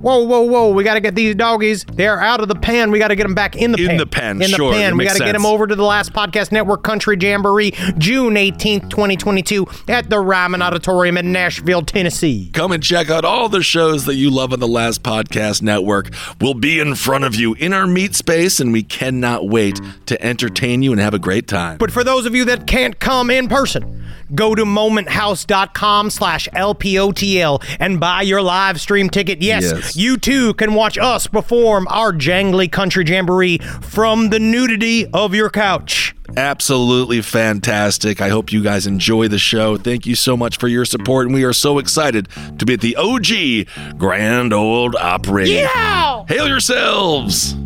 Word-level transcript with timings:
Whoa, 0.00 0.18
whoa, 0.24 0.42
whoa. 0.42 0.70
We 0.72 0.84
got 0.84 0.94
to 0.94 1.00
get 1.00 1.14
these 1.14 1.34
doggies. 1.34 1.84
They're 1.84 2.20
out 2.20 2.40
of 2.40 2.48
the 2.48 2.54
pen. 2.54 2.90
We 2.90 2.98
got 2.98 3.08
to 3.08 3.16
get 3.16 3.24
them 3.24 3.34
back 3.34 3.56
in 3.56 3.72
the 3.72 3.78
pan. 3.78 3.84
In 3.84 3.88
pen. 3.90 3.96
the 3.98 4.06
pen, 4.06 4.30
In 4.42 4.50
the 4.50 4.56
sure, 4.56 4.72
pen. 4.72 4.92
that 4.92 4.96
We 4.96 5.04
got 5.04 5.16
to 5.16 5.24
get 5.24 5.32
them 5.32 5.44
over 5.46 5.66
to 5.66 5.74
the 5.74 5.82
Last 5.84 6.12
Podcast 6.12 6.52
Network 6.52 6.82
Country 6.84 7.16
Jamboree, 7.20 7.72
June 7.98 8.34
18th, 8.34 8.90
2022, 8.90 9.66
at 9.88 10.08
the 10.08 10.20
Ryman 10.20 10.62
Auditorium 10.62 11.16
in 11.16 11.32
Nashville, 11.32 11.82
Tennessee. 11.82 12.50
Come 12.52 12.72
and 12.72 12.82
check 12.82 13.10
out 13.10 13.24
all 13.24 13.48
the 13.48 13.62
shows 13.62 14.04
that 14.06 14.14
you 14.14 14.30
love 14.30 14.52
on 14.52 14.60
the 14.60 14.68
Last 14.68 15.02
Podcast 15.02 15.62
Network. 15.62 16.10
We'll 16.40 16.54
be 16.54 16.78
in 16.78 16.94
front 16.94 17.24
of 17.24 17.34
you 17.34 17.54
in 17.54 17.72
our 17.72 17.86
meet 17.86 18.14
space, 18.14 18.60
and 18.60 18.72
we 18.72 18.82
cannot 18.84 19.48
wait 19.48 19.80
to 20.06 20.22
entertain 20.24 20.82
you 20.82 20.92
and 20.92 21.00
have 21.00 21.14
a 21.14 21.18
great 21.18 21.48
time. 21.48 21.78
But 21.78 21.90
for 21.90 22.04
those 22.04 22.24
of 22.26 22.34
you 22.34 22.44
that 22.46 22.66
can't 22.66 22.98
come 23.00 23.30
in 23.30 23.48
person, 23.48 24.04
go 24.34 24.54
to 24.54 24.64
momenthouse.com 24.64 26.10
slash 26.10 26.48
LPOTL 26.54 27.64
and 27.80 27.98
buy 27.98 28.22
your 28.22 28.42
live 28.42 28.80
stream 28.80 29.08
ticket. 29.10 29.42
Yes, 29.42 29.64
Yes. 29.64 29.87
You 29.96 30.16
too 30.16 30.54
can 30.54 30.74
watch 30.74 30.98
us 30.98 31.26
perform 31.26 31.86
our 31.88 32.12
jangly 32.12 32.70
country 32.70 33.04
jamboree 33.06 33.58
from 33.58 34.30
the 34.30 34.38
nudity 34.38 35.06
of 35.12 35.34
your 35.34 35.50
couch. 35.50 36.14
Absolutely 36.36 37.22
fantastic. 37.22 38.20
I 38.20 38.28
hope 38.28 38.52
you 38.52 38.62
guys 38.62 38.86
enjoy 38.86 39.28
the 39.28 39.38
show. 39.38 39.76
Thank 39.76 40.06
you 40.06 40.14
so 40.14 40.36
much 40.36 40.58
for 40.58 40.68
your 40.68 40.84
support, 40.84 41.26
and 41.26 41.34
we 41.34 41.44
are 41.44 41.52
so 41.54 41.78
excited 41.78 42.28
to 42.58 42.66
be 42.66 42.74
at 42.74 42.80
the 42.80 42.96
OG 42.96 43.98
Grand 43.98 44.52
Ole 44.52 44.96
Opry. 44.98 45.50
Yeah! 45.50 46.24
Hail 46.28 46.46
yourselves! 46.46 47.56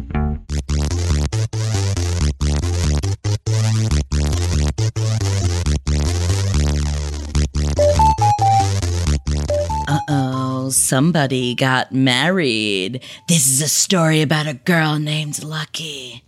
Somebody 10.72 11.54
got 11.54 11.92
married. 11.92 13.02
This 13.28 13.46
is 13.48 13.62
a 13.62 13.68
story 13.68 14.22
about 14.22 14.46
a 14.46 14.54
girl 14.54 14.98
named 14.98 15.42
Lucky. 15.42 16.24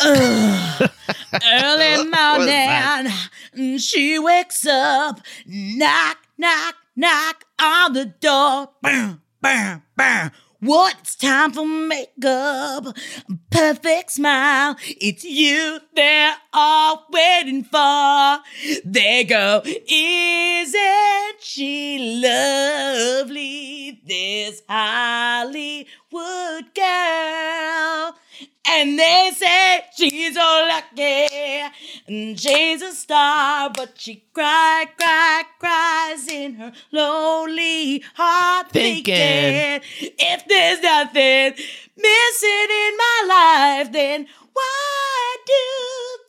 Ugh. 0.00 0.90
Early 1.44 2.08
morning, 2.08 3.78
she 3.78 4.18
wakes 4.18 4.66
up, 4.66 5.20
knock, 5.46 6.18
knock, 6.38 6.74
knock 6.96 7.44
on 7.60 7.92
the 7.92 8.06
door. 8.06 8.70
Bam, 8.82 9.22
bam, 9.40 9.82
bam. 9.96 10.30
What? 10.62 10.94
It's 11.00 11.16
time 11.16 11.50
for 11.50 11.66
makeup. 11.66 12.96
Perfect 13.50 14.12
smile. 14.12 14.76
It's 14.80 15.24
you 15.24 15.80
they're 15.96 16.36
all 16.52 17.04
waiting 17.10 17.64
for. 17.64 18.38
There 18.84 19.24
go. 19.24 19.62
Isn't 19.64 21.40
she 21.40 22.20
lovely? 22.22 24.00
This 24.06 24.62
Hollywood 24.68 25.86
girl. 26.76 28.14
And 28.68 28.96
they 28.96 29.32
say 29.34 29.84
she's 29.96 30.36
so 30.36 30.66
lucky. 30.68 31.21
And 32.32 32.40
she's 32.40 32.80
a 32.80 32.92
star, 32.92 33.68
but 33.68 34.00
she 34.00 34.24
cry, 34.32 34.86
cry, 34.96 35.44
cries 35.58 36.26
in 36.28 36.54
her 36.54 36.72
lonely 36.90 38.02
heart. 38.14 38.70
Thinking. 38.70 39.14
thinking 39.14 40.14
if 40.18 40.48
there's 40.48 40.80
nothing 40.80 41.52
missing 41.94 42.68
in 42.70 42.96
my 42.96 43.24
life, 43.28 43.92
then 43.92 44.26
why 44.54 45.36
do 45.44 45.52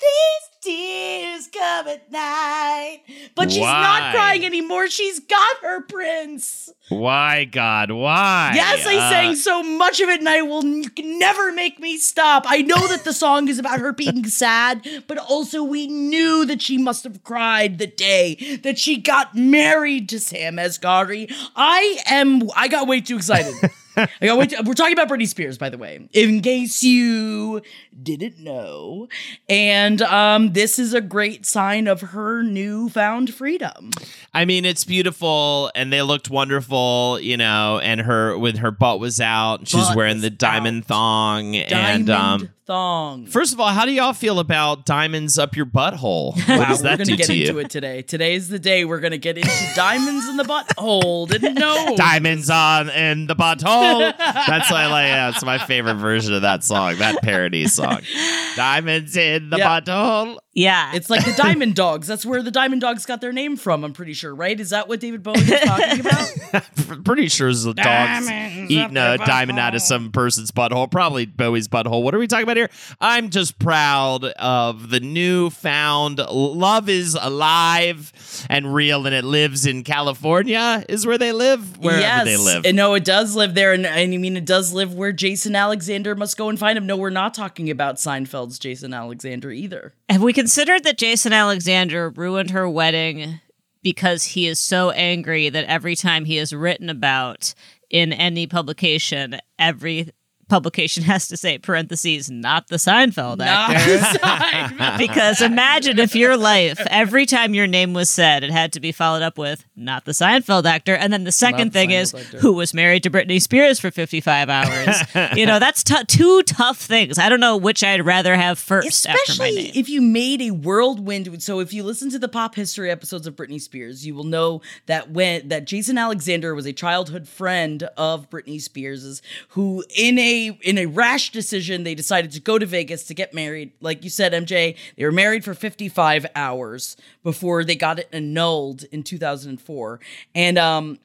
these 0.02 0.43
tears 0.64 1.48
come 1.48 1.88
at 1.88 2.12
night? 2.12 3.02
But 3.36 3.52
she's 3.52 3.62
not 3.62 4.14
crying 4.14 4.46
anymore. 4.46 4.90
She's 4.90 5.20
got 5.20 5.58
her 5.62 5.82
prince. 5.82 6.70
Why, 6.90 7.46
God? 7.46 7.92
Why? 7.92 8.52
Yes, 8.56 8.86
I 8.86 8.96
Uh, 8.98 9.10
sang 9.10 9.36
so 9.36 9.64
much 9.64 10.00
of 10.02 10.10
it, 10.10 10.20
and 10.20 10.30
I 10.30 10.42
will 10.42 10.64
n- 10.66 10.86
never 11.02 11.52
make 11.52 11.80
me 11.80 11.98
stop. 11.98 12.44
I 12.48 12.62
know 12.62 12.88
that 12.88 13.04
the 13.04 13.14
song 13.14 13.48
is 13.48 13.58
about 13.60 13.80
her 13.80 13.92
being 13.94 14.26
sad, 14.28 14.86
but 15.08 15.18
also 15.18 15.64
we 15.64 15.88
knew 15.88 16.46
that 16.46 16.62
she 16.62 16.78
must 16.78 17.04
have 17.04 17.24
cried 17.24 17.78
the 17.78 17.88
day 17.88 18.60
that 18.64 18.78
she 18.78 18.98
got 18.98 19.36
married 19.36 20.10
to 20.10 20.20
Sam 20.20 20.58
Asghari. 20.58 21.32
I 21.56 22.00
am. 22.06 22.50
I 22.56 22.68
got 22.68 22.88
way 22.88 23.02
too 23.02 23.18
excited. 23.18 23.54
Got 23.96 24.10
way 24.22 24.48
we're 24.66 24.74
talking 24.74 24.94
about 24.94 25.10
Britney 25.10 25.28
Spears, 25.28 25.58
by 25.58 25.70
the 25.70 25.78
way, 25.78 26.08
in 26.14 26.42
case 26.42 26.84
you 26.84 27.62
didn't 28.02 28.40
know. 28.40 29.08
And 29.48 30.02
um, 30.02 30.54
this 30.54 30.80
is 30.80 30.94
a 30.94 31.02
great 31.02 31.46
sign 31.46 31.88
of 31.88 32.02
her 32.02 32.44
newfound 32.44 33.34
freedom. 33.34 33.92
I 34.34 34.46
mean, 34.46 34.66
it's 34.66 34.84
beautiful, 34.84 35.72
and 35.76 35.94
they 35.94 36.02
looked 36.02 36.30
wonderful, 36.30 37.20
you 37.20 37.38
know. 37.38 37.80
And 37.80 38.02
her 38.02 38.38
when 38.38 38.58
her 38.58 38.72
butt 38.72 39.00
was 39.00 39.20
out, 39.20 39.68
she's 39.68 39.88
Butt 39.88 39.96
wearing 39.96 40.22
the 40.22 40.30
diamond 40.30 40.84
out. 40.84 40.88
thong. 40.88 41.52
Diamond 41.54 41.74
and 41.74 42.10
um, 42.10 42.50
thong. 42.66 43.26
first 43.28 43.54
of 43.54 43.60
all, 43.60 43.68
how 43.70 43.86
do 43.86 43.92
y'all 43.92 44.14
feel 44.14 44.40
about 44.40 44.86
diamonds 44.86 45.38
up 45.38 45.56
your 45.56 45.66
butthole? 45.66 46.36
What 46.36 46.48
Wow, 46.48 46.66
does 46.70 46.84
we're 46.84 46.90
gonna 46.92 47.06
do 47.06 47.18
get 47.18 47.26
to 47.28 47.34
into 47.34 47.54
you? 47.54 47.60
it 47.60 47.70
today. 47.70 48.02
Today's 48.02 48.50
the 48.50 48.60
day 48.60 48.86
we're 48.86 49.00
gonna 49.00 49.18
get 49.18 49.38
into 49.38 49.50
diamonds 49.76 50.28
in 50.28 50.38
the 50.38 50.44
butthole. 50.44 51.28
Didn't 51.28 51.56
know. 51.56 51.96
Diamonds 51.98 52.50
on 52.50 52.90
in 52.90 53.28
the 53.28 53.36
butthole. 53.36 54.18
That's 54.18 54.72
why 54.72 54.88
like. 54.88 55.08
That's 55.08 55.44
my 55.44 55.58
favorite 55.58 55.96
version 55.96 56.34
of 56.34 56.42
that 56.44 56.64
song. 56.64 56.96
That 56.98 57.22
parody 57.22 57.68
song. 57.68 58.02
Diamonds 58.56 59.16
in 59.18 59.50
the 59.50 59.58
Yeah. 59.58 59.82
butthole. 59.82 60.38
Yeah, 60.56 60.92
it's 60.94 61.10
like 61.10 61.26
the 61.26 61.34
Diamond 61.34 61.74
Dogs. 61.74 62.06
That's 62.06 62.26
where 62.26 62.44
the 62.44 62.52
Diamond 62.52 62.82
Dogs 62.82 63.08
got 63.08 63.22
their 63.22 63.32
name 63.32 63.58
from. 63.58 63.84
I'm 63.84 63.94
pretty 63.94 64.14
sure, 64.14 64.34
right? 64.36 64.60
Is 64.60 64.70
that 64.70 64.88
what 64.88 65.00
David 65.00 65.24
Bowie 65.24 65.34
was 65.34 65.60
talking 65.62 66.00
about? 66.02 67.04
Pretty 67.04 67.28
sure 67.28 67.50
it's 67.50 67.64
the 67.64 67.74
dogs 67.74 67.86
Diamonds 68.28 68.72
eating 68.72 68.98
a 68.98 69.18
diamond 69.18 69.58
out 69.58 69.74
of 69.74 69.82
some 69.82 70.12
person's 70.12 70.52
butthole. 70.52 70.90
Probably 70.90 71.26
Bowie's 71.26 71.68
butthole. 71.68 72.04
What 72.04 72.14
are 72.14 72.20
we 72.20 72.28
talking 72.28 72.44
about 72.44 72.58
here? 72.58 72.70
I'm 73.02 73.30
just 73.30 73.58
proud 73.58 74.24
of 74.26 74.90
the 74.90 75.00
newfound 75.00 76.20
love 76.20 76.88
is 76.88 77.18
alive 77.20 78.14
and 78.50 78.74
real, 78.74 79.06
and 79.08 79.16
it 79.16 79.24
lives 79.24 79.66
in 79.66 79.84
California. 79.84 80.86
Is 80.88 81.06
where 81.06 81.18
they 81.18 81.32
live. 81.32 81.80
Wherever 81.80 82.00
yes, 82.00 82.26
they 82.26 82.38
live. 82.38 82.66
And 82.66 82.78
no, 82.78 82.94
it 82.94 83.04
does 83.04 83.36
live 83.36 83.56
there, 83.56 83.74
and, 83.74 83.86
and 83.86 84.14
I 84.14 84.18
mean 84.18 84.38
it 84.38 84.46
does 84.46 84.72
live 84.72 84.94
where 84.94 85.12
Jason 85.12 85.56
Alexander 85.56 86.16
must 86.16 86.38
go 86.38 86.50
and 86.50 86.60
find 86.60 86.78
him. 86.78 86.86
No, 86.86 86.96
we're 86.96 87.10
not 87.10 87.34
talking 87.34 87.72
about 87.72 87.96
Seinfeld's 87.96 88.60
Jason 88.60 88.94
Alexander 88.94 89.52
either. 89.52 89.94
Have 90.10 90.22
we 90.22 90.34
considered 90.44 90.84
that 90.84 90.98
Jason 90.98 91.32
Alexander 91.32 92.10
ruined 92.10 92.50
her 92.50 92.70
wedding 92.70 93.40
because 93.82 94.26
he 94.26 94.46
is 94.46 94.60
so 94.60 94.90
angry 94.90 95.48
that 95.48 95.64
every 95.68 95.96
time 95.96 96.26
he 96.26 96.38
is 96.38 96.52
written 96.52 96.90
about 96.90 97.54
in 97.90 98.12
any 98.12 98.46
publication, 98.46 99.40
every 99.58 100.10
publication 100.50 101.04
has 101.04 101.28
to 101.28 101.38
say 101.38 101.58
parentheses 101.58 102.30
not 102.30 102.68
the 102.68 102.76
Seinfeld 102.78 103.38
Not 103.38 103.72
actor. 103.72 103.98
the 103.98 103.98
Seinfeld. 104.20 104.98
because 104.98 105.42
imagine 105.42 106.00
if 106.00 106.16
your 106.16 106.38
life 106.38 106.80
every 106.90 107.26
time 107.26 107.54
your 107.54 107.68
name 107.68 107.94
was 107.94 108.10
said 108.10 108.44
it 108.44 108.52
had 108.52 108.74
to 108.74 108.80
be 108.80 108.92
followed 108.92 109.22
up 109.22 109.38
with 109.38 109.66
not 109.76 110.06
the 110.06 110.12
Seinfeld 110.12 110.66
actor 110.66 110.96
and 110.96 111.12
then 111.14 111.24
the 111.24 111.32
second 111.32 111.70
the 111.70 111.80
thing 111.80 111.90
Seinfeld 111.90 112.02
is 112.02 112.14
actor. 112.14 112.40
who 112.40 112.54
was 112.54 112.74
married 112.74 113.04
to 113.04 113.10
Britney 113.10 113.42
Spears 113.42 113.80
for 113.80 113.90
55 113.92 114.50
hours. 114.50 114.96
you 115.38 115.46
know, 115.46 115.60
that's 115.60 115.84
t- 115.84 116.04
two 116.08 116.44
tough 116.44 116.78
things. 116.78 117.18
I 117.18 117.30
don't 117.30 117.40
know 117.40 117.58
which 117.58 117.84
I'd 117.84 118.06
rather 118.06 118.36
have 118.36 118.60
first 118.60 119.08
after 119.08 119.18
my 119.38 119.48
Especially 119.48 119.64
name. 119.64 119.72
if 119.76 119.90
you 119.90 120.02
made 120.02 120.42
a 120.42 120.52
whirlwind. 120.52 121.42
So 121.42 121.60
if 121.60 121.74
you 121.74 121.84
listen 121.84 122.10
to 122.12 122.20
the 122.20 122.28
pop 122.28 122.56
history 122.56 122.92
episodes 122.92 123.26
of 123.28 123.36
Britney 123.36 123.62
Spears, 123.62 124.06
you 124.06 124.14
will 124.16 124.24
know 124.24 124.62
that 124.88 125.12
when 125.12 125.48
that 125.48 125.66
Jason 125.66 125.98
Alexander 125.98 126.54
was 126.54 126.66
a 126.66 126.74
childhood 126.74 127.28
friend 127.28 127.84
of 127.98 128.30
Britney 128.30 128.62
Spears's, 128.62 129.22
who 129.50 129.84
in 129.96 130.18
a 130.20 130.43
in 130.50 130.78
a 130.78 130.86
rash 130.86 131.32
decision 131.32 131.84
they 131.84 131.96
decided 131.96 132.32
to 132.32 132.40
go 132.40 132.58
to 132.60 132.66
Vegas 132.66 133.04
to 133.06 133.14
get 133.14 133.34
married. 133.34 133.72
Like 133.82 134.04
you 134.04 134.10
said, 134.10 134.34
MJ, 134.34 134.76
they 134.98 135.06
were 135.06 135.12
married 135.12 135.44
for 135.44 135.54
55 135.54 136.26
hours 136.36 136.98
before 137.24 137.64
they 137.64 137.76
got 137.76 138.00
it 138.00 138.10
annulled 138.12 138.84
in 138.92 139.04
2004, 139.04 140.00
and 140.36 140.58
um. 140.58 141.00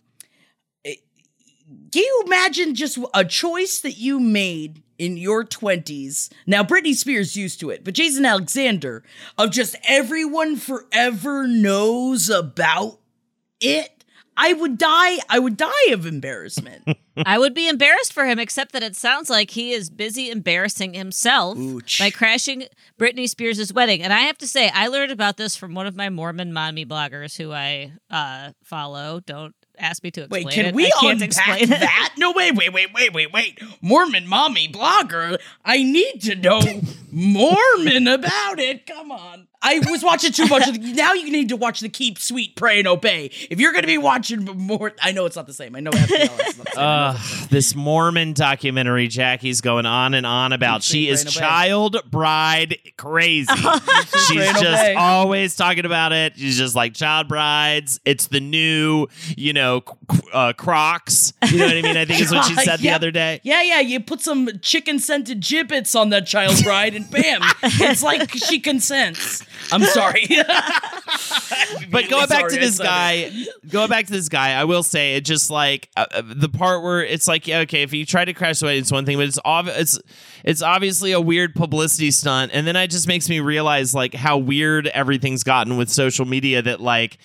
Can 1.93 2.03
you 2.03 2.23
imagine 2.25 2.75
just 2.75 2.99
a 3.13 3.27
choice 3.27 3.81
that 3.81 3.99
you 3.99 4.19
made 4.19 4.83
in 4.99 5.19
your 5.19 5.45
20s? 5.45 6.31
Now, 6.47 6.63
Britney 6.63 6.95
Spears 6.95 7.37
used 7.37 7.61
to 7.61 7.69
it, 7.69 7.85
but 7.85 7.93
Jason 7.93 8.25
Alexander, 8.25 9.05
of 9.37 9.51
just 9.51 9.77
everyone 9.87 10.57
forever 10.57 11.47
knows 11.47 12.31
about 12.31 13.01
it. 13.61 14.05
I 14.37 14.53
would 14.55 14.79
die. 14.79 15.19
I 15.29 15.39
would 15.39 15.57
die 15.57 15.91
of 15.91 16.07
embarrassment. 16.07 16.89
I 17.27 17.39
would 17.39 17.55
be 17.55 17.69
embarrassed 17.69 18.13
for 18.13 18.27
him, 18.27 18.39
except 18.39 18.73
that 18.73 18.83
it 18.83 18.97
sounds 18.97 19.31
like 19.31 19.51
he 19.51 19.73
is 19.73 19.91
busy 19.91 20.31
embarrassing 20.31 20.95
himself 20.95 21.59
Ooch. 21.59 21.99
by 21.99 22.11
crashing 22.11 22.65
Britney 22.99 23.29
Spears' 23.29 23.73
wedding. 23.73 24.03
And 24.03 24.13
I 24.13 24.21
have 24.21 24.39
to 24.39 24.47
say, 24.47 24.71
I 24.73 24.89
learned 24.89 25.13
about 25.13 25.37
this 25.37 25.57
from 25.57 25.75
one 25.75 25.87
of 25.87 25.97
my 25.97 26.11
Mormon 26.11 26.53
mommy 26.53 26.87
bloggers 26.87 27.37
who 27.37 27.53
I 27.53 27.93
uh, 28.11 28.53
follow. 28.63 29.21
Don't 29.25 29.55
ask 29.79 30.03
me 30.03 30.11
to 30.13 30.23
explain 30.23 30.45
Wait, 30.45 30.55
can 30.55 30.67
it. 30.67 30.75
we 30.75 30.87
I 30.87 30.91
can't 31.01 31.23
unpack 31.23 31.61
explain 31.61 31.63
it. 31.65 31.81
that? 31.81 32.15
No, 32.19 32.33
wait, 32.33 32.55
wait, 32.55 32.73
wait, 32.73 32.93
wait, 32.93 33.13
wait, 33.13 33.33
wait. 33.33 33.61
Mormon 33.81 34.27
mommy 34.27 34.69
blogger. 34.69 35.39
I 35.65 35.83
need 35.83 36.21
to 36.23 36.35
know 36.35 36.61
Mormon 37.13 38.07
about 38.09 38.59
it. 38.59 38.87
Come 38.87 39.13
on. 39.13 39.48
I 39.61 39.81
was 39.91 40.05
watching 40.05 40.31
too 40.31 40.47
much 40.47 40.69
of 40.69 40.75
the, 40.75 40.93
now 40.93 41.15
you 41.15 41.33
need 41.33 41.49
to 41.49 41.57
watch 41.57 41.81
the 41.81 41.89
Keep 41.89 42.19
Sweet, 42.19 42.55
Pray 42.55 42.79
and 42.79 42.87
Obey. 42.87 43.31
If 43.51 43.59
you're 43.59 43.73
going 43.73 43.83
to 43.83 43.89
be 43.89 43.99
watching 43.99 44.45
more, 44.45 44.93
I 45.03 45.11
know 45.11 45.27
it's 45.27 45.35
not 45.35 45.47
the 45.49 45.53
same. 45.53 45.75
I 45.75 45.81
know 45.81 45.91
FPL 45.91 46.49
is 46.49 46.59
not 46.59 46.67
the 46.67 46.73
same. 46.73 46.79
Uh, 46.79 47.19
this 47.51 47.75
Mormon 47.75 48.35
documentary 48.35 49.09
Jackie's 49.09 49.61
going 49.61 49.85
on 49.85 50.15
and 50.15 50.25
on 50.25 50.53
about. 50.53 50.83
Keep 50.83 50.91
She 50.93 51.09
is 51.09 51.25
child 51.25 51.97
bride 52.09 52.79
crazy. 52.97 53.53
She's 54.29 54.61
just 54.61 54.97
always 54.97 55.57
talking 55.57 55.85
about 55.85 56.13
it. 56.13 56.37
She's 56.37 56.57
just 56.57 56.77
like 56.77 56.95
child 56.95 57.27
brides. 57.27 57.99
It's 58.05 58.29
the 58.29 58.39
new, 58.39 59.09
you 59.37 59.53
know, 59.53 59.83
uh, 60.33 60.53
Crocs. 60.53 61.33
You 61.51 61.59
know 61.59 61.67
what 61.67 61.77
I 61.77 61.83
mean? 61.83 61.97
I 61.97 62.05
think 62.05 62.21
is 62.21 62.31
what 62.31 62.45
she 62.45 62.55
said 62.65 62.79
the 62.79 62.91
other 62.91 63.11
day. 63.11 63.41
Yeah, 63.43 63.63
yeah. 63.63 63.81
You 63.81 63.99
put 63.99 64.21
some 64.21 64.49
chicken 64.63 65.01
scented 65.01 65.41
gibbets 65.41 65.95
on 65.97 66.11
that 66.11 66.27
child 66.27 66.63
bride, 66.63 66.95
and 66.95 67.11
bam, 67.11 67.41
it's 67.63 68.03
like 68.05 68.31
she 68.31 68.61
consents. 68.61 69.45
I'm 69.73 69.83
sorry. 69.83 70.27
but 71.91 72.09
going 72.09 72.29
back 72.29 72.49
to 72.49 72.51
sorry 72.51 72.59
this 72.59 72.79
guy, 72.79 73.31
going 73.69 73.89
back 73.89 74.07
to 74.07 74.13
this 74.13 74.29
guy, 74.29 74.53
I 74.53 74.65
will 74.65 74.83
say 74.83 75.17
it 75.17 75.25
just 75.25 75.51
like 75.51 75.89
uh, 75.97 76.07
uh, 76.13 76.23
the 76.25 76.49
part 76.49 76.83
where 76.83 77.05
it's 77.05 77.29
like, 77.29 77.47
yeah, 77.47 77.61
okay, 77.61 77.83
if 77.83 77.93
you 77.93 78.05
try 78.05 78.25
to 78.25 78.33
crash 78.33 78.61
the 78.61 78.67
wedding, 78.67 78.81
it's 78.81 78.93
one 78.93 79.07
thing, 79.07 79.17
but 79.17 79.27
it's 79.27 79.39
ob- 79.45 79.69
it's 79.69 79.99
it's 80.45 80.63
obviously 80.63 81.13
a 81.13 81.21
weird 81.21 81.55
publicity 81.55 82.11
stunt, 82.11 82.53
and 82.55 82.67
then 82.67 82.77
it 82.77 82.89
just 82.89 83.09
makes 83.09 83.29
me 83.29 83.41
realize 83.41 83.95
like 83.95 84.15
how 84.15 84.39
weird 84.39 84.87
everything's 84.89 85.43
gotten 85.43 85.77
with 85.77 85.91
social 85.91 86.25
media. 86.25 86.63
That 86.63 86.81
like. 86.81 87.19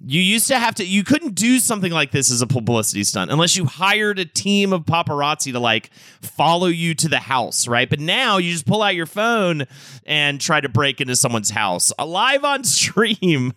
You 0.00 0.20
used 0.20 0.48
to 0.48 0.58
have 0.58 0.74
to, 0.76 0.84
you 0.84 1.04
couldn't 1.04 1.34
do 1.34 1.58
something 1.58 1.92
like 1.92 2.10
this 2.10 2.30
as 2.30 2.42
a 2.42 2.46
publicity 2.46 3.04
stunt 3.04 3.30
unless 3.30 3.56
you 3.56 3.64
hired 3.64 4.18
a 4.18 4.24
team 4.24 4.72
of 4.72 4.82
paparazzi 4.84 5.52
to 5.52 5.60
like 5.60 5.90
follow 6.20 6.66
you 6.66 6.94
to 6.94 7.08
the 7.08 7.18
house, 7.18 7.66
right? 7.66 7.88
But 7.88 8.00
now 8.00 8.38
you 8.38 8.52
just 8.52 8.66
pull 8.66 8.82
out 8.82 8.94
your 8.94 9.06
phone 9.06 9.64
and 10.04 10.40
try 10.40 10.60
to 10.60 10.68
break 10.68 11.00
into 11.00 11.16
someone's 11.16 11.50
house 11.50 11.92
uh, 11.98 12.06
live 12.06 12.44
on 12.44 12.64
stream. 12.76 13.52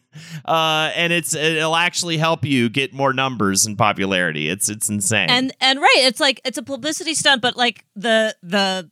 Uh, 0.46 0.92
and 0.96 1.14
it's, 1.14 1.36
it'll 1.36 1.76
actually 1.76 2.18
help 2.18 2.44
you 2.46 2.70
get 2.70 2.94
more 2.94 3.14
numbers 3.14 3.66
and 3.66 3.78
popularity. 3.78 4.50
It's, 4.50 4.70
it's 4.70 4.90
insane. 4.90 5.30
and 5.30 5.54
and 5.62 5.80
right 5.80 5.96
it's 5.98 6.20
like 6.20 6.42
it's 6.46 6.58
a 6.58 6.64
publicity 6.64 7.14
stunt 7.14 7.42
but 7.42 7.56
like 7.56 7.86
the 7.96 8.36
the 8.42 8.90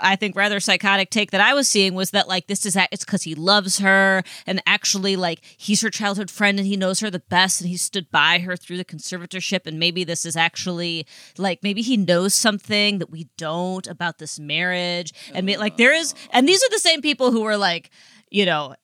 I 0.00 0.16
think 0.16 0.36
rather 0.36 0.60
psychotic 0.60 1.10
take 1.10 1.30
that 1.30 1.40
I 1.40 1.54
was 1.54 1.68
seeing 1.68 1.94
was 1.94 2.10
that 2.10 2.28
like 2.28 2.46
this 2.46 2.66
is 2.66 2.76
a- 2.76 2.88
it's 2.92 3.04
because 3.04 3.22
he 3.22 3.34
loves 3.34 3.78
her 3.78 4.22
and 4.46 4.62
actually 4.66 5.16
like 5.16 5.40
he's 5.56 5.80
her 5.82 5.90
childhood 5.90 6.30
friend 6.30 6.58
and 6.58 6.66
he 6.66 6.76
knows 6.76 7.00
her 7.00 7.10
the 7.10 7.20
best 7.20 7.60
and 7.60 7.70
he 7.70 7.76
stood 7.76 8.10
by 8.10 8.38
her 8.40 8.56
through 8.56 8.76
the 8.76 8.84
conservatorship 8.84 9.66
and 9.66 9.78
maybe 9.78 10.04
this 10.04 10.24
is 10.24 10.36
actually 10.36 11.06
like 11.36 11.62
maybe 11.62 11.82
he 11.82 11.96
knows 11.96 12.34
something 12.34 12.98
that 12.98 13.10
we 13.10 13.28
don't 13.36 13.86
about 13.86 14.18
this 14.18 14.38
marriage 14.38 15.12
and 15.34 15.48
like 15.56 15.76
there 15.76 15.94
is 15.94 16.14
and 16.32 16.48
these 16.48 16.62
are 16.62 16.70
the 16.70 16.78
same 16.78 17.00
people 17.00 17.30
who 17.30 17.42
were 17.42 17.56
like 17.56 17.90
you 18.30 18.44
know 18.44 18.74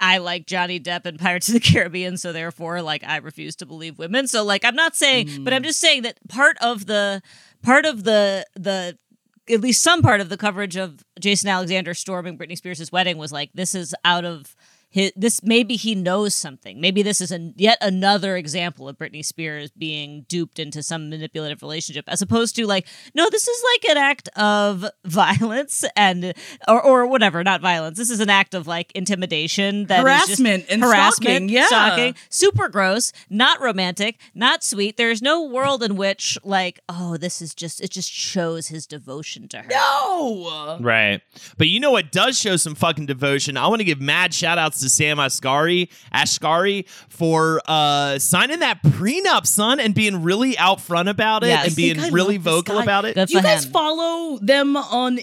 I 0.00 0.18
like 0.18 0.46
Johnny 0.46 0.80
Depp 0.80 1.06
and 1.06 1.18
Pirates 1.18 1.48
of 1.48 1.54
the 1.54 1.60
Caribbean, 1.60 2.16
so 2.16 2.32
therefore, 2.32 2.82
like, 2.82 3.04
I 3.04 3.18
refuse 3.18 3.56
to 3.56 3.66
believe 3.66 3.98
women. 3.98 4.26
So, 4.26 4.44
like, 4.44 4.64
I'm 4.64 4.74
not 4.74 4.96
saying, 4.96 5.44
but 5.44 5.52
I'm 5.52 5.62
mm. 5.62 5.66
just 5.66 5.80
saying 5.80 6.02
that 6.02 6.18
part 6.28 6.56
of 6.60 6.86
the 6.86 7.22
part 7.62 7.86
of 7.86 8.04
the 8.04 8.46
the 8.54 8.98
at 9.48 9.60
least 9.60 9.82
some 9.82 10.02
part 10.02 10.20
of 10.20 10.28
the 10.28 10.36
coverage 10.36 10.76
of 10.76 11.04
Jason 11.20 11.48
Alexander 11.48 11.94
storming 11.94 12.38
Britney 12.38 12.56
Spears' 12.56 12.90
wedding 12.90 13.18
was 13.18 13.32
like, 13.32 13.50
this 13.54 13.74
is 13.74 13.94
out 14.04 14.24
of 14.24 14.56
his, 14.94 15.10
this 15.16 15.42
maybe 15.42 15.74
he 15.74 15.96
knows 15.96 16.36
something. 16.36 16.80
Maybe 16.80 17.02
this 17.02 17.20
is 17.20 17.32
a, 17.32 17.52
yet 17.56 17.78
another 17.80 18.36
example 18.36 18.88
of 18.88 18.96
Britney 18.96 19.24
Spears 19.24 19.72
being 19.72 20.24
duped 20.28 20.60
into 20.60 20.84
some 20.84 21.10
manipulative 21.10 21.62
relationship, 21.62 22.04
as 22.06 22.22
opposed 22.22 22.54
to 22.54 22.66
like, 22.68 22.86
no, 23.12 23.28
this 23.28 23.48
is 23.48 23.64
like 23.72 23.90
an 23.90 23.96
act 23.96 24.28
of 24.36 24.86
violence 25.04 25.84
and 25.96 26.32
or 26.68 26.80
or 26.80 27.08
whatever, 27.08 27.42
not 27.42 27.60
violence. 27.60 27.98
This 27.98 28.08
is 28.08 28.20
an 28.20 28.30
act 28.30 28.54
of 28.54 28.68
like 28.68 28.92
intimidation, 28.92 29.86
that 29.86 30.06
is 30.06 30.26
just 30.28 30.38
Harassment 30.38 30.66
and 30.68 30.80
harassment, 30.80 31.24
stalking, 31.24 31.48
yeah. 31.48 31.66
stalking, 31.66 32.14
super 32.28 32.68
gross, 32.68 33.12
not 33.28 33.60
romantic, 33.60 34.20
not 34.32 34.62
sweet. 34.62 34.96
There's 34.96 35.20
no 35.20 35.42
world 35.42 35.82
in 35.82 35.96
which 35.96 36.38
like, 36.44 36.78
oh, 36.88 37.16
this 37.16 37.42
is 37.42 37.52
just 37.52 37.80
it 37.80 37.90
just 37.90 38.12
shows 38.12 38.68
his 38.68 38.86
devotion 38.86 39.48
to 39.48 39.58
her. 39.58 39.68
no. 39.68 40.78
Right. 40.80 41.20
But 41.58 41.66
you 41.66 41.80
know 41.80 41.90
what 41.90 42.12
does 42.12 42.38
show 42.38 42.54
some 42.54 42.76
fucking 42.76 43.06
devotion? 43.06 43.56
I 43.56 43.66
want 43.66 43.80
to 43.80 43.84
give 43.84 44.00
mad 44.00 44.32
shout 44.32 44.56
outs 44.56 44.83
to 44.84 44.88
Sam 44.88 45.16
Asghari, 45.18 45.88
Ashkari 46.12 46.88
for 47.08 47.60
uh, 47.66 48.18
signing 48.18 48.60
that 48.60 48.82
prenup, 48.82 49.46
son, 49.46 49.80
and 49.80 49.94
being 49.94 50.22
really 50.22 50.56
out 50.58 50.80
front 50.80 51.08
about 51.08 51.42
it 51.42 51.48
Yes. 51.48 51.66
and 51.66 51.76
being 51.76 51.98
I 52.00 52.08
really 52.10 52.36
vocal 52.36 52.78
about 52.78 53.04
it. 53.04 53.14
Good 53.16 53.28
Do 53.28 53.34
you 53.34 53.42
guys 53.42 53.64
him. 53.64 53.72
follow 53.72 54.38
them 54.40 54.76
on 54.76 55.18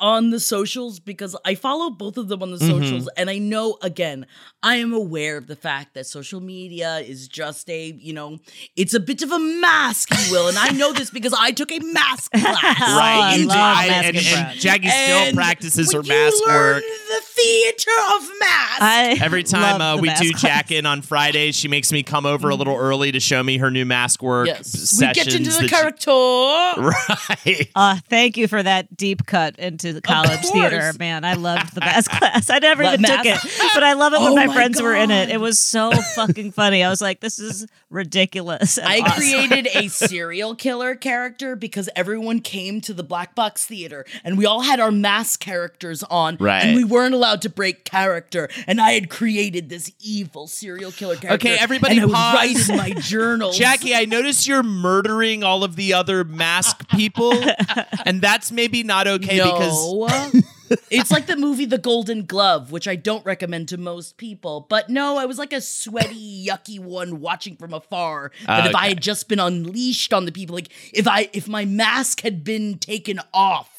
on 0.00 0.30
the 0.30 0.38
socials 0.40 1.00
because 1.00 1.34
I 1.44 1.54
follow 1.54 1.90
both 1.90 2.16
of 2.16 2.28
them 2.28 2.42
on 2.42 2.50
the 2.50 2.56
Mm-hmm. 2.56 2.70
socials 2.82 3.08
and 3.16 3.28
I 3.28 3.38
know 3.38 3.76
again 3.82 4.26
I 4.62 4.76
am 4.76 4.92
aware 4.94 5.36
of 5.36 5.46
the 5.46 5.56
fact 5.56 5.94
that 5.94 6.06
social 6.06 6.40
media 6.40 6.98
is 7.00 7.28
just 7.28 7.68
a 7.70 7.92
you 7.98 8.12
know 8.14 8.38
it's 8.76 8.94
a 8.94 9.00
bit 9.00 9.22
of 9.22 9.30
a 9.30 9.38
mask 9.38 10.10
you 10.10 10.32
will 10.32 10.48
and 10.48 10.56
I 10.58 10.70
know 10.70 10.92
this 10.92 11.10
because 11.10 11.34
I 11.38 11.50
took 11.50 11.70
a 11.70 11.78
mask 11.80 12.30
class 12.36 12.56
Oh, 12.80 12.96
right. 12.98 13.20
I 13.32 13.36
You 13.36 13.46
love 13.46 13.56
did- 13.82 13.90
mask 13.90 14.06
and, 14.06 14.16
and 14.16 14.26
and. 14.52 14.58
Jackie 14.60 14.88
still 14.88 15.18
And 15.18 15.36
practices 15.36 15.92
her 15.92 16.02
mask 16.02 16.08
you 16.36 16.46
learn 16.46 16.74
work. 16.76 16.82
the 16.82 17.20
theater 17.24 17.90
of 18.16 18.22
mask 18.40 18.82
I 18.82 19.05
Every 19.22 19.42
time 19.42 19.78
love 19.78 19.80
uh, 19.80 19.96
the 19.96 20.02
we 20.02 20.08
mask 20.08 20.22
do 20.22 20.30
class. 20.30 20.42
Jack 20.42 20.70
in 20.70 20.86
on 20.86 21.02
Fridays, 21.02 21.54
she 21.56 21.68
makes 21.68 21.92
me 21.92 22.02
come 22.02 22.26
over 22.26 22.48
a 22.50 22.54
little 22.54 22.76
early 22.76 23.12
to 23.12 23.20
show 23.20 23.42
me 23.42 23.58
her 23.58 23.70
new 23.70 23.84
mask 23.84 24.22
work 24.22 24.46
yes 24.46 24.72
we 24.74 25.06
sessions. 25.06 25.26
get 25.26 25.34
into 25.36 25.50
the 25.50 25.56
that 25.56 25.62
she- 25.62 25.68
character 25.68 26.10
right. 26.76 27.70
Uh, 27.74 27.98
thank 28.08 28.36
you 28.36 28.48
for 28.48 28.62
that 28.62 28.96
deep 28.96 29.26
cut 29.26 29.58
into 29.58 29.92
the 29.92 30.00
college 30.00 30.30
course. 30.42 30.50
theater, 30.50 30.92
man. 30.98 31.24
I 31.24 31.34
loved 31.34 31.74
the 31.74 31.80
mask 31.80 32.10
class. 32.18 32.50
I 32.50 32.58
never 32.58 32.82
What, 32.82 32.98
even 33.00 33.04
took 33.10 33.26
it, 33.26 33.30
mask? 33.44 33.60
but 33.74 33.82
I 33.82 33.92
love 33.94 34.12
it 34.12 34.20
when 34.20 34.32
Oh 34.32 34.34
my 34.34 34.46
my 34.46 34.54
friends 34.54 34.80
were 34.80 34.94
in 34.94 35.10
it. 35.10 35.26
God. 35.26 35.34
It 35.34 35.38
was 35.40 35.58
so 35.58 35.90
fucking 36.14 36.52
funny. 36.52 36.82
I 36.84 36.88
was 36.90 37.00
like, 37.00 37.20
this 37.20 37.38
is 37.38 37.66
ridiculous. 37.90 38.78
and 38.78 38.86
I 38.88 39.00
awesome. 39.00 39.14
created 39.16 39.68
a 39.74 39.88
serial 39.88 40.54
killer 40.54 40.94
character 40.94 41.56
because 41.56 41.88
everyone 41.96 42.40
came 42.40 42.80
to 42.82 42.94
the 42.94 43.02
Black 43.02 43.34
Box 43.34 43.66
Theater 43.66 44.04
and 44.24 44.38
we 44.38 44.46
all 44.46 44.62
had 44.62 44.80
our 44.80 44.90
mask 44.92 45.40
characters 45.40 46.02
on. 46.04 46.36
Right. 46.38 46.62
And 46.64 46.76
we 46.76 46.84
weren't 46.84 47.14
allowed 47.14 47.42
to 47.42 47.48
break 47.50 47.84
character. 47.84 48.48
And 48.66 48.80
I 48.80 48.95
had 48.96 49.08
created 49.10 49.68
this 49.68 49.92
evil 50.00 50.46
serial 50.48 50.90
killer 50.90 51.16
character. 51.16 51.48
Okay, 51.48 51.56
everybody 51.58 51.94
And 51.98 52.02
I 52.02 52.06
would 52.06 52.14
pause. 52.14 52.34
write 52.34 52.68
in 52.68 52.76
my 52.76 52.90
journal. 53.00 53.52
Jackie, 53.52 53.94
I 53.94 54.04
notice 54.04 54.46
you're 54.46 54.62
murdering 54.64 55.44
all 55.44 55.62
of 55.64 55.76
the 55.76 55.94
other 55.94 56.24
mask 56.24 56.88
people, 56.90 57.32
and 58.04 58.20
that's 58.20 58.50
maybe 58.50 58.82
not 58.82 59.06
okay 59.06 59.36
because 59.38 60.44
it's 60.90 61.12
like 61.12 61.26
the 61.26 61.36
movie 61.36 61.64
The 61.64 61.78
Golden 61.78 62.26
Glove, 62.26 62.72
which 62.72 62.88
I 62.88 62.96
don't 62.96 63.24
recommend 63.24 63.68
to 63.68 63.76
most 63.78 64.16
people. 64.16 64.66
But 64.68 64.88
no, 64.90 65.16
I 65.16 65.24
was 65.26 65.38
like 65.38 65.52
a 65.52 65.60
sweaty, 65.60 66.46
yucky 66.48 66.80
one 66.80 67.20
watching 67.20 67.56
from 67.56 67.72
afar. 67.72 68.32
That 68.46 68.66
if 68.66 68.74
I 68.74 68.88
had 68.88 69.00
just 69.00 69.28
been 69.28 69.38
unleashed 69.38 70.12
on 70.12 70.24
the 70.24 70.32
people, 70.32 70.56
like 70.56 70.68
if 70.92 71.06
I 71.06 71.30
if 71.32 71.46
my 71.48 71.64
mask 71.64 72.22
had 72.22 72.42
been 72.42 72.78
taken 72.78 73.20
off, 73.32 73.75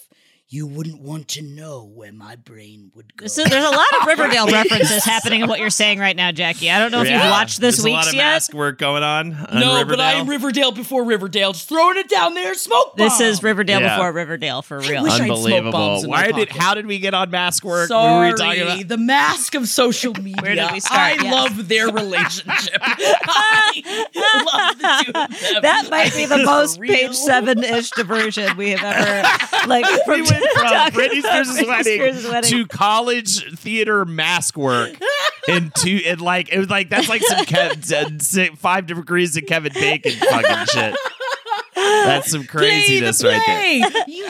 you 0.50 0.66
wouldn't 0.66 1.02
want 1.02 1.28
to 1.28 1.42
know 1.42 1.84
where 1.84 2.14
my 2.14 2.38
brain 2.38 2.90
would 2.96 3.18
go. 3.18 3.28
So 3.28 3.44
there's 3.44 3.66
a 3.66 3.70
lot 3.70 3.86
of 4.00 4.08
Riverdale 4.08 4.48
references 4.52 5.04
happening 5.04 5.42
in 5.42 5.50
what 5.50 5.60
you're 5.60 5.70
saying 5.70 6.00
right 6.00 6.16
now, 6.16 6.32
Jackie. 6.32 6.72
I 6.72 6.80
don't 6.80 6.90
know 6.90 7.02
if 7.02 7.10
Yeah. 7.10 7.24
you've 7.24 7.32
watched 7.32 7.60
this 7.60 7.76
There's 7.76 7.86
a 7.86 7.90
lot 7.90 7.98
week's 7.98 8.08
of 8.10 8.14
yet. 8.14 8.24
mask 8.24 8.54
work 8.54 8.78
going 8.80 9.04
on. 9.04 9.34
on 9.34 9.60
no, 9.60 9.74
Riverdale. 9.80 9.86
but 9.88 10.00
I 10.00 10.14
am 10.14 10.30
Riverdale 10.30 10.72
before 10.72 11.04
Riverdale. 11.04 11.52
Just 11.52 11.68
throwing 11.68 11.98
it 11.98 12.08
down 12.08 12.34
there, 12.34 12.54
smoke 12.54 12.96
bomb. 12.96 13.06
This 13.10 13.20
is 13.20 13.44
Riverdale 13.44 13.82
Yeah. 13.82 13.98
before 13.98 14.14
Riverdale 14.14 14.62
for 14.62 14.80
real. 14.80 15.04
wish 15.04 15.12
I- 15.12 15.16
I'd 15.16 15.26
smoke 15.26 15.38
Unbelievable. 15.38 15.72
bombs 15.74 16.08
Why 16.08 16.32
did? 16.32 16.50
How 16.50 16.74
did 16.74 16.86
we 16.88 17.00
get 17.00 17.14
on 17.14 17.30
mask 17.30 17.66
work? 17.66 17.90
Sorry, 17.90 18.10
What 18.32 18.40
were 18.40 18.46
we 18.46 18.56
talking 18.58 18.62
about? 18.62 18.88
the 18.88 18.98
mask 18.98 19.54
of 19.54 19.68
social 19.68 20.14
media. 20.14 20.36
Where 20.42 20.56
did 20.56 20.72
we 20.72 20.80
start? 20.80 21.20
I 21.20 21.24
Yes. 21.24 21.34
love 21.34 21.68
their 21.68 21.90
relationship. 21.90 22.78
I 22.82 23.84
love 24.16 24.78
the 24.80 25.04
two 25.04 25.12
of 25.20 25.54
them. 25.54 25.62
That 25.62 25.88
might 25.90 26.16
be 26.16 26.26
the 26.26 26.38
most 26.38 26.80
real. 26.80 26.94
page 26.94 27.16
seven 27.16 27.62
ish 27.66 27.90
diversion 27.92 28.56
we 28.56 28.70
have 28.72 28.84
ever 28.84 29.68
like 29.68 29.86
from, 30.06 30.22
we 30.22 30.28
went 30.42 30.54
from 30.94 31.02
Britney 31.02 31.22
Spears' 31.22 31.68
wedding, 31.68 32.32
wedding. 32.32 32.50
to 32.50 32.68
college 32.68 33.58
theater 33.58 34.06
mask 34.06 34.58
work. 34.58 34.96
And 35.48 35.74
two, 35.76 36.02
and 36.06 36.20
like 36.20 36.50
it 36.52 36.60
was 36.60 36.70
like 36.70 36.90
that's 36.90 37.08
like 37.08 37.22
some 37.22 37.46
Kev, 37.46 38.52
uh, 38.52 38.56
five 38.58 38.86
degrees 38.86 39.38
of 39.38 39.46
Kevin 39.46 39.72
Bacon 39.74 40.12
fucking 40.12 40.66
shit. 40.68 40.96
That's 41.78 42.32
some 42.32 42.46
craziness 42.46 43.24
right 43.24 43.42
there. 43.46 44.04
You, 44.08 44.26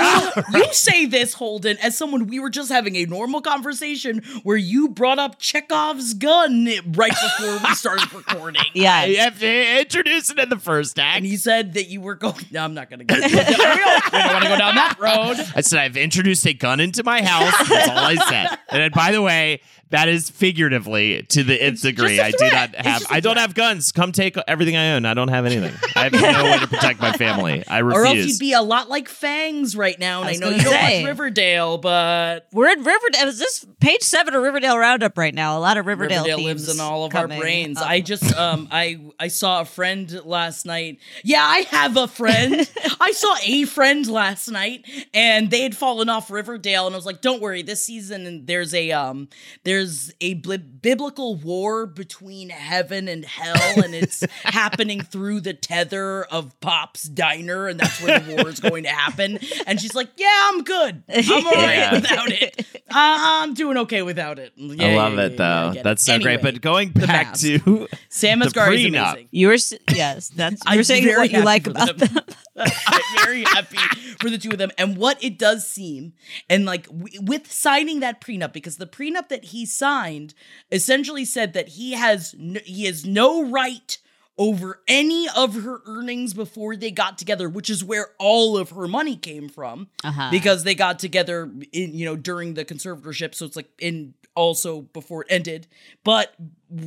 you 0.53 0.73
say 0.73 1.05
this, 1.05 1.33
Holden, 1.33 1.77
as 1.81 1.97
someone 1.97 2.27
we 2.27 2.39
were 2.39 2.49
just 2.49 2.71
having 2.71 2.95
a 2.95 3.05
normal 3.05 3.41
conversation 3.41 4.23
where 4.43 4.57
you 4.57 4.89
brought 4.89 5.19
up 5.19 5.39
Chekhov's 5.39 6.13
gun 6.13 6.67
right 6.93 7.11
before 7.11 7.59
we 7.67 7.75
started 7.75 8.11
recording. 8.13 8.63
yeah. 8.73 9.05
You 9.05 9.17
have 9.17 9.39
to 9.39 9.79
introduce 9.81 10.31
it 10.31 10.39
in 10.39 10.49
the 10.49 10.57
first 10.59 10.97
act. 10.99 11.17
And 11.17 11.25
he 11.25 11.37
said 11.37 11.73
that 11.73 11.87
you 11.87 12.01
were 12.01 12.15
going. 12.15 12.45
No, 12.51 12.63
I'm 12.63 12.73
not 12.73 12.89
going 12.89 12.99
to 12.99 13.05
go. 13.05 13.15
We 13.27 14.23
don't 14.23 14.33
want 14.33 14.43
to 14.43 14.49
go 14.49 14.57
down 14.57 14.75
that 14.75 14.95
road. 14.99 15.37
I 15.55 15.61
said 15.61 15.79
I've 15.79 15.97
introduced 15.97 16.45
a 16.47 16.53
gun 16.53 16.79
into 16.79 17.03
my 17.03 17.21
house. 17.21 17.53
That's 17.67 17.89
all 17.89 17.97
I 17.97 18.15
said. 18.15 18.57
And 18.69 18.81
then, 18.81 18.91
by 18.93 19.11
the 19.11 19.21
way, 19.21 19.61
that 19.89 20.09
is 20.09 20.29
figuratively 20.29 21.23
to 21.23 21.43
the 21.43 21.61
nth 21.61 21.81
degree. 21.81 22.19
I 22.19 22.31
do 22.31 22.45
not 22.45 22.75
have. 22.75 22.99
just 22.99 23.11
a 23.11 23.13
I 23.13 23.19
don't 23.21 23.37
have 23.37 23.53
guns. 23.53 23.91
Come 23.91 24.11
take 24.11 24.37
everything 24.47 24.75
I 24.75 24.93
own. 24.93 25.05
I 25.05 25.13
don't 25.13 25.29
have 25.29 25.45
anything. 25.45 25.73
I 25.95 26.03
have 26.03 26.13
no 26.13 26.43
way 26.43 26.59
to 26.59 26.67
protect 26.67 26.99
my 26.99 27.13
family. 27.13 27.63
I 27.67 27.79
refuse. 27.79 28.03
Or 28.03 28.05
else 28.05 28.17
you'd 28.17 28.39
be 28.39 28.53
a 28.53 28.61
lot 28.61 28.89
like 28.89 29.07
Fangs 29.07 29.75
right 29.75 29.97
now. 29.97 30.21
And 30.21 30.29
I 30.29 30.33
I, 30.33 30.35
know 30.35 30.49
you 30.49 30.61
don't 30.61 30.73
watch 30.73 31.05
Riverdale, 31.05 31.77
but 31.77 32.47
We're 32.51 32.69
in 32.69 32.83
Riverdale. 32.83 33.27
Is 33.27 33.39
this 33.39 33.65
page 33.79 34.01
seven 34.01 34.33
of 34.33 34.43
Riverdale 34.43 34.77
Roundup 34.77 35.17
right 35.17 35.33
now? 35.33 35.57
A 35.57 35.61
lot 35.61 35.77
of 35.77 35.85
Riverdale, 35.85 36.23
Riverdale 36.23 36.45
lives 36.45 36.73
in 36.73 36.81
all 36.81 37.05
of 37.05 37.15
our 37.15 37.27
brains. 37.27 37.77
up. 37.77 37.87
I 37.87 38.01
just 38.01 38.35
um 38.35 38.67
I 38.71 38.99
I 39.19 39.29
saw 39.29 39.61
a 39.61 39.65
friend 39.65 40.11
last 40.25 40.65
night. 40.65 40.99
Yeah, 41.23 41.43
I 41.43 41.59
have 41.71 41.95
a 41.95 42.07
friend. 42.07 42.69
I 42.99 43.11
saw 43.11 43.35
a 43.43 43.63
friend 43.65 44.05
last 44.07 44.49
night 44.49 44.85
and 45.13 45.49
they 45.49 45.61
had 45.61 45.77
fallen 45.77 46.09
off 46.09 46.29
Riverdale 46.29 46.87
and 46.87 46.95
I 46.95 46.97
was 46.97 47.05
like, 47.05 47.21
"Don't 47.21 47.41
worry, 47.41 47.61
this 47.61 47.83
season 47.83 48.45
there's 48.45 48.73
a 48.73 48.91
um 48.91 49.29
there's 49.63 49.76
a 50.21 50.33
bli- 50.35 50.57
biblical 50.57 51.35
war 51.35 51.85
between 51.85 52.49
heaven 52.49 53.07
and 53.07 53.25
hell 53.25 53.83
and 53.83 53.93
it's 53.93 54.23
happening 54.43 55.01
through 55.01 55.41
the 55.41 55.53
tether 55.53 56.23
of 56.25 56.59
Pop's 56.59 57.03
diner 57.03 57.67
and 57.67 57.79
that's 57.79 58.01
where 58.01 58.19
the 58.19 58.35
war 58.35 58.49
is 58.49 58.59
going 58.59 58.83
to 58.83 58.89
happen." 58.89 59.39
And 59.65 59.79
she's 59.79 59.95
like, 59.95 60.09
"Yeah, 60.17 60.41
I'm 60.45 60.63
good. 60.63 61.03
I'm 61.09 61.45
all 61.47 61.53
right 61.53 61.75
Yeah. 61.77 61.93
without 61.93 62.29
it. 62.31 62.65
Uh, 62.73 62.83
I'm 62.93 63.53
doing 63.53 63.77
okay 63.79 64.01
without 64.01 64.39
it." 64.39 64.53
I 64.57 64.93
love 64.95 65.13
yeah, 65.15 65.21
it 65.25 65.37
though. 65.37 65.43
I 65.43 65.77
it. 65.77 65.83
That's 65.83 66.03
so 66.03 66.19
great. 66.19 66.41
But 66.41 66.61
going 66.61 66.89
back 66.89 67.27
mask. 67.27 67.41
to 67.41 67.87
Sam 68.09 68.39
the 68.39 68.45
Asghari 68.45 68.79
is 68.79 68.85
amazing. 68.85 69.27
You 69.31 69.47
were 69.47 69.57
yes, 69.93 70.29
that's 70.29 70.53
you 70.65 70.71
I'm 70.71 70.77
were 70.77 70.83
saying 70.83 71.07
what 71.07 71.31
you 71.31 71.43
like 71.43 71.67
about 71.67 71.97
them. 71.97 72.09
them. 72.13 72.25
I'm 72.57 72.71
very 73.23 73.43
happy 73.43 73.77
for 74.19 74.29
the 74.29 74.37
two 74.37 74.51
of 74.51 74.57
them. 74.57 74.71
And 74.77 74.97
what 74.97 75.23
it 75.23 75.37
does 75.37 75.67
seem 75.67 76.13
and 76.49 76.65
like 76.65 76.87
w- 76.87 77.21
with 77.21 77.51
signing 77.51 77.99
that 78.01 78.21
prenup 78.21 78.53
because 78.53 78.77
the 78.77 78.87
prenup 78.87 79.29
that 79.29 79.45
he 79.45 79.65
signed 79.65 80.33
essentially 80.71 81.25
said 81.25 81.53
that 81.53 81.69
he 81.69 81.93
has 81.93 82.33
no, 82.37 82.59
he 82.65 82.85
has 82.85 83.05
no 83.05 83.49
right 83.49 83.97
over 84.39 84.81
any 84.87 85.27
of 85.35 85.63
her 85.63 85.81
earnings 85.87 86.33
before 86.33 86.75
they 86.75 86.91
got 86.91 87.17
together 87.17 87.49
which 87.49 87.69
is 87.71 87.83
where 87.83 88.09
all 88.19 88.55
of 88.55 88.69
her 88.69 88.87
money 88.87 89.15
came 89.15 89.49
from 89.49 89.87
Uh-huh. 90.03 90.29
because 90.29 90.63
they 90.63 90.75
got 90.75 90.99
together 90.99 91.51
in 91.71 91.93
you 91.95 92.05
know 92.05 92.15
during 92.15 92.53
the 92.53 92.63
conservatorship. 92.65 93.33
So 93.35 93.45
it's 93.45 93.55
like 93.55 93.69
in 93.79 94.13
also 94.35 94.81
before 94.81 95.23
it 95.23 95.27
ended 95.31 95.65
but 96.03 96.35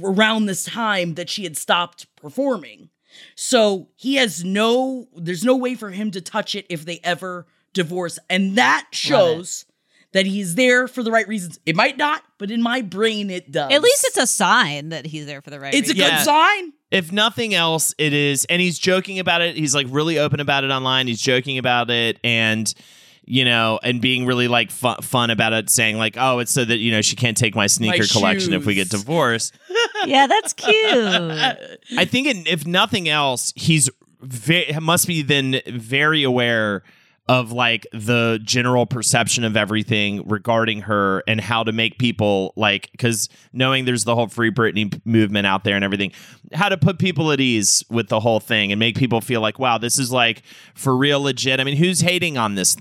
around 0.03 0.47
this 0.47 0.65
time 0.65 1.15
that 1.15 1.29
she 1.29 1.43
had 1.43 1.57
stopped 1.57 2.07
performing 2.15 2.89
so 3.35 3.89
he 3.97 4.17
has 4.17 4.45
no, 4.45 5.09
there's 5.17 5.45
no 5.45 5.57
way 5.57 5.75
for 5.75 5.91
him 5.91 6.11
to 6.13 6.21
touch 6.21 6.55
it 6.55 6.67
if 6.69 6.85
they 6.85 7.01
ever 7.05 7.47
divorce. 7.73 8.19
And 8.29 8.57
that 8.59 8.87
shows 8.93 9.65
that 10.13 10.27
he's 10.27 10.57
there 10.57 10.89
for 10.89 11.03
the 11.03 11.11
right 11.13 11.29
reasons. 11.29 11.59
It 11.65 11.77
might 11.77 11.97
not, 11.97 12.23
but 12.39 12.51
in 12.51 12.63
my 12.63 12.83
brain, 12.83 13.31
it 13.31 13.53
does. 13.53 13.73
At 13.73 13.81
least 13.83 14.05
it's 14.07 14.17
a 14.17 14.27
sign 14.27 14.89
that 14.89 15.07
he's 15.07 15.27
there 15.27 15.41
for 15.41 15.51
the 15.51 15.61
right 15.61 15.73
it's 15.73 15.89
a 15.91 15.95
good 15.95 16.01
Yeah. 16.01 16.23
sign. 16.23 16.73
if 16.91 17.13
nothing 17.13 17.55
else, 17.55 17.95
it 17.99 18.13
is, 18.13 18.45
and 18.47 18.61
he's 18.61 18.77
joking 18.79 19.21
about 19.21 19.41
it. 19.43 19.55
He's 19.57 19.75
like 19.75 19.87
really 19.91 20.19
open 20.19 20.41
about 20.41 20.65
it 20.65 20.71
online. 20.73 21.07
He's 21.07 21.21
joking 21.23 21.59
about 21.59 21.91
it, 21.91 22.19
and 22.25 22.73
you 23.25 23.45
know, 23.45 23.79
and 23.85 24.01
being 24.01 24.27
really 24.27 24.49
like 24.49 24.73
fu- 24.73 24.97
fun 25.03 25.31
about 25.31 25.53
it, 25.53 25.71
saying 25.71 25.99
like, 25.99 26.17
"Oh, 26.19 26.41
it's 26.41 26.51
so 26.51 26.65
that 26.65 26.79
you 26.79 26.91
know 26.91 27.01
she 27.03 27.15
can't 27.15 27.37
take 27.37 27.55
my 27.55 27.69
sneaker 27.69 28.05
collection 28.09 28.53
if 28.55 28.67
we 28.67 28.75
get 28.75 28.91
shoes. 28.91 29.01
divorced." 29.03 29.55
yeah, 30.07 30.27
that's 30.27 30.53
cute. 30.53 30.75
I 31.99 32.05
think, 32.05 32.27
in, 32.27 32.47
if 32.47 32.67
nothing 32.67 33.09
else, 33.09 33.53
he's 33.57 33.91
ve- 34.21 34.73
must 34.81 35.07
be 35.07 35.23
then 35.23 35.61
very 35.67 36.23
aware 36.23 36.83
of 37.31 37.53
like 37.53 37.87
the 37.93 38.41
general 38.43 38.87
perception 38.87 39.45
of 39.45 39.57
everything 39.57 40.27
regarding 40.27 40.81
her 40.81 41.23
and 41.29 41.41
how 41.41 41.63
to 41.63 41.71
make 41.71 41.97
people 41.97 42.53
like 42.57 42.91
because 42.91 43.29
knowing 43.53 43.85
there's 43.85 44.03
the 44.03 44.17
whole 44.17 44.27
free 44.27 44.51
Britney 44.51 45.01
movement 45.05 45.47
out 45.47 45.63
there 45.63 45.77
and 45.77 45.85
everything, 45.85 46.11
how 46.53 46.69
to 46.69 46.77
put 46.77 46.99
people 46.99 47.31
at 47.31 47.39
ease 47.39 47.85
with 47.89 48.09
the 48.09 48.19
whole 48.19 48.41
thing 48.41 48.73
and 48.73 48.81
make 48.81 48.97
people 48.97 49.21
feel 49.21 49.41
like, 49.41 49.61
wow, 49.61 49.79
this 49.79 49.97
is 49.97 50.11
like 50.11 50.43
for 50.75 50.97
real 50.97 51.21
legit. 51.23 51.61
I 51.61 51.65
mean, 51.65 51.77
who's 51.77 52.01
hating 52.01 52.37
on 52.37 52.57
this 52.57 52.77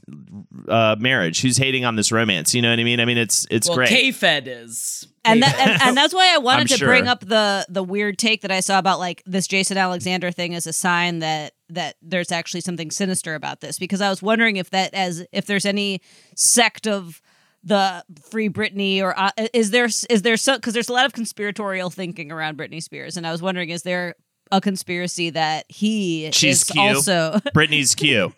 uh, 0.68 0.96
marriage? 0.98 1.42
Who's 1.42 1.58
hating 1.58 1.86
on 1.86 1.96
this 1.96 2.12
romance? 2.12 2.56
You 2.56 2.64
know 2.64 2.72
what 2.72 2.80
I 2.80 2.84
mean? 2.84 3.00
I 3.00 3.06
mean, 3.06 3.20
it's 3.20 3.46
it's 3.52 3.68
well, 3.68 3.78
great. 3.78 3.90
K-Fed 3.90 4.48
is. 4.48 5.08
and, 5.26 5.44
that, 5.44 5.60
and 5.60 5.82
and 5.84 5.96
that's 5.96 6.14
why 6.16 6.34
I 6.34 6.40
wanted 6.40 6.62
I'm 6.62 6.68
to 6.70 6.78
sure. 6.78 6.88
bring 6.88 7.08
up 7.08 7.20
the 7.20 7.68
the 7.70 7.84
weird 7.84 8.18
take 8.18 8.42
that 8.42 8.52
I 8.52 8.62
saw 8.62 8.80
about 8.80 8.98
like 8.98 9.22
this 9.28 9.46
Jason 9.46 9.78
Alexander 9.78 10.32
thing 10.32 10.56
as 10.56 10.66
a 10.66 10.74
sign 10.74 11.20
that 11.20 11.54
that 11.70 11.96
there's 12.02 12.32
actually 12.32 12.62
something 12.62 12.92
sinister 12.92 13.36
about 13.36 13.62
this 13.62 13.80
because 13.80 14.02
I 14.02 14.10
was 14.10 14.22
wondering 14.22 14.58
if 14.58 14.70
that 14.72 14.94
as 14.94 15.26
if 15.32 15.46
there's 15.46 15.66
any 15.66 16.02
sect 16.36 16.88
of 16.88 17.22
the 17.64 18.04
free 18.30 18.50
Britney 18.50 19.02
or 19.02 19.18
uh, 19.20 19.32
is 19.54 19.72
there 19.72 19.86
is 19.86 20.22
there 20.22 20.38
so 20.38 20.56
because 20.56 20.74
there's 20.74 20.90
a 20.90 20.94
lot 20.94 21.06
of 21.06 21.14
conspiratorial 21.14 21.90
thinking 21.90 22.32
around 22.32 22.58
Britney 22.58 22.82
Spears 22.82 23.18
and 23.18 23.28
I 23.28 23.32
was 23.32 23.42
wondering 23.42 23.70
is 23.70 23.84
there 23.84 24.16
a 24.52 24.60
conspiracy 24.60 25.30
that 25.30 25.66
he 25.70 26.32
She's 26.32 26.62
is 26.62 26.64
Q. 26.66 26.82
also 26.82 27.32
Britney's 27.54 27.94
Q. 27.96 28.34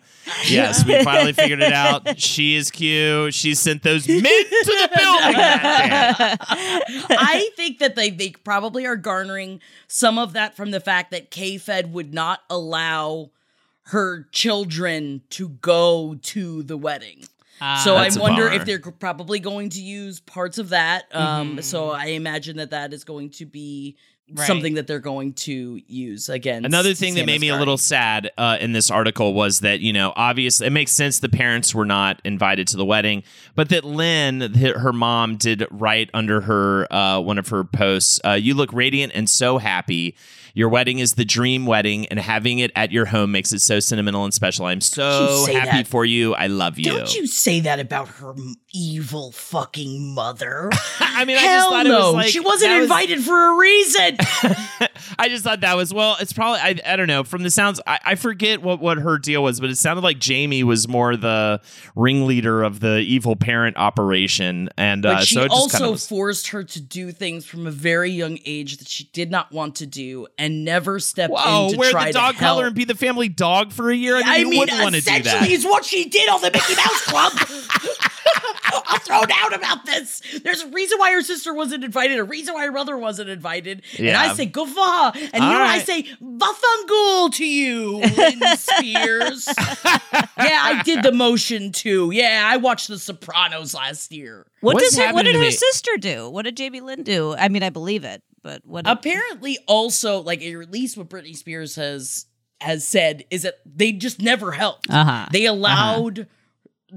Yes, 0.46 0.84
we 0.86 1.02
finally 1.04 1.32
figured 1.32 1.62
it 1.62 1.72
out. 1.72 2.18
She 2.18 2.54
is 2.54 2.70
Q. 2.70 3.30
She 3.30 3.54
sent 3.54 3.82
those 3.82 4.06
men 4.06 4.22
to 4.22 4.24
the 4.64 4.88
building. 4.94 5.36
I 7.18 7.50
think 7.56 7.78
that 7.78 7.94
they, 7.96 8.10
they 8.10 8.30
probably 8.30 8.86
are 8.86 8.96
garnering 8.96 9.60
some 9.88 10.18
of 10.18 10.32
that 10.34 10.54
from 10.54 10.70
the 10.70 10.80
fact 10.80 11.10
that 11.10 11.30
K-Fed 11.30 11.92
would 11.92 12.12
not 12.14 12.40
allow 12.50 13.30
her 13.86 14.28
children 14.30 15.22
to 15.30 15.48
go 15.48 16.16
to 16.22 16.62
the 16.62 16.76
wedding. 16.76 17.24
so 17.82 17.96
I 17.96 18.08
wonder 18.16 18.48
if 18.48 18.64
they're 18.64 18.78
probably 18.80 19.40
going 19.40 19.70
to 19.70 19.80
use 19.82 20.20
parts 20.20 20.58
of 20.58 20.68
that. 20.70 21.04
Um, 21.12 21.52
Mm-hmm. 21.52 21.60
So 21.60 21.90
I 21.90 22.06
imagine 22.06 22.58
that 22.58 22.70
that 22.70 22.92
is 22.92 23.04
going 23.04 23.30
to 23.30 23.46
be 23.46 23.96
Right. 24.34 24.46
something 24.46 24.74
that 24.74 24.86
they're 24.86 24.98
going 24.98 25.34
to 25.34 25.80
use 25.86 26.28
again. 26.28 26.64
Another 26.64 26.94
thing 26.94 27.14
that 27.16 27.26
made 27.26 27.40
me 27.40 27.48
a 27.50 27.56
little 27.56 27.76
sad 27.76 28.30
uh, 28.38 28.56
in 28.60 28.72
this 28.72 28.90
article 28.90 29.34
was 29.34 29.60
that, 29.60 29.80
you 29.80 29.92
know, 29.92 30.12
obviously 30.16 30.66
it 30.66 30.70
makes 30.70 30.92
sense 30.92 31.18
the 31.18 31.28
parents 31.28 31.74
were 31.74 31.84
not 31.84 32.20
invited 32.24 32.66
to 32.68 32.76
the 32.76 32.84
wedding, 32.84 33.22
but 33.54 33.68
that 33.68 33.84
Lynn, 33.84 34.40
her 34.54 34.92
mom, 34.92 35.36
did 35.36 35.66
write 35.70 36.08
under 36.14 36.40
her 36.42 36.92
uh, 36.92 37.20
one 37.20 37.38
of 37.38 37.48
her 37.48 37.62
posts, 37.64 38.20
uh, 38.24 38.32
You 38.32 38.54
look 38.54 38.72
radiant 38.72 39.12
and 39.14 39.28
so 39.28 39.58
happy. 39.58 40.16
Your 40.54 40.68
wedding 40.68 40.98
is 40.98 41.14
the 41.14 41.24
dream 41.24 41.64
wedding, 41.64 42.04
and 42.08 42.18
having 42.20 42.58
it 42.58 42.70
at 42.76 42.92
your 42.92 43.06
home 43.06 43.32
makes 43.32 43.52
it 43.54 43.60
so 43.60 43.80
sentimental 43.80 44.24
and 44.24 44.34
special. 44.34 44.66
I'm 44.66 44.82
so 44.82 45.02
Don't 45.02 45.30
you 45.40 45.46
say 45.46 45.52
happy 45.54 45.76
that. 45.78 45.86
for 45.86 46.04
you. 46.04 46.34
I 46.34 46.46
love 46.48 46.78
you. 46.78 46.92
Don't 46.92 47.14
you 47.14 47.26
say 47.26 47.60
that 47.60 47.80
about 47.80 48.08
her 48.08 48.32
m- 48.32 48.56
evil 48.72 49.32
fucking 49.32 50.14
mother. 50.14 50.70
I 51.00 51.24
mean, 51.24 51.36
I 51.36 51.40
just 51.42 51.68
thought 51.68 51.86
no. 51.86 51.92
it 51.92 51.98
was 51.98 52.14
like 52.14 52.28
she 52.28 52.40
wasn't 52.40 52.70
that 52.70 52.76
was- 52.78 52.84
invited 52.84 53.20
for 53.22 53.52
a 53.52 53.56
reason. 53.56 54.16
I 55.18 55.28
just 55.28 55.44
thought 55.44 55.60
that 55.60 55.76
was 55.76 55.92
well. 55.92 56.16
It's 56.20 56.32
probably 56.32 56.60
I, 56.60 56.80
I 56.84 56.96
don't 56.96 57.06
know. 57.06 57.24
From 57.24 57.42
the 57.42 57.50
sounds, 57.50 57.80
I, 57.86 58.00
I 58.04 58.14
forget 58.14 58.62
what 58.62 58.80
what 58.80 58.98
her 58.98 59.18
deal 59.18 59.42
was, 59.42 59.60
but 59.60 59.70
it 59.70 59.76
sounded 59.76 60.02
like 60.02 60.18
Jamie 60.18 60.64
was 60.64 60.88
more 60.88 61.16
the 61.16 61.60
ringleader 61.94 62.62
of 62.62 62.80
the 62.80 62.98
evil 62.98 63.36
parent 63.36 63.76
operation, 63.76 64.70
and 64.76 65.04
uh, 65.04 65.20
she 65.20 65.34
so 65.34 65.42
it 65.42 65.50
also 65.50 65.78
kind 65.78 65.84
of 65.84 65.92
was, 65.92 66.06
forced 66.06 66.48
her 66.48 66.64
to 66.64 66.80
do 66.80 67.12
things 67.12 67.44
from 67.44 67.66
a 67.66 67.70
very 67.70 68.10
young 68.10 68.38
age 68.44 68.78
that 68.78 68.88
she 68.88 69.04
did 69.12 69.30
not 69.30 69.52
want 69.52 69.76
to 69.76 69.86
do 69.86 70.26
and 70.38 70.64
never 70.64 70.98
stepped 70.98 71.32
whoa, 71.32 71.66
in 71.66 71.72
to 71.72 71.78
wear 71.78 71.90
try 71.90 72.06
the 72.06 72.12
dog 72.12 72.36
collar 72.36 72.66
and 72.66 72.74
be 72.74 72.84
the 72.84 72.94
family 72.94 73.28
dog 73.28 73.72
for 73.72 73.90
a 73.90 73.96
year. 73.96 74.16
I 74.16 74.20
mean, 74.20 74.28
I 74.28 74.36
you 74.36 74.48
mean, 74.48 74.58
wouldn't 74.60 74.80
want 74.80 74.94
to 74.94 75.00
do 75.00 75.10
essentially, 75.10 75.40
that. 75.40 75.50
is 75.50 75.64
what 75.64 75.84
she 75.84 76.08
did 76.08 76.28
on 76.28 76.40
the 76.40 76.50
Mickey 76.50 76.74
Mouse 76.74 77.04
Club. 77.04 77.32
I'll 78.86 78.98
throw 78.98 79.24
down 79.24 79.54
about 79.54 79.84
this. 79.86 80.22
There's 80.42 80.62
a 80.62 80.68
reason 80.68 80.98
why 80.98 81.12
her 81.12 81.22
sister 81.22 81.52
wasn't 81.54 81.84
invited, 81.84 82.18
a 82.18 82.24
reason 82.24 82.54
why 82.54 82.64
her 82.64 82.72
brother 82.72 82.96
wasn't 82.96 83.30
invited. 83.30 83.82
And 83.98 84.16
I 84.16 84.34
say, 84.34 84.46
good 84.46 84.68
for 84.68 84.80
her. 84.80 85.12
And 85.32 85.42
All 85.42 85.50
you 85.52 85.58
know, 85.58 85.64
I 85.64 85.76
right. 85.76 85.86
say, 85.86 86.02
Vafangool 86.22 87.34
to 87.34 87.46
you, 87.46 87.98
Lynn 87.98 88.40
Spears. 88.56 89.48
yeah, 89.56 90.24
I 90.36 90.82
did 90.84 91.02
the 91.02 91.12
motion 91.12 91.72
too. 91.72 92.10
Yeah, 92.12 92.42
I 92.44 92.56
watched 92.56 92.88
The 92.88 92.98
Sopranos 92.98 93.74
last 93.74 94.12
year. 94.12 94.46
What 94.60 94.74
What's 94.74 94.90
does 94.96 95.04
her, 95.04 95.12
what 95.12 95.24
did 95.24 95.34
her 95.34 95.40
me? 95.40 95.50
sister 95.50 95.96
do? 95.98 96.28
What 96.30 96.44
did 96.44 96.56
Jamie 96.56 96.80
Lynn 96.80 97.02
do? 97.02 97.34
I 97.34 97.48
mean, 97.48 97.62
I 97.62 97.70
believe 97.70 98.04
it, 98.04 98.22
but 98.42 98.64
what? 98.64 98.84
Did, 98.84 98.92
apparently 98.92 99.58
also 99.66 100.20
like 100.20 100.42
at 100.42 100.70
least 100.70 100.96
what 100.96 101.08
Britney 101.08 101.36
Spears 101.36 101.76
has 101.76 102.26
has 102.60 102.86
said 102.86 103.24
is 103.30 103.42
that 103.42 103.56
they 103.66 103.92
just 103.92 104.20
never 104.22 104.52
helped. 104.52 104.88
Uh-huh. 104.88 105.26
They 105.32 105.46
allowed 105.46 106.28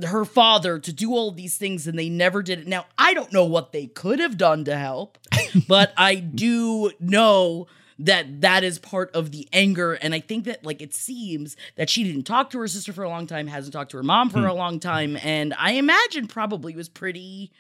her 0.04 0.26
father 0.26 0.80
to 0.80 0.92
do 0.94 1.12
all 1.14 1.32
these 1.32 1.58
things 1.58 1.88
and 1.88 1.98
they 1.98 2.10
never 2.10 2.42
did 2.44 2.60
it. 2.60 2.68
Now, 2.68 2.86
I 2.98 3.14
don't 3.14 3.32
know 3.32 3.46
what 3.46 3.72
they 3.72 3.88
could 3.88 4.20
have 4.20 4.38
done 4.38 4.66
to 4.66 4.78
help, 4.78 5.18
but 5.68 5.94
I 5.98 6.16
do 6.16 6.92
know 7.00 7.68
that 7.98 8.42
that 8.42 8.64
is 8.64 8.78
part 8.78 9.10
of 9.16 9.32
the 9.32 9.48
anger 9.54 9.94
and 9.94 10.14
I 10.14 10.20
think 10.20 10.46
that 10.46 10.66
like 10.66 10.82
it 10.82 10.94
seems 10.94 11.56
that 11.78 11.90
she 11.90 12.04
didn't 12.04 12.24
talk 12.24 12.50
to 12.50 12.60
her 12.60 12.68
sister 12.68 12.92
for 12.92 13.04
a 13.04 13.10
long 13.10 13.26
time, 13.26 13.48
hasn't 13.48 13.74
talked 13.74 13.92
to 13.92 13.98
her 13.98 14.04
mom 14.04 14.30
for 14.30 14.46
a 14.46 14.54
long 14.54 14.80
time 14.80 15.18
and 15.24 15.54
I 15.58 15.74
imagine 15.74 16.28
probably 16.28 16.76
was 16.76 16.90
pretty 16.90 17.52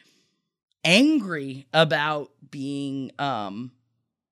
angry 0.83 1.65
about 1.73 2.31
being 2.51 3.11
um 3.17 3.71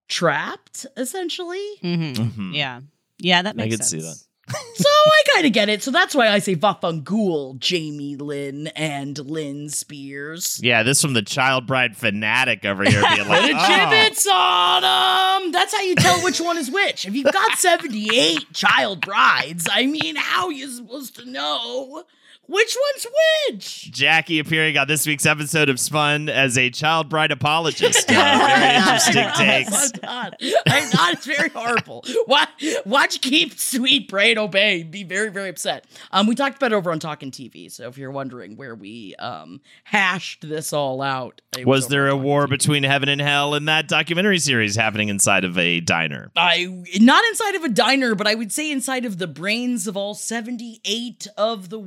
trapped 0.10 0.86
essentially. 0.98 1.66
Mhm. 1.82 2.16
Mhm. 2.16 2.54
Yeah, 2.54 2.82
yeah, 3.18 3.42
that 3.42 3.56
makes 3.56 3.68
I 3.68 3.70
could 3.78 3.86
sense. 3.86 4.04
see 4.04 4.08
that. 4.08 4.18
So 4.50 4.90
I 4.90 5.24
kind 5.34 5.46
of 5.46 5.54
get 5.54 5.70
it. 5.70 5.84
So 5.84 5.92
that's 5.92 6.14
why 6.14 6.28
I 6.28 6.40
say 6.40 6.56
Vafangool, 6.56 7.60
Jamie 7.60 8.16
Lynn 8.16 8.68
and 8.68 9.18
Lynn 9.18 9.70
Spears. 9.70 10.60
Yeah, 10.62 10.84
this 10.84 11.02
from 11.02 11.14
the 11.14 11.22
child 11.22 11.66
bride 11.66 11.96
fanatic 11.96 12.66
over 12.66 12.84
here 12.84 13.02
being 13.16 13.28
like, 13.28 13.52
a 13.52 13.56
oh. 13.56 13.68
gibbets 13.68 14.28
on 14.28 14.82
them. 14.82 15.52
That's 15.52 15.76
how 15.76 15.82
you 15.84 15.96
tell 15.96 16.24
which 16.24 16.42
one 16.42 16.58
is 16.58 16.70
which. 16.70 17.06
If 17.06 17.16
you've 17.16 17.32
got 17.32 17.58
78 17.58 18.52
child 18.54 19.02
brides, 19.02 19.68
I 19.72 19.86
mean, 19.86 20.16
how 20.16 20.48
are 20.48 20.52
you 20.52 20.68
supposed 20.70 21.16
to 21.18 21.26
know 21.26 22.04
which 22.46 22.76
one's 22.94 23.08
which? 23.50 23.92
Jackie 23.92 24.40
appearing 24.40 24.78
on 24.78 24.88
this 24.88 25.08
week's 25.08 25.26
episode 25.26 25.70
of 25.70 25.80
Spun 25.80 26.28
as 26.30 26.58
a 26.58 26.70
child 26.70 27.08
bride 27.10 27.32
apologist. 27.32 28.10
Uh, 28.12 28.14
very 28.48 28.76
interesting 28.76 29.24
I'm 29.26 29.34
takes. 29.34 29.92
not. 30.02 30.34
I'm 30.68 30.90
not. 30.92 31.14
It's 31.14 31.26
very 31.26 31.50
horrible. 31.50 32.04
Why? 32.26 32.48
Why'd 32.84 33.12
keep 33.22 33.58
sweet 33.58 34.10
brain 34.10 34.38
obey? 34.38 34.84
Be 34.84 35.04
very, 35.04 35.30
very 35.32 35.50
upset. 35.50 35.86
Um, 36.12 36.28
we 36.28 36.36
talked 36.36 36.58
about 36.58 36.74
it 36.74 36.76
over 36.76 36.92
on 36.92 37.00
Talking 37.00 37.32
TV. 37.32 37.72
So 37.72 37.88
if 37.88 37.98
you're 37.98 38.12
wondering 38.12 38.58
where 38.58 38.76
we 38.76 39.16
um 39.20 39.62
hashed 39.86 40.48
this 40.48 40.74
all 40.74 41.02
out, 41.02 41.42
it 41.58 41.66
Was 41.66 41.88
there 41.88 42.08
a 42.10 42.18
war 42.18 42.46
TV. 42.48 42.50
between 42.50 42.84
heaven 42.84 43.08
and 43.10 43.22
hell 43.22 43.56
in 43.56 43.66
that 43.66 43.88
documentary 43.88 44.40
series 44.40 44.76
happening 44.76 45.08
inside 45.10 45.46
of 45.46 45.58
a 45.58 45.80
diner? 45.80 46.32
I 46.36 46.66
not 47.00 47.24
inside 47.26 47.56
of 47.56 47.64
a 47.64 47.70
diner, 47.70 48.16
but 48.16 48.28
I 48.28 48.36
would 48.36 48.52
say 48.52 48.70
inside 48.72 49.06
of 49.06 49.18
the 49.18 49.28
brains 49.28 49.88
of 49.88 49.96
all 49.96 50.14
78 50.14 51.28
of 51.38 51.70
the 51.70 51.80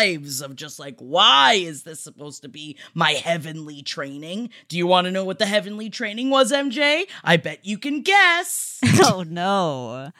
wives 0.00 0.40
of 0.40 0.56
just 0.56 0.78
like, 0.78 0.96
why 0.98 1.54
is 1.54 1.82
this 1.82 2.00
supposed 2.00 2.42
to 2.42 2.48
be 2.48 2.76
my 2.94 3.12
heavenly 3.12 3.82
training? 3.82 4.50
Do 4.68 4.78
you 4.78 4.86
want 4.86 5.06
to 5.06 5.10
know 5.10 5.24
what 5.24 5.38
the 5.38 5.46
heavenly 5.46 5.90
training 5.90 6.30
was, 6.30 6.52
MJ? 6.52 7.04
I 7.22 7.36
bet 7.36 7.64
you 7.64 7.76
can 7.78 8.02
guess. 8.02 8.80
oh 9.02 9.24
no. 9.28 10.12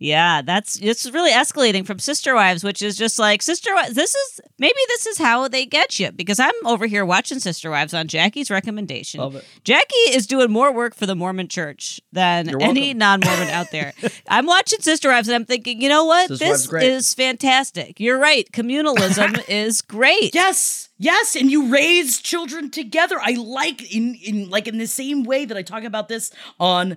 Yeah, 0.00 0.42
that's 0.42 0.78
it's 0.80 1.10
really 1.10 1.32
escalating 1.32 1.84
from 1.84 1.98
Sister 1.98 2.34
Wives, 2.34 2.62
which 2.62 2.82
is 2.82 2.96
just 2.96 3.18
like 3.18 3.42
Sister 3.42 3.74
Wives. 3.74 3.94
This 3.94 4.14
is 4.14 4.40
maybe 4.56 4.78
this 4.88 5.06
is 5.06 5.18
how 5.18 5.48
they 5.48 5.66
get 5.66 5.98
you 5.98 6.12
because 6.12 6.38
I'm 6.38 6.54
over 6.64 6.86
here 6.86 7.04
watching 7.04 7.40
Sister 7.40 7.68
Wives 7.70 7.92
on 7.92 8.06
Jackie's 8.06 8.48
recommendation. 8.48 9.18
Love 9.18 9.34
it. 9.34 9.44
Jackie 9.64 9.96
is 10.10 10.28
doing 10.28 10.52
more 10.52 10.72
work 10.72 10.94
for 10.94 11.06
the 11.06 11.16
Mormon 11.16 11.48
Church 11.48 12.00
than 12.12 12.60
any 12.62 12.94
non-Mormon 12.94 13.48
out 13.48 13.72
there. 13.72 13.92
I'm 14.28 14.46
watching 14.46 14.80
Sister 14.80 15.08
Wives 15.08 15.26
and 15.26 15.34
I'm 15.34 15.44
thinking, 15.44 15.82
you 15.82 15.88
know 15.88 16.04
what? 16.04 16.28
Sister 16.28 16.78
this 16.78 17.08
is 17.08 17.14
fantastic. 17.14 17.98
You're 17.98 18.18
right. 18.18 18.48
Communalism 18.52 19.42
is 19.48 19.82
great. 19.82 20.32
Yes, 20.32 20.90
yes, 20.98 21.34
and 21.34 21.50
you 21.50 21.72
raise 21.72 22.20
children 22.20 22.70
together. 22.70 23.16
I 23.20 23.32
like 23.32 23.92
in 23.92 24.14
in 24.14 24.48
like 24.48 24.68
in 24.68 24.78
the 24.78 24.86
same 24.86 25.24
way 25.24 25.44
that 25.44 25.56
I 25.56 25.62
talk 25.62 25.82
about 25.82 26.08
this 26.08 26.30
on 26.60 26.96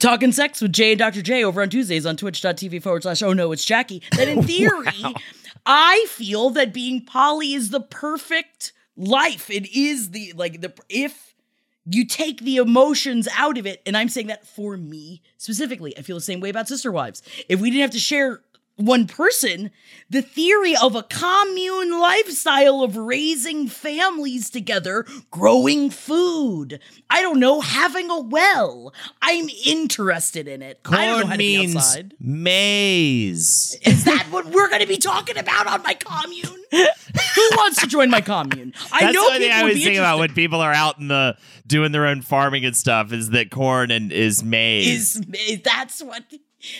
Talking 0.00 0.32
Sex 0.32 0.62
with 0.62 0.72
Jay 0.72 0.92
and 0.92 0.98
Dr. 0.98 1.20
J 1.20 1.44
over 1.44 1.60
on 1.60 1.68
Tuesdays 1.68 2.06
on 2.06 2.16
twitch.tv 2.16 2.82
forward 2.82 3.02
slash 3.02 3.22
oh 3.22 3.34
no, 3.34 3.52
it's 3.52 3.66
Jackie. 3.66 4.02
That 4.16 4.28
in 4.28 4.42
theory, 4.44 5.04
I 5.66 6.06
feel 6.08 6.48
that 6.50 6.72
being 6.72 7.04
poly 7.04 7.52
is 7.52 7.68
the 7.68 7.80
perfect 7.80 8.72
life. 8.96 9.50
It 9.50 9.70
is 9.76 10.12
the 10.12 10.32
like 10.34 10.62
the 10.62 10.72
if 10.88 11.34
you 11.84 12.06
take 12.06 12.40
the 12.40 12.56
emotions 12.56 13.28
out 13.36 13.58
of 13.58 13.66
it, 13.66 13.82
and 13.84 13.94
I'm 13.94 14.08
saying 14.08 14.28
that 14.28 14.46
for 14.46 14.78
me 14.78 15.20
specifically, 15.36 15.96
I 15.98 16.00
feel 16.00 16.16
the 16.16 16.22
same 16.22 16.40
way 16.40 16.48
about 16.48 16.66
Sister 16.66 16.90
Wives. 16.90 17.22
If 17.50 17.60
we 17.60 17.70
didn't 17.70 17.82
have 17.82 17.90
to 17.90 17.98
share 17.98 18.40
one 18.80 19.06
person, 19.06 19.70
the 20.08 20.22
theory 20.22 20.74
of 20.76 20.94
a 20.94 21.02
commune 21.02 21.98
lifestyle 21.98 22.82
of 22.82 22.96
raising 22.96 23.68
families 23.68 24.50
together, 24.50 25.06
growing 25.30 25.90
food, 25.90 26.80
I 27.08 27.22
don't 27.22 27.38
know, 27.38 27.60
having 27.60 28.10
a 28.10 28.18
well, 28.20 28.92
I'm 29.22 29.48
interested 29.64 30.48
in 30.48 30.62
it. 30.62 30.80
I 30.86 31.06
don't 31.06 31.06
know 31.06 31.14
how 31.14 31.20
Corn 31.22 31.32
to 31.32 31.38
be 31.38 31.58
means 31.58 31.76
outside. 31.76 32.14
maze. 32.20 33.78
Is 33.82 34.04
that 34.04 34.26
what 34.30 34.46
we're 34.46 34.68
going 34.68 34.80
to 34.80 34.86
be 34.88 34.96
talking 34.96 35.38
about 35.38 35.66
on 35.66 35.82
my 35.82 35.94
commune? 35.94 36.64
Who 36.72 37.48
wants 37.56 37.80
to 37.80 37.86
join 37.86 38.10
my 38.10 38.20
commune? 38.20 38.72
I 38.92 39.00
That's 39.00 39.14
know 39.14 39.26
people 39.26 39.38
thing 39.40 39.52
I 39.52 39.62
would 39.62 39.74
was 39.74 39.82
thinking 39.82 39.98
about 39.98 40.18
when 40.18 40.34
people 40.34 40.60
are 40.60 40.72
out 40.72 40.98
in 40.98 41.08
the 41.08 41.36
doing 41.66 41.92
their 41.92 42.06
own 42.06 42.22
farming 42.22 42.64
and 42.64 42.76
stuff. 42.76 43.12
Is 43.12 43.30
that 43.30 43.50
corn 43.50 43.90
and 43.90 44.12
is 44.12 44.42
maize? 44.44 45.16
Is 45.16 45.26
is- 45.34 45.60
that's 45.62 46.02
what 46.02 46.24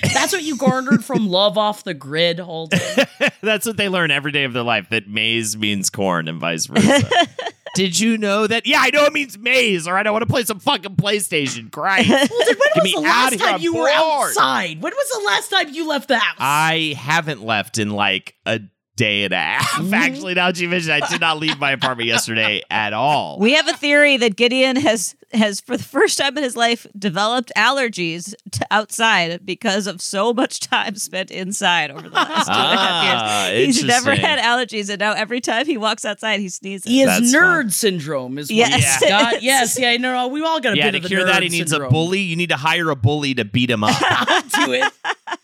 that's 0.03 0.33
what 0.33 0.43
you 0.43 0.57
garnered 0.57 1.05
from 1.05 1.29
love 1.29 1.57
off 1.57 1.85
the 1.85 1.95
grid, 1.95 2.39
Holden. 2.39 2.81
That's 3.43 3.67
what 3.67 3.77
they 3.77 3.89
learn 3.89 4.11
every 4.11 4.33
day 4.33 4.45
of 4.45 4.53
their 4.53 4.63
life. 4.63 4.91
That 4.91 5.09
maize 5.09 5.57
means 5.57 5.91
corn 5.91 6.29
and 6.29 6.39
vice 6.39 6.67
versa. 6.67 7.09
Did 7.75 7.99
you 7.99 8.19
know 8.19 8.47
that? 8.47 8.67
Yeah, 8.67 8.81
I 8.81 8.91
know 8.91 9.05
it 9.05 9.13
means 9.13 9.39
maize. 9.39 9.87
All 9.87 9.95
right, 9.95 10.07
I 10.07 10.11
want 10.11 10.23
to 10.23 10.27
play 10.27 10.45
some 10.45 10.59
fucking 10.59 10.97
PlayStation. 10.97 11.71
Christ. 11.71 12.09
Holden, 12.09 12.29
when 12.31 12.85
was 12.85 12.93
the 12.93 13.01
last 13.01 13.39
time 13.39 13.55
I'm 13.55 13.61
you 13.61 13.75
were 13.77 13.89
outside? 13.89 14.83
When 14.83 14.93
was 14.93 15.11
the 15.11 15.27
last 15.27 15.49
time 15.49 15.73
you 15.73 15.89
left 15.89 16.09
the 16.09 16.19
house? 16.19 16.37
I 16.39 16.95
haven't 16.99 17.43
left 17.43 17.79
in 17.79 17.91
like 17.91 18.35
a 18.45 18.61
day 19.01 19.25
and 19.25 19.33
a 19.33 19.39
half. 19.39 19.93
Actually, 19.95 20.35
now 20.35 20.49
that 20.49 20.61
you 20.61 20.69
mention, 20.69 20.91
it, 20.93 21.03
I 21.03 21.09
did 21.09 21.21
not 21.23 21.39
leave 21.39 21.59
my 21.59 21.73
apartment 21.73 22.07
yesterday 22.15 22.63
at 22.71 22.93
all. 22.93 23.39
We 23.39 23.55
have 23.55 23.67
a 23.67 23.73
theory 23.73 24.19
that 24.19 24.37
Gideon 24.37 24.77
has 24.77 25.15
has 25.33 25.61
for 25.61 25.77
the 25.77 25.85
first 25.85 26.19
time 26.19 26.37
in 26.37 26.43
his 26.43 26.57
life 26.57 26.89
developed 26.99 27.53
allergies 27.57 28.35
to 28.51 28.67
outside 28.73 29.47
because 29.47 29.87
of 29.87 30.03
so 30.03 30.35
much 30.35 30.59
time 30.59 30.97
spent 30.97 31.31
inside 31.31 31.93
over 31.93 32.03
the 32.03 32.09
last 32.17 32.47
two 32.49 32.53
and 32.53 32.79
Ah, 32.79 33.49
years. 33.51 33.77
He's 33.77 33.85
never 33.85 34.13
had 34.17 34.41
allergies, 34.41 34.91
and 34.91 34.99
now 34.99 35.13
every 35.13 35.41
time 35.41 35.67
he 35.67 35.77
walks 35.77 36.05
outside, 36.05 36.41
he 36.41 36.49
sneezes. 36.49 36.91
he 36.91 36.99
has 37.01 37.21
That's 37.21 37.33
nerd 37.35 37.63
fun. 37.63 37.71
syndrome, 37.71 38.39
is 38.39 38.51
what 38.51 38.57
Yes. 38.57 38.99
he's 39.01 39.09
got. 39.09 39.41
Yes, 39.51 39.79
yeah, 39.79 39.97
no, 39.99 40.13
no, 40.13 40.29
we 40.29 40.43
all 40.43 40.61
got 40.61 40.73
a 40.75 40.77
yeah, 40.77 40.87
bit 40.87 40.91
to 40.93 40.97
of 40.99 41.03
the 41.05 41.09
cure 41.09 41.25
that, 41.25 41.37
nerd 41.41 41.43
he 41.45 41.49
needs 41.49 41.71
syndrome. 41.71 41.89
a 41.89 41.93
bully. 41.93 42.21
You 42.21 42.35
need 42.37 42.49
to 42.51 42.57
hire 42.57 42.91
a 42.91 42.97
bully 42.97 43.33
to 43.35 43.45
beat 43.45 43.71
him 43.71 43.85
up. 43.85 43.95
I'll 44.01 44.43
Do 44.67 44.73
it. 44.73 44.93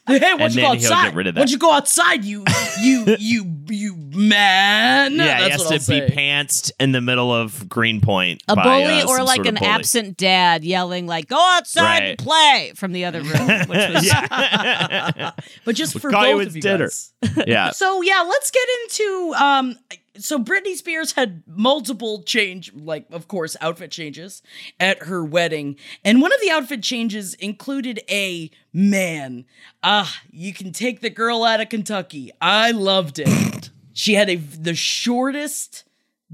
Hey, 0.06 0.20
And 0.38 0.54
you 0.54 0.60
go 0.62 0.68
outside? 0.72 1.04
get 1.06 1.14
rid 1.14 1.26
of 1.26 1.34
Why 1.34 1.40
don't 1.40 1.50
you 1.50 1.58
go 1.58 1.72
outside, 1.72 2.24
you, 2.24 2.44
you, 2.80 3.04
you, 3.18 3.56
you 3.68 3.96
man? 3.96 5.14
yeah, 5.16 5.40
That's 5.40 5.44
he 5.44 5.50
has 5.50 5.86
to 5.86 5.94
I'll 5.94 6.00
be 6.00 6.08
say. 6.08 6.14
pantsed 6.16 6.70
in 6.78 6.92
the 6.92 7.00
middle 7.00 7.32
of 7.32 7.68
Greenpoint. 7.68 8.42
a 8.48 8.54
by, 8.56 8.62
bully 8.62 9.00
uh, 9.00 9.08
or 9.08 9.22
like 9.24 9.36
sort 9.36 9.46
of 9.48 9.54
an 9.54 9.54
bully. 9.56 9.66
absent 9.70 10.16
dad 10.16 10.64
yelling 10.64 11.06
like 11.06 11.28
"Go 11.28 11.38
outside 11.56 12.02
and 12.02 12.18
play" 12.18 12.72
from 12.76 12.92
the 12.92 13.04
other 13.04 13.20
room, 13.20 13.48
which 13.48 13.68
was 13.68 14.06
yeah. 14.06 15.32
But 15.64 15.74
just 15.74 15.98
for 15.98 16.10
call 16.10 16.26
you 16.28 16.36
both 16.36 16.46
of 16.48 16.56
you 16.56 16.62
dinner. 16.62 16.84
guys. 16.88 17.12
yeah. 17.46 17.70
So 17.72 18.02
yeah, 18.02 18.24
let's 18.28 18.50
get 18.50 18.66
into 18.84 19.34
um 19.38 19.76
so 20.18 20.38
Britney 20.38 20.74
Spears 20.74 21.12
had 21.12 21.42
multiple 21.46 22.22
change, 22.22 22.72
like 22.74 23.06
of 23.10 23.28
course, 23.28 23.56
outfit 23.60 23.90
changes 23.90 24.42
at 24.80 25.04
her 25.04 25.24
wedding, 25.24 25.76
and 26.04 26.20
one 26.20 26.32
of 26.32 26.40
the 26.40 26.50
outfit 26.50 26.82
changes 26.82 27.34
included 27.34 28.00
a 28.10 28.50
man. 28.72 29.44
Ah, 29.82 30.20
you 30.30 30.52
can 30.52 30.72
take 30.72 31.00
the 31.00 31.10
girl 31.10 31.44
out 31.44 31.60
of 31.60 31.68
Kentucky. 31.68 32.30
I 32.40 32.70
loved 32.70 33.18
it. 33.18 33.70
she 33.92 34.14
had 34.14 34.28
a 34.28 34.36
the 34.36 34.74
shortest 34.74 35.84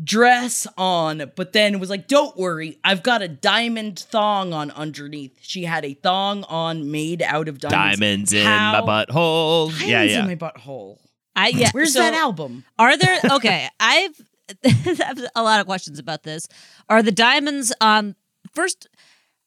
dress 0.02 0.66
on, 0.76 1.32
but 1.36 1.52
then 1.52 1.78
was 1.78 1.90
like, 1.90 2.08
"Don't 2.08 2.36
worry, 2.36 2.78
I've 2.84 3.02
got 3.02 3.22
a 3.22 3.28
diamond 3.28 3.98
thong 3.98 4.52
on 4.52 4.70
underneath." 4.70 5.38
She 5.42 5.64
had 5.64 5.84
a 5.84 5.94
thong 5.94 6.44
on 6.44 6.90
made 6.90 7.22
out 7.22 7.48
of 7.48 7.58
diamonds. 7.58 7.98
Diamonds 7.98 8.32
in 8.32 8.44
my 8.44 8.80
butthole. 8.80 9.70
Diamonds 9.70 9.86
yeah, 9.86 10.02
yeah. 10.02 10.20
in 10.20 10.26
my 10.26 10.36
butthole. 10.36 10.98
I 11.34 11.48
yeah. 11.48 11.70
Where's 11.72 11.92
so 11.94 12.00
that 12.00 12.14
album? 12.14 12.64
Are 12.78 12.96
there 12.96 13.20
okay? 13.32 13.68
I've 13.80 14.20
have 14.64 15.20
a 15.34 15.42
lot 15.42 15.60
of 15.60 15.66
questions 15.66 15.98
about 15.98 16.22
this. 16.22 16.46
Are 16.88 17.02
the 17.02 17.12
diamonds 17.12 17.72
on 17.80 18.14
first? 18.54 18.88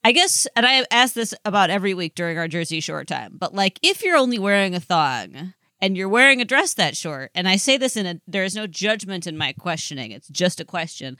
I 0.03 0.11
guess, 0.11 0.45
and 0.55 0.67
I 0.67 0.85
asked 0.91 1.15
this 1.15 1.33
about 1.45 1.71
every 1.71 1.95
week 1.95 2.13
during 2.13 2.37
our 2.37 2.47
Jersey 2.47 2.79
Shore 2.79 3.03
time. 3.03 3.37
But 3.39 3.55
like, 3.55 3.79
if 3.81 4.03
you're 4.03 4.17
only 4.17 4.37
wearing 4.37 4.75
a 4.75 4.79
thong 4.79 5.55
and 5.81 5.97
you're 5.97 6.09
wearing 6.09 6.41
a 6.41 6.45
dress 6.45 6.75
that 6.75 6.95
short, 6.95 7.31
and 7.33 7.47
I 7.47 7.55
say 7.55 7.77
this 7.77 7.97
in 7.97 8.05
a, 8.05 8.21
there 8.27 8.43
is 8.43 8.55
no 8.55 8.67
judgment 8.67 9.25
in 9.25 9.35
my 9.35 9.53
questioning. 9.53 10.11
It's 10.11 10.27
just 10.27 10.59
a 10.59 10.65
question. 10.65 11.17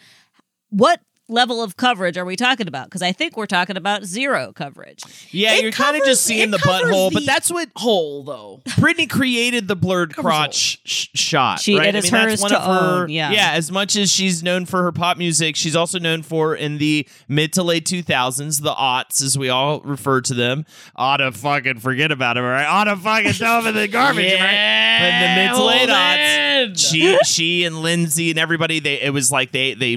What 0.69 1.01
level 1.27 1.61
of 1.63 1.75
coverage 1.75 2.17
are 2.17 2.25
we 2.25 2.35
talking 2.35 2.67
about? 2.67 2.85
Because 2.85 3.01
I 3.01 3.11
think 3.11 3.35
we're 3.35 3.45
talking 3.47 3.77
about 3.77 4.03
zero 4.03 4.53
coverage. 4.53 5.03
Yeah, 5.31 5.55
It 5.55 5.63
you're 5.63 5.71
kind 5.71 5.97
of 5.97 6.03
just 6.05 6.21
seeing 6.23 6.51
the 6.51 6.57
butthole, 6.57 7.11
but 7.11 7.25
that's 7.25 7.49
what 7.49 7.69
hole 7.75 8.23
though. 8.23 8.61
Britney 8.71 9.09
created 9.09 9.67
the 9.67 9.75
blurred 9.75 10.15
crotch 10.15 10.79
sh- 10.85 11.07
shot. 11.15 11.59
She- 11.59 11.77
right? 11.77 11.89
it 11.89 11.95
is 11.95 12.09
hers 12.09 12.41
to 12.43 12.69
own, 12.69 13.09
yeah. 13.09 13.31
yeah. 13.31 13.51
As 13.53 13.71
much 13.71 13.95
as 13.95 14.11
she's 14.11 14.43
known 14.43 14.65
for 14.65 14.83
her 14.83 14.91
pop 14.91 15.17
music, 15.17 15.55
she's 15.55 15.75
also 15.75 15.97
known 15.99 16.21
for 16.21 16.55
in 16.55 16.77
the 16.77 17.07
mid 17.27 17.53
to 17.53 17.63
late 17.63 17.85
2000s, 17.85 18.61
the 18.61 18.73
aughts, 18.73 19.21
as 19.23 19.37
we 19.37 19.49
all 19.49 19.79
refer 19.81 20.21
to 20.21 20.33
them. 20.33 20.65
Ought 20.95 21.17
to 21.17 21.31
fucking 21.31 21.79
forget 21.79 22.11
about 22.11 22.35
them, 22.35 22.43
right? 22.43 22.65
Ought 22.65 22.85
to 22.85 22.95
fucking 22.97 23.33
throw 23.33 23.61
them 23.61 23.75
in 23.75 23.81
the 23.81 23.87
garbage, 23.91 24.31
right? 24.39 24.99
But 24.99 25.07
in 25.07 25.21
the 25.21 25.41
mid 25.41 25.55
to 25.55 25.63
late 25.63 25.89
aughts, 25.89 26.91
she 26.91 27.17
she 27.25 27.63
and 27.63 27.81
Lindsay 27.81 28.29
and 28.29 28.39
everybody, 28.39 28.79
they 28.79 29.01
it 29.01 29.11
was 29.13 29.31
like 29.31 29.51
they 29.51 29.73
they 29.73 29.95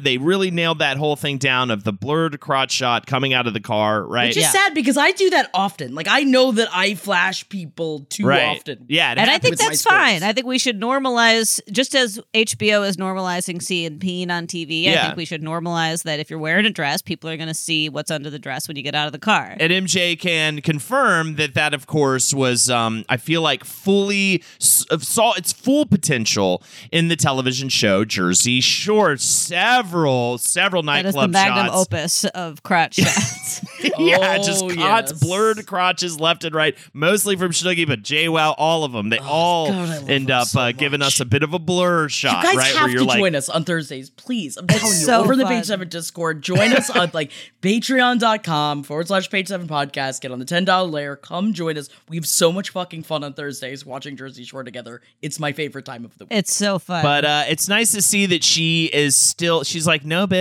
they 0.00 0.18
really 0.18 0.50
nailed 0.60 0.78
that 0.80 0.98
whole 0.98 1.16
thing 1.16 1.38
down 1.38 1.70
of 1.70 1.84
the 1.84 1.92
blurred 1.92 2.38
crotch 2.38 2.72
shot 2.72 3.06
coming 3.06 3.32
out 3.32 3.46
of 3.46 3.54
the 3.54 3.60
car, 3.60 4.04
right? 4.04 4.28
Which 4.28 4.36
is 4.36 4.50
sad 4.50 4.74
because 4.74 4.98
I 4.98 5.12
do 5.12 5.30
that 5.30 5.50
often. 5.54 5.94
Like 5.94 6.06
I 6.08 6.22
know 6.22 6.52
that 6.52 6.68
I 6.72 6.94
flash 6.94 7.48
people 7.48 8.00
too 8.10 8.26
right. 8.26 8.56
often. 8.56 8.84
Yeah, 8.88 9.12
it 9.12 9.18
and 9.18 9.30
I 9.30 9.38
think 9.38 9.56
that's 9.56 9.82
fine. 9.82 10.22
I 10.22 10.32
think 10.32 10.46
we 10.46 10.58
should 10.58 10.78
normalize, 10.78 11.60
just 11.72 11.94
as 11.94 12.20
HBO 12.34 12.86
is 12.86 12.98
normalizing 12.98 13.62
seeing 13.62 13.98
peen 13.98 14.30
on 14.30 14.46
TV. 14.46 14.88
I 14.88 15.02
think 15.02 15.16
we 15.16 15.24
should 15.24 15.42
normalize 15.42 16.02
that 16.02 16.20
if 16.20 16.28
you're 16.28 16.38
wearing 16.38 16.66
a 16.66 16.70
dress, 16.70 17.00
people 17.00 17.30
are 17.30 17.36
going 17.36 17.48
to 17.48 17.54
see 17.54 17.88
what's 17.88 18.10
under 18.10 18.28
the 18.28 18.38
dress 18.38 18.68
when 18.68 18.76
you 18.76 18.82
get 18.82 18.94
out 18.94 19.06
of 19.06 19.12
the 19.12 19.18
car. 19.18 19.56
And 19.58 19.72
MJ 19.72 20.18
can 20.18 20.60
confirm 20.60 21.36
that 21.36 21.54
that, 21.54 21.72
of 21.72 21.86
course, 21.86 22.34
was 22.34 22.68
um, 22.68 23.04
I 23.08 23.16
feel 23.16 23.40
like 23.40 23.64
fully 23.64 24.42
saw 24.58 25.32
its 25.34 25.52
full 25.52 25.86
potential 25.86 26.62
in 26.92 27.08
the 27.08 27.16
television 27.16 27.68
show 27.68 28.04
Jersey 28.04 28.60
Shore. 28.60 29.16
Several, 29.16 30.38
several 30.52 30.82
that 30.84 31.06
is 31.06 31.14
the 31.14 31.28
magnum 31.28 31.66
shots. 31.66 31.76
opus 31.76 32.24
of 32.26 32.62
crotch 32.62 32.94
shots. 32.96 33.60
yeah, 33.98 34.36
Oh, 34.40 34.42
just 34.42 34.64
yes. 34.64 34.76
cots, 34.76 35.12
blurred 35.12 35.66
crotches 35.66 36.18
left 36.18 36.44
and 36.44 36.54
right, 36.54 36.76
mostly 36.92 37.36
from 37.36 37.52
Snooki, 37.52 37.86
but 37.86 38.02
JWoww, 38.02 38.54
all 38.58 38.84
of 38.84 38.92
them. 38.92 39.08
They 39.10 39.18
all 39.18 39.68
Oh, 39.68 39.72
God, 39.72 40.08
end 40.10 40.30
up 40.30 40.46
so 40.48 40.60
uh, 40.60 40.72
giving 40.72 41.02
us 41.02 41.20
a 41.20 41.24
bit 41.24 41.42
of 41.42 41.52
a 41.54 41.58
blur 41.58 42.08
shot, 42.08 42.42
You 42.44 42.48
guys 42.50 42.56
right? 42.56 42.74
have 42.74 42.82
Where 42.82 42.90
you're 42.90 42.98
to 43.00 43.04
like, 43.04 43.18
join 43.18 43.34
us 43.34 43.48
on 43.48 43.64
Thursdays, 43.64 44.10
please. 44.10 44.56
I'm 44.56 44.66
telling 44.66 44.84
you, 44.86 44.90
so 44.92 45.20
over 45.20 45.36
the. 45.36 45.50
Page 45.50 45.64
Seven 45.64 45.88
Discord, 45.88 46.42
join 46.42 46.72
us 46.72 46.88
on 46.90 47.10
like 47.12 47.32
patreon.com 47.62 48.82
forward 48.84 49.08
slash 49.08 49.28
Page 49.30 49.48
Seven 49.48 49.66
Podcast. 49.68 50.20
Get 50.20 50.30
on 50.32 50.38
the 50.38 50.44
ten 50.44 50.64
dollar 50.64 50.88
layer. 50.88 51.16
Come 51.16 51.52
join 51.52 51.76
us. 51.76 51.88
We 52.08 52.16
have 52.16 52.26
so 52.26 52.52
much 52.52 52.70
fucking 52.70 53.02
fun 53.02 53.24
on 53.24 53.32
Thursdays 53.34 53.84
watching 53.84 54.16
Jersey 54.16 54.44
Shore 54.44 54.62
together. 54.64 55.00
It's 55.22 55.38
my 55.40 55.52
favorite 55.52 55.84
time 55.84 56.04
of 56.04 56.16
the 56.18 56.24
week. 56.24 56.32
it's 56.32 56.54
so 56.54 56.78
fun. 56.78 57.02
But 57.02 57.24
uh, 57.24 57.44
it's 57.48 57.68
nice 57.68 57.92
to 57.92 58.02
see 58.02 58.26
that 58.26 58.44
she 58.44 58.86
is 58.92 59.16
still. 59.16 59.64
She's 59.64 59.86
like, 59.86 60.04
no, 60.04 60.26
bitch. 60.26 60.39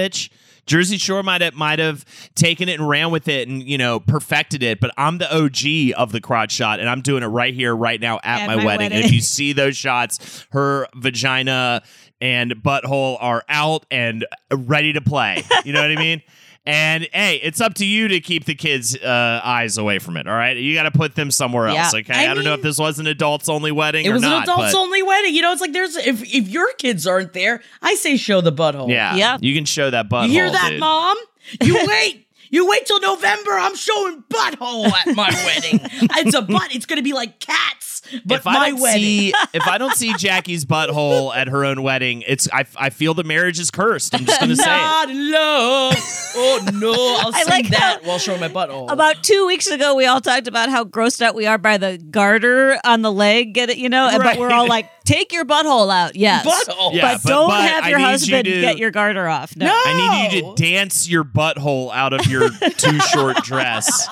Jersey 0.66 1.00
Shore 1.00 1.24
might 1.24 1.42
have 1.42 1.56
might 1.56 1.80
have 1.80 2.06
taken 2.36 2.70
it 2.70 2.80
and 2.80 2.88
ran 2.88 3.10
with 3.10 3.28
it 3.28 3.48
and 3.48 3.64
you 3.64 3.78
know 3.78 4.00
perfected 4.00 4.62
it, 4.62 4.80
but 4.80 4.92
I'm 4.98 5.18
the 5.18 5.36
OG 5.36 6.00
of 6.00 6.12
the 6.12 6.22
crotch 6.22 6.52
shot, 6.52 6.80
and 6.80 6.88
I'm 6.88 7.02
doing 7.02 7.24
it 7.24 7.28
right 7.28 7.54
here, 7.54 7.76
right 7.76 8.00
now 8.00 8.18
at, 8.24 8.42
At 8.42 8.48
my, 8.48 8.56
my 8.58 8.66
wedding. 8.66 8.86
And 8.86 8.94
wedding. 8.94 9.08
if 9.08 9.12
you 9.12 9.22
see 9.22 9.54
those 9.54 9.76
shots, 9.76 10.46
her 10.52 10.88
vagina 10.96 11.82
and 12.22 12.52
butthole 12.52 13.18
are 13.20 13.44
out 13.50 13.86
and 13.90 14.26
ready 14.52 14.94
to 14.94 15.02
play. 15.02 15.44
You 15.66 15.74
know 15.74 15.82
what 15.82 15.92
I 15.92 15.96
mean? 15.96 16.22
And 16.65 17.08
hey, 17.13 17.39
it's 17.41 17.62
up 17.62 17.74
to 17.76 17.86
you 17.86 18.10
to 18.10 18.19
keep 18.19 18.45
the 18.45 18.54
kids' 18.54 18.95
uh, 18.95 19.41
eyes 19.43 19.78
away 19.78 19.98
from 20.00 20.17
it. 20.17 20.28
All 20.28 20.34
right, 20.36 20.56
you 20.56 20.76
got 20.76 20.84
to 20.84 20.91
put 20.91 21.15
them 21.15 21.32
somewhere 21.32 21.67
else. 21.67 21.93
Yeah. 21.93 22.00
Okay, 22.02 22.13
I, 22.13 22.32
I 22.32 22.34
don't 22.36 22.43
know 22.43 22.54
if 22.54 22.62
this 22.62 22.78
was 22.78 23.00
an 23.00 23.08
adults 23.08 23.50
only 23.50 23.72
wedding 23.72 24.06
or 24.08 24.19
something. 24.19 24.24
it 24.24 24.28
or 24.28 24.36
was 24.36 24.48
not. 24.48 24.48
an 24.50 24.54
adults 24.54 24.74
but- 24.74 24.80
only 24.80 25.02
wedding. 25.02 25.34
You 25.34 25.41
know, 25.41 25.52
it's 25.52 25.62
like 25.62 25.74
there's 25.74 25.95
if 25.95 26.22
if 26.24 26.48
your 26.48 26.72
kids 26.74 27.08
aren't 27.08 27.34
there, 27.34 27.62
I 27.82 27.95
say 27.95 28.17
show 28.17 28.41
the 28.41 28.52
butthole. 28.52 28.89
Yeah, 28.89 29.15
Yeah. 29.15 29.38
You 29.41 29.56
can 29.56 29.65
show 29.65 29.89
that 29.89 30.10
butthole. 30.10 30.28
You 30.28 30.34
hear 30.34 30.52
that, 30.52 30.69
dude. 30.69 30.80
mom? 30.80 31.17
You 31.63 31.76
wait. 31.88 32.28
You 32.52 32.68
wait 32.68 32.86
till 32.86 33.00
November. 33.00 33.52
I'm 33.52 33.76
showing 33.76 34.24
butthole 34.30 34.92
at 34.92 35.16
my 35.16 35.30
wedding. 35.46 35.80
It's 35.84 36.36
a 36.36 36.42
butt. 36.42 36.74
It's 36.76 36.86
gonna 36.86 37.02
be 37.04 37.14
like 37.14 37.40
cats, 37.40 38.02
but 38.26 38.40
if 38.40 38.48
I 38.48 38.54
my 38.54 38.70
don't 38.72 38.82
wedding. 38.82 39.02
see 39.02 39.34
if 39.54 39.68
I 39.68 39.78
don't 39.78 39.96
see 39.96 40.14
Jackie's 40.16 40.66
butthole 40.66 41.36
at 41.36 41.48
her 41.48 41.64
own 41.66 41.84
wedding, 41.84 42.24
it's 42.28 42.48
I, 42.52 42.66
I 42.76 42.90
feel 42.90 43.14
the 43.14 43.24
marriage 43.24 43.60
is 43.60 43.70
cursed. 43.72 44.16
I'm 44.16 44.26
just 44.26 44.40
gonna 44.40 44.56
say 44.56 44.64
it. 44.64 44.82
Not 44.82 45.10
in 45.10 45.32
love. 45.32 45.96
Oh 46.36 46.70
no! 46.74 46.92
I'll 47.22 47.36
I 47.36 47.42
sing 47.44 47.50
like 47.52 47.70
that 47.70 48.00
how- 48.02 48.08
while 48.08 48.20
showing 48.20 48.40
my 48.40 48.50
butthole. 48.50 48.92
about 48.92 49.24
two 49.24 49.46
weeks 49.48 49.68
ago, 49.68 49.96
we 49.96 50.06
all 50.06 50.22
talked 50.22 50.48
about 50.48 50.70
how 50.70 50.84
grossed 50.84 51.22
out 51.22 51.36
we 51.36 51.46
are 51.46 51.58
by 51.58 51.78
the 51.78 51.98
garter 51.98 52.78
on 52.84 53.02
the 53.02 53.12
leg. 53.12 53.54
Get 53.54 53.70
it? 53.70 53.78
You 53.78 53.90
know, 53.90 54.08
and 54.10 54.24
but 54.24 54.38
we're 54.40 54.52
all 54.52 54.68
like, 54.68 54.90
take 55.06 55.32
your 55.32 55.46
butthole 55.46 55.92
out. 55.94 56.16
Yes, 56.16 56.46
Butthole. 56.46 56.94
Yeah, 56.94 57.14
but, 57.14 57.24
but- 57.24 57.30
don't 57.30 57.50
but 57.50 57.62
have 57.62 57.88
your 57.90 57.98
need 58.00 58.04
you 58.06 58.10
husband 58.10 58.46
to- 58.46 58.62
get 58.62 58.78
your 58.78 58.92
garter 58.92 59.28
off. 59.28 59.56
No. 59.56 59.66
No. 59.66 59.72
I 59.86 60.30
need 60.32 60.38
you 60.38 60.56
to 60.56 60.62
dance 60.64 61.08
your 61.10 61.24
butthole 61.24 61.92
out 61.94 62.14
of 62.14 62.26
your 62.28 62.38
too 62.78 62.99
short 62.99 63.38
dress. 63.43 64.08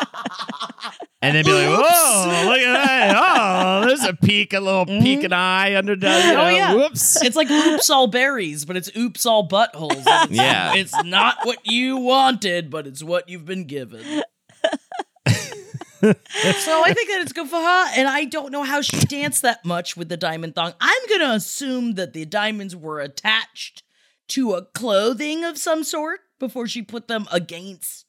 And 1.22 1.36
then 1.36 1.46
be 1.46 1.52
like, 1.52 1.68
oh, 1.68 2.44
look 2.48 2.60
at 2.60 2.74
that. 2.74 3.16
Oh, 3.18 3.88
there's 3.88 4.04
a 4.04 4.14
peek, 4.14 4.54
a 4.54 4.60
little 4.60 4.86
peek 4.86 5.24
an 5.24 5.34
eye 5.34 5.76
under 5.76 5.96
the. 5.96 6.08
Mm-hmm. 6.08 6.40
Oh 6.40 6.50
yeah. 6.50 6.74
Whoops. 6.76 7.22
It's 7.24 7.36
like 7.36 7.50
oops 7.50 7.90
all 7.90 8.08
berries, 8.08 8.66
but 8.66 8.78
it's 8.78 8.92
oops 8.96 9.26
all 9.26 9.48
buttholes. 9.48 10.04
It's, 10.06 10.32
Yeah. 10.32 10.76
It's 10.76 10.94
not 11.04 11.38
what 11.44 11.60
you 11.64 11.98
wanted, 11.98 12.70
but 12.70 12.86
it's 12.86 13.02
what 13.04 13.30
you've 13.30 13.46
been 13.46 13.66
given. 13.66 14.24
so 16.02 16.12
I 16.12 16.94
think 16.94 17.10
that 17.10 17.22
it's 17.22 17.34
good 17.34 17.50
for 17.50 17.56
her, 17.60 17.86
and 17.96 18.08
I 18.08 18.26
don't 18.26 18.52
know 18.52 18.64
how 18.64 18.82
she 18.82 18.98
danced 18.98 19.42
that 19.42 19.66
much 19.66 19.98
with 19.98 20.10
the 20.10 20.18
diamond 20.18 20.54
thong. 20.54 20.74
I'm 20.80 21.02
gonna 21.10 21.34
assume 21.34 21.96
that 21.96 22.14
the 22.14 22.26
diamonds 22.26 22.76
were 22.76 23.00
attached 23.00 23.82
to 24.30 24.54
a 24.54 24.66
clothing 24.66 25.44
of 25.44 25.58
some 25.58 25.84
sort 25.84 26.20
before 26.40 26.68
she 26.68 26.84
put 26.84 27.08
them 27.08 27.28
against 27.32 28.07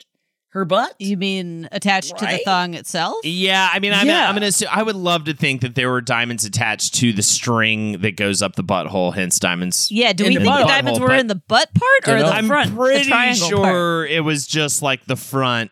her 0.51 0.65
butt. 0.65 0.95
You 0.99 1.17
mean 1.17 1.69
attached 1.73 2.17
to 2.19 2.25
the 2.27 2.41
thong 2.45 2.75
itself? 2.75 3.17
Yeah, 3.25 3.69
I 3.73 3.79
mean, 3.81 3.93
I'm, 3.93 4.07
Yeah. 4.07 4.29
I'm 4.29 4.35
gonna. 4.35 4.47
Assume, 4.47 4.69
I 4.73 4.83
would 4.83 4.97
love 4.97 5.25
to 5.25 5.35
think 5.35 5.61
that 5.61 5.75
there 5.75 5.91
were 5.91 6.01
diamonds 6.01 6.45
attached 6.45 6.95
to 6.97 7.13
the 7.13 7.23
string 7.23 8.01
that 8.01 8.17
goes 8.17 8.41
up 8.41 8.57
the 8.57 8.65
butthole. 8.65 9.15
Hence, 9.15 9.39
diamonds. 9.39 9.89
Yeah. 9.91 10.13
Do 10.15 10.25
we 10.25 10.31
think 10.37 10.45
the 10.45 10.65
diamonds 10.67 11.01
were 11.01 11.15
in 11.15 11.27
the 11.27 11.35
butt 11.35 11.69
part 11.75 12.17
or 12.17 12.23
the 12.23 12.29
I'm 12.29 12.47
front? 12.47 12.71
the 12.71 12.77
pretty 12.77 13.35
sure 13.35 13.63
part? 13.65 14.11
it 14.11 14.21
was 14.21 14.47
just 14.47 14.81
like 14.83 15.05
the 15.05 15.17
front 15.17 15.71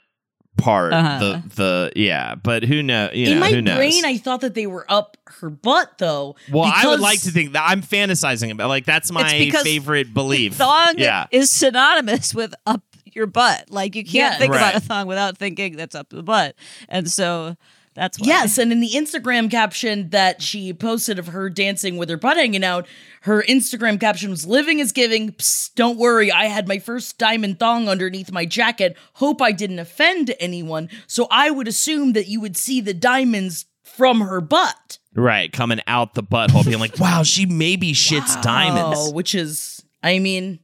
part. 0.59 0.93
Uh-huh. 0.93 1.19
The 1.19 1.43
the 1.55 1.93
yeah, 1.97 2.35
but 2.35 2.63
who 2.63 2.83
knows? 2.83 3.15
You 3.15 3.29
In 3.33 3.39
my 3.41 3.51
who 3.51 3.63
knows? 3.63 3.77
brain, 3.77 4.05
I 4.05 4.19
thought 4.19 4.43
that 4.43 4.55
they 4.55 4.67
were 4.67 4.85
up 4.91 5.17
her 5.41 5.51
butt, 5.51 5.99
though. 5.99 6.37
well, 6.51 6.71
I 6.73 6.87
would 6.87 7.01
like 7.01 7.21
to 7.23 7.31
think 7.31 7.53
that 7.53 7.65
I'm 7.69 7.83
fantasizing 7.83 8.51
about. 8.51 8.69
Like 8.69 8.85
that's 8.85 9.11
my 9.11 9.51
favorite 9.63 10.13
belief. 10.15 10.55
Thong 10.55 10.95
Yeah. 10.99 11.27
is 11.31 11.51
synonymous 11.51 12.35
with 12.35 12.55
up 12.67 12.83
your 13.17 13.27
butt. 13.27 13.65
Like 13.71 13.97
you 13.97 14.05
can't 14.05 14.35
Yeah. 14.35 14.39
think 14.39 14.55
about 14.55 14.75
a 14.77 14.81
thong 14.81 15.07
without 15.09 15.37
thinking 15.39 15.77
that's 15.77 15.95
up 15.97 16.11
the 16.11 16.23
butt. 16.23 16.55
And 16.89 17.11
so 17.11 17.57
that's 17.95 18.21
why. 18.21 18.27
Yes, 18.27 18.59
and 18.59 18.71
in 18.73 18.81
the 18.81 18.91
Instagram 18.91 19.51
caption 19.51 20.11
that 20.11 20.43
she 20.43 20.75
posted 20.75 21.19
of 21.19 21.29
her 21.29 21.49
dancing 21.49 21.97
with 21.97 22.11
her 22.11 22.19
butt 22.19 22.37
hanging 22.37 22.63
out, 22.63 22.87
her 23.23 23.43
Instagram 23.49 23.99
caption 23.99 24.31
was 24.31 24.47
"Living 24.47 24.79
is 24.81 24.93
giving. 24.93 25.33
Psst, 25.33 25.75
don't 25.75 25.97
worry, 25.99 26.31
I 26.31 26.45
had 26.47 26.69
my 26.69 26.79
first 26.79 27.17
diamond 27.17 27.59
thong 27.59 27.89
underneath 27.89 28.31
my 28.31 28.45
jacket. 28.45 28.97
Hope 29.15 29.41
I 29.41 29.51
didn't 29.53 29.79
offend 29.79 30.35
anyone. 30.39 30.91
So 31.07 31.27
I 31.31 31.51
would 31.51 31.67
assume 31.67 32.13
that 32.13 32.29
you 32.29 32.39
would 32.41 32.57
see 32.57 32.83
the 32.83 32.93
diamonds 32.95 33.65
from 33.83 34.21
her 34.21 34.43
butt. 34.43 34.99
Right, 35.15 35.51
coming 35.51 35.81
out 35.87 36.13
the 36.13 36.23
butthole, 36.23 36.67
being 36.67 36.79
like, 36.79 36.99
"Wow, 37.01 37.23
she 37.23 37.47
maybe 37.47 37.95
shits 37.95 38.37
Oh, 38.37 38.43
diamonds." 38.43 39.11
which 39.15 39.35
is, 39.35 39.83
I 40.03 40.19
mean, 40.19 40.59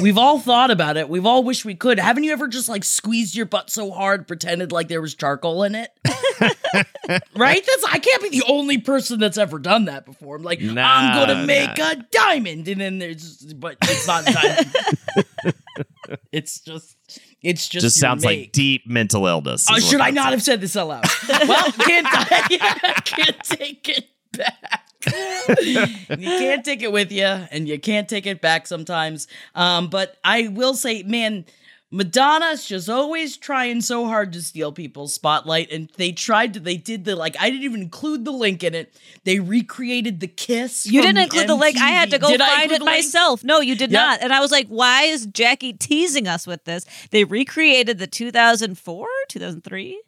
We've 0.00 0.18
all 0.18 0.38
thought 0.38 0.70
about 0.70 0.96
it. 0.96 1.08
We've 1.08 1.26
all 1.26 1.44
wished 1.44 1.64
we 1.64 1.74
could. 1.74 1.98
Haven't 1.98 2.24
you 2.24 2.32
ever 2.32 2.48
just 2.48 2.68
like 2.68 2.84
squeezed 2.84 3.34
your 3.34 3.46
butt 3.46 3.70
so 3.70 3.90
hard, 3.90 4.26
pretended 4.26 4.72
like 4.72 4.88
there 4.88 5.00
was 5.00 5.14
charcoal 5.14 5.62
in 5.64 5.74
it? 5.74 5.90
right? 7.36 7.66
That's 7.66 7.84
I 7.88 7.98
can't 7.98 8.22
be 8.22 8.30
the 8.30 8.44
only 8.48 8.78
person 8.78 9.18
that's 9.18 9.38
ever 9.38 9.58
done 9.58 9.86
that 9.86 10.04
before. 10.04 10.36
I'm 10.36 10.42
like, 10.42 10.60
I'm 10.60 10.74
gonna 10.74 11.46
make 11.46 11.78
nah. 11.78 11.90
a 11.90 11.96
diamond, 12.10 12.68
and 12.68 12.80
then 12.80 12.98
there's, 12.98 13.54
but 13.54 13.76
it's 13.82 14.06
not 14.06 14.24
diamond. 14.24 15.54
it's 16.32 16.60
just, 16.60 16.96
it's 17.42 17.68
just. 17.68 17.84
Just 17.84 18.00
sounds 18.00 18.24
like 18.24 18.52
deep 18.52 18.86
mental 18.86 19.26
illness. 19.26 19.70
Uh, 19.70 19.78
should 19.80 20.00
I 20.00 20.10
not 20.10 20.24
sounds- 20.24 20.32
have 20.34 20.42
said 20.42 20.60
this 20.60 20.76
out 20.76 20.88
loud? 20.88 21.04
well, 21.48 21.72
can't 21.72 22.06
I 22.10 23.00
can't 23.04 23.42
take 23.44 23.88
it 23.88 24.06
back. 24.32 24.88
you 25.62 25.86
can't 26.08 26.64
take 26.64 26.82
it 26.82 26.92
with 26.92 27.10
you, 27.12 27.24
and 27.24 27.68
you 27.68 27.78
can't 27.78 28.08
take 28.08 28.26
it 28.26 28.40
back 28.40 28.66
sometimes. 28.66 29.26
Um, 29.54 29.88
but 29.88 30.16
I 30.24 30.48
will 30.48 30.74
say, 30.74 31.02
man. 31.02 31.44
Madonna's 31.94 32.64
just 32.66 32.88
always 32.88 33.36
trying 33.36 33.82
so 33.82 34.06
hard 34.06 34.32
to 34.32 34.40
steal 34.40 34.72
people's 34.72 35.12
spotlight, 35.12 35.70
and 35.70 35.90
they 35.98 36.10
tried 36.10 36.54
to. 36.54 36.60
They 36.60 36.78
did 36.78 37.04
the 37.04 37.14
like. 37.14 37.36
I 37.38 37.50
didn't 37.50 37.64
even 37.64 37.82
include 37.82 38.24
the 38.24 38.30
link 38.30 38.64
in 38.64 38.74
it. 38.74 38.94
They 39.24 39.40
recreated 39.40 40.20
the 40.20 40.26
kiss. 40.26 40.86
You 40.86 41.02
didn't 41.02 41.22
include 41.22 41.48
the 41.48 41.54
link. 41.54 41.76
I 41.76 41.90
had 41.90 42.10
to 42.12 42.18
go 42.18 42.28
Did 42.30 42.40
find 42.40 42.72
it 42.72 42.82
myself. 42.82 43.44
No, 43.44 43.60
you 43.60 43.74
did 43.74 43.90
Yep. 43.92 44.00
not. 44.00 44.22
And 44.22 44.32
I 44.32 44.40
was 44.40 44.50
like, 44.50 44.68
why 44.68 45.02
is 45.02 45.26
Jackie 45.26 45.74
teasing 45.74 46.26
us 46.26 46.46
with 46.46 46.64
this? 46.64 46.86
They 47.10 47.24
recreated 47.24 47.98
the 47.98 48.06
2004, 48.06 49.06
2003 49.28 50.02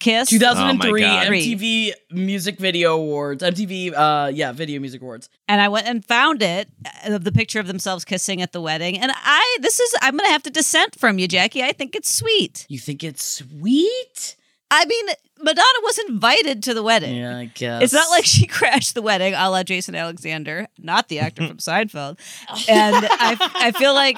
Kiss. 0.00 0.28
2003 0.30 1.04
Oh. 1.04 1.06
MTV 1.08 1.92
Music 2.10 2.58
Video 2.58 2.94
Awards. 2.96 3.42
MTV, 3.42 3.92
uh, 3.94 4.30
yeah, 4.34 4.52
Video 4.52 4.80
Music 4.80 5.00
Awards. 5.02 5.28
and 5.48 5.60
I 5.60 5.68
went 5.68 5.86
and 5.86 6.04
found 6.04 6.42
it 6.42 6.68
uh, 7.04 7.18
the 7.18 7.32
picture 7.32 7.60
of 7.60 7.66
themselves 7.66 8.04
kissing 8.04 8.42
at 8.42 8.52
the 8.52 8.60
wedding. 8.60 8.98
And 8.98 9.12
I, 9.14 9.58
this 9.60 9.80
is, 9.80 9.94
I'm 10.02 10.16
going 10.16 10.26
to 10.28 10.32
have 10.32 10.42
to 10.44 10.50
dissent 10.50 10.98
from 10.98 11.18
you, 11.18 11.28
Jackie. 11.28 11.62
I 11.62 11.72
think 11.72 11.94
it's 11.94 12.12
sweet. 12.14 12.66
You 12.68 12.78
think 12.78 13.02
it's 13.04 13.24
sweet? 13.24 14.36
I 14.70 14.86
mean, 14.86 15.06
Madonna 15.40 15.78
was 15.82 15.98
invited 16.08 16.62
to 16.64 16.74
the 16.74 16.82
wedding. 16.82 17.16
Yeah, 17.16 17.36
I 17.38 17.44
guess. 17.44 17.82
It's 17.82 17.92
not 17.92 18.08
like 18.10 18.24
she 18.24 18.46
crashed 18.58 18.94
the 18.94 19.02
wedding 19.02 19.34
a 19.34 19.48
la 19.50 19.62
Jason 19.62 19.94
Alexander, 19.94 20.66
not 20.78 21.08
the 21.08 21.20
actor 21.20 21.46
from 21.48 21.58
Seinfeld. 21.58 22.18
And 22.68 22.96
I, 23.10 23.36
I 23.54 23.70
feel 23.72 23.94
like 23.94 24.16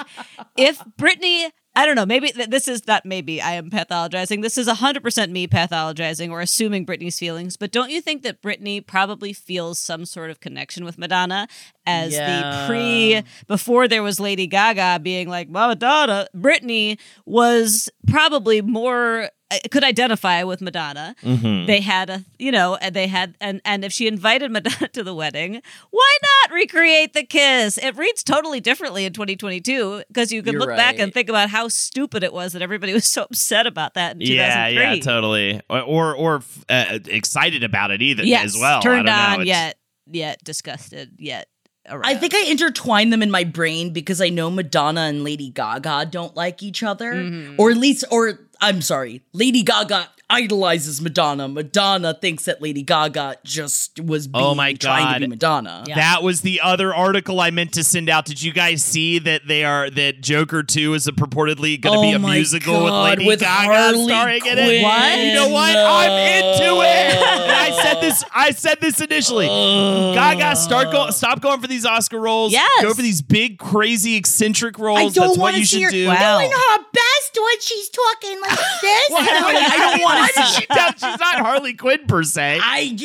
if 0.57 0.79
Britney, 0.99 1.51
I 1.77 1.85
don't 1.87 1.95
know, 1.95 2.07
maybe 2.07 2.31
th- 2.33 2.49
this 2.49 2.67
is 2.69 2.81
that 2.83 3.05
maybe 3.05 3.41
I 3.41 3.53
am 3.53 3.71
pathologizing. 3.71 4.41
This 4.43 4.57
is 4.57 4.67
100% 4.67 5.31
me 5.31 5.47
pathologizing 5.47 6.31
or 6.31 6.41
assuming 6.41 6.87
Britney's 6.87 7.19
feelings. 7.19 7.57
But 7.57 7.71
don't 7.71 7.91
you 7.91 8.01
think 8.01 8.23
that 8.23 8.41
Britney 8.43 8.85
probably 8.85 9.33
feels 9.35 9.79
some 9.79 10.07
sort 10.07 10.31
of 10.31 10.41
connection 10.41 10.85
with 10.87 10.97
Madonna 10.99 11.47
as 11.87 12.15
Yeah. 12.15 12.63
the 12.63 12.67
pre, 12.67 13.23
before 13.47 13.87
there 13.89 14.03
was 14.03 14.19
Lady 14.19 14.47
Gaga 14.47 15.01
being 15.03 15.29
like, 15.29 15.49
Madonna, 15.51 16.27
Britney 16.35 16.99
was 17.27 17.89
probably 18.09 18.63
more. 18.63 19.31
Could 19.71 19.85
identify 19.85 20.43
with 20.43 20.61
Madonna. 20.61 21.15
Mhm. 21.23 21.67
They 21.69 21.81
had 21.81 22.11
a, 22.11 22.25
you 22.37 22.51
know, 22.51 22.75
and 22.75 22.95
they 22.97 23.07
had, 23.07 23.37
and 23.41 23.61
and 23.65 23.85
if 23.85 23.93
she 23.93 24.09
invited 24.09 24.51
Madonna 24.53 24.89
to 24.89 25.05
the 25.05 25.15
wedding, 25.15 25.63
why 25.91 26.19
not 26.23 26.53
recreate 26.55 27.13
the 27.13 27.23
kiss? 27.23 27.79
It 27.79 27.97
reads 27.97 28.25
totally 28.25 28.59
differently 28.61 29.05
in 29.05 29.13
2022 29.13 30.03
because 30.09 30.33
you 30.33 30.43
can 30.43 30.55
You're 30.55 30.61
look 30.63 30.71
back 30.77 30.99
and 30.99 31.15
think 31.15 31.29
about 31.29 31.49
how 31.51 31.69
stupid 31.69 32.25
it 32.25 32.33
was 32.33 32.55
that 32.55 32.63
everybody 32.63 32.93
was 32.93 33.05
so 33.05 33.23
upset 33.23 33.69
about 33.69 33.95
that 33.95 34.17
in 34.17 34.23
Yeah, 34.23 34.69
2003. 34.69 34.83
yeah, 34.97 35.01
totally. 35.01 35.61
Or 35.71 35.81
or, 35.83 36.15
or 36.17 36.43
uh, 36.69 36.99
excited 37.07 37.63
about 37.63 37.93
it 37.93 38.03
either 38.03 38.25
Yes, 38.25 38.47
as 38.47 38.57
well. 38.61 38.81
turned 38.83 39.09
I 39.09 39.13
don't 39.13 39.29
know. 39.31 39.35
on 39.37 39.41
It's- 39.43 39.47
yet, 39.47 39.79
yet 40.11 40.45
disgusted, 40.45 41.13
yet. 41.19 41.47
Around. 41.89 42.05
I 42.05 42.17
think 42.17 42.35
I 42.35 42.43
intertwine 42.51 43.11
them 43.11 43.23
in 43.23 43.31
my 43.31 43.45
brain 43.45 43.93
because 43.93 44.21
I 44.21 44.29
know 44.29 44.51
Madonna 44.51 45.03
and 45.03 45.23
Lady 45.23 45.51
Gaga 45.51 46.07
don't 46.11 46.35
like 46.35 46.61
each 46.61 46.83
other, 46.83 47.13
Mm-hmm. 47.15 47.61
or 47.61 47.71
at 47.71 47.77
least, 47.77 48.03
or 48.11 48.41
I'm 48.61 48.81
sorry, 48.81 49.23
Lady 49.33 49.63
Gaga 49.63 50.11
idolizes 50.29 51.01
Madonna. 51.01 51.47
Madonna 51.49 52.15
thinks 52.15 52.45
that 52.47 52.61
Lady 52.61 52.83
Gaga 52.83 53.37
just 53.45 54.01
was 54.01 54.27
oh 54.27 54.31
being, 54.31 54.45
Oh 54.45 54.55
my 54.55 54.73
trying 54.75 55.15
to 55.15 55.21
be 55.21 55.27
Madonna. 55.29 55.85
That 55.87 56.23
was 56.23 56.41
the 56.41 56.61
other 56.61 56.95
article 56.95 57.41
I 57.41 57.51
meant 57.51 57.73
to 57.75 57.85
send 57.85 58.09
out. 58.09 58.25
Did 58.25 58.43
you 58.43 58.53
guys 58.53 58.83
see 58.83 59.19
that 59.21 59.47
they 59.47 59.65
are 59.65 59.89
that 59.91 60.21
Joker 60.21 60.63
Two 60.63 60.95
is 60.95 61.07
a 61.07 61.13
purportedly 61.13 61.81
going 61.81 61.99
to 61.99 62.03
be 62.03 62.13
Oh 62.13 62.17
a 62.17 62.19
my 62.19 62.35
musical 62.35 62.85
with 62.85 62.91
God, 62.91 63.09
Lady 63.11 63.27
with 63.27 63.41
Gaga 63.41 63.73
Harley 63.73 64.05
starring 64.07 64.47
in 64.47 64.59
it? 64.59 64.83
What? 64.83 65.19
You 65.19 65.35
know 65.35 65.49
what? 65.49 65.77
I'm 65.77 66.45
into 66.45 66.81
it. 66.83 67.23
I 67.23 67.83
said 67.83 68.01
this. 68.01 68.25
I 68.35 68.51
said 68.51 68.81
this 68.81 69.01
initially. 69.01 69.47
Gaga, 69.47 70.57
start 70.57 70.91
go, 70.91 71.11
stop 71.11 71.41
going 71.41 71.61
for 71.61 71.67
these 71.67 71.87
Oscar 71.87 72.19
roles. 72.19 72.53
Yes. 72.53 72.83
go 72.83 72.95
for 72.95 73.03
these 73.03 73.23
big, 73.23 73.59
crazy, 73.59 74.17
eccentric 74.17 74.79
roles. 74.79 74.99
I 74.99 75.09
don't 75.09 75.29
That's 75.29 75.39
what 75.39 75.57
you 75.57 75.65
see 75.65 75.79
should 75.79 75.85
her 75.85 75.91
do. 75.91 76.07
Wow. 76.09 76.39
doing 76.39 76.51
her 76.51 76.79
best 76.93 77.39
when 77.39 77.61
she's 77.61 77.89
talking 77.91 78.41
like 78.41 78.51
this. 78.81 79.11
I 79.13 79.77
don't 79.79 80.03
want 80.03 80.16
see. 80.27 80.43
see. 80.43 80.67
She's 80.93 81.21
not 81.21 81.41
Harley 81.41 81.75
Quinn 81.75 82.07
per 82.07 82.23
se. 82.23 82.61
I 82.63 82.97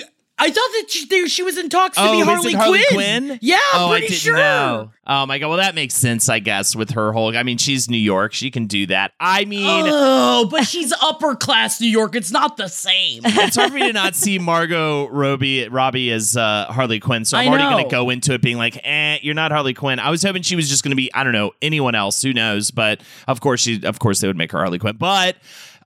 I 0.42 0.50
thought 0.50 0.56
that 0.56 0.86
she, 0.90 1.28
she 1.28 1.44
was 1.44 1.56
in 1.56 1.70
talks 1.70 1.98
to 1.98 2.04
oh, 2.04 2.12
be 2.14 2.20
is 2.22 2.26
Harley, 2.26 2.54
it 2.54 2.56
Harley 2.56 2.84
Quinn. 2.90 3.28
Quinn? 3.28 3.40
Yeah, 3.44 3.60
oh, 3.76 3.90
pretty 3.92 4.06
I 4.06 4.10
didn't 4.10 4.22
sure. 4.22 4.36
know. 4.38 4.92
Oh 5.06 5.28
my 5.28 5.38
god. 5.38 5.50
Well, 5.50 5.58
that 5.58 5.76
makes 5.76 5.94
sense, 5.94 6.30
I 6.30 6.40
guess, 6.40 6.76
with 6.76 6.92
her 6.92 7.12
whole. 7.12 7.38
I 7.38 7.44
mean, 7.44 7.60
she's 7.60 7.92
New 7.92 7.98
York. 7.98 8.34
She 8.34 8.50
can 8.50 8.66
do 8.66 8.88
that. 8.88 9.12
I 9.20 9.46
mean, 9.46 9.86
Oh, 9.88 10.48
but 10.50 10.66
she's 10.66 10.92
upper 11.00 11.36
class 11.36 11.80
New 11.80 11.90
York. 11.90 12.16
It's 12.16 12.32
not 12.32 12.58
the 12.58 12.70
same. 12.70 13.22
it's 13.26 13.56
hard 13.56 13.70
for 13.70 13.76
me 13.76 13.86
to 13.86 13.94
not 13.94 14.16
see 14.16 14.40
Margot 14.40 15.10
Robbie, 15.10 15.68
Robbie 15.68 16.12
as 16.12 16.36
uh, 16.36 16.66
Harley 16.70 17.00
Quinn. 17.00 17.24
So 17.24 17.38
I'm 17.38 17.48
I 17.48 17.50
already 17.50 17.70
going 17.70 17.84
to 17.84 17.92
go 17.92 18.10
into 18.10 18.34
it 18.34 18.42
being 18.42 18.58
like, 18.58 18.80
eh, 18.84 19.20
you're 19.22 19.36
not 19.36 19.52
Harley 19.52 19.76
Quinn. 19.76 20.00
I 20.00 20.10
was 20.10 20.24
hoping 20.24 20.42
she 20.42 20.56
was 20.56 20.68
just 20.68 20.84
going 20.84 20.92
to 20.92 20.96
be, 20.96 21.14
I 21.14 21.24
don't 21.24 21.34
know, 21.34 21.52
anyone 21.62 21.94
else. 21.94 22.20
Who 22.24 22.34
knows? 22.34 22.72
But 22.72 23.02
of 23.28 23.42
course, 23.42 23.62
she, 23.62 23.84
of 23.84 24.00
course, 24.00 24.22
they 24.22 24.28
would 24.28 24.38
make 24.38 24.52
her 24.54 24.58
Harley 24.58 24.80
Quinn. 24.80 24.96
But 24.98 25.36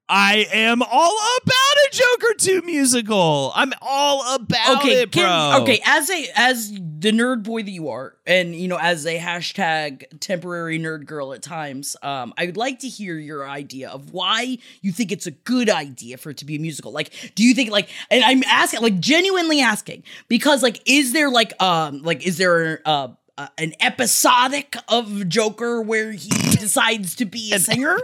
I 0.08 0.46
am 0.54 0.84
all 0.84 1.18
about 1.41 1.52
a 1.52 1.89
Joker 1.91 2.34
2 2.38 2.62
musical. 2.62 3.52
I'm 3.56 3.74
all 3.82 4.36
about 4.36 4.78
okay, 4.78 5.02
it, 5.02 5.12
bro. 5.12 5.22
can- 5.24 5.62
okay. 5.63 5.82
As 5.84 6.10
a 6.12 6.28
as 6.36 6.72
the 6.72 7.12
nerd 7.12 7.41
boy 7.44 7.63
that 7.63 7.72
you 7.72 7.89
are, 7.89 8.15
and 8.28 8.56
you 8.56 8.68
know, 8.68 8.78
as 8.78 9.08
a 9.08 9.18
hashtag 9.18 10.04
temporary 10.20 10.80
nerd 10.80 11.06
girl 11.08 11.34
at 11.34 11.41
times, 11.41 11.96
um, 12.04 12.36
I 12.38 12.46
would 12.46 12.58
like 12.58 12.80
to 12.80 12.88
hear 12.88 13.18
your 13.18 13.50
idea 13.50 13.89
of 13.89 14.12
why 14.12 14.60
you 14.82 14.91
think 14.91 15.12
it's 15.12 15.26
a 15.26 15.32
good 15.32 15.70
idea 15.72 16.18
for 16.18 16.30
it 16.30 16.38
to 16.38 16.46
be 16.46 16.56
a 16.58 16.60
musical. 16.60 16.91
Like, 16.91 17.12
do 17.34 17.44
you 17.44 17.56
think 17.56 17.72
like, 17.72 17.89
and 18.12 18.24
I'm 18.24 18.44
asking, 18.44 18.82
like, 18.82 19.00
genuinely 19.00 19.60
asking, 19.60 20.04
because 20.28 20.62
like, 20.62 20.82
is 20.86 21.13
there 21.13 21.32
like, 21.32 21.60
um, 21.62 22.04
like, 22.04 22.26
is 22.28 22.38
there 22.38 22.82
uh 22.86 23.08
uh, 23.38 23.48
an 23.58 23.74
episodic 23.80 24.76
of 24.88 25.28
Joker 25.28 25.82
where 25.82 26.12
he 26.12 26.30
decides 26.52 27.15
to 27.15 27.26
be 27.26 27.54
a 27.54 27.60
singer? 27.60 27.98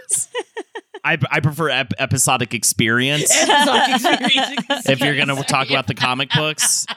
I, 1.03 1.17
I 1.31 1.39
prefer 1.39 1.69
ep- 1.69 1.93
episodic 1.97 2.53
experience. 2.53 3.31
Episodic 3.35 3.95
experience. 3.95 4.89
if 4.89 4.99
you're 4.99 5.15
going 5.15 5.29
to 5.29 5.43
talk 5.43 5.69
about 5.69 5.87
the 5.87 5.95
comic 5.95 6.29
books. 6.31 6.85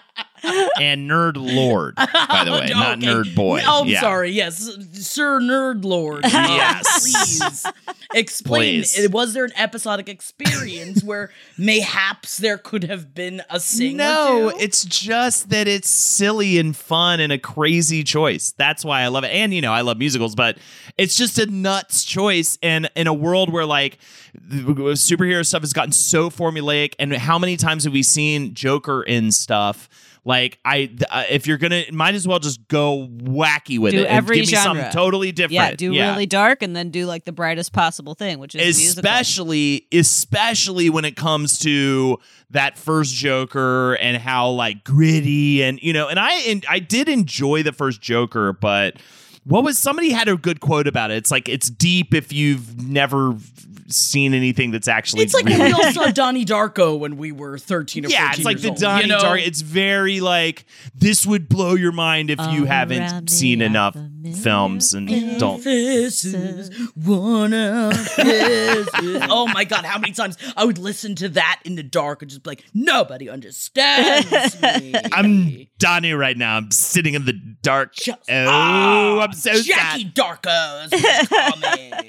And 0.80 1.10
Nerd 1.10 1.36
Lord, 1.36 1.94
by 1.96 2.42
the 2.44 2.52
way, 2.58 2.66
not 2.70 2.98
Okay. 2.98 3.06
Nerd 3.06 3.34
Boy. 3.34 3.62
Oh, 3.66 3.82
I'm 3.82 3.88
Yeah. 3.88 4.00
sorry. 4.00 4.30
Yes, 4.30 4.58
Sir 4.92 5.40
Nerd 5.40 5.84
Lord. 5.84 6.24
Yes. 6.34 7.00
Please 7.00 7.66
explain. 8.14 8.82
Please. 8.82 9.08
Was 9.10 9.32
there 9.34 9.44
an 9.44 9.52
episodic 9.56 10.08
experience 10.08 11.02
where 11.04 11.30
mayhaps 11.58 12.38
there 12.38 12.58
could 12.58 12.84
have 12.84 13.14
been 13.14 13.42
a 13.50 13.58
sing? 13.60 13.96
No, 13.96 14.48
or 14.48 14.52
two? 14.52 14.58
it's 14.60 14.84
just 14.84 15.50
that 15.50 15.66
it's 15.68 15.88
silly 15.88 16.58
and 16.58 16.76
fun 16.76 17.20
and 17.20 17.32
a 17.32 17.38
crazy 17.38 18.04
choice. 18.04 18.52
That's 18.56 18.84
why 18.84 19.02
I 19.02 19.08
love 19.08 19.24
it. 19.24 19.28
And 19.32 19.52
you 19.54 19.60
know, 19.60 19.72
I 19.72 19.80
love 19.80 19.98
musicals, 19.98 20.34
but 20.34 20.58
it's 20.98 21.16
just 21.16 21.38
a 21.38 21.46
nuts 21.46 22.04
choice. 22.04 22.58
And 22.62 22.90
in 22.94 23.06
a 23.06 23.14
world 23.14 23.52
where 23.52 23.66
like 23.66 23.98
the 24.34 24.60
superhero 24.94 25.44
stuff 25.46 25.62
has 25.62 25.72
gotten 25.72 25.92
so 25.92 26.30
formulaic, 26.30 26.94
and 26.98 27.12
how 27.14 27.38
many 27.38 27.56
times 27.56 27.84
have 27.84 27.92
we 27.92 28.02
seen 28.02 28.54
Joker 28.54 29.02
in 29.02 29.32
stuff? 29.32 29.88
Like 30.26 30.58
I, 30.64 30.90
uh, 31.10 31.24
if 31.28 31.46
you're 31.46 31.58
gonna, 31.58 31.84
might 31.92 32.14
as 32.14 32.26
well 32.26 32.38
just 32.38 32.66
go 32.68 33.06
wacky 33.10 33.78
with 33.78 33.92
Do 33.92 33.98
it 33.98 34.06
and 34.06 34.08
every 34.08 34.36
give 34.36 34.46
me 34.46 34.52
genre. 34.52 34.62
something 34.62 34.90
totally 34.92 35.32
different. 35.32 35.52
Yeah, 35.52 35.74
do 35.76 35.92
really 35.92 36.24
dark 36.24 36.62
and 36.62 36.74
then 36.74 36.88
do 36.90 37.04
like 37.04 37.24
the 37.24 37.32
brightest 37.32 37.74
possible 37.74 38.14
thing, 38.14 38.38
which 38.38 38.54
is 38.54 38.78
especially 38.78 39.86
especially 39.92 40.88
when 40.88 41.04
it 41.04 41.16
comes 41.16 41.58
to 41.60 42.18
that 42.50 42.78
first 42.78 43.14
joker 43.14 43.94
and 43.94 44.16
how 44.16 44.48
like 44.50 44.82
gritty 44.84 45.62
and 45.62 45.82
you 45.82 45.92
know 45.92 46.08
and 46.08 46.20
i 46.20 46.32
and 46.42 46.64
i 46.68 46.78
did 46.78 47.08
enjoy 47.08 47.62
the 47.62 47.72
first 47.72 48.00
joker 48.00 48.52
but 48.52 48.96
what 49.44 49.64
was 49.64 49.76
somebody 49.76 50.10
had 50.10 50.28
a 50.28 50.36
good 50.36 50.60
quote 50.60 50.86
about 50.86 51.10
it 51.10 51.16
it's 51.16 51.30
like 51.30 51.48
it's 51.48 51.68
deep 51.68 52.14
if 52.14 52.32
you've 52.32 52.80
never 52.86 53.34
seen 53.88 54.34
anything 54.34 54.70
that's 54.70 54.88
actually. 54.88 55.22
It's 55.24 55.34
like 55.34 55.44
really 55.46 55.64
we 55.66 55.72
all 55.72 55.92
saw 55.92 56.10
Donnie 56.12 56.44
Darko 56.44 56.98
when 56.98 57.16
we 57.16 57.32
were 57.32 57.58
13 57.58 58.04
or 58.04 58.08
14 58.08 58.10
yeah, 58.10 58.32
it's 58.34 58.44
like 58.44 58.60
the 58.60 58.70
old, 58.70 58.78
Donnie 58.78 59.02
you 59.02 59.08
know? 59.08 59.18
Darko. 59.18 59.46
It's 59.46 59.60
very 59.60 60.20
like 60.20 60.64
this 60.94 61.26
would 61.26 61.48
blow 61.48 61.74
your 61.74 61.92
mind 61.92 62.30
if 62.30 62.38
you 62.38 62.60
All 62.62 62.66
haven't 62.66 63.28
seen 63.28 63.60
enough 63.60 63.96
films 64.42 64.94
and 64.94 65.08
don't. 65.38 65.62
This 65.62 66.24
is 66.24 66.70
one 66.94 67.52
of 67.52 67.92
this 68.16 68.88
Oh 68.94 69.46
my 69.52 69.64
god, 69.64 69.84
how 69.84 69.98
many 69.98 70.12
times 70.12 70.36
I 70.56 70.64
would 70.64 70.78
listen 70.78 71.14
to 71.16 71.28
that 71.30 71.60
in 71.64 71.74
the 71.74 71.82
dark 71.82 72.22
and 72.22 72.30
just 72.30 72.42
be 72.42 72.50
like, 72.50 72.64
nobody 72.72 73.28
understands 73.28 74.60
me. 74.62 74.94
I'm 75.12 75.66
Donnie 75.78 76.12
right 76.14 76.36
now. 76.36 76.56
I'm 76.56 76.70
sitting 76.70 77.14
in 77.14 77.24
the 77.24 77.32
dark. 77.62 77.94
Just- 77.94 78.18
oh, 78.30 78.46
Ah, 78.48 79.20
I'm 79.20 79.32
so 79.32 79.52
Jackie 79.60 80.04
sad. 80.04 80.14
Darko 80.14 80.92
is 80.92 82.08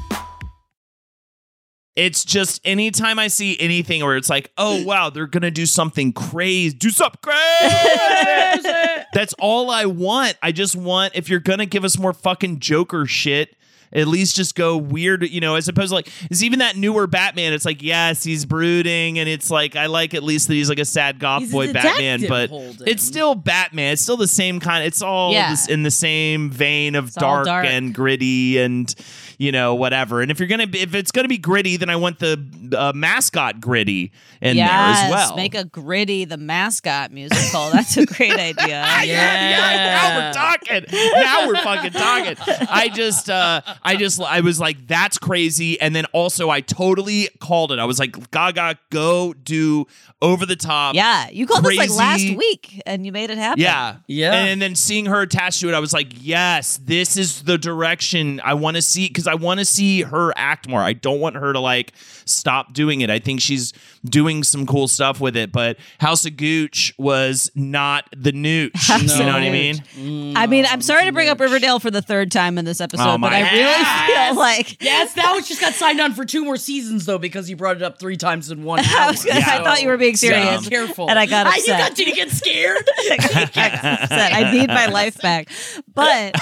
It's 1.95 2.23
just 2.23 2.61
anytime 2.65 3.19
I 3.19 3.27
see 3.27 3.59
anything 3.59 4.01
where 4.03 4.15
it's 4.15 4.29
like, 4.29 4.51
oh 4.57 4.83
wow, 4.85 5.09
they're 5.09 5.27
gonna 5.27 5.51
do 5.51 5.65
something 5.65 6.13
crazy, 6.13 6.75
do 6.75 6.89
something 6.89 7.19
crazy. 7.21 8.69
That's 9.13 9.33
all 9.39 9.69
I 9.69 9.85
want. 9.85 10.35
I 10.41 10.51
just 10.51 10.75
want 10.75 11.15
if 11.15 11.29
you're 11.29 11.39
gonna 11.39 11.65
give 11.65 11.83
us 11.83 11.97
more 11.97 12.13
fucking 12.13 12.59
Joker 12.59 13.05
shit. 13.05 13.55
At 13.93 14.07
least 14.07 14.37
just 14.37 14.55
go 14.55 14.77
weird, 14.77 15.29
you 15.29 15.41
know, 15.41 15.55
as 15.55 15.67
opposed 15.67 15.89
to 15.89 15.95
like, 15.95 16.07
is 16.31 16.45
even 16.45 16.59
that 16.59 16.77
newer 16.77 17.07
Batman? 17.07 17.51
It's 17.51 17.65
like, 17.65 17.83
yes, 17.83 18.23
he's 18.23 18.45
brooding, 18.45 19.19
and 19.19 19.27
it's 19.27 19.51
like, 19.51 19.75
I 19.75 19.87
like 19.87 20.13
at 20.13 20.23
least 20.23 20.47
that 20.47 20.53
he's 20.53 20.69
like 20.69 20.79
a 20.79 20.85
sad 20.85 21.19
goth 21.19 21.41
He's 21.41 21.51
boy 21.51 21.73
Batman, 21.73 22.23
but 22.29 22.49
Holden. 22.51 22.87
it's 22.87 23.03
still 23.03 23.35
Batman. 23.35 23.91
It's 23.91 24.01
still 24.01 24.15
the 24.15 24.29
same 24.29 24.61
kind. 24.61 24.85
It's 24.85 25.01
all 25.01 25.33
Yeah. 25.33 25.49
this, 25.49 25.67
in 25.67 25.83
the 25.83 25.91
same 25.91 26.49
vein 26.49 26.95
of 26.95 27.13
dark, 27.15 27.43
dark. 27.43 27.65
and 27.65 27.93
gritty 27.93 28.59
and 28.59 28.95
you 29.41 29.51
know 29.51 29.73
whatever. 29.73 30.21
And 30.21 30.29
if 30.29 30.39
you're 30.39 30.47
gonna 30.47 30.67
be, 30.67 30.81
if 30.81 30.93
it's 30.93 31.11
gonna 31.11 31.27
be 31.27 31.39
gritty, 31.39 31.75
then 31.75 31.89
I 31.89 31.95
want 31.95 32.19
the 32.19 32.75
uh, 32.77 32.91
mascot 32.93 33.59
gritty 33.59 34.11
in 34.39 34.55
yes, 34.55 34.69
there 34.69 35.05
as 35.07 35.11
well. 35.11 35.35
make 35.35 35.55
a 35.55 35.65
gritty 35.65 36.25
the 36.25 36.37
mascot 36.37 37.11
musical. 37.11 37.71
That's 37.71 37.97
a 37.97 38.05
great 38.05 38.31
idea. 38.39 38.67
yeah, 38.67 39.03
yeah, 39.03 39.97
now 39.97 40.17
we're 40.17 40.33
talking. 40.33 40.85
Now 40.91 41.47
we're 41.47 41.55
fucking 41.55 41.91
talking. 41.91 42.37
I 42.69 42.89
just, 42.89 43.31
uh, 43.31 43.61
I 43.81 43.95
just, 43.95 44.21
I 44.21 44.41
was 44.41 44.59
like, 44.59 44.85
that's 44.85 45.17
crazy. 45.17 45.81
And 45.81 45.95
then 45.95 46.05
also, 46.13 46.51
I 46.51 46.61
totally 46.61 47.29
called 47.39 47.71
it. 47.71 47.79
I 47.79 47.85
was 47.85 47.97
like, 47.97 48.29
Gaga, 48.29 48.77
go 48.91 49.33
do 49.33 49.87
over 50.21 50.45
the 50.45 50.55
top. 50.55 50.93
Yeah, 50.93 51.29
you 51.29 51.47
called 51.47 51.65
this 51.65 51.77
like 51.77 51.89
last 51.89 52.35
week, 52.35 52.79
and 52.85 53.05
you 53.05 53.11
made 53.11 53.31
it 53.31 53.39
happen. 53.39 53.61
Yeah. 53.61 53.95
Yeah. 54.05 54.33
And 54.33 54.61
then 54.61 54.75
seeing 54.75 55.07
her 55.07 55.21
attached 55.21 55.61
to 55.61 55.69
it, 55.69 55.73
I 55.73 55.79
was 55.79 55.93
like, 55.93 56.13
yes, 56.19 56.77
this 56.77 57.17
is 57.17 57.41
the 57.41 57.57
direction 57.57 58.39
I 58.43 58.53
want 58.53 58.75
to 58.75 58.81
see 58.83 59.07
because 59.07 59.30
I 59.31 59.35
want 59.35 59.59
to 59.59 59.65
see 59.65 60.01
her 60.01 60.33
act 60.35 60.67
more. 60.67 60.81
I 60.81 60.93
don't 60.93 61.19
want 61.21 61.37
her 61.37 61.53
to 61.53 61.59
like 61.59 61.93
stop 62.25 62.73
doing 62.73 62.99
it. 63.01 63.09
I 63.09 63.19
think 63.19 63.39
she's 63.41 63.71
doing 64.05 64.43
some 64.43 64.65
cool 64.65 64.87
stuff 64.87 65.21
with 65.21 65.37
it, 65.37 65.51
but 65.51 65.77
House 65.99 66.25
of 66.25 66.35
Gooch 66.37 66.93
was 66.97 67.49
not 67.55 68.09
the 68.15 68.31
newt. 68.33 68.73
You 68.89 69.07
know 69.19 69.25
what 69.27 69.35
I 69.43 69.49
mean? 69.49 70.35
I 70.37 70.47
mean, 70.47 70.65
I'm 70.67 70.81
sorry 70.81 71.05
to 71.05 71.11
bring 71.11 71.29
up 71.29 71.39
Riverdale 71.39 71.79
for 71.79 71.89
the 71.91 72.01
third 72.01 72.31
time 72.31 72.57
in 72.57 72.65
this 72.65 72.81
episode, 72.81 73.03
Oh, 73.03 73.17
but 73.17 73.31
my 73.31 73.37
I 73.37 73.51
really 73.51 73.61
ass. 73.63 74.27
feel 74.31 74.35
like 74.37 74.81
Yes, 74.83 75.13
that 75.13 75.33
was 75.33 75.47
just 75.47 75.61
got 75.61 75.73
signed 75.73 75.99
on 76.01 76.13
for 76.13 76.25
two 76.25 76.43
more 76.43 76.57
seasons 76.57 77.05
though 77.05 77.17
because 77.17 77.49
you 77.49 77.55
brought 77.55 77.77
it 77.77 77.83
up 77.83 77.99
three 77.99 78.17
times 78.17 78.51
in 78.51 78.63
one 78.63 78.79
hour. 78.79 78.85
I, 78.99 79.11
was 79.11 79.23
gonna, 79.23 79.39
I 79.39 79.63
thought 79.63 79.81
you 79.81 79.87
were 79.87 79.97
being 79.97 80.15
serious. 80.17 80.63
So 80.65 80.69
careful. 80.69 81.09
and 81.09 81.17
I 81.17 81.25
got 81.25 81.47
upset. 81.47 81.65
you 81.67 81.73
got 81.73 81.99
you 81.99 82.05
to 82.05 82.11
get 82.11 82.29
scared. 82.31 82.77
I 82.99 83.15
upset. 84.01 84.33
I 84.33 84.51
need 84.51 84.67
my 84.67 84.87
life 84.87 85.19
back. 85.21 85.47
But 85.93 86.35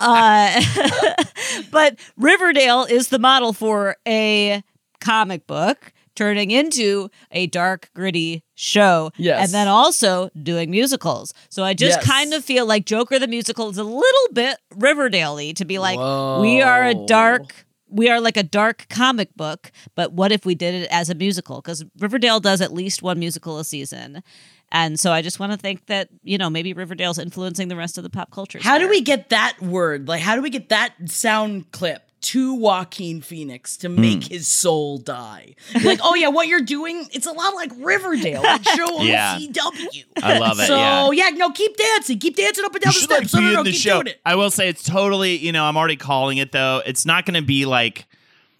uh, 0.00 0.60
but 1.70 1.93
Riverdale 2.16 2.84
is 2.84 3.08
the 3.08 3.18
model 3.18 3.52
for 3.52 3.96
a 4.06 4.62
comic 5.00 5.46
book 5.46 5.92
turning 6.14 6.50
into 6.52 7.10
a 7.32 7.46
dark, 7.48 7.90
gritty 7.94 8.42
show. 8.54 9.10
Yes. 9.16 9.44
And 9.44 9.52
then 9.52 9.68
also 9.68 10.30
doing 10.40 10.70
musicals. 10.70 11.34
So 11.48 11.64
I 11.64 11.74
just 11.74 11.98
Yes. 11.98 12.06
kind 12.06 12.32
of 12.34 12.44
feel 12.44 12.66
like 12.66 12.86
Joker 12.86 13.18
the 13.18 13.26
musical 13.26 13.68
is 13.68 13.78
a 13.78 13.84
little 13.84 14.28
bit 14.32 14.58
Riverdale-y 14.76 15.52
to 15.52 15.64
be 15.64 15.78
like, 15.78 15.98
we 16.40 16.62
are 16.62 16.84
a 16.84 16.94
dark 17.06 17.66
we 17.90 18.08
are 18.10 18.20
like 18.20 18.36
a 18.36 18.42
dark 18.42 18.86
comic 18.90 19.32
book, 19.36 19.70
but 19.94 20.12
what 20.12 20.32
if 20.32 20.44
we 20.44 20.56
did 20.56 20.74
it 20.74 20.88
as 20.90 21.10
a 21.10 21.14
musical? 21.14 21.60
Because 21.60 21.84
Riverdale 22.00 22.40
does 22.40 22.60
at 22.60 22.72
least 22.72 23.02
one 23.02 23.20
musical 23.20 23.58
a 23.60 23.64
season. 23.64 24.20
And 24.74 24.98
so 24.98 25.12
I 25.12 25.22
just 25.22 25.38
want 25.38 25.52
to 25.52 25.58
think 25.58 25.86
that, 25.86 26.08
you 26.24 26.36
know, 26.36 26.50
maybe 26.50 26.72
Riverdale's 26.72 27.20
influencing 27.20 27.68
the 27.68 27.76
rest 27.76 27.96
of 27.96 28.02
the 28.02 28.10
pop 28.10 28.32
culture. 28.32 28.58
How 28.60 28.76
do 28.76 28.88
we 28.88 29.00
get 29.02 29.28
that 29.28 29.62
word? 29.62 30.08
Like, 30.08 30.20
how 30.20 30.34
do 30.34 30.42
we 30.42 30.50
get 30.50 30.68
that 30.70 30.94
sound 31.06 31.70
clip 31.70 32.02
to 32.22 32.54
Joaquin 32.54 33.20
Phoenix 33.20 33.76
to 33.78 33.88
hmm. 33.88 34.00
make 34.00 34.24
his 34.24 34.48
soul 34.48 34.98
die? 34.98 35.54
Like, 35.84 36.00
oh 36.02 36.16
yeah, 36.16 36.26
what 36.26 36.48
you're 36.48 36.60
doing, 36.60 37.06
it's 37.12 37.26
a 37.26 37.30
lot 37.30 37.54
like 37.54 37.70
Riverdale, 37.76 38.42
that 38.42 38.64
show 38.64 38.98
on 38.98 39.06
Yeah. 39.06 39.38
CW. 39.38 40.04
I 40.24 40.38
love 40.40 40.58
it. 40.58 40.66
So 40.66 41.12
yeah. 41.12 41.28
yeah. 41.28 41.36
no, 41.36 41.50
keep 41.50 41.76
dancing, 41.76 42.18
keep 42.18 42.34
dancing 42.34 42.64
up 42.64 42.74
and 42.74 42.82
down 42.82 42.94
You 42.94 42.98
the 42.98 43.00
should 43.00 43.10
like 43.10 43.28
steps. 43.28 43.34
No, 43.34 43.40
no, 43.42 43.52
no, 43.52 43.58
in 43.60 43.64
the 43.66 43.70
keep 43.70 43.80
show. 43.80 44.02
doing 44.02 44.08
it. 44.08 44.20
I 44.26 44.34
will 44.34 44.50
say 44.50 44.68
it's 44.68 44.82
totally, 44.82 45.36
you 45.36 45.52
know, 45.52 45.66
I'm 45.66 45.76
already 45.76 45.96
calling 45.96 46.38
it 46.38 46.50
though. 46.50 46.82
It's 46.84 47.06
not 47.06 47.26
going 47.26 47.40
to 47.40 47.46
be 47.46 47.64
like 47.64 48.06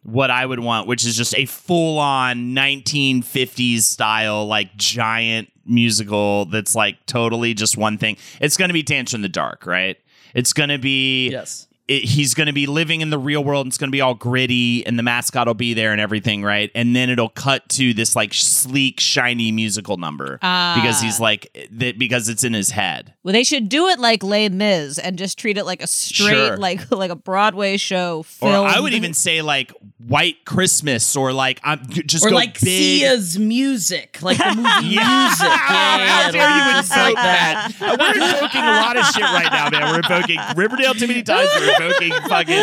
what 0.05 0.31
I 0.31 0.47
would 0.47 0.61
want, 0.61 0.87
which 0.87 1.05
is 1.05 1.17
just 1.17 1.37
a 1.37 1.47
full 1.47 1.99
on 1.99 2.55
1950s 2.55 3.81
style, 3.81 4.47
like 4.47 4.77
giant 4.77 5.49
musical 5.67 6.45
that's 6.47 6.75
like 6.75 7.05
totally 7.07 7.55
just 7.55 7.77
one 7.77 7.99
thing. 7.99 8.17
It's 8.41 8.57
going 8.57 8.69
to 8.69 8.75
be 8.75 8.83
Dancer 8.83 9.17
in 9.17 9.23
the 9.23 9.29
Dark, 9.29 9.67
right? 9.67 9.99
It's 10.35 10.53
going 10.53 10.71
to 10.71 10.79
be 10.79 11.31
Yes. 11.31 11.69
It, 11.89 12.05
he's 12.05 12.35
going 12.35 12.47
to 12.47 12.53
be 12.53 12.67
living 12.67 13.01
in 13.03 13.11
the 13.11 13.19
real 13.19 13.45
world 13.45 13.67
and 13.67 13.71
it's 13.71 13.79
going 13.79 13.89
to 13.91 13.93
be 13.93 14.01
all 14.01 14.15
gritty 14.15 14.85
and 14.87 14.99
the 14.99 15.03
mascot 15.03 15.47
will 15.47 15.55
be 15.55 15.75
there 15.75 15.93
and 15.93 16.01
everything 16.01 16.43
right 16.43 16.71
and 16.75 16.97
then 16.97 17.11
it'll 17.11 17.29
cut 17.29 17.69
to 17.69 17.93
this 17.95 18.17
like 18.17 18.33
sleek 18.33 19.01
shiny 19.01 19.53
musical 19.53 19.97
number 19.97 20.39
because 20.39 21.01
he's 21.01 21.21
like 21.21 21.55
that 21.71 21.99
because 21.99 22.29
it's 22.29 22.43
in 22.45 22.53
his 22.55 22.71
head 22.71 23.13
Well, 23.23 23.33
they 23.33 23.45
should 23.45 23.69
do 23.69 23.89
it 23.89 23.99
like 23.99 24.23
Les 24.23 24.49
Mis 24.49 24.99
and 24.99 25.19
just 25.19 25.39
treat 25.39 25.59
it 25.59 25.65
like 25.65 25.83
a 25.83 25.87
straight, 25.87 26.35
Sure. 26.35 26.57
like 26.57 26.91
like 26.91 27.11
a 27.11 27.17
Broadway 27.17 27.77
show. 27.77 28.19
or 28.19 28.25
Filmed. 28.25 28.71
I 28.71 28.81
would 28.81 28.95
even 28.95 29.13
say 29.15 29.43
like 29.43 29.73
White 29.99 30.45
Christmas 30.45 31.17
or 31.17 31.33
like 31.33 31.61
I'm 31.65 31.87
just 31.89 32.25
Or 32.25 32.31
go 32.31 32.35
like 32.37 32.55
big. 32.61 33.01
Sia's 33.01 33.39
music, 33.39 34.19
like 34.23 34.39
the 34.39 34.55
movie 34.57 34.69
Yeah. 34.95 35.27
music. 35.29 35.45
Yeah, 35.75 35.97
yeah, 35.99 36.07
How 36.07 36.21
yeah, 36.27 36.31
dare 36.31 36.49
you 36.51 36.63
like, 36.65 36.77
insult 36.77 36.85
just 36.85 36.97
like 36.97 37.15
that. 37.17 37.73
that? 37.79 37.89
Uh, 37.91 37.97
We're 37.99 38.15
invoking 38.35 38.61
a 38.61 38.81
lot 38.81 38.97
of 38.97 39.05
shit 39.07 39.23
right 39.23 39.53
now, 39.53 39.71
man. 39.71 39.83
We're 39.91 39.97
invoking 39.97 40.39
Riverdale 40.57 40.95
too 40.95 41.07
many 41.09 41.23
times. 41.23 41.49
We're 41.79 42.21
fucking 42.29 42.57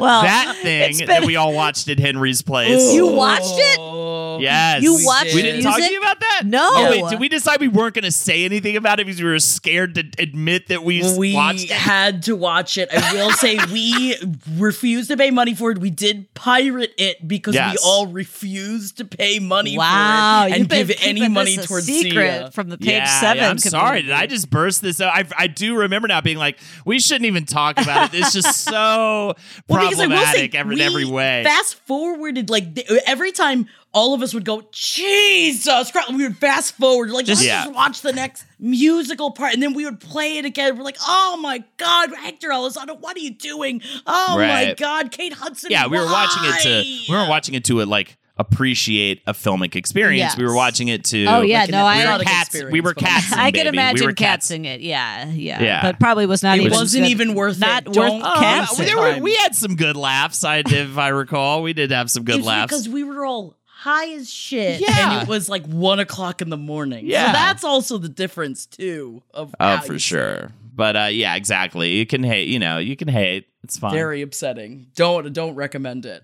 well, 0.00 0.22
that 0.22 0.56
thing 0.62 0.98
been- 0.98 1.06
that 1.08 1.24
we 1.24 1.36
all 1.36 1.52
watched 1.52 1.88
at 1.88 1.98
Henry's 1.98 2.42
place. 2.42 2.92
You 2.92 3.06
watched 3.08 3.42
it? 3.56 3.78
Oh. 3.80 4.38
Yes. 4.40 4.82
You 4.82 4.96
We 4.96 5.06
watched 5.06 5.34
We 5.34 5.42
did. 5.42 5.52
didn't 5.52 5.62
talk 5.64 5.76
to 5.78 5.84
you 5.90 5.98
about 5.98 6.18
that? 6.20 6.42
No. 6.44 6.68
Oh, 6.74 6.90
wait, 6.90 7.08
did 7.08 7.20
we 7.20 7.28
decide 7.28 7.60
we 7.60 7.68
weren't 7.68 7.94
going 7.94 8.04
to 8.04 8.10
say 8.10 8.44
anything 8.44 8.76
about 8.76 8.98
it 8.98 9.06
because 9.06 9.22
we 9.22 9.28
were 9.28 9.38
scared 9.38 9.94
to 9.94 10.04
admit 10.18 10.66
that 10.68 10.82
we, 10.82 11.02
we 11.16 11.34
watched 11.34 11.64
it? 11.64 11.70
We 11.70 11.74
had 11.76 12.22
to 12.24 12.34
watch 12.34 12.76
it. 12.76 12.88
I 12.92 13.12
will 13.14 13.30
say 13.30 13.58
we 13.72 14.16
refused 14.56 15.10
to 15.10 15.16
pay 15.16 15.30
money 15.30 15.54
for 15.54 15.70
it. 15.70 15.78
We 15.78 15.90
did 15.90 16.32
pirate 16.34 16.92
it 16.98 17.26
because 17.26 17.54
Yes. 17.54 17.74
we 17.74 17.78
all 17.88 18.08
refused 18.08 18.96
to 18.98 19.04
pay 19.04 19.38
money 19.38 19.78
Wow, 19.78 20.42
for 20.48 20.48
it 20.54 20.58
and 20.58 20.68
give 20.68 20.90
any 21.02 21.28
money 21.28 21.54
this 21.56 21.66
a 21.66 21.68
towards 21.68 21.86
secret 21.86 22.12
Sia. 22.38 22.50
from 22.50 22.68
the 22.70 22.78
page 22.78 22.88
yeah, 22.88 23.20
seven. 23.20 23.42
yeah, 23.44 23.50
I'm 23.50 23.58
sorry. 23.58 24.02
Did 24.02 24.10
I 24.12 24.26
just 24.26 24.50
burst 24.50 24.82
this 24.82 25.00
out? 25.00 25.14
I, 25.14 25.24
I 25.38 25.46
do 25.46 25.76
remember 25.78 26.08
now 26.08 26.20
being 26.20 26.38
like, 26.38 26.58
we 26.84 26.98
shouldn't 26.98 27.26
even 27.26 27.44
talk 27.46 27.80
about 27.80 28.12
it. 28.12 28.18
It's 28.18 28.32
just 28.32 28.43
so 28.44 29.34
Well, 29.68 29.88
because 29.88 30.00
I 30.00 30.06
will 30.06 30.16
say, 30.26 30.48
problematic 30.48 30.54
every, 30.54 30.80
every 30.82 31.04
way. 31.04 31.42
Fast 31.44 31.74
forwarded 31.86 32.50
like 32.50 32.74
th- 32.74 32.88
every 33.06 33.32
time 33.32 33.66
all 33.92 34.12
of 34.14 34.22
us 34.22 34.34
would 34.34 34.44
go, 34.44 34.62
Jesus 34.72 35.90
Christ, 35.92 36.12
we 36.12 36.24
would 36.24 36.36
fast 36.38 36.74
forward, 36.76 37.10
like 37.10 37.26
Just- 37.26 37.42
just, 37.42 37.46
Yeah. 37.48 37.64
just 37.64 37.74
watch 37.74 38.00
the 38.00 38.12
next 38.12 38.44
musical 38.58 39.30
part, 39.30 39.54
and 39.54 39.62
then 39.62 39.72
we 39.72 39.84
would 39.84 40.00
play 40.00 40.38
it 40.38 40.44
again. 40.44 40.76
We're 40.76 40.82
like, 40.84 40.96
oh 41.06 41.38
my 41.40 41.62
God, 41.76 42.10
Hector 42.16 42.48
Elizondo, 42.48 42.98
what 43.00 43.16
are 43.16 43.20
you 43.20 43.30
doing? 43.30 43.82
Oh 44.06 44.36
my 44.36 44.74
God, 44.76 45.12
Kate 45.12 45.32
Hudson. 45.32 45.70
yeah, 45.70 45.86
we 45.86 45.98
were 45.98 46.06
watching 46.06 46.42
it 46.44 46.62
to 46.62 46.82
we 47.10 47.14
weren't 47.16 47.28
watching 47.28 47.54
it 47.54 47.64
to 47.64 47.80
it 47.80 47.86
like 47.86 48.16
appreciate 48.36 49.22
a 49.26 49.32
filmic 49.32 49.76
experience. 49.76 50.36
We 50.36 50.44
were 50.44 50.54
watching 50.54 50.88
it 50.88 51.04
to 51.06 51.24
Oh, 51.26 51.40
yeah, 51.42 51.60
Like 51.62 51.70
no, 51.70 51.84
I- 51.86 51.96
we 51.98 52.04
were 52.04 52.10
episodic 52.14 52.26
cats. 52.26 52.64
We 52.72 52.80
were 52.80 52.94
cats. 52.94 53.32
I 53.32 53.50
could 53.50 53.66
imagine 53.66 54.00
we 54.00 54.06
were 54.06 54.12
cats 54.12 54.24
cats. 54.34 54.46
sing 54.46 54.64
it. 54.64 54.80
Yeah, 54.80 55.26
yeah, 55.30 55.62
Yeah. 55.62 55.82
But 55.82 56.00
probably 56.00 56.26
was 56.26 56.42
not 56.42 56.58
It 56.58 56.62
even. 56.62 56.72
wasn't 56.78 57.04
good- 57.04 57.10
even 57.10 57.34
worth 57.34 57.58
not 57.58 57.82
it. 57.84 57.88
worth 57.88 57.94
Don't- 57.96 58.22
cats. 58.22 58.78
Oh, 58.78 58.82
there 58.82 58.98
were, 58.98 59.18
we 59.20 59.34
had 59.36 59.54
some 59.54 59.76
good 59.76 59.96
laughs. 59.96 60.44
I 60.44 60.62
did 60.62 60.90
if 60.90 60.98
I 60.98 61.08
recall, 61.08 61.62
we 61.62 61.72
did 61.72 61.90
have 61.90 62.10
some 62.10 62.24
good 62.24 62.38
It's 62.38 62.46
laughs. 62.46 62.70
because 62.72 62.88
we 62.88 63.04
were 63.04 63.24
all 63.24 63.56
high 63.66 64.12
as 64.14 64.32
shit. 64.32 64.80
Yeah. 64.80 65.12
And 65.18 65.22
it 65.22 65.28
was 65.28 65.48
like 65.48 65.64
one 65.66 66.00
o'clock 66.00 66.42
in 66.42 66.48
the 66.50 66.56
morning. 66.56 67.06
Yeah. 67.06 67.26
So 67.26 67.32
that's 67.32 67.64
also 67.64 67.98
the 67.98 68.08
difference 68.08 68.66
too 68.66 69.22
of 69.32 69.54
Oh, 69.60 69.78
for 69.78 69.98
sure. 69.98 70.50
But 70.76 70.96
uh, 70.96 71.08
yeah, 71.12 71.36
exactly. 71.36 71.90
You 71.96 72.06
can 72.06 72.24
hate. 72.24 72.48
You 72.48 72.58
know, 72.58 72.78
you 72.78 72.96
can 72.96 73.06
hate. 73.08 73.46
It's 73.62 73.78
fine. 73.78 73.92
Very 73.92 74.22
upsetting. 74.22 74.86
Don't 74.96 75.32
don't 75.32 75.54
recommend 75.54 76.04
it. 76.04 76.22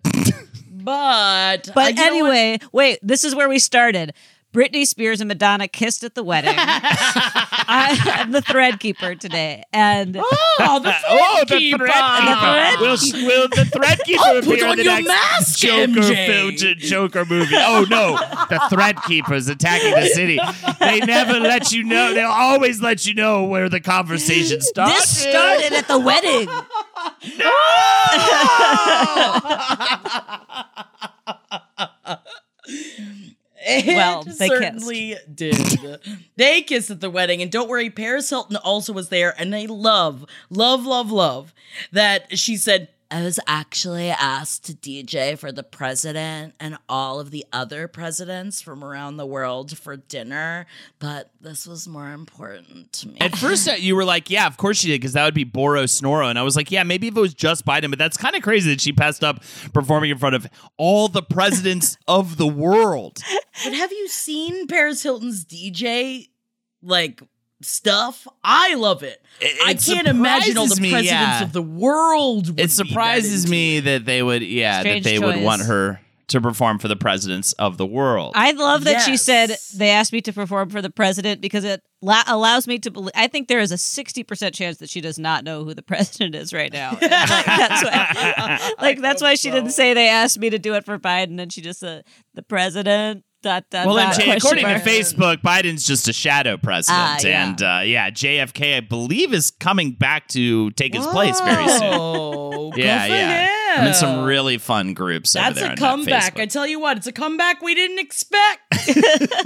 But 0.83 1.69
uh, 1.69 1.73
But 1.75 1.91
you 1.91 1.95
know 1.97 2.25
what? 2.25 2.33
anyway, 2.35 2.59
wait, 2.73 2.99
this 3.03 3.25
is 3.25 3.35
where 3.35 3.49
we 3.49 3.59
started. 3.59 4.13
Britney 4.53 4.85
Spears 4.85 5.21
and 5.21 5.29
Madonna 5.29 5.69
kissed 5.69 6.03
at 6.03 6.17
the 6.17 6.25
wedding. 6.25 6.55
I, 6.57 7.97
I'm 8.17 8.33
the 8.33 8.43
thread 8.43 8.81
keeper 8.81 9.15
today. 9.15 9.63
And 9.73 10.17
Oh, 10.19 10.81
the 10.83 10.93
Oh, 11.09 11.45
the 11.49 11.57
keeper. 11.57 11.87
thread 11.87 12.81
will, 12.81 12.97
will 13.29 13.49
the 13.49 13.65
thread 13.73 14.01
keeper 14.05 14.23
Oh, 14.27 14.41
put 14.43 14.55
appear 14.55 14.65
in 14.65 14.71
on 14.73 14.77
the 14.77 14.83
your 14.83 14.95
next 14.95 15.07
mask, 15.07 15.59
Joker 15.61 16.01
MJ. 16.01 16.27
film, 16.27 16.79
Joker 16.81 17.25
movie? 17.27 17.55
Oh 17.59 17.87
no, 17.89 18.17
the 18.49 18.61
thread 18.71 19.01
keepers 19.05 19.47
attacking 19.47 19.95
the 19.95 20.07
city. 20.07 20.41
They 20.81 20.99
never 20.99 21.39
let 21.39 21.71
you 21.71 21.85
know. 21.85 22.13
They'll 22.13 22.29
always 22.29 22.83
let 22.83 23.07
you 23.07 23.15
know 23.15 23.45
where 23.45 23.69
the 23.69 23.79
conversation 23.79 24.61
starts. 24.63 24.99
this 25.01 25.19
started 25.31 25.73
at 25.75 25.87
the 25.87 26.01
wedding. 26.01 26.49
It 28.93 30.10
Well, 33.97 34.23
they 34.23 34.49
certainly 34.49 35.17
did. 35.33 35.55
they 36.37 36.63
kissed 36.63 36.91
at 36.91 37.01
the 37.01 37.11
wedding, 37.11 37.43
and 37.43 37.51
don't 37.51 37.69
worry, 37.69 37.91
Paris 37.91 38.31
Hilton 38.31 38.57
also 38.57 38.93
was 38.93 39.09
there, 39.09 39.35
and 39.39 39.53
they 39.53 39.67
love, 39.67 40.25
love, 40.51 40.85
love, 40.85 41.11
love 41.11 41.55
that 41.93 42.39
she 42.39 42.57
said. 42.57 42.89
I 43.11 43.23
was 43.23 43.41
actually 43.47 44.11
asked 44.11 44.67
to 44.67 44.73
DJ 44.73 45.37
for 45.37 45.51
the 45.51 45.65
president 45.65 46.55
and 46.61 46.79
all 46.89 47.19
of 47.19 47.33
the 47.33 47.45
other 47.53 47.89
presidents 47.89 48.63
from 48.63 48.85
around 48.85 49.17
the 49.17 49.27
world 49.27 49.77
for 49.77 49.97
dinner, 49.97 50.67
but 51.01 51.31
this 51.41 51.67
was 51.67 51.89
more 51.89 52.13
important 52.13 52.93
to 52.95 53.09
me. 53.09 53.19
At 53.21 53.37
first, 53.37 53.69
uh, 53.69 53.73
you 53.73 53.97
were 53.97 54.05
like, 54.05 54.31
"Yeah, 54.31 54.47
of 54.47 54.57
course 54.57 54.79
she 54.79 54.89
did," 54.89 55.01
because 55.01 55.15
that 55.15 55.25
would 55.25 55.35
be 55.35 55.45
Boros 55.45 56.01
Snoro, 56.01 56.31
and 56.31 56.39
I 56.39 56.43
was 56.43 56.55
like, 56.55 56.71
"Yeah, 56.71 56.85
maybe 56.85 57.09
if 57.09 57.17
it 57.17 57.21
was 57.21 57.35
just 57.35 57.67
Biden." 57.67 57.91
But 57.91 57.99
that's 57.99 58.17
kind 58.17 58.37
of 58.37 58.43
crazy 58.43 58.71
that 58.71 58.81
she 58.81 58.93
passed 58.93 59.25
up 59.25 59.43
performing 59.73 60.11
in 60.11 60.19
front 60.19 60.37
of 60.37 60.47
all 60.77 61.09
the 61.09 61.23
presidents 61.23 61.97
of 62.09 62.37
the 62.37 62.47
world. 62.47 63.19
But 63.65 63.75
have 63.75 63.91
you 63.91 64.07
seen 64.07 64.69
Paris 64.69 65.03
Hilton's 65.03 65.45
DJ 65.45 66.29
like 66.83 67.23
stuff? 67.63 68.27
I 68.43 68.75
love 68.75 69.03
it. 69.03 69.23
It- 69.41 69.59
I 69.67 69.75
can't 69.75 70.07
imagine 70.07 70.59
all 70.59 70.67
the 70.67 70.77
surprises 70.77 70.81
me, 70.81 70.91
presidents 70.91 71.11
yeah. 71.13 71.43
of 71.43 71.53
the 71.53 71.63
world. 71.63 72.49
Would 72.51 72.61
It 72.61 72.71
surprises 72.71 73.45
into 73.45 73.51
me 73.51 73.81
that 73.81 74.05
they 74.05 74.23
would, 74.23 74.43
yeah, 74.43 74.81
Strange 74.81 75.05
that 75.05 75.11
they 75.11 75.19
would 75.19 75.43
want 75.43 75.63
her 75.63 76.01
to 76.29 76.41
perform 76.41 76.79
for 76.79 76.87
the 76.87 76.95
presidents 76.95 77.53
of 77.55 77.77
the 77.77 77.85
world. 77.85 78.33
I 78.37 78.53
love 78.53 78.85
that 78.85 79.03
she 79.03 79.17
said 79.17 79.57
they 79.75 79.91
asked 79.91 80.13
me 80.13 80.21
to 80.21 80.33
perform 80.33 80.71
for 80.71 80.81
the 80.81 80.89
president 80.91 81.41
because 81.41 81.65
it 81.65 81.83
la- 82.03 82.23
allows 82.29 82.69
me 82.69 82.79
to 82.79 82.91
believe. 82.91 83.11
I 83.17 83.27
think 83.27 83.49
there 83.49 83.59
is 83.59 83.73
a 83.73 83.77
60% 83.77 84.55
chance 84.55 84.77
that 84.77 84.89
she 84.89 85.01
does 85.01 85.19
not 85.19 85.43
know 85.43 85.65
who 85.65 85.75
the 85.75 85.83
president 85.91 86.37
is 86.37 86.53
right 86.53 86.73
now. 86.73 86.91
Like, 87.01 87.11
that's 87.11 87.83
why, 87.83 88.71
like, 88.81 89.01
that's 89.01 89.23
why 89.23 89.35
she 89.35 89.51
didn't 89.51 89.71
say 89.71 89.93
they 89.93 90.09
asked 90.09 90.39
me 90.39 90.51
to 90.51 90.59
do 90.59 90.75
it 90.75 90.85
for 90.85 90.99
Biden 90.99 91.41
and 91.41 91.53
she 91.53 91.61
just 91.63 91.81
said 91.81 92.05
the 92.35 92.43
president. 92.43 93.25
Dot, 93.43 93.65
dot, 93.71 93.87
well, 93.87 93.97
dot, 93.97 94.21
and 94.21 94.33
according 94.37 94.67
to. 94.67 94.75
Facebook, 94.81 95.39
Biden's 95.41 95.87
just 95.87 96.07
a 96.09 96.13
shadow 96.13 96.59
president, 96.59 97.01
Ah, 97.01 97.19
yeah. 97.25 97.49
and 97.49 97.63
uh, 97.63 97.81
yeah, 97.85 98.11
JFK, 98.11 98.77
I 98.77 98.81
believe, 98.81 99.33
is 99.33 99.51
coming 99.51 99.93
back 99.93 100.29
to 100.29 100.71
take 100.73 100.93
his 100.95 101.07
place 101.07 101.41
very 101.41 101.67
soon. 101.69 101.81
Oh, 101.95 102.73
Yeah, 102.77 103.07
yeah. 103.07 103.49
I'm 103.79 103.87
in 103.87 103.95
some 103.95 104.25
really 104.25 104.59
fun 104.59 104.93
groups. 104.93 105.35
over 105.35 105.55
That's 105.55 105.73
a 105.73 105.77
comeback. 105.77 106.39
I 106.39 106.45
tell 106.47 106.67
you 106.67 106.79
what, 106.81 106.99
it's 106.99 107.07
a 107.07 107.13
comeback 107.13 107.63
we 107.63 107.75
didn't 107.75 107.99
expect. 108.01 108.61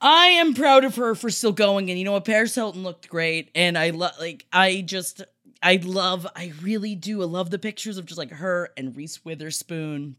I 0.00 0.26
am 0.26 0.52
proud 0.54 0.84
of 0.84 0.96
her 0.96 1.14
for 1.14 1.30
still 1.30 1.52
going, 1.52 1.88
and 1.90 1.98
you 1.98 2.04
know 2.04 2.12
what? 2.12 2.24
Paris 2.24 2.54
Hilton 2.54 2.82
looked 2.82 3.08
great, 3.08 3.50
and 3.54 3.78
I 3.78 3.90
love 3.90 4.12
like 4.20 4.44
I 4.52 4.82
just 4.82 5.22
I 5.62 5.76
love 5.82 6.26
I 6.36 6.52
really 6.62 6.94
do. 6.94 7.22
I 7.22 7.26
love 7.26 7.50
the 7.50 7.58
pictures 7.58 7.96
of 7.98 8.04
just 8.06 8.18
like 8.18 8.30
her 8.30 8.70
and 8.76 8.94
Reese 8.96 9.24
Witherspoon. 9.24 10.16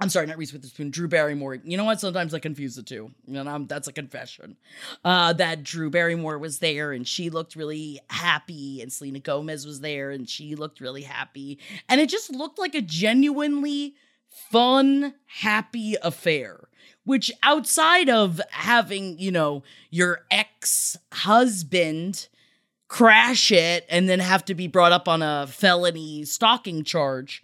I'm 0.00 0.10
sorry, 0.10 0.26
not 0.26 0.38
Reese 0.38 0.52
Witherspoon, 0.52 0.90
Drew 0.90 1.08
Barrymore. 1.08 1.56
You 1.56 1.76
know 1.76 1.84
what? 1.84 1.98
Sometimes 1.98 2.32
I 2.32 2.38
confuse 2.38 2.76
the 2.76 2.84
two, 2.84 3.10
and 3.26 3.48
I'm, 3.48 3.66
that's 3.66 3.88
a 3.88 3.92
confession. 3.92 4.56
Uh, 5.04 5.32
that 5.32 5.64
Drew 5.64 5.90
Barrymore 5.90 6.38
was 6.38 6.60
there, 6.60 6.92
and 6.92 7.06
she 7.06 7.30
looked 7.30 7.56
really 7.56 8.00
happy, 8.08 8.80
and 8.80 8.92
Selena 8.92 9.18
Gomez 9.18 9.66
was 9.66 9.80
there, 9.80 10.10
and 10.10 10.28
she 10.28 10.54
looked 10.54 10.80
really 10.80 11.02
happy, 11.02 11.58
and 11.88 12.00
it 12.00 12.08
just 12.08 12.30
looked 12.30 12.60
like 12.60 12.76
a 12.76 12.80
genuinely 12.80 13.96
fun, 14.28 15.14
happy 15.26 15.96
affair. 16.02 16.68
Which 17.04 17.32
outside 17.42 18.10
of 18.10 18.40
having, 18.50 19.18
you 19.18 19.32
know, 19.32 19.62
your 19.90 20.26
ex 20.30 20.96
husband 21.10 22.28
crash 22.86 23.50
it 23.50 23.86
and 23.88 24.08
then 24.08 24.18
have 24.18 24.44
to 24.46 24.54
be 24.54 24.66
brought 24.66 24.92
up 24.92 25.08
on 25.08 25.22
a 25.22 25.46
felony 25.46 26.24
stalking 26.24 26.84
charge. 26.84 27.42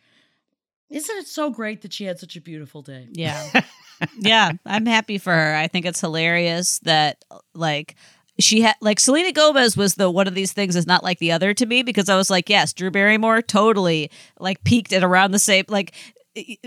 Isn't 0.90 1.16
it 1.16 1.26
so 1.26 1.50
great 1.50 1.82
that 1.82 1.92
she 1.92 2.04
had 2.04 2.18
such 2.18 2.36
a 2.36 2.40
beautiful 2.40 2.82
day? 2.82 3.08
Yeah. 3.12 3.62
yeah, 4.18 4.52
I'm 4.66 4.86
happy 4.86 5.18
for 5.18 5.32
her. 5.32 5.54
I 5.54 5.66
think 5.68 5.86
it's 5.86 6.00
hilarious 6.00 6.78
that 6.80 7.24
like 7.54 7.96
she 8.38 8.60
had 8.62 8.74
like 8.80 9.00
Selena 9.00 9.32
Gomez 9.32 9.76
was 9.76 9.94
the 9.94 10.10
one 10.10 10.26
of 10.28 10.34
these 10.34 10.52
things 10.52 10.76
is 10.76 10.86
not 10.86 11.02
like 11.04 11.18
the 11.18 11.32
other 11.32 11.54
to 11.54 11.66
me 11.66 11.82
because 11.82 12.08
I 12.08 12.16
was 12.16 12.30
like, 12.30 12.48
yes, 12.48 12.72
Drew 12.72 12.90
Barrymore 12.90 13.42
totally 13.42 14.10
like 14.38 14.62
peaked 14.64 14.92
at 14.92 15.02
around 15.04 15.30
the 15.32 15.38
same 15.38 15.64
like 15.68 15.94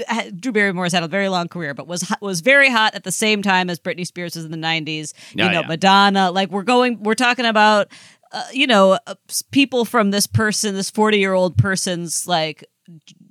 uh, 0.07 0.23
Drew 0.33 0.53
Barrymore's 0.53 0.93
had 0.93 1.03
a 1.03 1.09
very 1.09 1.27
long 1.27 1.49
career, 1.49 1.73
but 1.73 1.87
was 1.87 2.09
was 2.21 2.39
very 2.39 2.69
hot 2.69 2.95
at 2.95 3.03
the 3.03 3.11
same 3.11 3.41
time 3.41 3.69
as 3.69 3.79
Britney 3.79 4.07
Spears 4.07 4.37
was 4.37 4.45
in 4.45 4.51
the 4.51 4.57
'90s. 4.57 5.13
You 5.35 5.43
Oh, 5.43 5.47
know, 5.49 5.59
yeah. 5.61 5.67
Madonna. 5.67 6.31
Like 6.31 6.49
we're 6.51 6.63
going, 6.63 7.03
we're 7.03 7.15
talking 7.15 7.43
about, 7.45 7.89
uh, 8.31 8.43
you 8.53 8.67
know, 8.67 8.97
uh, 9.07 9.15
people 9.51 9.85
from 9.85 10.11
this 10.11 10.27
person, 10.27 10.75
this 10.75 10.89
40 10.89 11.17
year 11.19 11.33
old 11.33 11.57
person's 11.57 12.27
like 12.27 12.63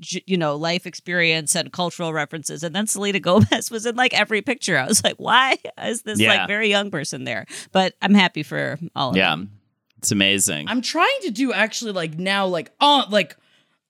j- 0.00 0.22
you 0.26 0.36
know 0.36 0.54
life 0.56 0.86
experience 0.86 1.54
and 1.54 1.72
cultural 1.72 2.12
references 2.12 2.62
and 2.62 2.74
then 2.74 2.86
selena 2.86 3.18
gomez 3.26 3.70
was 3.70 3.86
in 3.86 3.96
like 3.96 4.12
every 4.12 4.42
picture 4.42 4.76
i 4.76 4.86
was 4.86 5.02
like 5.02 5.16
why 5.16 5.56
is 5.82 6.02
this 6.02 6.20
Yeah. 6.20 6.34
like 6.36 6.46
very 6.48 6.68
young 6.68 6.90
person 6.90 7.24
there 7.24 7.46
but 7.72 7.94
i'm 8.02 8.12
happy 8.12 8.42
for 8.42 8.78
all 8.94 9.08
of 9.10 9.14
them. 9.14 9.18
Yeah, 9.18 9.30
them 9.30 9.50
it's 9.96 10.12
amazing. 10.12 10.68
I'm 10.68 10.82
trying 10.82 11.18
to 11.22 11.30
do 11.30 11.54
actually 11.54 11.92
like 11.92 12.18
now 12.18 12.46
like 12.46 12.70
on 12.82 13.08
like 13.10 13.34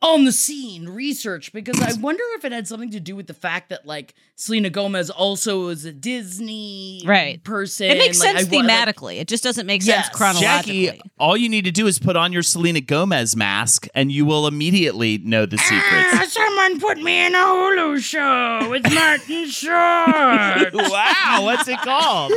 on 0.02 0.24
the 0.26 0.32
scene 0.32 0.86
research 0.90 1.52
because 1.54 1.80
I 1.80 1.98
wonder 2.00 2.22
if 2.36 2.44
it 2.44 2.52
had 2.52 2.68
something 2.68 2.90
to 2.90 3.00
do 3.00 3.16
with 3.16 3.26
the 3.26 3.34
fact 3.34 3.70
that 3.70 3.86
like 3.86 4.14
Selena 4.34 4.68
Gomez 4.68 5.08
also 5.08 5.68
is 5.68 5.86
a 5.86 5.92
Disney 5.92 7.02
Right. 7.06 7.42
person. 7.42 7.86
it 7.90 7.96
makes 7.98 8.20
Like, 8.20 8.36
sense 8.36 8.48
I 8.48 8.50
wa- 8.56 8.62
like- 8.62 8.68
thematically 8.94 9.16
it 9.20 9.26
just 9.26 9.42
doesn't 9.42 9.66
make 9.66 9.84
Yes. 9.84 10.04
sense 10.06 10.16
chronologically 10.16 10.86
Jackie, 10.86 11.00
all 11.18 11.34
you 11.36 11.48
need 11.48 11.64
to 11.64 11.70
do 11.72 11.86
is 11.86 11.98
put 11.98 12.14
on 12.14 12.30
your 12.32 12.42
Selena 12.42 12.82
Gomez 12.82 13.34
mask, 13.34 13.88
and 13.94 14.12
you 14.12 14.26
will 14.26 14.46
immediately 14.46 15.16
know 15.18 15.46
the 15.46 15.56
secrets. 15.56 15.82
Ah, 16.12 16.26
someone 16.28 16.78
put 16.78 16.98
me 16.98 17.24
in 17.26 17.34
a 17.34 17.38
Hulu 17.38 17.98
show 18.02 18.68
with 18.70 18.82
Martin 18.92 19.48
Short. 19.50 20.74
wow, 20.74 21.38
what's 21.42 21.66
it 21.68 21.78
called? 21.80 22.32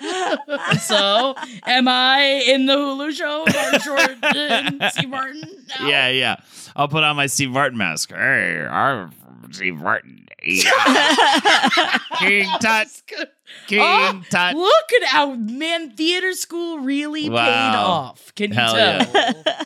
so, 0.80 1.34
am 1.66 1.88
I 1.88 2.42
in 2.46 2.66
the 2.66 2.74
Hulu 2.76 3.12
show? 3.12 3.44
Martin 3.52 3.80
Short 3.80 4.16
and 4.36 4.82
Steve 4.92 5.08
Martin? 5.08 5.42
No. 5.80 5.88
Yeah, 5.88 6.08
yeah. 6.08 6.36
I'll 6.76 6.88
put 6.88 7.04
on 7.04 7.16
my 7.16 7.26
Steve 7.26 7.50
Martin 7.50 7.78
mask. 7.78 8.10
Hey, 8.10 8.66
I'm 8.68 9.12
Steve 9.52 9.76
Martin. 9.76 10.26
King 12.18 12.48
Tut. 12.60 12.88
King 13.66 13.80
Oh, 13.80 14.22
Tut. 14.30 14.54
Look 14.56 14.92
at 15.02 15.08
how 15.08 15.34
man 15.34 15.92
theater 15.96 16.32
school 16.32 16.78
really 16.80 17.28
paid 17.28 17.36
off. 17.38 18.34
Can 18.34 18.50
you 18.50 18.56
Hell 18.58 18.74
tell? 18.74 19.12
yeah. 19.14 19.62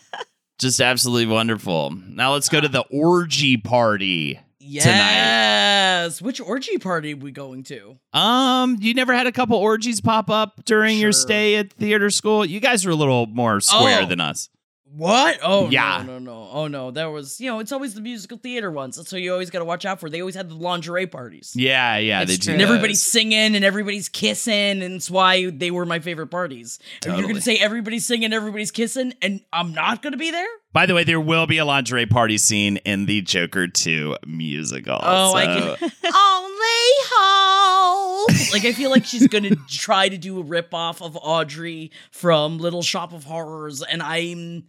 Just 0.59 0.81
absolutely 0.81 1.27
wonderful. 1.33 1.91
Now 2.09 2.33
let's 2.33 2.49
go 2.49 2.61
to 2.61 2.69
the 2.69 2.85
orgy 2.91 3.57
party. 3.57 4.39
Yes. 4.59 4.85
Yes. 4.87 6.21
Which 6.23 6.41
orgy 6.41 6.79
party 6.79 7.15
are 7.15 7.17
we 7.17 7.31
going 7.33 7.63
to? 7.65 7.99
Um, 8.13 8.77
you 8.81 8.93
never 8.95 9.15
had 9.15 9.27
a 9.27 9.33
couple 9.33 9.57
orgies 9.57 10.01
pop 10.01 10.29
up 10.31 10.65
during 10.65 10.99
your 10.99 11.13
stay 11.13 11.57
at 11.57 11.73
theater 11.73 12.11
school? 12.11 12.45
You 12.45 12.61
guys 12.61 12.85
are 12.87 12.91
a 12.91 12.95
little 12.95 13.27
more 13.27 13.61
square 13.61 14.03
Oh. 14.03 14.07
than 14.07 14.21
us. 14.21 14.49
What? 14.97 15.39
Oh 15.43 15.69
Yeah. 15.71 16.03
no, 16.07 16.19
no, 16.19 16.33
no. 16.33 16.49
Oh 16.51 16.67
no. 16.67 16.91
There 16.91 17.11
was, 17.11 17.41
you 17.41 17.51
know, 17.51 17.59
it's 17.59 17.73
always 17.73 17.95
the 17.95 18.01
musical 18.01 18.39
theater 18.39 18.71
ones. 18.71 18.97
That's 18.97 19.13
what 19.13 19.21
you 19.21 19.33
always 19.33 19.51
got 19.51 19.59
to 19.61 19.65
watch 19.65 19.85
out 19.85 20.01
for. 20.01 20.09
They 20.11 20.21
always 20.21 20.35
had 20.35 20.49
the 20.49 20.55
lingerie 20.55 21.07
parties. 21.07 21.53
Yeah, 21.55 21.99
yeah, 21.99 22.25
they 22.25 22.37
do. 22.37 22.45
true. 22.45 22.53
And 22.55 22.63
everybody's 22.63 23.03
singing 23.03 23.55
and 23.55 23.65
everybody's 23.65 24.09
kissing, 24.09 24.83
and 24.83 24.95
it's 24.95 25.11
why 25.11 25.51
they 25.51 25.71
were 25.71 25.85
my 25.85 25.99
favorite 26.01 26.29
parties. 26.29 26.79
And 27.05 27.19
You're 27.19 27.29
gonna 27.29 27.41
say 27.41 27.57
everybody's 27.59 28.07
singing, 28.07 28.33
everybody's 28.33 28.71
kissing, 28.71 29.15
and 29.23 29.41
I'm 29.53 29.73
not 29.75 30.03
gonna 30.03 30.17
be 30.17 30.31
there? 30.31 30.49
By 30.79 30.87
the 30.87 30.95
way, 30.95 31.03
there 31.03 31.21
will 31.21 31.49
be 31.49 31.59
a 31.59 31.65
lingerie 31.65 32.07
party 32.07 32.39
scene 32.39 32.77
in 32.85 33.07
the 33.07 33.21
Joker 33.21 33.67
2 33.67 34.19
musical. 34.29 34.97
Oh, 35.03 35.35
I 35.35 35.47
so- 35.47 35.75
can 35.75 35.91
only 36.15 36.95
hope. 37.11 38.53
Like 38.53 38.65
I 38.65 38.73
feel 38.73 38.89
like 38.89 39.05
she's 39.05 39.27
gonna 39.27 39.57
try 39.69 40.09
to 40.09 40.17
do 40.17 40.39
a 40.39 40.45
ripoff 40.45 41.03
of 41.05 41.19
Audrey 41.21 41.91
from 42.13 42.59
Little 42.59 42.83
Shop 42.83 43.13
of 43.13 43.25
Horrors, 43.25 43.83
and 43.83 44.01
I'm 44.01 44.67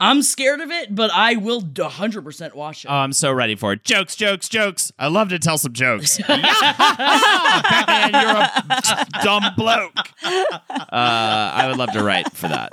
I'm 0.00 0.22
scared 0.22 0.60
of 0.60 0.70
it, 0.70 0.94
but 0.94 1.10
I 1.12 1.36
will 1.36 1.60
100 1.60 2.24
percent 2.24 2.56
watch 2.56 2.86
it. 2.86 2.88
Oh, 2.88 2.94
I'm 2.94 3.12
so 3.12 3.30
ready 3.30 3.54
for 3.54 3.74
it. 3.74 3.84
Jokes, 3.84 4.16
jokes, 4.16 4.48
jokes. 4.48 4.90
I 4.98 5.08
love 5.08 5.28
to 5.28 5.38
tell 5.38 5.58
some 5.58 5.74
jokes. 5.74 6.16
Batman, 6.26 8.22
you're 8.22 8.40
a 8.40 9.06
dumb 9.22 9.52
bloke. 9.54 9.98
Uh, 10.24 10.86
I 10.90 11.66
would 11.68 11.76
love 11.76 11.92
to 11.92 12.02
write 12.02 12.32
for 12.32 12.48
that. 12.48 12.72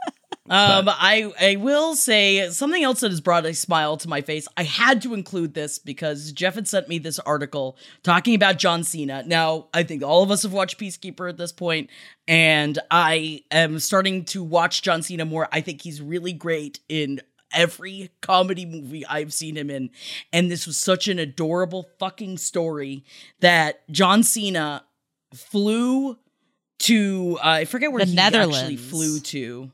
Um, 0.50 0.89
I 0.89 1.32
I 1.39 1.56
will 1.58 1.95
say 1.95 2.50
something 2.50 2.84
else 2.84 3.02
that 3.02 3.12
has 3.12 3.22
brought 3.22 3.45
a 3.45 3.54
smile 3.54 3.97
to 3.97 4.08
my 4.10 4.22
face. 4.22 4.47
I 4.58 4.64
had 4.64 5.02
to 5.04 5.14
include 5.14 5.54
this 5.54 5.78
because 5.80 6.32
Jeff 6.32 6.56
had 6.56 6.68
sent 6.68 6.88
me 6.89 6.97
this 6.97 7.20
article 7.20 7.78
talking 8.04 8.34
about 8.36 8.58
John 8.58 8.84
Cena. 8.84 9.24
Now, 9.26 9.68
I 9.74 9.84
think 9.84 10.04
all 10.04 10.24
of 10.24 10.32
us 10.32 10.43
have 10.43 10.54
watched 10.54 10.80
Peacekeeper 10.80 11.30
at 11.30 11.38
this 11.38 11.52
point, 11.52 11.89
and 12.28 12.80
I 12.89 13.43
am 13.52 13.80
starting 13.80 14.26
to 14.26 14.43
watch 14.43 14.82
John 14.82 15.02
Cena 15.04 15.26
more. 15.26 15.47
I 15.52 15.62
think 15.62 15.82
he's 15.84 16.02
really 16.02 16.34
great 16.34 16.80
in 16.89 17.22
every 17.54 18.12
comedy 18.22 18.66
movie 18.66 19.06
I've 19.06 19.34
seen 19.34 19.58
him 19.58 19.70
in. 19.72 19.89
And 20.32 20.52
this 20.52 20.68
was 20.68 20.78
such 20.78 21.08
an 21.08 21.18
adorable 21.18 21.89
fucking 21.97 22.38
story 22.38 23.04
that 23.39 23.82
John 23.91 24.22
Cena 24.24 24.84
flew 25.34 26.18
to 26.80 27.38
uh, 27.43 27.47
I 27.47 27.66
forget 27.66 27.91
where 27.91 28.06
The 28.06 28.12
he 28.12 28.18
actually 28.18 28.39
Netherlands. 28.39 28.89
flew 28.89 29.20
to. 29.20 29.72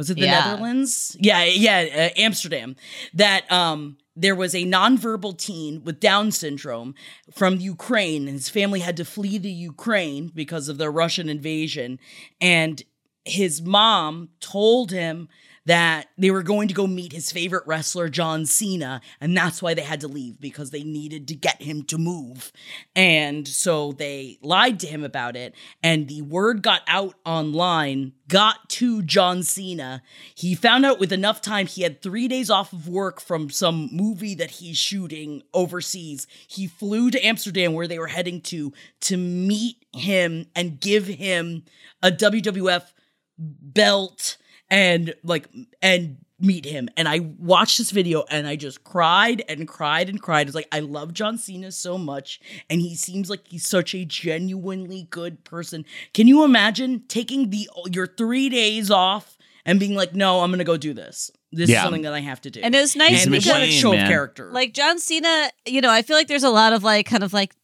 Was 0.00 0.08
it 0.08 0.14
the 0.14 0.22
Yeah. 0.22 0.52
Netherlands? 0.52 1.14
Yeah, 1.20 1.44
yeah, 1.44 2.10
uh, 2.16 2.18
Amsterdam. 2.18 2.74
That 3.12 3.42
um 3.52 3.98
there 4.16 4.34
was 4.34 4.54
a 4.54 4.64
nonverbal 4.64 5.36
teen 5.36 5.84
with 5.84 6.00
Down 6.00 6.32
syndrome 6.32 6.94
from 7.34 7.60
Ukraine, 7.60 8.26
and 8.26 8.38
his 8.38 8.48
family 8.48 8.80
had 8.80 8.96
to 8.96 9.04
flee 9.04 9.36
the 9.36 9.52
Ukraine 9.52 10.30
because 10.34 10.70
of 10.70 10.78
the 10.78 10.88
Russian 10.88 11.28
invasion. 11.28 11.98
And 12.40 12.82
his 13.26 13.60
mom 13.60 14.30
told 14.40 14.90
him 14.90 15.28
that 15.66 16.08
they 16.16 16.30
were 16.30 16.42
going 16.42 16.68
to 16.68 16.74
go 16.74 16.86
meet 16.86 17.12
his 17.12 17.30
favorite 17.30 17.66
wrestler, 17.66 18.08
John 18.08 18.46
Cena, 18.46 19.00
and 19.20 19.36
that's 19.36 19.62
why 19.62 19.74
they 19.74 19.82
had 19.82 20.00
to 20.00 20.08
leave 20.08 20.40
because 20.40 20.70
they 20.70 20.82
needed 20.82 21.28
to 21.28 21.34
get 21.34 21.62
him 21.62 21.82
to 21.84 21.98
move. 21.98 22.50
And 22.96 23.46
so 23.46 23.92
they 23.92 24.38
lied 24.42 24.80
to 24.80 24.86
him 24.86 25.04
about 25.04 25.36
it, 25.36 25.54
and 25.82 26.08
the 26.08 26.22
word 26.22 26.62
got 26.62 26.82
out 26.86 27.14
online, 27.26 28.12
got 28.26 28.68
to 28.70 29.02
John 29.02 29.42
Cena. 29.42 30.02
He 30.34 30.54
found 30.54 30.86
out 30.86 30.98
with 30.98 31.12
enough 31.12 31.42
time 31.42 31.66
he 31.66 31.82
had 31.82 32.00
three 32.00 32.26
days 32.26 32.48
off 32.48 32.72
of 32.72 32.88
work 32.88 33.20
from 33.20 33.50
some 33.50 33.90
movie 33.92 34.34
that 34.36 34.52
he's 34.52 34.78
shooting 34.78 35.42
overseas. 35.52 36.26
He 36.48 36.66
flew 36.66 37.10
to 37.10 37.24
Amsterdam, 37.24 37.74
where 37.74 37.88
they 37.88 37.98
were 37.98 38.06
heading 38.06 38.40
to, 38.42 38.72
to 39.02 39.16
meet 39.16 39.76
him 39.92 40.46
and 40.56 40.80
give 40.80 41.06
him 41.06 41.64
a 42.02 42.10
WWF 42.10 42.92
belt 43.38 44.36
and 44.70 45.14
like 45.22 45.48
and 45.82 46.18
meet 46.42 46.64
him. 46.64 46.88
And 46.96 47.06
i 47.06 47.20
watched 47.38 47.76
this 47.76 47.90
video 47.90 48.24
and 48.30 48.46
i 48.46 48.56
just 48.56 48.82
cried 48.82 49.44
and 49.48 49.68
cried 49.68 50.08
and 50.08 50.22
cried. 50.22 50.46
It's 50.46 50.54
like 50.54 50.68
i 50.72 50.78
love 50.80 51.12
john 51.12 51.36
cena 51.36 51.70
so 51.72 51.98
much 51.98 52.40
and 52.70 52.80
he 52.80 52.94
seems 52.96 53.28
like 53.28 53.46
he's 53.46 53.66
such 53.66 53.94
a 53.94 54.04
genuinely 54.06 55.06
good 55.10 55.44
person. 55.44 55.84
Can 56.14 56.26
you 56.28 56.42
imagine 56.44 57.02
taking 57.08 57.50
the 57.50 57.68
your 57.90 58.06
three 58.06 58.48
days 58.48 58.90
off 58.90 59.36
and 59.66 59.78
being 59.78 59.94
like 59.94 60.14
no 60.14 60.40
i'm 60.40 60.50
gonna 60.50 60.64
go 60.64 60.78
do 60.78 60.94
this. 60.94 61.30
This 61.52 61.68
Yeah. 61.68 61.78
is 61.78 61.82
something 61.82 62.02
that 62.02 62.14
i 62.14 62.20
have 62.20 62.40
to 62.42 62.50
do. 62.50 62.60
And 62.62 62.74
it 62.74 62.80
was 62.80 62.96
nice 62.96 63.26
and 63.26 63.34
He's 63.34 63.46
a 63.46 63.50
a 63.50 63.58
machine, 63.58 63.80
show 63.80 63.92
of 63.92 63.98
character. 64.08 64.50
Like 64.50 64.72
John 64.72 64.98
Cena, 64.98 65.50
you 65.66 65.80
know, 65.82 65.90
I 65.90 66.00
feel 66.02 66.16
like 66.16 66.28
there's 66.28 66.42
a 66.44 66.48
lot 66.50 66.72
of 66.72 66.82
like 66.82 67.04
kind 67.06 67.22
of 67.22 67.34
like 67.34 67.54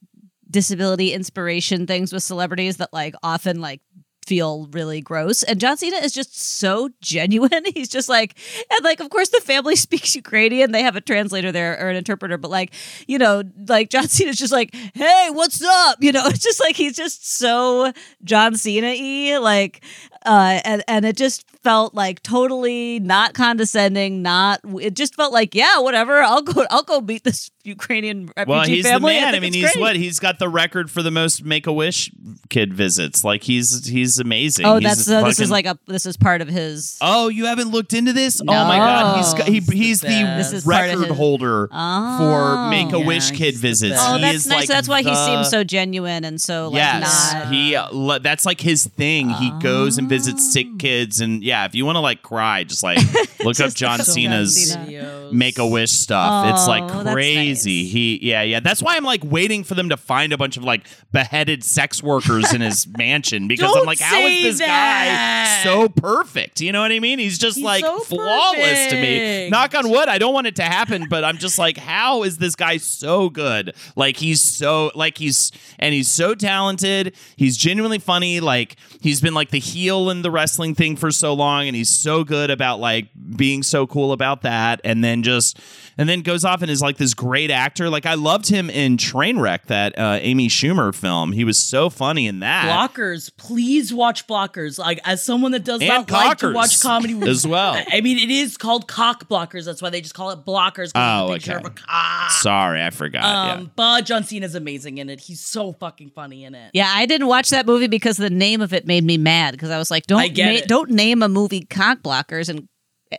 disability 0.51 1.13
inspiration 1.13 1.87
things 1.87 2.13
with 2.13 2.23
celebrities 2.23 2.77
that 2.77 2.93
like 2.93 3.15
often 3.23 3.61
like 3.61 3.81
feel 4.27 4.69
really 4.73 5.01
gross. 5.01 5.43
And 5.43 5.61
John 5.61 5.77
Cena 5.77 5.97
is 5.97 6.13
just 6.13 6.39
so 6.39 6.91
genuine. 7.01 7.65
He's 7.75 7.89
just 7.89 8.09
like, 8.09 8.37
and 8.71 8.85
like, 8.85 9.01
of 9.01 9.11
course, 9.11 9.31
the 9.31 9.41
family 9.41 9.77
speaks 9.87 10.15
Ukrainian. 10.15 10.73
They 10.73 10.83
have 10.83 10.97
a 10.97 11.01
translator 11.01 11.53
there 11.53 11.79
or 11.79 11.89
an 11.89 11.97
interpreter, 11.97 12.37
but 12.37 12.51
like, 12.51 12.75
you 13.07 13.19
know, 13.19 13.43
like 13.69 13.91
John 13.91 14.09
Cena's 14.09 14.37
just 14.37 14.53
like, 14.53 14.75
hey, 14.95 15.29
what's 15.33 15.63
up? 15.63 15.99
You 16.01 16.13
know, 16.13 16.27
it's 16.27 16.41
just 16.41 16.61
like 16.61 16.77
he's 16.77 16.97
just 16.97 17.39
so 17.39 17.93
John 18.25 18.57
Cena 18.57 18.89
y. 18.89 19.39
Like, 19.39 19.85
uh, 20.25 20.61
and, 20.65 20.83
and 20.89 21.05
it 21.05 21.17
just 21.17 21.45
felt 21.63 21.95
like 21.95 22.23
totally 22.23 22.99
not 23.01 23.35
condescending, 23.35 24.23
not, 24.23 24.61
it 24.81 24.95
just 24.95 25.15
felt 25.15 25.33
like, 25.33 25.55
yeah, 25.55 25.79
whatever. 25.79 26.21
I'll 26.21 26.43
go, 26.43 26.67
I'll 26.71 26.83
go 26.83 27.01
meet 27.01 27.25
this 27.25 27.51
Ukrainian 27.67 28.27
refugee 28.37 28.51
Well, 28.51 28.65
he's 28.65 28.85
family. 28.87 29.15
the 29.15 29.21
man. 29.21 29.29
I, 29.29 29.31
think 29.33 29.43
mean, 29.43 29.53
he's 29.55 29.73
great. 29.73 29.81
what? 29.81 29.97
He's 29.97 30.19
got 30.21 30.39
the 30.39 30.49
record 30.49 30.91
for 30.91 31.03
the 31.03 31.11
most 31.11 31.45
Make 31.45 31.67
a 31.67 31.73
Wish 31.73 32.11
kid 32.49 32.73
visits. 32.73 33.25
Like 33.25 33.43
he's 33.43 33.87
he's 33.87 34.19
amazing. 34.19 34.65
Oh, 34.67 34.79
He's 34.79 34.85
that's 35.07 35.09
uh, 35.09 35.25
this 35.25 35.41
is 35.41 35.51
like 35.51 35.67
a 35.67 35.79
this 35.87 36.07
is 36.07 36.17
part 36.17 36.41
of 36.41 36.49
his. 36.49 36.99
Oh, 37.01 37.29
you 37.29 37.47
haven't 37.47 37.71
looked 37.71 37.93
into 37.93 38.13
this? 38.13 38.41
Oh 38.41 38.45
my 38.45 38.77
god, 38.79 39.17
he's 39.19 39.35
got, 39.35 39.49
he, 39.49 39.61
he's 39.61 40.01
the 40.01 40.09
This 40.09 40.53
is 40.53 40.65
part 40.65 40.85
of 40.87 40.91
record 41.01 41.09
his- 41.09 41.17
holder 41.17 41.69
Oh. 41.73 42.19
for 42.19 42.71
Make 42.71 42.93
a 42.93 43.01
Wish 43.01 43.31
he's 43.31 43.39
kid 43.39 43.55
visits. 43.57 43.97
Oh, 43.99 44.19
that's 44.19 44.47
nice. 44.47 44.61
like 44.61 44.69
that's 44.69 44.89
why 44.89 45.03
he 45.03 45.15
seems 45.15 45.51
so 45.51 45.65
genuine 45.65 46.25
and 46.25 46.41
so 46.41 46.69
like 46.69 46.77
yes, 46.77 47.33
not. 47.35 47.53
he 47.53 47.75
uh, 47.77 48.19
that's 48.21 48.47
like 48.47 48.61
his 48.61 48.87
thing. 48.87 49.29
He 49.31 49.51
goes 49.61 49.99
and 49.99 50.09
visits 50.09 50.53
sick 50.53 50.67
kids, 50.79 51.21
and 51.21 51.43
yeah, 51.43 51.65
if 51.65 51.75
you 51.75 51.85
want 51.85 51.97
to 51.97 52.01
like 52.01 52.23
cry, 52.23 52.65
just 52.65 52.83
like 52.83 52.99
look 53.45 53.59
up 53.61 53.67
Just 53.67 53.77
John 53.77 54.01
up 54.01 54.07
John 54.07 54.15
Cena's 54.15 54.73
Cena. 54.73 55.31
Make 55.33 55.59
a 55.59 55.67
Wish 55.67 55.91
stuff. 55.93 56.47
it's 56.55 56.65
Oh, 56.67 56.71
like 56.71 56.87
that's 57.05 57.15
crazy. 57.57 57.85
He 57.85 58.19
yeah 58.23 58.43
yeah. 58.43 58.61
That's 58.61 58.83
why 58.83 58.97
I'm 58.97 59.05
like 59.05 59.23
waiting 59.25 59.65
for 59.65 59.75
them 59.75 59.89
to 59.89 59.97
find 59.97 60.33
a 60.33 60.39
bunch 60.39 60.57
of 60.57 60.65
like 60.65 60.87
beheaded 61.13 61.65
sex 61.65 62.03
workers 62.03 62.53
in 62.53 62.61
his 62.61 62.87
mansion 62.99 63.49
because 63.49 63.75
I'm 63.77 63.85
like, 63.85 64.01
how 64.01 64.19
is 64.27 64.43
this 64.43 64.59
that. 64.59 65.63
guy 65.65 65.65
so 65.65 65.89
perfect? 65.89 66.61
You 66.61 66.73
know 66.73 66.81
what 66.81 66.93
I 66.93 67.01
mean? 67.01 67.19
He's 67.19 67.39
just 67.39 67.57
He's 67.57 67.65
like 67.65 67.85
so 67.85 68.01
flawless 68.01 68.89
to 68.89 68.95
me. 68.95 69.51
Knock 69.51 69.75
on 69.75 69.91
wood. 69.91 70.09
I 70.09 70.19
don't 70.19 70.35
want 70.35 70.47
it 70.47 70.57
to 70.57 70.63
happen, 70.63 71.07
but 71.09 71.25
I'm 71.25 71.39
just 71.39 71.59
like, 71.59 71.77
how 71.77 72.23
is 72.23 72.39
this 72.39 72.55
guy 72.55 72.77
so 72.77 73.29
good? 73.29 73.75
Like 73.97 74.17
he's 74.17 74.41
so 74.41 74.91
like 74.95 75.19
he's 75.19 75.53
and 75.79 75.95
he's 75.95 76.09
so 76.09 76.35
talented. 76.35 77.15
He's 77.37 77.57
genuinely 77.57 77.99
funny. 77.99 78.41
Like 78.41 78.77
he's 79.01 79.21
been 79.21 79.35
like 79.35 79.51
the 79.51 79.61
heel 79.61 80.11
in 80.11 80.23
the 80.23 80.31
wrestling 80.31 80.75
thing 80.75 80.97
for 80.97 81.11
so 81.11 81.35
long, 81.35 81.67
and 81.67 81.77
he's 81.77 81.91
so 81.91 82.25
good 82.25 82.51
about 82.51 82.81
like 82.81 83.09
being 83.37 83.63
so 83.63 83.87
cool 83.87 84.13
about 84.13 84.43
that. 84.43 84.81
And 84.85 85.03
then 85.03 85.23
just 85.23 85.59
and 85.99 86.09
then 86.09 86.21
goes 86.23 86.45
off 86.45 86.63
and 86.63 86.71
is 86.71 86.83
like 86.83 86.97
this 86.97 87.15
great 87.15 87.46
actor. 87.51 87.91
Like 87.91 88.07
I 88.07 88.15
loved 88.15 88.49
him 88.49 88.71
in 88.71 88.97
Trainwreck, 88.97 89.65
that 89.67 89.99
uh, 89.99 90.19
Amy 90.21 90.49
Schumer 90.49 90.95
film. 90.95 91.33
He 91.33 91.45
was 91.45 91.59
so 91.59 91.91
funny 91.91 92.27
in 92.27 92.41
that. 92.41 92.67
Blockers, 92.67 93.31
please 93.37 93.93
watch 93.93 94.27
Blockers. 94.27 94.79
Like 94.79 95.01
as 95.05 95.23
someone 95.23 95.53
that 95.53 95.65
does 95.65 95.81
And 95.81 95.89
not 95.89 96.11
like 96.11 96.39
to 96.39 96.53
watch 96.53 96.81
comedy 96.81 97.21
as 97.29 97.47
well. 97.47 97.83
I 97.93 98.01
mean, 98.01 98.19
it 98.19 98.31
is 98.31 98.57
called 98.57 98.89
cock 98.89 99.29
blockers. 99.29 99.65
That's 99.65 99.83
why 99.83 99.91
they 99.91 100.01
just 100.01 100.15
call 100.15 100.31
it 100.31 100.45
blockers. 100.45 100.93
Oh, 100.95 101.33
it's 101.33 101.47
a 101.47 101.57
okay. 101.57 101.61
of 101.61 101.67
a 101.67 101.75
cock. 101.75 102.31
Sorry, 102.31 102.83
I 102.83 102.91
forgot. 102.91 103.25
Um, 103.25 103.61
yeah. 103.63 103.69
but 103.77 104.03
John 104.05 104.25
Cena's 104.25 104.55
amazing 104.55 104.99
in 104.99 105.09
it. 105.11 105.21
He's 105.21 105.41
so 105.41 105.73
fucking 105.73 106.11
funny 106.11 106.45
in 106.45 106.55
it. 106.55 106.71
Yeah, 106.75 106.93
I 106.95 107.07
didn't 107.07 107.27
watch 107.27 107.51
that 107.51 107.67
movie 107.67 107.89
because 107.89 108.17
the 108.17 108.31
name 108.31 108.61
of 108.61 108.73
it 108.73 108.87
made 108.87 109.05
me 109.05 109.19
mad 109.19 109.53
because 109.53 109.71
I 109.71 109.79
was 109.79 109.91
like, 109.91 110.07
don't 110.07 110.21
I 110.21 110.29
get 110.29 110.61
na- 110.61 110.67
don't 110.67 110.91
name 110.91 111.23
a 111.23 111.29
movie 111.29 111.63
cock 111.63 112.01
blockers 112.01 112.49
and 112.49 112.69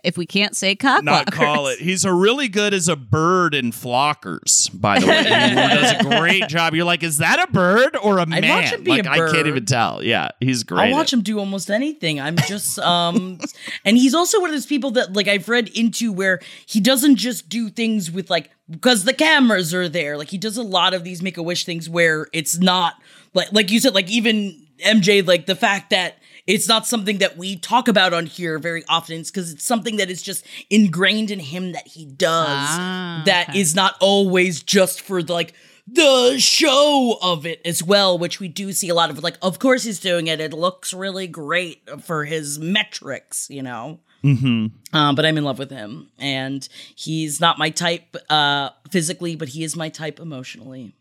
if 0.04 0.18
we 0.18 0.26
can't 0.26 0.54
say 0.54 0.74
cock 0.74 1.02
not 1.02 1.26
blockers. 1.26 1.32
call 1.32 1.66
it. 1.68 1.78
He's 1.78 2.04
a 2.04 2.12
really 2.12 2.48
good 2.48 2.74
as 2.74 2.88
a 2.88 2.96
bird 2.96 3.54
in 3.54 3.72
Flockers, 3.72 4.68
by 4.78 4.98
the 4.98 5.06
way. 5.06 5.22
he 5.22 5.54
does 5.54 5.92
a 5.92 6.04
great 6.18 6.46
job. 6.48 6.74
You're 6.74 6.84
like, 6.84 7.02
is 7.02 7.18
that 7.18 7.40
a 7.48 7.50
bird 7.50 7.96
or 7.96 8.18
a 8.18 8.22
I'd 8.22 8.28
man? 8.28 8.48
watch 8.48 8.72
him 8.72 8.84
be 8.84 8.90
like 8.90 9.06
a 9.06 9.10
I 9.10 9.16
can't 9.32 9.46
even 9.46 9.64
tell. 9.64 10.02
Yeah, 10.02 10.28
he's 10.40 10.62
great. 10.62 10.88
I'll 10.88 10.92
watch 10.92 11.12
him 11.12 11.22
do 11.22 11.38
almost 11.38 11.70
anything. 11.70 12.20
I'm 12.20 12.36
just 12.36 12.78
um 12.80 13.38
and 13.84 13.96
he's 13.96 14.14
also 14.14 14.40
one 14.40 14.50
of 14.50 14.54
those 14.54 14.66
people 14.66 14.90
that 14.92 15.14
like 15.14 15.28
I've 15.28 15.48
read 15.48 15.68
into 15.68 16.12
where 16.12 16.40
he 16.66 16.80
doesn't 16.80 17.16
just 17.16 17.48
do 17.48 17.70
things 17.70 18.10
with 18.10 18.28
like 18.28 18.50
because 18.70 19.04
the 19.04 19.14
cameras 19.14 19.72
are 19.72 19.88
there. 19.88 20.18
Like 20.18 20.28
he 20.28 20.38
does 20.38 20.56
a 20.58 20.62
lot 20.62 20.92
of 20.92 21.02
these 21.04 21.22
make 21.22 21.38
a 21.38 21.42
wish 21.42 21.64
things 21.64 21.88
where 21.88 22.28
it's 22.34 22.58
not 22.58 22.94
like 23.32 23.52
like 23.52 23.70
you 23.70 23.80
said 23.80 23.94
like 23.94 24.10
even 24.10 24.66
MJ 24.84 25.26
like 25.26 25.46
the 25.46 25.56
fact 25.56 25.90
that 25.90 26.18
it's 26.48 26.66
not 26.66 26.86
something 26.86 27.18
that 27.18 27.36
we 27.36 27.56
talk 27.56 27.88
about 27.88 28.14
on 28.14 28.24
here 28.24 28.58
very 28.58 28.82
often. 28.88 29.20
It's 29.20 29.30
because 29.30 29.52
it's 29.52 29.64
something 29.64 29.98
that 29.98 30.08
is 30.08 30.22
just 30.22 30.44
ingrained 30.70 31.30
in 31.30 31.38
him 31.38 31.72
that 31.72 31.86
he 31.86 32.06
does 32.06 32.48
Ah, 32.48 33.22
that 33.26 33.54
is 33.54 33.74
not 33.74 33.96
always 34.00 34.62
just 34.62 35.02
for 35.02 35.22
the, 35.22 35.32
like 35.32 35.52
the 35.86 36.38
show 36.38 37.18
of 37.20 37.44
it 37.44 37.60
as 37.66 37.82
well, 37.82 38.18
which 38.18 38.40
we 38.40 38.48
do 38.48 38.72
see 38.72 38.88
a 38.88 38.94
lot 38.94 39.10
of. 39.10 39.22
Like, 39.22 39.36
of 39.42 39.58
course 39.58 39.84
he's 39.84 40.00
doing 40.00 40.26
it. 40.26 40.40
It 40.40 40.54
looks 40.54 40.94
really 40.94 41.26
great 41.26 41.86
for 42.02 42.24
his 42.24 42.58
metrics, 42.58 43.48
you 43.50 43.62
know. 43.62 44.00
Mm-hmm. 44.24 44.96
Um, 44.96 45.14
but 45.14 45.26
I'm 45.26 45.36
in 45.36 45.44
love 45.44 45.58
with 45.58 45.70
him, 45.70 46.08
and 46.18 46.66
he's 46.96 47.40
not 47.40 47.58
my 47.58 47.68
type 47.68 48.16
uh, 48.30 48.70
physically, 48.90 49.36
but 49.36 49.48
he 49.48 49.64
is 49.64 49.76
my 49.76 49.90
type 49.90 50.18
emotionally. 50.18 50.94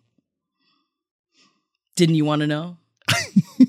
Didn't 1.96 2.16
you 2.16 2.26
want 2.26 2.42
to 2.42 2.48
know? 2.48 2.78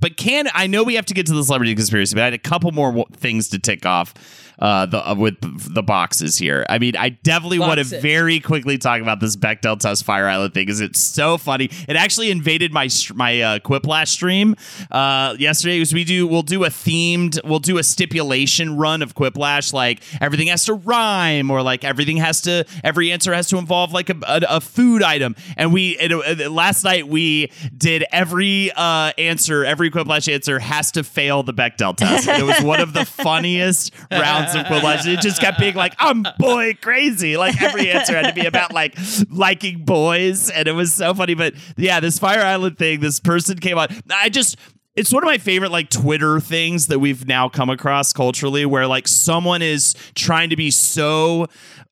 But 0.00 0.16
can 0.16 0.48
I 0.54 0.66
know 0.66 0.84
we 0.84 0.94
have 0.94 1.06
to 1.06 1.14
get 1.14 1.26
to 1.26 1.34
the 1.34 1.42
celebrity 1.42 1.74
conspiracy, 1.74 2.14
but 2.14 2.22
I 2.22 2.24
had 2.26 2.34
a 2.34 2.38
couple 2.38 2.70
more 2.72 3.04
things 3.12 3.48
to 3.48 3.58
tick 3.58 3.84
off 3.84 4.14
uh, 4.58 4.86
the 4.86 5.10
uh, 5.10 5.14
with 5.14 5.36
the 5.72 5.82
boxes 5.82 6.36
here. 6.36 6.66
I 6.68 6.78
mean, 6.78 6.96
I 6.96 7.10
definitely 7.10 7.60
want 7.60 7.78
to 7.78 7.84
very 7.84 8.40
quickly 8.40 8.76
talk 8.78 9.00
about 9.00 9.20
this 9.20 9.36
Bechdel 9.36 9.78
test 9.78 10.04
Fire 10.04 10.26
Island 10.26 10.54
thing 10.54 10.66
because 10.66 10.80
it's 10.80 10.98
so 10.98 11.38
funny. 11.38 11.70
It 11.88 11.96
actually 11.96 12.30
invaded 12.30 12.72
my 12.72 12.88
my 13.14 13.40
uh, 13.40 13.58
Quiplash 13.60 14.08
stream 14.08 14.56
uh, 14.90 15.36
yesterday. 15.38 15.78
Because 15.78 15.94
we 15.94 16.04
do 16.04 16.26
we'll 16.26 16.42
do 16.42 16.64
a 16.64 16.68
themed 16.68 17.38
we'll 17.44 17.60
do 17.60 17.78
a 17.78 17.84
stipulation 17.84 18.76
run 18.76 19.02
of 19.02 19.14
Quiplash 19.14 19.72
like 19.72 20.00
everything 20.20 20.48
has 20.48 20.64
to 20.64 20.74
rhyme 20.74 21.50
or 21.50 21.62
like 21.62 21.84
everything 21.84 22.16
has 22.16 22.40
to 22.42 22.64
every 22.82 23.12
answer 23.12 23.32
has 23.32 23.48
to 23.48 23.58
involve 23.58 23.92
like 23.92 24.10
a, 24.10 24.16
a, 24.26 24.40
a 24.48 24.60
food 24.60 25.02
item. 25.02 25.36
And 25.56 25.72
we 25.72 25.96
it, 25.98 26.12
uh, 26.12 26.50
last 26.50 26.82
night 26.82 27.06
we 27.06 27.52
did 27.76 28.04
every 28.10 28.72
uh, 28.72 29.12
answer 29.18 29.64
every 29.64 29.90
Quiplash 29.90 30.32
answer 30.32 30.58
has 30.58 30.90
to 30.92 31.04
fail 31.04 31.44
the 31.44 31.54
Bechdel 31.54 31.96
test. 31.96 32.26
It 32.26 32.44
was 32.44 32.60
one 32.60 32.80
of 32.80 32.92
the 32.92 33.04
funniest 33.04 33.92
rounds 34.10 34.47
of 34.54 34.66
Quiplash. 34.66 35.06
It 35.06 35.20
just 35.20 35.40
kept 35.40 35.58
being 35.58 35.74
like 35.74 35.94
I'm 35.98 36.24
boy 36.38 36.74
crazy. 36.80 37.36
Like 37.36 37.60
every 37.60 37.90
answer 37.90 38.16
had 38.16 38.34
to 38.34 38.40
be 38.40 38.46
about 38.46 38.72
like 38.72 38.96
liking 39.30 39.84
boys, 39.84 40.50
and 40.50 40.68
it 40.68 40.72
was 40.72 40.92
so 40.92 41.14
funny. 41.14 41.34
But 41.34 41.54
yeah, 41.76 42.00
this 42.00 42.18
Fire 42.18 42.40
Island 42.40 42.78
thing, 42.78 43.00
this 43.00 43.20
person 43.20 43.58
came 43.58 43.78
on. 43.78 43.88
I 44.10 44.28
just 44.28 44.56
it's 44.98 45.12
one 45.12 45.22
of 45.22 45.28
my 45.28 45.38
favorite 45.38 45.70
like 45.70 45.90
Twitter 45.90 46.40
things 46.40 46.88
that 46.88 46.98
we've 46.98 47.24
now 47.24 47.48
come 47.48 47.70
across 47.70 48.12
culturally 48.12 48.66
where 48.66 48.84
like 48.88 49.06
someone 49.06 49.62
is 49.62 49.94
trying 50.16 50.50
to 50.50 50.56
be 50.56 50.72
so 50.72 51.46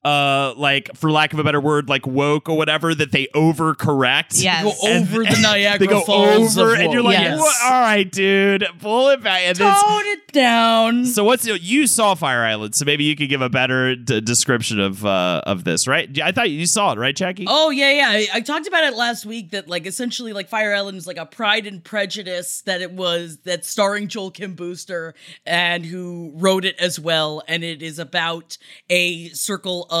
uh 0.07 0.53
like 0.57 0.89
for 0.95 1.11
lack 1.11 1.33
of 1.33 1.39
a 1.39 1.43
better 1.43 1.59
word 1.59 1.89
like 1.89 2.07
woke 2.07 2.47
or 2.49 2.55
whatever 2.57 2.93
that 2.95 3.11
they 3.11 3.27
overcorrect. 3.35 4.41
Yes. 4.41 4.63
Go 4.63 4.87
over 4.89 5.23
the 5.23 5.39
Niagara 5.41 5.79
They 5.79 5.87
go 5.91 6.01
Falls 6.01 6.57
over 6.57 6.75
and 6.75 6.93
you're 6.93 7.01
like, 7.01 7.17
Yes. 7.19 7.39
"What? 7.39 7.55
all 7.65 7.81
right, 7.81 8.09
dude, 8.11 8.65
pull 8.79 9.09
it 9.09 9.21
back. 9.23 9.41
And 9.43 9.57
tone 9.57 9.73
it 10.05 10.31
down. 10.31 11.05
so 11.05 11.23
what's 11.23 11.45
you 11.45 11.87
saw 11.87 12.15
Fire 12.15 12.43
Island, 12.43 12.75
so 12.75 12.85
maybe 12.85 13.03
you 13.03 13.15
could 13.15 13.29
give 13.29 13.41
a 13.41 13.49
better 13.49 13.95
d- 13.95 14.21
description 14.21 14.79
of 14.79 15.05
uh, 15.05 15.41
of 15.45 15.63
this, 15.63 15.87
right? 15.87 16.09
Yeah, 16.15 16.27
I 16.27 16.31
thought 16.31 16.49
you 16.49 16.65
saw 16.65 16.93
it, 16.93 16.99
right, 16.99 17.15
Jackie? 17.15 17.45
Oh 17.47 17.69
yeah, 17.69 17.91
yeah. 17.91 18.07
I, 18.09 18.27
I 18.35 18.41
talked 18.41 18.67
about 18.67 18.83
it 18.83 18.95
last 18.95 19.25
week. 19.25 19.51
That 19.51 19.67
like 19.67 19.85
essentially 19.85 20.33
like 20.33 20.47
Fire 20.49 20.73
Island 20.73 20.97
is 20.97 21.07
like 21.07 21.17
a 21.17 21.25
Pride 21.25 21.65
and 21.67 21.83
Prejudice 21.83 22.61
that 22.61 22.81
it 22.81 22.91
was 22.91 23.37
that 23.45 23.65
starring 23.65 24.07
Joel 24.07 24.31
Kim 24.31 24.53
Booster 24.53 25.13
and 25.45 25.85
who 25.85 26.31
wrote 26.35 26.65
it 26.65 26.77
as 26.79 26.99
well, 26.99 27.41
and 27.47 27.63
it 27.63 27.81
is 27.81 27.99
about 27.99 28.57
a 28.89 29.29
circle 29.29 29.85
of 29.89 29.96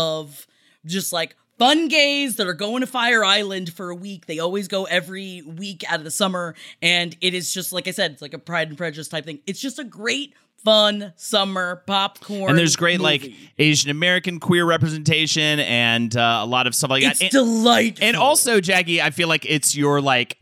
just 0.85 1.11
like 1.13 1.35
fun 1.57 1.87
gays 1.87 2.35
that 2.35 2.47
are 2.47 2.53
going 2.53 2.81
to 2.81 2.87
Fire 2.87 3.23
Island 3.23 3.73
for 3.73 3.89
a 3.89 3.95
week. 3.95 4.25
They 4.27 4.39
always 4.39 4.67
go 4.67 4.85
every 4.85 5.41
week 5.41 5.83
out 5.91 5.99
of 5.99 6.03
the 6.03 6.11
summer, 6.11 6.55
and 6.81 7.15
it 7.21 7.33
is 7.33 7.53
just 7.53 7.73
like 7.73 7.87
I 7.87 7.91
said, 7.91 8.11
it's 8.11 8.21
like 8.21 8.33
a 8.33 8.39
Pride 8.39 8.69
and 8.69 8.77
Prejudice 8.77 9.07
type 9.07 9.25
thing. 9.25 9.39
It's 9.45 9.59
just 9.59 9.79
a 9.79 9.83
great. 9.83 10.33
Fun 10.65 11.13
summer 11.15 11.83
popcorn, 11.85 12.49
and 12.49 12.57
there's 12.57 12.75
great 12.75 12.99
like. 12.99 13.31
Asian 13.59 13.91
American 13.91 14.39
queer 14.39 14.65
representation 14.65 15.59
and 15.59 16.17
uh, 16.17 16.39
a 16.41 16.45
lot 16.47 16.65
of 16.65 16.73
stuff 16.73 16.89
like 16.89 17.03
It's 17.03 17.19
that. 17.19 17.25
And- 17.25 17.31
delightful. 17.31 18.03
And 18.03 18.17
also, 18.17 18.59
Jackie, 18.59 18.99
I 18.99 19.11
feel 19.11 19.27
like 19.29 19.45
it's 19.47 19.77
your 19.77 20.01
like 20.01 20.39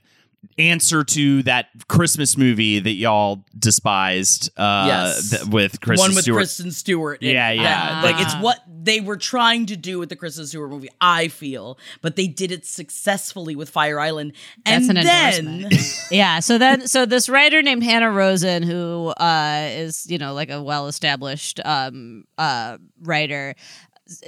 answer 0.58 1.04
to 1.04 1.44
that 1.44 1.68
Christmas 1.88 2.38
movie 2.38 2.80
that 2.80 2.94
y'all 2.94 3.44
despised 3.58 4.50
uh 4.58 4.86
Yes. 4.88 5.30
th- 5.32 5.46
with 5.46 5.82
Kristen 5.82 6.10
one 6.10 6.16
with 6.16 6.24
Stewart. 6.24 6.38
Kristen 6.40 6.72
Stewart. 6.72 7.22
in 7.22 7.34
Yeah, 7.36 7.50
it. 7.50 7.60
yeah. 7.62 8.02
Like 8.04 8.16
it's 8.20 8.36
what 8.36 8.60
they 8.68 9.00
were 9.02 9.18
trying 9.18 9.66
to 9.68 9.76
do 9.76 9.98
with 10.00 10.10
the 10.10 10.16
Kristen 10.16 10.46
Stewart 10.46 10.70
movie. 10.70 10.90
I 11.02 11.28
feel, 11.28 11.78
but 12.02 12.16
they 12.16 12.28
did 12.28 12.52
it 12.52 12.66
successfully 12.66 13.56
with 13.56 13.70
Fire 13.70 14.00
Island. 14.00 14.34
And 14.66 14.84
That's 14.86 14.90
an 14.90 15.04
then, 15.04 15.64
endorsement. 15.64 16.08
yeah. 16.12 16.40
So 16.40 16.58
then, 16.60 16.88
so 16.88 17.06
this 17.06 17.28
writer 17.28 17.62
named 17.64 17.84
Hanna 17.84 18.12
Rosin, 18.12 18.62
who 18.64 19.08
uh, 19.18 19.68
is 19.72 20.06
you 20.10 20.18
know 20.20 20.34
like 20.34 20.50
a 20.52 20.62
well-established 20.62 21.60
um, 21.66 22.26
uh, 22.38 22.78
writer, 23.02 23.56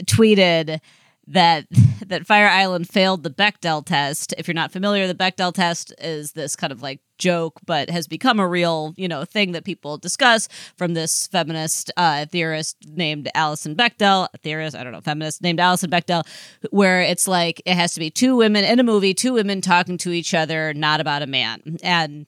tweeted 0.05 0.79
that 1.27 1.67
that 2.07 2.25
Fire 2.25 2.47
Island 2.47 2.87
failed 2.87 3.23
the 3.23 3.29
Bechdel 3.29 3.85
test. 3.85 4.33
If 4.37 4.47
you're 4.47 4.55
not 4.55 4.71
familiar, 4.71 5.07
the 5.07 5.15
Bechdel 5.15 5.53
test 5.53 5.93
is 5.99 6.31
this 6.31 6.55
kind 6.55 6.71
of 6.71 6.81
like 6.81 7.01
joke, 7.17 7.59
but 7.65 7.89
has 7.89 8.07
become 8.07 8.39
a 8.39 8.47
real 8.47 8.93
you 8.97 9.07
know 9.07 9.25
thing 9.25 9.51
that 9.51 9.65
people 9.65 9.97
discuss 9.97 10.47
from 10.75 10.93
this 10.93 11.27
feminist 11.27 11.91
uh, 11.97 12.25
theorist 12.25 12.77
named 12.87 13.29
Alison 13.35 13.75
Bechdel. 13.75 14.27
Theorist, 14.43 14.75
I 14.75 14.83
don't 14.83 14.93
know, 14.93 15.01
feminist 15.01 15.41
named 15.41 15.59
Alison 15.59 15.89
Bechdel, 15.89 16.25
where 16.71 17.01
it's 17.01 17.27
like 17.27 17.61
it 17.65 17.75
has 17.75 17.93
to 17.93 17.99
be 17.99 18.09
two 18.09 18.35
women 18.35 18.63
in 18.63 18.79
a 18.79 18.83
movie, 18.83 19.13
two 19.13 19.33
women 19.33 19.61
talking 19.61 19.97
to 19.99 20.11
each 20.11 20.33
other, 20.33 20.73
not 20.73 21.01
about 21.01 21.21
a 21.21 21.27
man, 21.27 21.77
and 21.83 22.25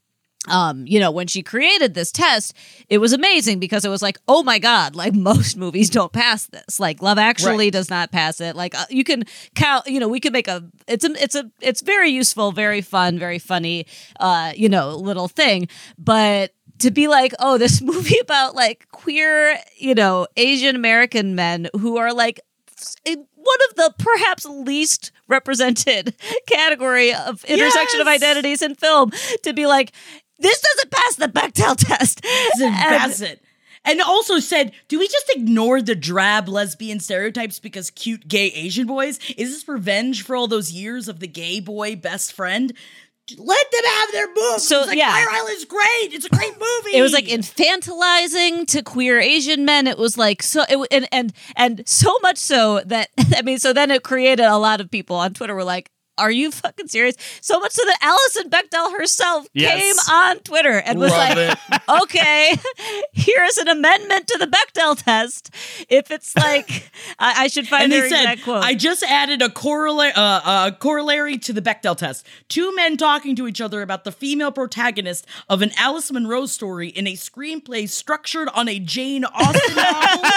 um, 0.50 0.86
you 0.88 1.00
know, 1.00 1.12
when 1.12 1.28
she 1.28 1.42
created 1.44 1.94
this 1.94 2.12
test, 2.12 2.54
it 2.90 2.98
was 3.00 3.14
amazing 3.14 3.60
because 3.60 3.86
it 3.86 3.90
was 3.90 4.02
like, 4.02 4.18
oh 4.28 4.44
my 4.44 4.60
god, 4.60 4.96
like 4.96 5.14
most 5.32 5.58
movies 5.58 5.90
don't 5.90 6.12
pass 6.12 6.48
this. 6.48 6.80
Like 6.80 7.02
Love 7.02 7.18
Actually 7.18 7.68
Right. 7.68 7.74
does 7.74 7.90
not 7.90 8.12
pass 8.12 8.42
it. 8.42 8.56
Like 8.56 8.76
uh, 8.76 8.86
you 8.90 9.04
can 9.04 9.24
count, 9.56 9.88
you 9.88 10.00
know, 10.00 10.08
we 10.08 10.20
can 10.20 10.34
make 10.34 10.48
a. 10.48 10.64
It's 10.88 11.06
a, 11.06 11.12
it's 11.24 11.36
a, 11.36 11.50
it's 11.62 11.82
very 11.82 12.10
useful, 12.10 12.52
very 12.52 12.82
fun, 12.82 13.20
very 13.20 13.40
funny, 13.40 13.86
uh, 14.20 14.54
you 14.56 14.70
know, 14.70 14.96
little 14.96 15.28
thing, 15.28 15.68
but. 15.98 16.54
To 16.84 16.92
be 16.92 17.10
like, 17.10 17.34
oh, 17.40 17.58
this 17.58 17.82
movie 17.92 18.20
about 18.20 18.56
like 18.56 18.88
queer, 18.92 19.58
you 19.78 19.94
know, 19.94 20.28
Asian 20.38 20.78
American 20.78 21.36
men 21.36 21.68
who 21.78 21.98
are 21.98 22.14
like 22.14 22.40
one 23.06 23.58
of 23.70 23.76
the 23.76 23.94
perhaps 23.98 24.46
least 24.46 25.12
represented 25.28 26.16
category 26.48 27.14
of 27.14 27.44
intersection 27.46 28.00
of 28.02 28.08
identities 28.08 28.62
in 28.62 28.76
film 28.76 29.12
to 29.44 29.54
be 29.54 29.66
like 29.66 29.92
this 30.40 30.62
doesn't 30.62 30.92
pass 30.92 31.16
the 31.16 31.28
Bechdel 31.28 31.76
test. 31.78 32.26
And- 32.62 32.74
that's 32.76 33.22
it. 33.22 33.42
And 33.86 34.02
also 34.02 34.40
said, 34.40 34.74
do 34.90 35.00
we 35.00 35.08
just 35.08 35.32
ignore 35.34 35.82
the 35.82 35.96
drab 35.96 36.50
lesbian 36.50 37.00
stereotypes 37.00 37.60
because 37.60 37.90
cute 37.90 38.28
gay 38.28 38.48
Asian 38.48 38.86
boys? 38.86 39.20
Is 39.38 39.52
this 39.52 39.68
revenge 39.70 40.22
for 40.24 40.36
all 40.36 40.48
those 40.48 40.72
years 40.72 41.08
of 41.08 41.22
the 41.22 41.28
gay 41.28 41.62
boy 41.62 41.96
best 41.96 42.34
friend? 42.34 42.74
Let 43.38 43.72
them 43.72 43.82
have 43.86 44.12
their 44.12 44.28
moves. 44.36 44.68
So, 44.68 44.82
like, 44.82 44.98
yeah. 44.98 45.12
Fire 45.14 45.28
Island's 45.32 45.64
great. 45.66 46.14
It's 46.14 46.26
a 46.26 46.30
great 46.30 46.54
movie. 46.60 46.98
it 46.98 47.02
was 47.02 47.14
like 47.14 47.26
infantilizing 47.26 48.66
to 48.68 48.82
queer 48.84 49.20
Asian 49.20 49.66
men. 49.66 49.88
It 49.88 49.98
was 49.98 50.18
like 50.18 50.44
so, 50.44 50.66
it, 50.68 50.88
and 50.92 51.08
and 51.12 51.34
and 51.56 51.88
so 51.88 52.18
much 52.22 52.38
so 52.38 52.82
that 52.86 53.10
I 53.36 53.44
mean, 53.44 53.60
so 53.60 53.72
then 53.72 53.92
it 53.92 54.04
created 54.04 54.46
a 54.46 54.58
lot 54.58 54.82
of 54.82 54.92
people 54.92 55.16
on 55.16 55.34
Twitter 55.34 55.56
were 55.56 55.64
like. 55.64 55.90
Are 56.20 56.32
you 56.32 56.52
fucking 56.52 56.88
serious? 56.88 57.16
So 57.42 57.60
much 57.60 57.72
so 57.72 57.84
that 57.86 57.98
Alison 58.02 58.50
Bechdel 58.50 58.98
herself 58.98 59.48
Yes. 59.54 59.80
came 59.82 60.14
on 60.16 60.40
Twitter 60.40 60.80
and 60.80 61.00
was 61.00 61.12
Love 61.12 61.38
like, 61.38 61.82
okay, 62.04 62.56
here's 63.14 63.58
an 63.58 63.68
amendment 63.68 64.28
to 64.28 64.38
the 64.38 64.48
Bechdel 64.48 65.02
test. 65.04 65.54
If 65.90 66.12
it's 66.12 66.36
like, 66.36 66.70
I, 67.20 67.44
I 67.44 67.48
should 67.48 67.68
find 67.68 67.84
and 67.86 67.92
they 67.94 68.10
said, 68.10 68.42
quote. 68.44 68.64
I 68.64 68.74
just 68.76 69.04
added 69.04 69.42
a 69.42 69.50
corollary, 69.50 70.12
uh, 70.16 70.68
a 70.68 70.72
corollary 70.78 71.38
to 71.40 71.54
the 71.54 71.62
Bechdel 71.62 71.96
test. 71.98 72.26
Two 72.50 72.76
men 72.76 72.98
talking 72.98 73.36
to 73.38 73.48
each 73.48 73.62
other 73.62 73.82
about 73.82 74.04
the 74.04 74.12
female 74.12 74.52
protagonist 74.52 75.26
of 75.48 75.62
an 75.62 75.72
Alice 75.78 76.12
Munro 76.12 76.46
story 76.46 76.90
in 76.90 77.08
a 77.08 77.14
screenplay 77.14 77.88
structured 77.88 78.50
on 78.54 78.68
a 78.68 78.80
Jane 78.80 79.24
Austen 79.26 79.76
novel 79.76 80.30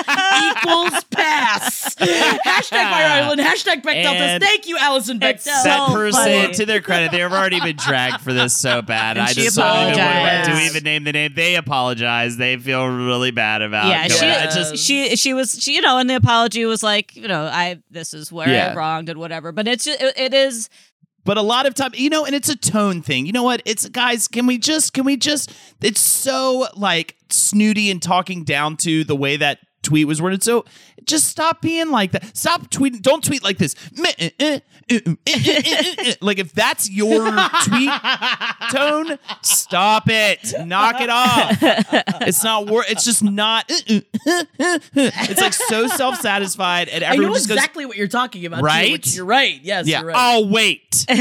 equals 0.45 1.05
pass. 1.05 1.95
hashtag 1.95 2.71
Fire 2.71 3.07
Island, 3.23 3.41
hashtag 3.41 3.83
Bechdel 3.83 4.05
And 4.05 4.43
test. 4.43 4.43
Thank 4.45 4.69
you, 4.69 4.77
Alison 4.79 5.19
Bechdel. 5.19 5.63
That 5.77 5.89
so 5.89 5.95
person, 5.95 6.21
funny. 6.43 6.55
to 6.55 6.67
their 6.67 6.81
credit, 6.81 7.13
they've 7.13 7.31
already 7.31 7.61
been 7.61 7.77
dragged 7.77 8.21
for 8.21 8.33
this 8.33 8.57
so 8.57 8.83
bad. 8.83 9.17
And 9.17 9.27
I 9.27 9.33
just 9.33 9.57
don't 9.57 9.67
even 9.93 9.99
want 9.99 9.99
apologized. 9.99 10.45
to 10.45 10.51
do 10.51 10.57
we 10.59 10.67
even 10.67 10.85
name 10.85 11.05
the 11.05 11.13
name. 11.13 11.33
They 11.35 11.57
apologize. 11.57 12.37
They 12.37 12.57
feel 12.57 12.87
really 12.87 13.31
bad 13.31 13.63
about. 13.63 13.89
yeah, 13.89 14.09
she, 14.09 14.27
uh, 14.27 14.43
I 14.43 14.47
just 14.47 14.77
she 14.77 15.17
she 15.17 15.35
was 15.35 15.53
she 15.63 15.75
you 15.75 15.81
know, 15.81 15.99
and 15.99 16.09
the 16.09 16.15
apology 16.17 16.65
was 16.65 16.83
like, 16.83 17.17
you 17.17 17.29
know, 17.29 17.45
I 17.45 17.81
this 17.91 18.15
is 18.15 18.31
where 18.31 18.49
Yeah. 18.49 18.73
I 18.73 18.75
wronged 18.75 19.09
and 19.09 19.19
whatever. 19.19 19.53
But 19.53 19.69
it's 19.69 19.85
just, 19.85 20.01
it, 20.01 20.19
it 20.19 20.35
is 20.35 20.69
but 21.25 21.37
a 21.37 21.43
lot 21.43 21.67
of 21.67 21.75
time 21.75 21.93
you 21.95 22.11
know 22.11 22.25
and 22.25 22.35
it's 22.35 22.49
a 22.49 22.57
tone 22.57 23.01
thing 23.01 23.27
you 23.27 23.33
know 23.33 23.45
what 23.45 23.63
it's 23.65 23.89
guys 23.89 24.27
can 24.27 24.45
we 24.45 24.59
just 24.59 24.93
can 24.93 25.05
we 25.05 25.17
just 25.17 25.53
it's 25.81 26.01
so 26.01 26.67
like 26.75 27.15
snooty 27.31 27.91
and 27.93 28.03
talking 28.03 28.43
down 28.43 28.77
to 28.77 29.05
the 29.05 29.15
way 29.15 29.37
that 29.37 29.59
tweet 29.93 30.07
was 30.07 30.23
worded. 30.23 30.43
So 30.43 30.65
just 31.05 31.29
stop 31.29 31.61
being 31.61 31.91
like 31.91 32.13
that. 32.13 32.35
Stop 32.35 32.71
tweeting. 32.71 33.03
Don't 33.03 33.23
tweet 33.23 33.45
like 33.45 33.59
this. 33.59 33.75
Like 36.21 36.39
if 36.39 36.53
that's 36.53 36.91
your 36.91 37.31
tweet 37.65 37.91
tone, 38.71 39.19
stop 39.43 40.05
it. 40.09 40.53
Knock 40.67 41.01
it 41.01 41.09
off. 41.11 41.59
It's 42.23 42.43
not 42.45 42.67
worth. 42.69 42.91
It's 42.91 43.05
just 43.05 43.23
not. 43.23 43.65
It's 43.69 45.41
like 45.41 45.53
so 45.53 45.87
self 45.89 46.21
satisfied, 46.21 46.89
and 46.89 47.05
I 47.05 47.09
everyone 47.09 47.29
know 47.33 47.35
just 47.35 47.49
goes. 47.49 47.57
exactly 47.59 47.87
what 47.87 47.97
you're 47.97 48.09
talking 48.09 48.45
about. 48.47 48.63
Right? 48.63 48.93
which 48.93 49.15
you're 49.15 49.25
right. 49.25 49.61
Yes, 49.63 49.87
Yeah, 49.87 50.01
you're 50.01 50.09
right. 50.09 50.17
I'll 50.17 50.49
wait. 50.49 51.07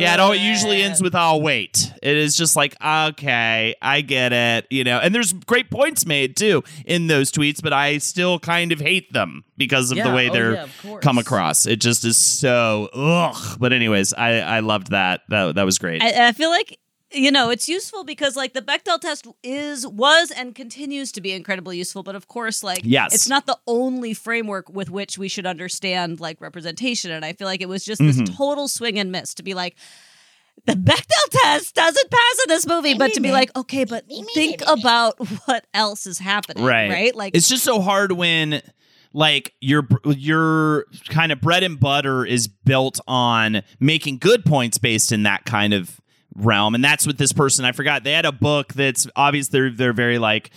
Yeah, 0.00 0.14
it 0.14 0.20
all 0.20 0.32
it 0.32 0.40
usually 0.40 0.82
ends 0.82 1.02
with 1.02 1.14
"I'll 1.14 1.40
wait." 1.42 1.92
It 2.02 2.16
is 2.16 2.36
just 2.36 2.56
like, 2.56 2.74
okay, 2.82 3.74
I 3.82 4.00
get 4.00 4.32
it, 4.32 4.66
you 4.70 4.84
know. 4.84 4.98
And 4.98 5.14
there's 5.14 5.32
great 5.32 5.70
points 5.70 6.06
made 6.06 6.36
too 6.36 6.64
in 6.86 7.06
those 7.06 7.29
tweets, 7.30 7.62
but 7.62 7.72
I 7.72 7.98
still 7.98 8.38
kind 8.38 8.72
of 8.72 8.80
hate 8.80 9.12
them 9.12 9.44
because 9.56 9.90
of 9.90 9.98
the 9.98 10.12
way 10.12 10.28
oh, 10.28 10.32
they're 10.32 10.54
yeah, 10.84 10.98
come 11.00 11.18
across. 11.18 11.66
It 11.66 11.80
just 11.80 12.04
is 12.04 12.16
so 12.18 12.88
ugh. 12.94 13.56
But 13.60 13.72
anyways, 13.72 14.12
I 14.14 14.40
I 14.40 14.60
loved 14.60 14.90
that. 14.90 15.22
That 15.28 15.54
that 15.54 15.64
was 15.64 15.78
great. 15.78 16.02
I, 16.02 16.28
I 16.28 16.32
feel 16.32 16.50
like 16.50 16.78
you 17.12 17.30
know 17.32 17.50
it's 17.50 17.68
useful 17.68 18.04
because 18.04 18.36
like 18.36 18.52
the 18.52 18.62
Bechdel 18.62 19.00
test 19.00 19.26
is 19.42 19.84
was 19.86 20.30
and 20.30 20.54
continues 20.54 21.10
to 21.12 21.20
be 21.20 21.32
incredibly 21.32 21.76
useful, 21.78 22.02
but 22.02 22.14
of 22.14 22.28
course 22.28 22.62
like 22.62 22.80
Yes. 22.84 23.12
it's 23.14 23.28
not 23.28 23.46
the 23.46 23.58
only 23.66 24.14
framework 24.14 24.68
with 24.68 24.90
which 24.90 25.18
we 25.18 25.28
should 25.28 25.46
understand 25.46 26.20
like 26.20 26.40
representation. 26.40 27.10
And 27.10 27.24
I 27.24 27.32
feel 27.32 27.46
like 27.48 27.60
it 27.62 27.68
was 27.68 27.84
just 27.84 28.00
this 28.00 28.16
Mm-hmm. 28.16 28.34
total 28.36 28.68
swing 28.68 28.98
and 28.98 29.10
miss 29.10 29.34
to 29.34 29.42
be 29.42 29.54
like. 29.54 29.76
The 30.66 30.74
Bechdel 30.74 31.30
test 31.30 31.74
doesn't 31.74 32.10
pass 32.10 32.38
in 32.44 32.48
this 32.48 32.66
movie, 32.66 32.94
but 32.94 33.12
to 33.14 33.20
be 33.20 33.32
like, 33.32 33.56
okay, 33.56 33.84
but 33.84 34.04
think 34.34 34.62
about 34.66 35.16
what 35.46 35.64
else 35.74 36.06
is 36.06 36.18
happening, 36.18 36.64
right. 36.64 36.90
right? 36.90 37.14
Like, 37.14 37.34
it's 37.34 37.48
just 37.48 37.64
so 37.64 37.80
hard 37.80 38.12
when 38.12 38.62
like 39.12 39.54
your 39.60 39.86
your 40.06 40.86
kind 41.08 41.32
of 41.32 41.40
bread 41.40 41.62
and 41.62 41.80
butter 41.80 42.24
is 42.24 42.46
built 42.46 43.00
on 43.08 43.62
making 43.80 44.18
good 44.18 44.44
points 44.44 44.78
based 44.78 45.12
in 45.12 45.24
that 45.24 45.44
kind 45.44 45.74
of 45.74 46.00
realm. 46.34 46.74
And 46.74 46.84
that's 46.84 47.06
what 47.06 47.18
this 47.18 47.32
person. 47.32 47.64
I 47.64 47.72
forgot. 47.72 48.04
They 48.04 48.12
had 48.12 48.26
a 48.26 48.32
book 48.32 48.72
that's 48.72 49.06
obvious 49.16 49.48
they're 49.48 49.70
they're 49.70 49.92
very 49.92 50.18
like 50.18 50.50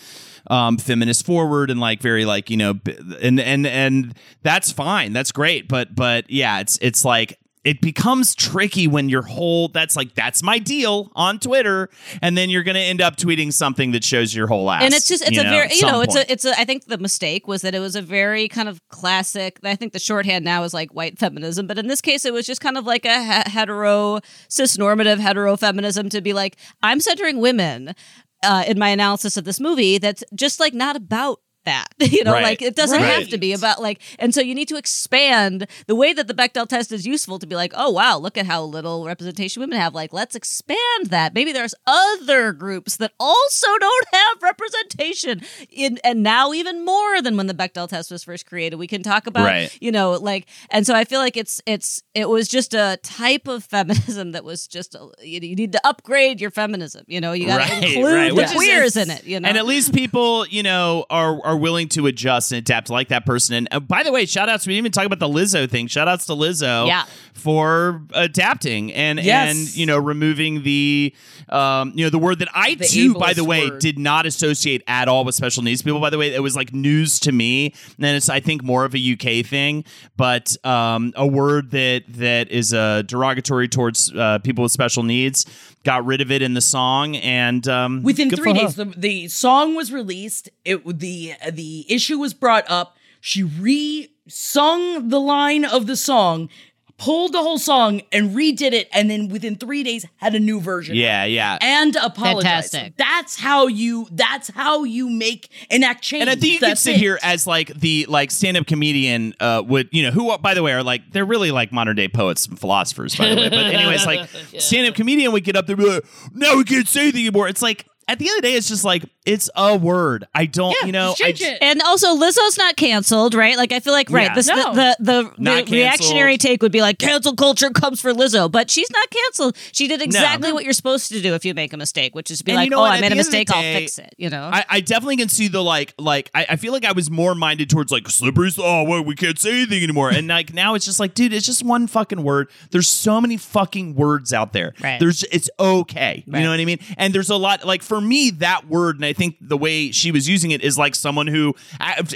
um 0.48 0.78
feminist 0.78 1.26
forward 1.26 1.72
and 1.72 1.80
like 1.80 2.02
very 2.02 2.26
like 2.26 2.50
you 2.50 2.58
know 2.58 2.78
and 3.22 3.40
and 3.40 3.66
and 3.66 4.14
that's 4.44 4.72
fine. 4.72 5.14
That's 5.14 5.32
great. 5.32 5.68
But 5.68 5.96
but 5.96 6.30
yeah 6.30 6.60
it's 6.60 6.78
it's 6.82 7.04
like 7.04 7.40
it 7.64 7.80
becomes 7.80 8.36
tricky 8.36 8.88
when 8.88 9.08
your 9.08 9.22
whole 9.22 9.70
that's 9.70 9.96
like 9.96 10.14
that's 10.16 10.44
my 10.44 10.60
deal 10.60 11.12
on 11.16 11.40
Twitter, 11.40 11.90
and 12.22 12.38
then 12.38 12.50
you're 12.50 12.64
gonna 12.64 12.80
end 12.80 13.02
up 13.02 13.16
tweeting 13.16 13.54
something 13.54 13.92
that 13.92 14.04
shows 14.04 14.36
your 14.36 14.48
whole 14.48 14.70
ass. 14.70 14.84
and 14.84 14.94
it's 14.94 15.08
just 15.08 15.24
it's 15.24 15.38
a 15.38 15.44
know, 15.44 15.50
very 15.50 15.74
you 15.74 15.82
know 15.84 16.02
it's 16.02 16.14
point. 16.14 16.28
a 16.28 16.32
it's 16.32 16.46
a 16.46 16.60
I 16.60 16.66
think 16.66 16.86
the 16.86 16.98
mistake 16.98 17.48
was 17.48 17.62
that 17.62 17.74
it 17.74 17.80
was 17.80 17.96
a 17.96 18.02
very 18.02 18.48
kind 18.48 18.68
of 18.68 18.82
classic. 18.90 19.60
I 19.64 19.76
think 19.76 19.94
the 19.94 20.00
shorthand 20.00 20.44
now 20.44 20.64
is 20.64 20.74
like 20.74 20.94
white 20.94 21.18
feminism, 21.18 21.68
but 21.68 21.78
in 21.78 21.88
this 21.88 22.02
case 22.02 22.26
it 22.26 22.34
was 22.34 22.46
just 22.46 22.62
kind 22.62 22.78
of 22.78 22.86
like 22.86 23.06
a 23.06 23.24
he- 23.24 23.52
hetero 23.52 24.20
cis 24.50 24.78
normative 24.78 25.20
hetero 25.20 25.56
feminism 25.56 26.10
to 26.10 26.22
be 26.22 26.34
like 26.34 26.58
I'm 26.82 27.00
centering 27.00 27.40
women 27.40 27.96
uh, 28.44 28.66
in 28.68 28.78
my 28.78 28.90
analysis 28.90 29.38
of 29.38 29.46
this 29.46 29.60
movie. 29.60 29.98
That's 29.98 30.24
just 30.36 30.60
like 30.60 30.74
not 30.74 30.96
about 30.96 31.40
that 31.66 31.88
you 32.00 32.24
know 32.24 32.34
Right. 32.34 32.44
like 32.44 32.62
it 32.62 32.76
doesn't 32.76 33.00
have 33.02 33.30
to 33.30 33.38
be 33.38 33.54
about 33.54 33.82
like 33.82 34.02
and 34.20 34.34
so 34.34 34.42
you 34.42 34.56
need 34.56 34.68
to 34.70 34.76
expand 34.78 35.68
the 35.88 35.96
way 35.96 36.14
that 36.14 36.28
the 36.28 36.34
bechdel 36.34 36.68
test 36.68 36.92
is 36.92 37.06
useful 37.06 37.40
to 37.40 37.46
be 37.48 37.56
like 37.56 37.74
oh 37.76 37.90
wow 37.92 38.18
look 38.18 38.38
at 38.38 38.46
how 38.46 38.64
little 38.64 39.06
representation 39.06 39.60
women 39.62 39.78
have 39.80 39.94
like 39.94 40.12
let's 40.14 40.36
expand 40.36 41.08
that 41.08 41.34
maybe 41.34 41.52
there's 41.52 41.76
other 41.86 42.52
groups 42.54 42.98
that 42.98 43.12
also 43.20 43.68
don't 43.80 44.08
have 44.14 44.42
representation 44.42 45.42
in 45.70 46.00
and 46.04 46.24
now 46.24 46.54
even 46.54 46.84
more 46.86 47.22
than 47.22 47.38
when 47.38 47.48
the 47.48 47.54
bechdel 47.54 47.88
test 47.88 48.12
was 48.12 48.24
first 48.24 48.46
created 48.46 48.78
we 48.78 48.88
can 48.88 49.04
talk 49.04 49.28
about 49.28 49.46
Right. 49.46 49.78
you 49.82 49.92
know 49.92 50.12
like 50.14 50.48
and 50.70 50.86
so 50.88 50.94
i 50.96 51.04
feel 51.06 51.20
like 51.20 51.38
it's 51.38 51.62
it's 51.66 52.02
it 52.14 52.30
was 52.30 52.48
just 52.48 52.74
a 52.74 52.98
type 53.04 53.48
of 53.48 53.64
feminism 53.64 54.32
that 54.32 54.44
was 54.44 54.68
just 54.68 54.96
a, 54.96 55.10
you, 55.22 55.40
you 55.42 55.56
need 55.56 55.72
to 55.74 55.82
upgrade 55.88 56.40
your 56.42 56.52
feminism 56.52 57.04
you 57.08 57.20
know 57.22 57.34
you 57.34 57.46
got 57.48 57.58
to 57.68 57.74
Right, 57.74 57.84
include 57.84 58.16
right. 58.16 58.36
the 58.36 58.44
is- 58.44 58.52
queers 58.54 58.98
in 58.98 59.10
it 59.10 59.24
you 59.26 59.40
know 59.40 59.48
And 59.50 59.58
at 59.58 59.66
least 59.66 59.94
people, 59.94 60.48
you 60.48 60.64
know, 60.64 61.06
are 61.10 61.40
are 61.46 61.53
willing 61.58 61.88
to 61.90 62.08
adjust 62.08 62.52
and 62.52 62.60
adapt 62.60 62.90
like 62.90 63.10
that 63.10 63.26
person. 63.26 63.56
And 63.56 63.68
uh, 63.72 63.80
by 63.80 64.04
the 64.04 64.12
way, 64.12 64.26
shout 64.26 64.50
outs. 64.50 64.66
We 64.68 64.74
didn't 64.74 64.84
even 64.86 64.92
talk 64.92 65.06
about 65.06 65.20
the 65.20 65.28
Lizzo 65.28 65.70
thing. 65.70 65.88
Shout 65.88 66.08
outs 66.08 66.26
to 66.28 66.34
Lizzo 66.34 66.88
Yeah. 66.88 67.04
for 67.34 68.02
adapting 68.14 68.94
and 68.94 69.20
Yes. 69.20 69.56
and 69.56 69.76
you 69.76 69.86
know 69.86 69.98
removing 69.98 70.64
the 70.64 71.14
um 71.50 71.92
you 71.96 72.06
know 72.06 72.10
the 72.10 72.18
word 72.20 72.40
that 72.40 72.48
I 72.54 72.76
The 72.76 72.86
too 72.86 73.14
by 73.16 73.34
the 73.34 73.44
way 73.44 73.70
word. 73.70 73.80
did 73.80 74.00
not 74.00 74.26
associate 74.26 74.84
at 74.88 75.08
all 75.08 75.24
with 75.26 75.36
special 75.36 75.64
needs 75.64 75.82
people. 75.82 76.00
By 76.00 76.10
the 76.10 76.18
way, 76.18 76.34
it 76.34 76.42
was 76.42 76.56
like 76.56 76.74
news 76.74 77.20
to 77.22 77.32
me. 77.32 77.74
And 77.98 78.16
it's 78.16 78.30
I 78.30 78.40
think 78.40 78.64
more 78.64 78.86
of 78.86 78.96
a 78.96 79.00
UK 79.14 79.46
thing, 79.46 79.84
but 80.18 80.56
um 80.66 81.14
a 81.16 81.28
word 81.28 81.72
that 81.72 82.04
that 82.08 82.50
is 82.50 82.74
uh, 82.74 83.02
derogatory 83.04 83.68
towards 83.68 84.12
uh, 84.14 84.40
people 84.40 84.64
with 84.64 84.72
special 84.72 85.04
needs. 85.04 85.46
Got 85.84 86.06
rid 86.06 86.22
of 86.22 86.32
it 86.32 86.42
in 86.42 86.54
the 86.54 86.62
song 86.62 87.18
and 87.18 87.68
um 87.68 88.04
Within 88.04 88.30
three 88.30 88.54
days, 88.54 88.76
the, 88.76 88.86
the 88.86 89.28
song 89.28 89.76
was 89.76 89.92
released. 89.92 90.50
It 90.64 90.82
the 91.00 91.34
the 91.52 91.86
issue 91.90 92.18
was 92.18 92.34
brought 92.34 92.70
up. 92.70 92.98
She 93.22 93.44
re 93.44 94.10
sung 94.28 95.10
the 95.10 95.20
line 95.20 95.66
of 95.66 95.88
the 95.88 95.96
song, 95.96 96.50
pulled 96.98 97.34
the 97.34 97.42
whole 97.42 97.58
song, 97.58 98.02
and 98.12 98.32
redid 98.32 98.72
it, 98.72 98.88
and 98.94 99.10
then 99.10 99.28
within 99.28 99.56
three 99.56 99.84
days 99.84 100.06
had 100.18 100.36
a 100.36 100.40
new 100.40 100.60
version. 100.60 100.96
Yeah, 100.96 101.26
yeah. 101.26 101.58
and 101.62 101.96
apologized. 101.96 102.72
Fantastic. 102.72 102.98
That's 102.98 103.40
how 103.40 103.68
you. 103.68 104.08
That's 104.12 104.50
how 104.50 104.84
you 104.84 105.10
make 105.10 105.50
an 105.70 105.84
act 105.84 106.04
change. 106.04 106.22
And 106.22 106.30
I 106.30 106.36
think 106.36 106.54
you 106.54 106.60
could 106.60 106.70
That's 106.70 106.82
sit 106.82 106.96
it. 106.96 107.00
here 107.00 107.20
as 107.24 107.48
like 107.48 107.68
the 107.68 108.06
like 108.08 108.32
stand 108.32 108.58
up 108.58 108.68
comedian 108.68 109.34
uh, 109.40 109.64
would 109.66 109.90
you 109.92 110.04
know 110.04 110.12
who 110.12 110.38
by 110.38 110.54
the 110.54 110.64
way 110.64 110.74
are 110.74 110.84
like 110.84 111.12
they're 111.12 111.26
really 111.26 111.52
like 111.52 111.72
modern 111.72 111.96
day 111.96 112.08
poets 112.08 112.46
and 112.46 112.60
philosophers 112.60 113.16
by 113.16 113.30
the 113.30 113.36
way. 113.36 113.50
But 113.50 113.60
anyways, 113.60 114.06
like 114.06 114.30
stand 114.58 114.88
up 114.88 114.96
comedian 114.96 115.32
would 115.32 115.44
get 115.44 115.56
up 115.56 115.68
there 115.68 115.76
and 115.76 115.86
be 115.86 115.92
like, 115.92 116.06
no, 116.34 116.58
we 116.58 116.64
can't 116.64 116.88
say 116.88 117.04
anything 117.04 117.22
anymore. 117.22 117.48
It's 117.48 117.62
like 117.62 117.88
at 118.08 118.20
the 118.20 118.28
end 118.28 118.38
of 118.38 118.42
the 118.44 118.50
day, 118.50 118.56
it's 118.56 118.68
just 118.68 118.84
like 118.84 119.04
it's 119.26 119.50
a 119.56 119.76
word. 119.78 120.26
I 120.34 120.46
don't, 120.46 120.76
Yeah, 120.82 120.86
you 120.86 120.92
know, 120.92 121.14
change 121.16 121.42
I, 121.42 121.48
it. 121.52 121.58
And 121.62 121.82
also, 121.82 122.16
Lizzo's 122.18 122.58
not 122.58 122.76
canceled, 122.76 123.34
right? 123.34 123.58
Like, 123.58 123.72
I 123.72 123.80
feel 123.80 123.94
like, 123.94 124.10
right, 124.10 124.24
Yeah. 124.28 124.36
this, 124.36 124.48
No. 124.48 124.74
the 124.74 124.96
the, 125.00 125.24
the, 125.38 125.64
the 125.66 125.72
reactionary 125.72 126.38
take 126.38 126.62
would 126.62 126.72
be 126.72 126.82
like, 126.82 127.00
cancel 127.00 127.36
culture 127.36 127.70
comes 127.70 128.02
for 128.02 128.14
Lizzo, 128.14 128.52
but 128.52 128.70
she's 128.70 128.90
not 128.92 129.10
canceled. 129.10 129.58
She 129.72 129.88
did 129.88 130.02
exactly 130.02 130.52
what 130.54 130.64
you're 130.64 130.74
supposed 130.74 131.10
to 131.10 131.22
do 131.22 131.34
if 131.36 131.46
you 131.46 131.54
make 131.54 131.74
a 131.74 131.78
mistake, 131.78 132.16
which 132.16 132.30
is 132.32 132.42
be 132.42 132.52
And 132.52 132.58
like, 132.58 132.66
you 132.66 132.70
know 132.72 132.78
oh, 132.78 132.82
what? 132.82 132.92
I 132.92 132.98
At 132.98 133.02
made 133.02 133.12
a 133.12 133.16
the 133.16 133.20
end 133.20 133.20
of 133.22 133.26
the 133.32 133.32
mistake, 133.32 133.52
I'll 133.56 133.62
fix 133.80 134.00
it, 134.00 134.14
you 134.18 134.30
know? 134.30 134.50
I, 134.52 134.66
I 134.70 134.80
definitely 134.82 135.18
can 135.18 135.30
see 135.30 135.48
the 135.48 135.64
like 135.64 135.94
like 135.98 136.30
I, 136.36 136.46
I 136.50 136.56
feel 136.58 136.74
like 136.74 136.86
I 136.86 136.92
was 136.92 137.10
more 137.10 137.36
minded 137.36 137.70
towards 137.70 137.92
like 137.92 138.08
slippery 138.10 138.52
oh 138.58 138.84
well, 138.84 139.04
we 139.04 139.16
can't 139.16 139.40
say 139.40 139.52
anything 139.52 139.84
anymore 139.84 140.10
and 140.10 140.28
like 140.28 140.54
now 140.54 140.74
it's 140.76 140.86
just 140.86 141.00
like 141.00 141.14
dude 141.14 141.32
it's 141.34 141.46
just 141.46 141.64
one 141.64 141.88
fucking 141.88 142.24
word 142.24 142.50
there's 142.72 142.88
so 142.90 143.22
many 143.22 143.38
fucking 143.38 143.96
words 143.96 144.34
out 144.34 144.52
there 144.54 144.74
Right. 144.82 145.00
there's 145.00 145.24
it's 145.32 145.50
okay 145.60 146.24
you 146.28 146.34
know 146.34 146.50
what 146.50 146.60
I 146.60 146.66
mean 146.66 146.80
and 146.98 147.14
there's 147.16 147.30
a 147.30 147.36
lot 147.38 147.64
like 147.66 147.82
for 147.82 148.02
me 148.02 148.32
that 148.32 148.68
word 148.68 148.98
and 148.98 149.06
I 149.06 149.13
think 149.14 149.38
the 149.40 149.58
way 149.58 149.92
she 149.92 150.12
was 150.12 150.28
using 150.28 150.52
it 150.52 150.62
is 150.64 150.78
like 150.78 150.96
someone 150.96 151.28
who 151.28 151.56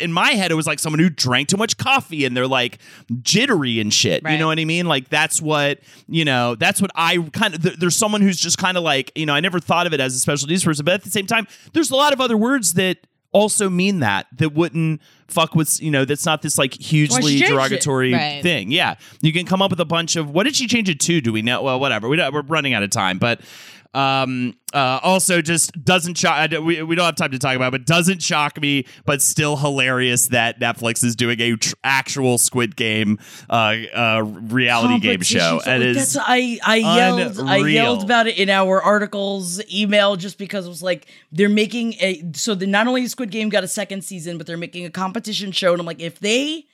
in 0.02 0.12
my 0.12 0.32
head 0.32 0.52
it 0.52 0.56
was 0.56 0.68
like 0.68 0.80
someone 0.80 1.00
who 1.00 1.10
drank 1.10 1.48
too 1.50 1.58
much 1.58 1.78
coffee 1.78 2.26
and 2.26 2.36
they're 2.36 2.48
like 2.48 2.80
jittery 3.22 3.80
and 3.80 3.94
shit. 3.94 4.24
You 4.28 4.38
know 4.38 4.48
what 4.48 4.60
I 4.60 4.66
mean? 4.66 4.86
Like 4.88 5.10
that's 5.10 5.42
what 5.42 5.80
you 6.08 6.26
know 6.26 6.56
that's 6.56 6.82
what 6.82 6.92
I 6.96 7.18
kind 7.34 7.54
of 7.56 7.62
th- 7.64 7.76
there's 7.78 7.96
someone 7.96 8.22
who's 8.22 8.40
just 8.40 8.58
kind 8.58 8.78
of 8.78 8.84
like 8.84 9.12
you 9.16 9.26
know 9.26 9.34
I 9.34 9.40
never 9.40 9.60
thought 9.60 9.88
of 9.88 9.94
it 9.94 10.00
as 10.00 10.16
a 10.16 10.20
special 10.20 10.48
needs 10.48 10.64
person 10.64 10.84
but 10.86 10.96
at 10.96 11.04
the 11.04 11.12
same 11.12 11.28
time 11.28 11.48
there's 11.74 11.92
a 11.92 11.96
lot 11.96 12.14
of 12.14 12.20
other 12.22 12.36
words 12.38 12.74
that 12.74 12.98
also 13.34 13.70
mean 13.70 14.00
that 14.00 14.26
that 14.38 14.54
wouldn't 14.54 15.02
fuck 15.28 15.54
with 15.54 15.82
you 15.82 15.92
know 15.92 16.06
that's 16.06 16.26
not 16.26 16.42
this 16.42 16.58
like 16.58 16.74
hugely 16.74 17.40
derogatory 17.40 18.14
Right. 18.14 18.42
thing. 18.42 18.72
Yeah. 18.72 18.96
You 19.22 19.34
can 19.34 19.46
come 19.46 19.62
up 19.62 19.70
with 19.70 19.80
a 19.82 19.86
bunch 19.86 20.16
of 20.16 20.32
what 20.32 20.44
did 20.46 20.56
she 20.56 20.66
change 20.66 20.90
it 20.90 21.00
to? 21.02 21.20
Do 21.20 21.34
we 21.34 21.42
know? 21.42 21.62
Well 21.62 21.80
whatever. 21.80 22.08
We 22.08 22.18
we're 22.18 22.42
running 22.44 22.74
out 22.74 22.84
of 22.84 22.90
time 22.90 23.18
but 23.20 23.42
um 23.98 24.54
uh 24.74 25.00
also 25.02 25.42
just 25.42 25.72
doesn't 25.84 26.16
shock 26.16 26.52
we, 26.52 26.84
we 26.84 26.96
don't 26.96 27.06
have 27.06 27.16
time 27.16 27.32
to 27.32 27.40
talk 27.40 27.56
about 27.56 27.70
it, 27.70 27.72
but 27.72 27.86
doesn't 27.86 28.22
shock 28.22 28.62
me 28.62 28.86
but 29.06 29.24
still 29.24 29.58
hilarious 29.58 30.28
that 30.28 30.60
netflix 30.60 31.04
is 31.04 31.16
doing 31.16 31.42
a 31.42 31.56
tr- 31.56 31.74
actual 31.84 32.38
squid 32.38 32.76
game 32.76 33.18
uh 33.50 33.76
uh 33.96 34.22
reality 34.24 35.00
game 35.00 35.22
show. 35.22 35.60
And 35.66 35.82
So 35.96 36.02
is 36.02 36.18
I 36.22 36.60
I 36.64 36.76
yelled 36.76 37.40
I 37.40 37.58
yelled 37.58 38.04
about 38.04 38.28
it 38.28 38.38
in 38.38 38.50
our 38.50 38.80
articles 38.82 39.60
email 39.74 40.16
just 40.16 40.38
because 40.38 40.68
it 40.68 40.70
was 40.70 40.84
like 40.84 41.08
they're 41.32 41.50
making 41.50 41.94
a 42.00 42.24
so 42.34 42.54
the 42.54 42.68
not 42.68 42.88
only 42.88 43.08
Squid 43.08 43.32
Game 43.32 43.50
got 43.50 43.64
a 43.64 43.68
second 43.68 44.04
season 44.04 44.38
but 44.38 44.46
they're 44.46 44.58
making 44.58 44.86
a 44.86 44.92
competition 44.92 45.52
show 45.52 45.72
and 45.72 45.80
I'm 45.80 45.88
like 45.88 46.02
if 46.02 46.20
they 46.20 46.66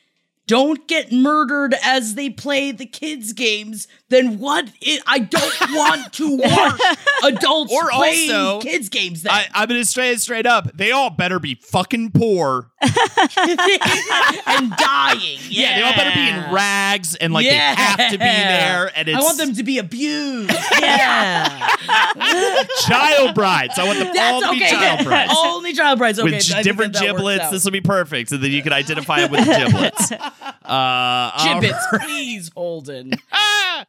don't 0.48 0.88
get 0.88 1.12
murdered 1.12 1.74
as 1.84 2.16
they 2.16 2.30
play 2.30 2.72
the 2.72 2.86
kids 2.86 3.34
games 3.34 3.88
then 4.10 4.39
what 4.39 4.72
it, 4.82 5.02
I 5.08 5.20
don't 5.20 5.62
want 5.74 6.14
to 6.14 6.38
watch 6.38 6.82
adults 7.24 7.74
Or 7.74 7.89
playing 7.89 8.32
also, 8.32 8.62
kids 8.62 8.89
games 8.89 9.24
then. 9.24 9.34
I, 9.34 9.48
I'm 9.54 9.68
gonna 9.68 9.86
say 9.86 10.12
it 10.12 10.22
straight 10.22 10.46
up. 10.46 10.76
They 10.76 10.91
all 10.91 11.10
better 11.10 11.39
be 11.39 11.56
fucking 11.56 12.12
poor 12.12 12.70
and 14.46 14.72
dying. 14.78 15.40
Yeah, 15.50 15.78
they 15.78 15.84
all 15.84 15.94
better 15.94 16.12
be 16.14 16.28
in 16.30 16.54
rags 16.54 17.16
and 17.16 17.34
like 17.34 17.46
Yeah. 17.46 17.76
they 17.76 17.82
have 17.82 18.12
to 18.12 18.18
be 18.18 18.24
there. 18.26 18.92
And 18.96 19.08
it's 19.08 19.18
I 19.18 19.22
want 19.22 19.38
them 19.38 19.54
to 19.56 19.64
be 19.64 19.78
abused. 19.78 20.52
Yeah. 20.84 21.68
child 22.82 23.36
brides. 23.36 23.78
I 23.80 23.86
want 23.86 24.00
them 24.00 24.08
all 24.10 24.42
That's 24.42 24.54
to 24.54 24.60
be 24.60 24.66
child 24.70 25.04
brides. 25.06 25.34
Only 25.36 25.74
child 25.74 25.98
brides. 26.00 26.20
Okay. 26.20 26.26
with 26.26 26.34
I 26.36 26.40
j- 26.40 26.54
think 26.56 26.64
different 26.66 26.94
that 26.94 27.00
that 27.00 27.14
works 27.14 27.22
giblets, 27.22 27.50
this 27.52 27.64
will 27.66 27.72
be 27.72 27.82
perfect. 27.82 28.30
So 28.30 28.38
then 28.38 28.52
you 28.52 28.62
can 28.62 28.74
identify 28.74 29.22
it 29.24 29.32
with 29.32 29.46
the 29.46 29.54
giblets. 29.54 30.12
Uh, 30.12 31.32
all 31.36 31.62
Gibbets, 31.62 31.86
right. 31.92 32.02
please, 32.02 32.52
Holden. 32.56 33.14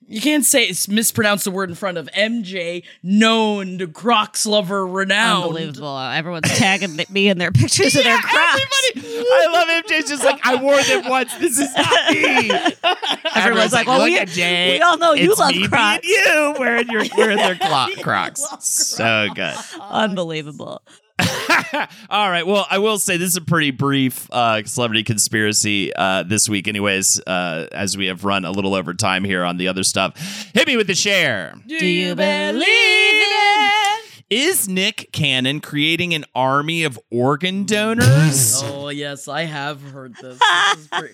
you 0.08 0.20
can't 0.20 0.44
say 0.44 0.64
it's 0.64 0.88
mispronounce 0.88 1.44
the 1.44 1.50
word 1.50 1.68
in 1.68 1.74
front 1.74 1.98
of 1.98 2.08
MJ, 2.16 2.84
known 3.02 3.78
to 3.78 3.86
Crocs 3.88 4.46
lover 4.46 4.86
renowned. 4.86 5.44
Unbelievable. 5.44 5.98
Everyone's 5.98 6.50
tagging 6.50 6.98
me 7.10 7.28
in 7.28 7.38
their 7.38 7.52
pictures 7.52 7.94
of 7.96 8.04
their 8.04 8.14
Yeah, 8.14 8.20
crocs. 8.20 8.54
everybody. 8.54 8.83
I 8.96 9.48
love 9.52 9.84
MJ's 9.84 10.08
just 10.08 10.24
like 10.24 10.40
I 10.44 10.56
wore 10.56 10.82
them 10.82 11.08
once. 11.08 11.34
This 11.38 11.58
is 11.58 11.74
not 11.76 12.10
me. 12.12 12.50
Everyone's 13.36 13.72
like, 13.72 13.86
well, 13.86 13.98
look 13.98 14.06
we- 14.08 14.18
at 14.18 14.28
Jay. 14.28 14.74
we 14.76 14.82
all 14.82 14.98
know 14.98 15.12
you 15.12 15.30
It's 15.30 15.38
love 15.40 15.50
me 15.52 15.58
being 15.58 15.70
Crocs." 15.70 16.06
You 16.06 16.54
wearing 16.58 16.88
your 16.88 17.04
wearing 17.16 17.36
their 17.38 17.54
clock 17.60 17.90
Crocs. 18.02 18.42
So 18.60 19.28
good. 19.34 19.54
Unbelievable. 19.80 20.82
All 22.10 22.28
right. 22.28 22.44
Well, 22.44 22.66
I 22.68 22.78
will 22.78 22.98
say 22.98 23.16
this 23.16 23.28
is 23.30 23.36
a 23.36 23.40
pretty 23.40 23.70
brief 23.70 24.28
uh, 24.32 24.64
celebrity 24.64 25.04
conspiracy 25.04 25.94
uh, 25.94 26.24
this 26.24 26.48
week, 26.48 26.66
anyways, 26.66 27.20
uh, 27.20 27.68
as 27.70 27.96
we 27.96 28.06
have 28.06 28.24
run 28.24 28.44
a 28.44 28.50
little 28.50 28.74
over 28.74 28.94
time 28.94 29.22
here 29.22 29.44
on 29.44 29.56
the 29.56 29.68
other 29.68 29.84
stuff. 29.84 30.18
Hit 30.54 30.66
me 30.66 30.76
with 30.76 30.88
the 30.88 30.94
share. 30.96 31.54
Do 31.68 31.86
you 31.86 32.16
believe? 32.16 32.64
Is 34.30 34.66
Nick 34.68 35.10
Cannon 35.12 35.60
creating 35.60 36.14
an 36.14 36.24
army 36.34 36.82
of 36.84 36.98
organ 37.10 37.64
donors? 37.64 38.62
Oh 38.64 38.88
yes, 38.88 39.28
I 39.28 39.42
have 39.42 39.80
heard 39.82 40.14
this. 40.16 40.40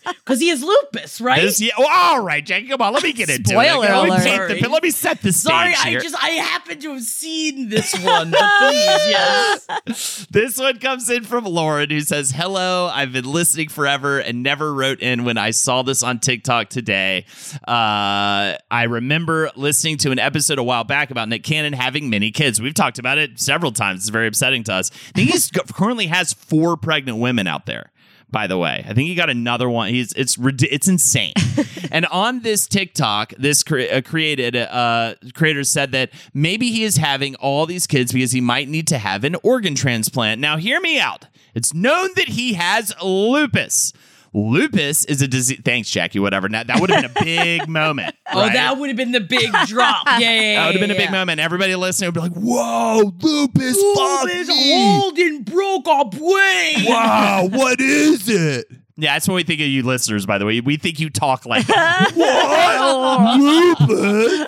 Because 0.04 0.40
he 0.40 0.48
has 0.50 0.62
lupus, 0.62 1.20
right? 1.20 1.40
This- 1.42 1.60
yeah, 1.60 1.72
well, 1.76 1.88
all 1.90 2.22
right, 2.22 2.44
Jackie, 2.44 2.68
come 2.68 2.80
on. 2.80 2.92
Let 2.92 3.02
me 3.02 3.12
get 3.12 3.28
into 3.30 3.50
Spoiler 3.50 3.86
it. 3.86 3.90
Let 3.90 4.04
me, 4.04 4.10
alert. 4.10 4.22
paint 4.22 4.48
the, 4.48 4.58
Sorry. 4.60 4.72
let 4.72 4.82
me 4.82 4.90
set 4.90 5.22
the 5.22 5.32
stage 5.32 5.50
Sorry, 5.52 5.72
here. 5.90 5.98
I 5.98 6.02
just 6.02 6.14
I 6.22 6.28
happen 6.30 6.78
to 6.80 6.92
have 6.92 7.02
seen 7.02 7.68
this 7.68 7.92
one, 7.98 8.30
but 8.30 8.40
please, 8.60 8.76
yes. 9.08 10.26
This 10.30 10.58
one 10.58 10.78
comes 10.78 11.10
in 11.10 11.24
from 11.24 11.44
Lauren 11.46 11.90
who 11.90 12.00
says, 12.00 12.30
Hello, 12.30 12.88
I've 12.92 13.12
been 13.12 13.24
listening 13.24 13.68
forever 13.70 14.20
and 14.20 14.42
never 14.44 14.72
wrote 14.72 15.00
in 15.00 15.24
when 15.24 15.36
I 15.36 15.50
saw 15.50 15.82
this 15.82 16.04
on 16.04 16.20
TikTok 16.20 16.68
today. 16.68 17.24
Uh, 17.66 18.54
I 18.70 18.86
remember 18.88 19.50
listening 19.56 19.96
to 19.98 20.12
an 20.12 20.20
episode 20.20 20.58
a 20.60 20.62
while 20.62 20.84
back 20.84 21.10
about 21.10 21.28
Nick 21.28 21.42
Cannon 21.42 21.72
having 21.72 22.08
many 22.08 22.30
kids. 22.30 22.60
We've 22.60 22.74
talked 22.74 22.99
about 23.00 23.18
it 23.18 23.40
several 23.40 23.72
times. 23.72 24.00
It's 24.00 24.08
very 24.08 24.26
upsetting 24.28 24.64
to 24.64 24.74
us. 24.74 24.90
I 25.14 25.24
think 25.24 25.30
he 25.30 25.72
currently 25.72 26.06
has 26.06 26.32
four 26.32 26.76
pregnant 26.76 27.18
women 27.18 27.46
out 27.46 27.66
there. 27.66 27.90
By 28.30 28.46
the 28.46 28.56
way, 28.56 28.84
I 28.86 28.94
think 28.94 29.08
he 29.08 29.16
got 29.16 29.28
another 29.28 29.68
one. 29.68 29.88
He's 29.88 30.12
it's 30.12 30.38
it's 30.38 30.86
insane. 30.86 31.32
and 31.90 32.06
on 32.06 32.42
this 32.42 32.68
TikTok, 32.68 33.34
this 33.36 33.64
cre- 33.64 33.90
uh, 33.90 34.02
created 34.02 34.54
uh, 34.54 35.14
creator 35.34 35.64
said 35.64 35.90
that 35.92 36.10
maybe 36.32 36.70
he 36.70 36.84
is 36.84 36.96
having 36.96 37.34
all 37.36 37.66
these 37.66 37.88
kids 37.88 38.12
because 38.12 38.30
he 38.30 38.40
might 38.40 38.68
need 38.68 38.86
to 38.88 38.98
have 38.98 39.24
an 39.24 39.34
organ 39.42 39.74
transplant. 39.74 40.40
Now, 40.40 40.58
hear 40.58 40.80
me 40.80 41.00
out. 41.00 41.26
It's 41.54 41.74
known 41.74 42.10
that 42.14 42.28
he 42.28 42.54
has 42.54 42.94
lupus. 43.02 43.92
Lupus 44.32 45.04
is 45.06 45.22
a 45.22 45.28
disease. 45.28 45.60
Thanks, 45.64 45.90
Jackie. 45.90 46.20
Whatever. 46.20 46.48
Now, 46.48 46.62
that 46.62 46.80
would 46.80 46.90
have 46.90 47.02
been 47.02 47.10
a 47.10 47.24
big 47.24 47.68
moment. 47.68 48.14
Oh, 48.32 48.40
that 48.48 48.78
would 48.78 48.88
have 48.88 48.96
been 48.96 49.12
the 49.12 49.20
big 49.20 49.52
drop. 49.66 50.04
Yeah, 50.06 50.18
yeah, 50.18 50.40
yeah. 50.40 50.60
That 50.60 50.66
would 50.66 50.74
have 50.76 50.80
been 50.88 50.96
a 50.96 51.00
big 51.00 51.10
moment. 51.10 51.40
Everybody 51.40 51.74
listening 51.74 52.08
would 52.08 52.14
be 52.14 52.20
like, 52.20 52.32
"Whoa, 52.34 53.12
lupus! 53.20 53.76
Lupus 53.76 54.48
me." 54.48 54.98
Holden 55.00 55.42
broke 55.42 55.86
a 55.88 56.04
brain. 56.04 56.86
Wow, 56.86 57.48
what 57.52 57.80
is 57.80 58.28
it? 58.28 58.66
Yeah, 58.96 59.14
that's 59.14 59.26
what 59.26 59.34
we 59.34 59.42
think 59.44 59.60
of 59.60 59.66
you 59.66 59.82
listeners, 59.82 60.26
by 60.26 60.38
the 60.38 60.44
way. 60.44 60.60
We 60.60 60.76
think 60.76 61.00
you 61.00 61.08
talk 61.10 61.46
like 61.46 61.66
that. 61.66 62.12
what? 62.14 63.88
Lupus? 63.88 64.46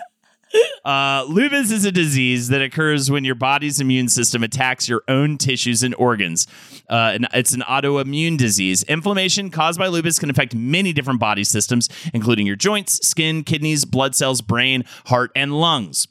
Uh, 0.85 1.25
lupus 1.29 1.71
is 1.71 1.85
a 1.85 1.93
disease 1.93 2.49
that 2.49 2.61
occurs 2.61 3.09
when 3.09 3.25
your 3.25 3.37
body's 3.37 3.81
immune 3.81 4.09
system 4.09 4.43
attacks 4.43 4.89
your 4.89 5.03
own 5.07 5.39
tissues 5.39 5.85
and 5.85 5.95
organs. 5.95 6.49
Uh, 6.91 7.13
and 7.15 7.29
it's 7.33 7.53
an 7.53 7.61
autoimmune 7.61 8.37
disease. 8.37 8.83
Inflammation 8.85 9.49
caused 9.49 9.79
by 9.79 9.87
lupus 9.87 10.19
can 10.19 10.29
affect 10.29 10.55
many 10.55 10.93
different 10.93 11.21
body 11.21 11.45
systems, 11.45 11.89
including 12.13 12.47
your 12.47 12.57
joints, 12.57 13.07
skin, 13.07 13.45
kidneys, 13.45 13.85
blood 13.85 14.17
cells, 14.17 14.41
brain, 14.41 14.85
heart, 15.07 15.31
and 15.37 15.61
lungs. 15.61 16.09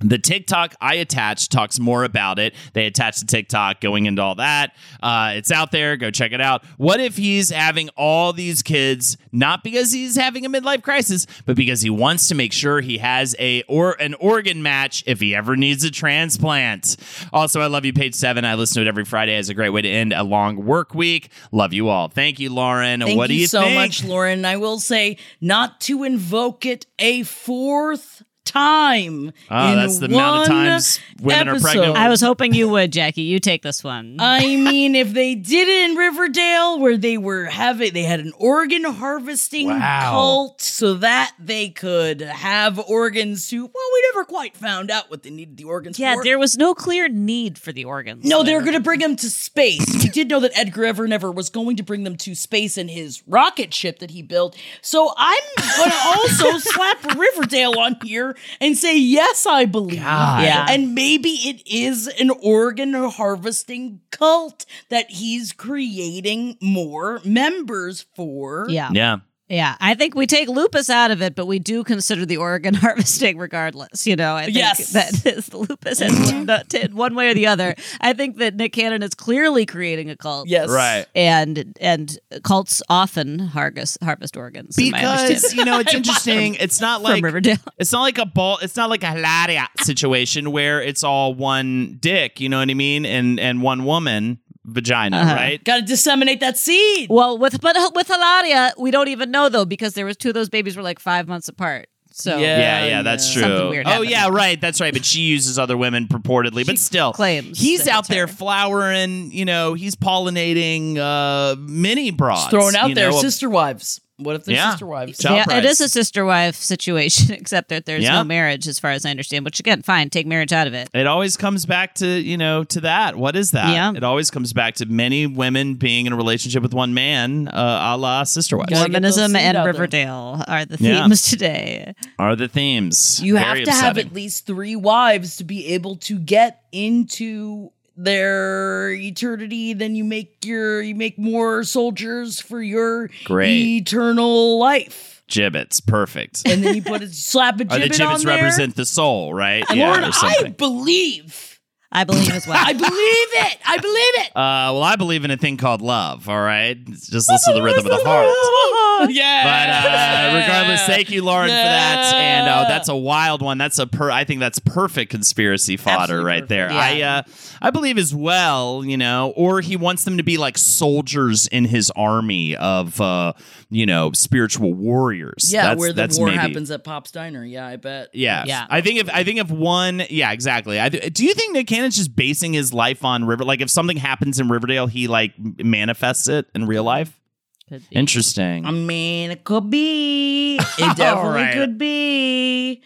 The 0.00 0.18
TikTok 0.18 0.74
I 0.80 0.94
attached 0.94 1.50
talks 1.50 1.80
more 1.80 2.04
about 2.04 2.38
it. 2.38 2.54
They 2.72 2.86
attached 2.86 3.20
the 3.20 3.26
TikTok 3.26 3.80
going 3.80 4.06
into 4.06 4.22
all 4.22 4.36
that. 4.36 4.74
Uh, 5.02 5.32
it's 5.34 5.50
out 5.50 5.72
there. 5.72 5.96
Go 5.96 6.10
check 6.10 6.32
it 6.32 6.40
out. 6.40 6.64
What 6.76 7.00
if 7.00 7.16
he's 7.16 7.50
having 7.50 7.88
all 7.90 8.32
these 8.32 8.62
kids 8.62 9.16
not 9.32 9.64
because 9.64 9.92
he's 9.92 10.16
having 10.16 10.46
a 10.46 10.50
midlife 10.50 10.82
crisis, 10.82 11.26
but 11.46 11.56
because 11.56 11.82
he 11.82 11.90
wants 11.90 12.28
to 12.28 12.34
make 12.34 12.52
sure 12.52 12.80
he 12.80 12.98
has 12.98 13.34
a 13.38 13.62
or 13.62 13.92
an 14.00 14.14
organ 14.14 14.62
match 14.62 15.02
if 15.06 15.20
he 15.20 15.34
ever 15.34 15.56
needs 15.56 15.84
a 15.84 15.90
transplant? 15.90 16.96
Also, 17.32 17.60
I 17.60 17.66
love 17.66 17.84
you, 17.84 17.92
page 17.92 18.14
seven. 18.14 18.44
I 18.44 18.54
listen 18.54 18.76
to 18.76 18.86
it 18.86 18.88
every 18.88 19.04
Friday 19.04 19.34
as 19.34 19.48
a 19.48 19.54
great 19.54 19.70
way 19.70 19.82
to 19.82 19.88
end 19.88 20.12
a 20.12 20.22
long 20.22 20.64
work 20.64 20.94
week. 20.94 21.30
Love 21.50 21.72
you 21.72 21.88
all. 21.88 22.08
Thank 22.08 22.38
you, 22.38 22.52
Lauren. 22.52 23.00
Thank 23.00 23.16
what 23.16 23.30
you, 23.30 23.36
do 23.36 23.40
you 23.40 23.46
so 23.46 23.62
think? 23.62 23.74
much, 23.74 24.04
Lauren. 24.04 24.44
I 24.44 24.56
will 24.56 24.78
say 24.78 25.18
not 25.40 25.80
to 25.82 26.04
invoke 26.04 26.64
it 26.64 26.86
a 26.98 27.24
fourth 27.24 28.17
time. 28.48 29.32
Oh, 29.50 29.68
in 29.72 29.76
that's 29.76 29.98
the 29.98 30.06
amount 30.06 30.48
of 30.48 30.54
one 30.54 30.64
times 30.64 31.00
women 31.20 31.48
are 31.48 31.60
pregnant. 31.60 31.86
episode. 31.88 31.96
I 31.96 32.08
was 32.08 32.20
hoping 32.20 32.54
you 32.54 32.68
would, 32.68 32.92
Jackie. 32.92 33.22
You 33.22 33.38
take 33.40 33.62
this 33.62 33.84
one. 33.84 34.16
I 34.20 34.56
mean, 34.56 34.94
if 34.94 35.12
they 35.12 35.34
did 35.34 35.68
it 35.68 35.90
in 35.90 35.96
Riverdale, 35.96 36.78
where 36.80 36.96
they 36.96 37.18
were 37.18 37.44
having, 37.46 37.92
they 37.92 38.02
had 38.02 38.20
an 38.20 38.32
organ 38.38 38.84
harvesting 38.84 39.68
Wow. 39.68 40.10
cult, 40.10 40.60
so 40.62 40.94
that 40.94 41.32
they 41.38 41.68
could 41.68 42.20
have 42.20 42.78
organs 42.78 43.48
to. 43.48 43.56
Well, 43.62 43.84
we 43.94 44.02
never 44.12 44.24
quite 44.24 44.56
found 44.56 44.90
out 44.90 45.10
what 45.10 45.22
they 45.22 45.30
needed 45.30 45.56
the 45.56 45.64
organs 45.64 45.96
for 45.96 46.02
yeah, 46.02 46.14
for. 46.14 46.24
there 46.24 46.38
was 46.38 46.56
no 46.56 46.74
clear 46.74 47.08
need 47.08 47.58
for 47.58 47.72
the 47.72 47.84
organs. 47.84 48.24
No, 48.24 48.42
they 48.42 48.54
were 48.54 48.60
there. 48.60 48.72
going 48.72 48.74
to 48.74 48.84
bring 48.84 49.00
them 49.00 49.16
to 49.16 49.30
space. 49.30 49.86
we 50.02 50.08
did 50.08 50.28
know 50.28 50.40
that 50.40 50.52
Edgar 50.56 50.82
Evernever 50.82 51.34
was 51.34 51.50
going 51.50 51.76
to 51.76 51.82
bring 51.82 52.04
them 52.04 52.16
to 52.16 52.34
space 52.34 52.78
in 52.78 52.88
his 52.88 53.22
rocket 53.26 53.74
ship 53.74 53.98
that 53.98 54.10
he 54.10 54.22
built. 54.22 54.56
So 54.82 55.12
I'm 55.16 55.42
going 55.76 55.90
to 55.90 55.96
also 56.06 56.58
slap 56.70 57.16
Riverdale 57.16 57.78
on 57.78 57.96
here 58.02 58.36
and 58.60 58.76
say, 58.76 58.98
yes, 58.98 59.46
I 59.46 59.64
believe. 59.64 60.00
God. 60.00 60.42
Yeah. 60.42 60.66
And 60.68 60.94
maybe 60.94 61.30
it 61.30 61.62
is 61.66 62.06
an 62.06 62.30
organ 62.30 62.94
harvesting 62.94 64.00
cult 64.10 64.66
that 64.88 65.10
he's 65.10 65.52
creating 65.52 66.58
more 66.60 67.20
members 67.24 68.06
for. 68.14 68.66
Yeah. 68.68 68.90
yeah. 68.92 69.18
Yeah, 69.48 69.76
I 69.80 69.94
think 69.94 70.14
we 70.14 70.26
take 70.26 70.48
lupus 70.48 70.90
out 70.90 71.10
of 71.10 71.22
it, 71.22 71.34
but 71.34 71.46
we 71.46 71.58
do 71.58 71.82
consider 71.82 72.26
the 72.26 72.36
organ 72.36 72.74
harvesting 72.74 73.38
regardless. 73.38 74.06
You 74.06 74.16
know, 74.16 74.36
I 74.36 74.44
think 74.46 74.56
Yes. 74.56 74.92
that 74.92 75.26
is, 75.26 75.52
lupus 75.54 76.00
has 76.00 76.12
mm-hmm. 76.12 76.94
one, 76.96 76.96
one 76.96 77.14
way 77.14 77.30
or 77.30 77.34
the 77.34 77.46
other. 77.46 77.74
I 78.00 78.12
think 78.12 78.36
that 78.38 78.56
Nick 78.56 78.72
Cannon 78.72 79.02
is 79.02 79.14
clearly 79.14 79.64
creating 79.64 80.10
a 80.10 80.16
cult. 80.16 80.48
Yes. 80.48 80.68
Right. 80.68 81.06
And 81.14 81.76
and 81.80 82.18
cults 82.44 82.82
often 82.88 83.38
harvest 83.38 84.02
harvest 84.02 84.36
organs. 84.36 84.76
in 84.76 84.90
my 84.90 84.98
because 85.00 85.54
you 85.54 85.64
know 85.64 85.78
it's 85.78 85.94
interesting. 86.00 86.54
It's 86.54 86.80
not 86.80 87.00
from 87.00 87.10
like 87.12 87.24
Riverdale. 87.24 87.56
it's 87.78 87.92
not 87.92 88.02
like 88.02 88.18
a 88.18 88.26
ball. 88.26 88.58
It's 88.60 88.76
not 88.76 88.90
like 88.90 89.02
a 89.02 89.12
Hilaria 89.12 89.68
situation 89.80 90.52
where 90.52 90.82
it's 90.82 91.02
all 91.02 91.34
one 91.34 91.96
dick. 92.00 92.40
You 92.40 92.48
know 92.48 92.58
what 92.58 92.70
I 92.70 92.74
mean? 92.74 93.06
And 93.06 93.40
and 93.40 93.62
one 93.62 93.84
woman 93.84 94.40
vagina, 94.68 95.16
Uh-huh. 95.18 95.34
right? 95.34 95.64
Got 95.64 95.76
to 95.76 95.82
disseminate 95.82 96.40
that 96.40 96.56
seed. 96.56 97.08
Well, 97.10 97.38
with 97.38 97.60
but 97.60 97.76
with 97.94 98.06
Hilaria, 98.08 98.72
we 98.78 98.90
don't 98.90 99.08
even 99.08 99.30
know 99.30 99.48
though 99.48 99.64
because 99.64 99.94
there 99.94 100.06
was 100.06 100.16
two 100.16 100.28
of 100.28 100.34
those 100.34 100.48
babies 100.48 100.76
were 100.76 100.82
like 100.82 100.98
five 100.98 101.26
months 101.28 101.48
apart. 101.48 101.88
So 102.10 102.36
Yeah. 102.38 102.58
Yeah, 102.58 102.86
yeah, 102.86 103.02
that's 103.02 103.32
true. 103.32 103.68
Weird 103.70 103.86
oh, 103.86 103.90
happened. 103.90 104.10
yeah, 104.10 104.28
right. 104.28 104.60
That's 104.60 104.80
right. 104.80 104.92
But 104.92 105.04
she 105.04 105.20
uses 105.20 105.58
other 105.58 105.76
women 105.76 106.08
purportedly, 106.08 106.66
but 106.66 106.78
still, 106.78 107.12
claims 107.12 107.60
he's 107.60 107.86
out 107.86 108.08
there 108.08 108.26
her. 108.26 108.32
flowering. 108.32 109.30
You 109.30 109.44
know, 109.44 109.74
he's 109.74 109.94
pollinating 109.94 110.96
uh 110.98 111.56
mini 111.60 112.10
broads. 112.10 112.40
Just 112.42 112.50
throwing 112.50 112.74
out 112.76 112.94
there 112.94 113.10
know, 113.10 113.20
sister 113.20 113.48
wives. 113.48 114.00
What 114.18 114.34
if 114.34 114.44
they're 114.44 114.56
Yeah. 114.56 114.70
sister 114.72 114.86
wives? 114.86 115.18
Child 115.18 115.36
yeah, 115.36 115.44
price. 115.44 115.58
it 115.58 115.64
is 115.64 115.80
a 115.80 115.88
sister 115.88 116.24
wife 116.24 116.56
situation, 116.56 117.32
except 117.34 117.68
that 117.68 117.86
there's 117.86 118.02
Yeah. 118.02 118.14
no 118.14 118.24
marriage, 118.24 118.66
as 118.66 118.80
far 118.80 118.90
as 118.90 119.06
I 119.06 119.10
understand. 119.10 119.44
Which 119.44 119.60
again, 119.60 119.82
fine, 119.82 120.10
take 120.10 120.26
marriage 120.26 120.52
out 120.52 120.66
of 120.66 120.74
it. 120.74 120.88
It 120.92 121.06
always 121.06 121.36
comes 121.36 121.66
back 121.66 121.94
to, 121.96 122.06
you 122.06 122.36
know, 122.36 122.64
to 122.64 122.80
that. 122.80 123.14
What 123.16 123.36
is 123.36 123.52
that? 123.52 123.72
Yeah. 123.72 123.92
It 123.94 124.02
always 124.02 124.30
comes 124.30 124.52
back 124.52 124.74
to 124.76 124.86
many 124.86 125.26
women 125.28 125.76
being 125.76 126.06
in 126.06 126.12
a 126.12 126.16
relationship 126.16 126.62
with 126.64 126.74
one 126.74 126.94
man, 126.94 127.46
uh, 127.48 127.94
a 127.94 127.96
la 127.96 128.24
sister 128.24 128.56
wives. 128.56 128.70
Gotta 128.70 128.90
get 128.90 129.02
those 129.02 129.16
Mormonism 129.16 129.36
and 129.36 129.56
out 129.56 129.62
there. 129.64 129.72
Riverdale 129.72 130.44
are 130.48 130.64
the 130.64 130.78
Yeah. 130.80 131.02
themes 131.02 131.22
today. 131.22 131.94
Are 132.18 132.34
the 132.34 132.48
themes. 132.48 133.20
You 133.22 133.34
Very 133.34 133.44
have 133.60 133.64
to 133.66 133.70
have 133.72 133.98
at 133.98 134.12
least 134.12 134.46
three 134.46 134.74
wives 134.74 135.36
to 135.36 135.44
be 135.44 135.66
able 135.68 135.94
to 135.96 136.18
get 136.18 136.62
into 136.72 137.70
their 138.00 138.90
eternity 138.92 139.72
then 139.74 139.94
you 139.96 140.04
make 140.04 140.44
your 140.44 140.80
you 140.80 140.94
make 140.94 141.18
more 141.18 141.64
soldiers 141.64 142.40
for 142.40 142.62
your 142.62 143.10
Great. 143.24 143.56
eternal 143.58 144.58
life 144.58 145.22
gibbets. 145.26 145.80
Perfect. 145.80 146.42
and 146.48 146.62
then 146.64 146.76
you 146.76 146.82
put 146.82 147.02
a 147.02 147.08
slap 147.08 147.60
a 147.60 147.64
gibbet 147.64 147.72
Are 147.72 147.78
the 147.80 147.84
gibbet 147.88 147.98
gibbets 147.98 148.20
on 148.20 148.24
there 148.24 148.36
represent 148.36 148.76
the 148.76 148.86
soul, 148.86 149.34
right? 149.34 149.64
yeah, 149.70 149.88
Lauren, 149.88 150.04
or 150.04 150.06
I 150.06 150.10
something. 150.12 150.52
believe 150.52 151.57
I 151.90 152.04
believe 152.04 152.30
as 152.30 152.46
well. 152.46 152.56
I 152.66 152.72
believe 152.74 152.90
it. 152.92 153.58
I 153.66 153.76
believe 153.78 154.14
it. 154.26 154.28
Uh, 154.36 154.72
well, 154.74 154.82
I 154.82 154.96
believe 154.96 155.24
in 155.24 155.30
a 155.30 155.36
thing 155.36 155.56
called 155.56 155.80
love. 155.80 156.28
All 156.28 156.40
right, 156.40 156.76
just 156.84 157.30
listen 157.30 157.54
to 157.54 157.58
the 157.58 157.62
rhythm 157.62 157.86
of 157.86 157.90
the 157.90 158.04
heart. 158.04 159.10
yeah. 159.10 159.44
But 159.44 160.34
uh, 160.34 160.40
regardless, 160.40 160.82
thank 160.86 161.10
you, 161.10 161.22
Lauren, 161.24 161.48
for 161.48 161.52
that. 161.54 162.12
And 162.14 162.48
uh, 162.48 162.68
that's 162.68 162.88
a 162.88 162.96
wild 162.96 163.40
one. 163.42 163.56
That's 163.58 163.78
a 163.78 163.86
per. 163.86 164.10
I 164.10 164.24
think 164.24 164.40
that's 164.40 164.58
perfect 164.58 165.10
conspiracy 165.10 165.76
fodder 165.78 166.00
Absolutely 166.02 166.24
right 166.26 166.36
perfect. 166.40 166.48
there. 166.48 166.70
Yeah. 166.72 166.78
I 166.78 167.18
uh, 167.18 167.22
I 167.62 167.70
believe 167.70 167.96
as 167.96 168.14
well. 168.14 168.84
You 168.84 168.96
know, 168.98 169.32
or 169.36 169.60
he 169.60 169.76
wants 169.76 170.04
them 170.04 170.16
to 170.18 170.22
be 170.22 170.36
like 170.36 170.58
soldiers 170.58 171.46
in 171.46 171.64
his 171.64 171.90
army 171.96 172.54
of 172.56 173.00
uh, 173.00 173.32
you 173.70 173.86
know 173.86 174.12
spiritual 174.12 174.74
warriors. 174.74 175.50
yeah, 175.52 175.68
that's, 175.68 175.78
where 175.80 175.88
the 175.90 175.94
that's 175.94 176.18
war 176.18 176.26
maybe. 176.28 176.38
happens 176.38 176.70
at 176.70 176.84
Pop's 176.84 177.10
Diner. 177.12 177.44
Yeah, 177.44 177.66
I 177.66 177.76
bet. 177.76 178.08
Yeah, 178.14 178.44
Yeah. 178.46 178.66
I 178.68 178.80
think 178.82 179.00
if 179.00 179.08
I 179.10 179.24
think 179.24 179.38
if 179.40 179.50
one, 179.50 180.02
yeah, 180.10 180.32
exactly. 180.32 180.80
I 180.80 180.88
th- 180.90 181.12
do 181.14 181.24
you 181.24 181.34
think 181.34 181.52
Nick 181.52 181.66
Cannon's 181.78 181.96
just 181.96 182.16
basing 182.16 182.52
his 182.52 182.74
life 182.74 183.04
on 183.04 183.24
River? 183.24 183.44
Like, 183.44 183.60
if 183.60 183.70
something 183.70 183.96
happens 183.96 184.40
in 184.40 184.48
Riverdale, 184.48 184.88
he 184.88 185.06
like 185.06 185.32
manifests 185.38 186.26
it 186.26 186.46
in 186.52 186.66
real 186.66 186.82
life. 186.82 187.20
Could 187.68 187.88
be. 187.88 187.96
Interesting. 187.96 188.66
I 188.66 188.72
mean, 188.72 189.30
it 189.30 189.44
could 189.44 189.70
be. 189.70 190.58
It 190.78 190.96
definitely 190.96 191.42
right. 191.42 191.54
could 191.54 191.78
be. 191.78 192.82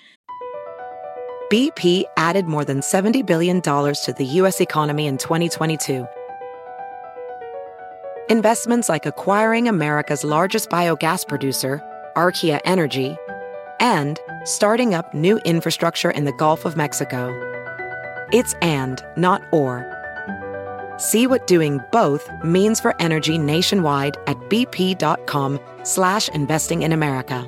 BP 1.50 2.04
added 2.18 2.46
more 2.46 2.64
than 2.66 2.80
$70 2.80 3.24
billion 3.24 3.62
to 3.62 4.14
the 4.16 4.24
U.S. 4.24 4.60
economy 4.60 5.06
in 5.06 5.16
2022. 5.16 6.06
Investments 8.28 8.88
like 8.88 9.06
acquiring 9.06 9.68
America's 9.68 10.22
largest 10.22 10.68
biogas 10.68 11.26
producer, 11.26 11.82
Archaea 12.14 12.60
Energy, 12.66 13.16
and 13.80 14.20
starting 14.44 14.94
up 14.94 15.14
new 15.14 15.38
infrastructure 15.38 16.10
in 16.10 16.24
the 16.24 16.32
Gulf 16.32 16.66
of 16.66 16.76
Mexico. 16.76 17.61
It's 18.32 18.54
and, 18.62 19.04
not 19.16 19.42
or. 19.52 19.86
See 20.96 21.26
what 21.26 21.46
doing 21.46 21.80
both 21.92 22.30
means 22.42 22.80
for 22.80 22.94
energy 23.00 23.36
nationwide 23.36 24.16
at 24.26 24.38
bp.com 24.48 25.60
slash 25.82 26.28
investing 26.30 26.82
in 26.82 26.92
America. 26.92 27.46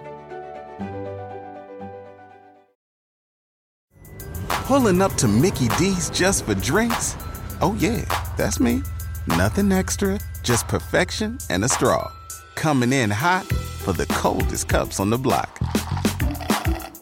Pulling 4.48 5.00
up 5.00 5.12
to 5.14 5.28
Mickey 5.28 5.68
D's 5.78 6.10
just 6.10 6.44
for 6.44 6.54
drinks? 6.54 7.16
Oh, 7.60 7.76
yeah, 7.78 8.04
that's 8.36 8.60
me. 8.60 8.82
Nothing 9.26 9.72
extra, 9.72 10.18
just 10.42 10.68
perfection 10.68 11.38
and 11.48 11.64
a 11.64 11.68
straw. 11.68 12.10
Coming 12.56 12.92
in 12.92 13.10
hot 13.10 13.44
for 13.46 13.92
the 13.92 14.06
coldest 14.06 14.68
cups 14.68 15.00
on 15.00 15.10
the 15.10 15.18
block. 15.18 15.58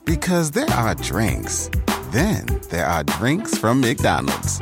Because 0.05 0.51
there 0.51 0.71
are 0.71 0.95
drinks, 0.97 1.71
then 2.13 2.47
there 2.71 2.87
are 2.87 3.03
drinks 3.05 3.57
from 3.59 3.81
McDonald's. 3.81 4.61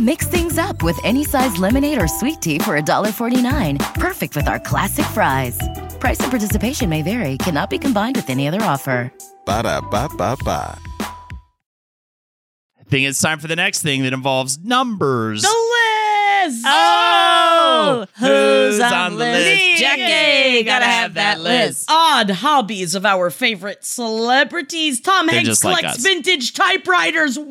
Mix 0.00 0.26
things 0.26 0.58
up 0.58 0.82
with 0.82 0.98
any 1.04 1.24
size 1.24 1.56
lemonade 1.58 2.00
or 2.00 2.08
sweet 2.08 2.40
tea 2.40 2.58
for 2.58 2.80
$1.49. 2.80 3.94
Perfect 3.94 4.36
with 4.36 4.48
our 4.48 4.58
classic 4.60 5.06
fries. 5.06 5.58
Price 6.00 6.20
and 6.20 6.30
participation 6.30 6.88
may 6.90 7.02
vary, 7.02 7.38
cannot 7.38 7.70
be 7.70 7.78
combined 7.78 8.16
with 8.16 8.28
any 8.28 8.48
other 8.48 8.62
offer. 8.62 9.12
Ba 9.46 9.62
da 9.62 9.80
ba 9.80 10.08
ba 10.16 10.36
ba. 10.44 10.78
I 12.80 12.84
think 12.88 13.08
it's 13.08 13.20
time 13.20 13.38
for 13.38 13.46
the 13.48 13.56
next 13.56 13.82
thing 13.82 14.02
that 14.02 14.12
involves 14.12 14.58
numbers. 14.58 15.42
The 15.42 15.48
list. 15.48 16.64
Oh, 16.66 17.13
who's 18.16 18.80
on 18.80 19.12
the 19.12 19.18
list? 19.18 19.80
Jackie, 19.80 20.02
Jackie, 20.02 20.62
gotta 20.64 20.84
have 20.84 21.14
that 21.14 21.40
list. 21.40 21.86
Odd 21.90 22.30
hobbies 22.30 22.94
of 22.94 23.04
our 23.06 23.30
favorite 23.30 23.84
celebrities. 23.84 25.00
Tom 25.00 25.26
They're 25.26 25.36
Hanks 25.36 25.48
just 25.48 25.64
like 25.64 25.78
collects 25.80 25.98
us. 25.98 26.04
vintage 26.04 26.52
typewriters. 26.54 27.38
What? 27.38 27.48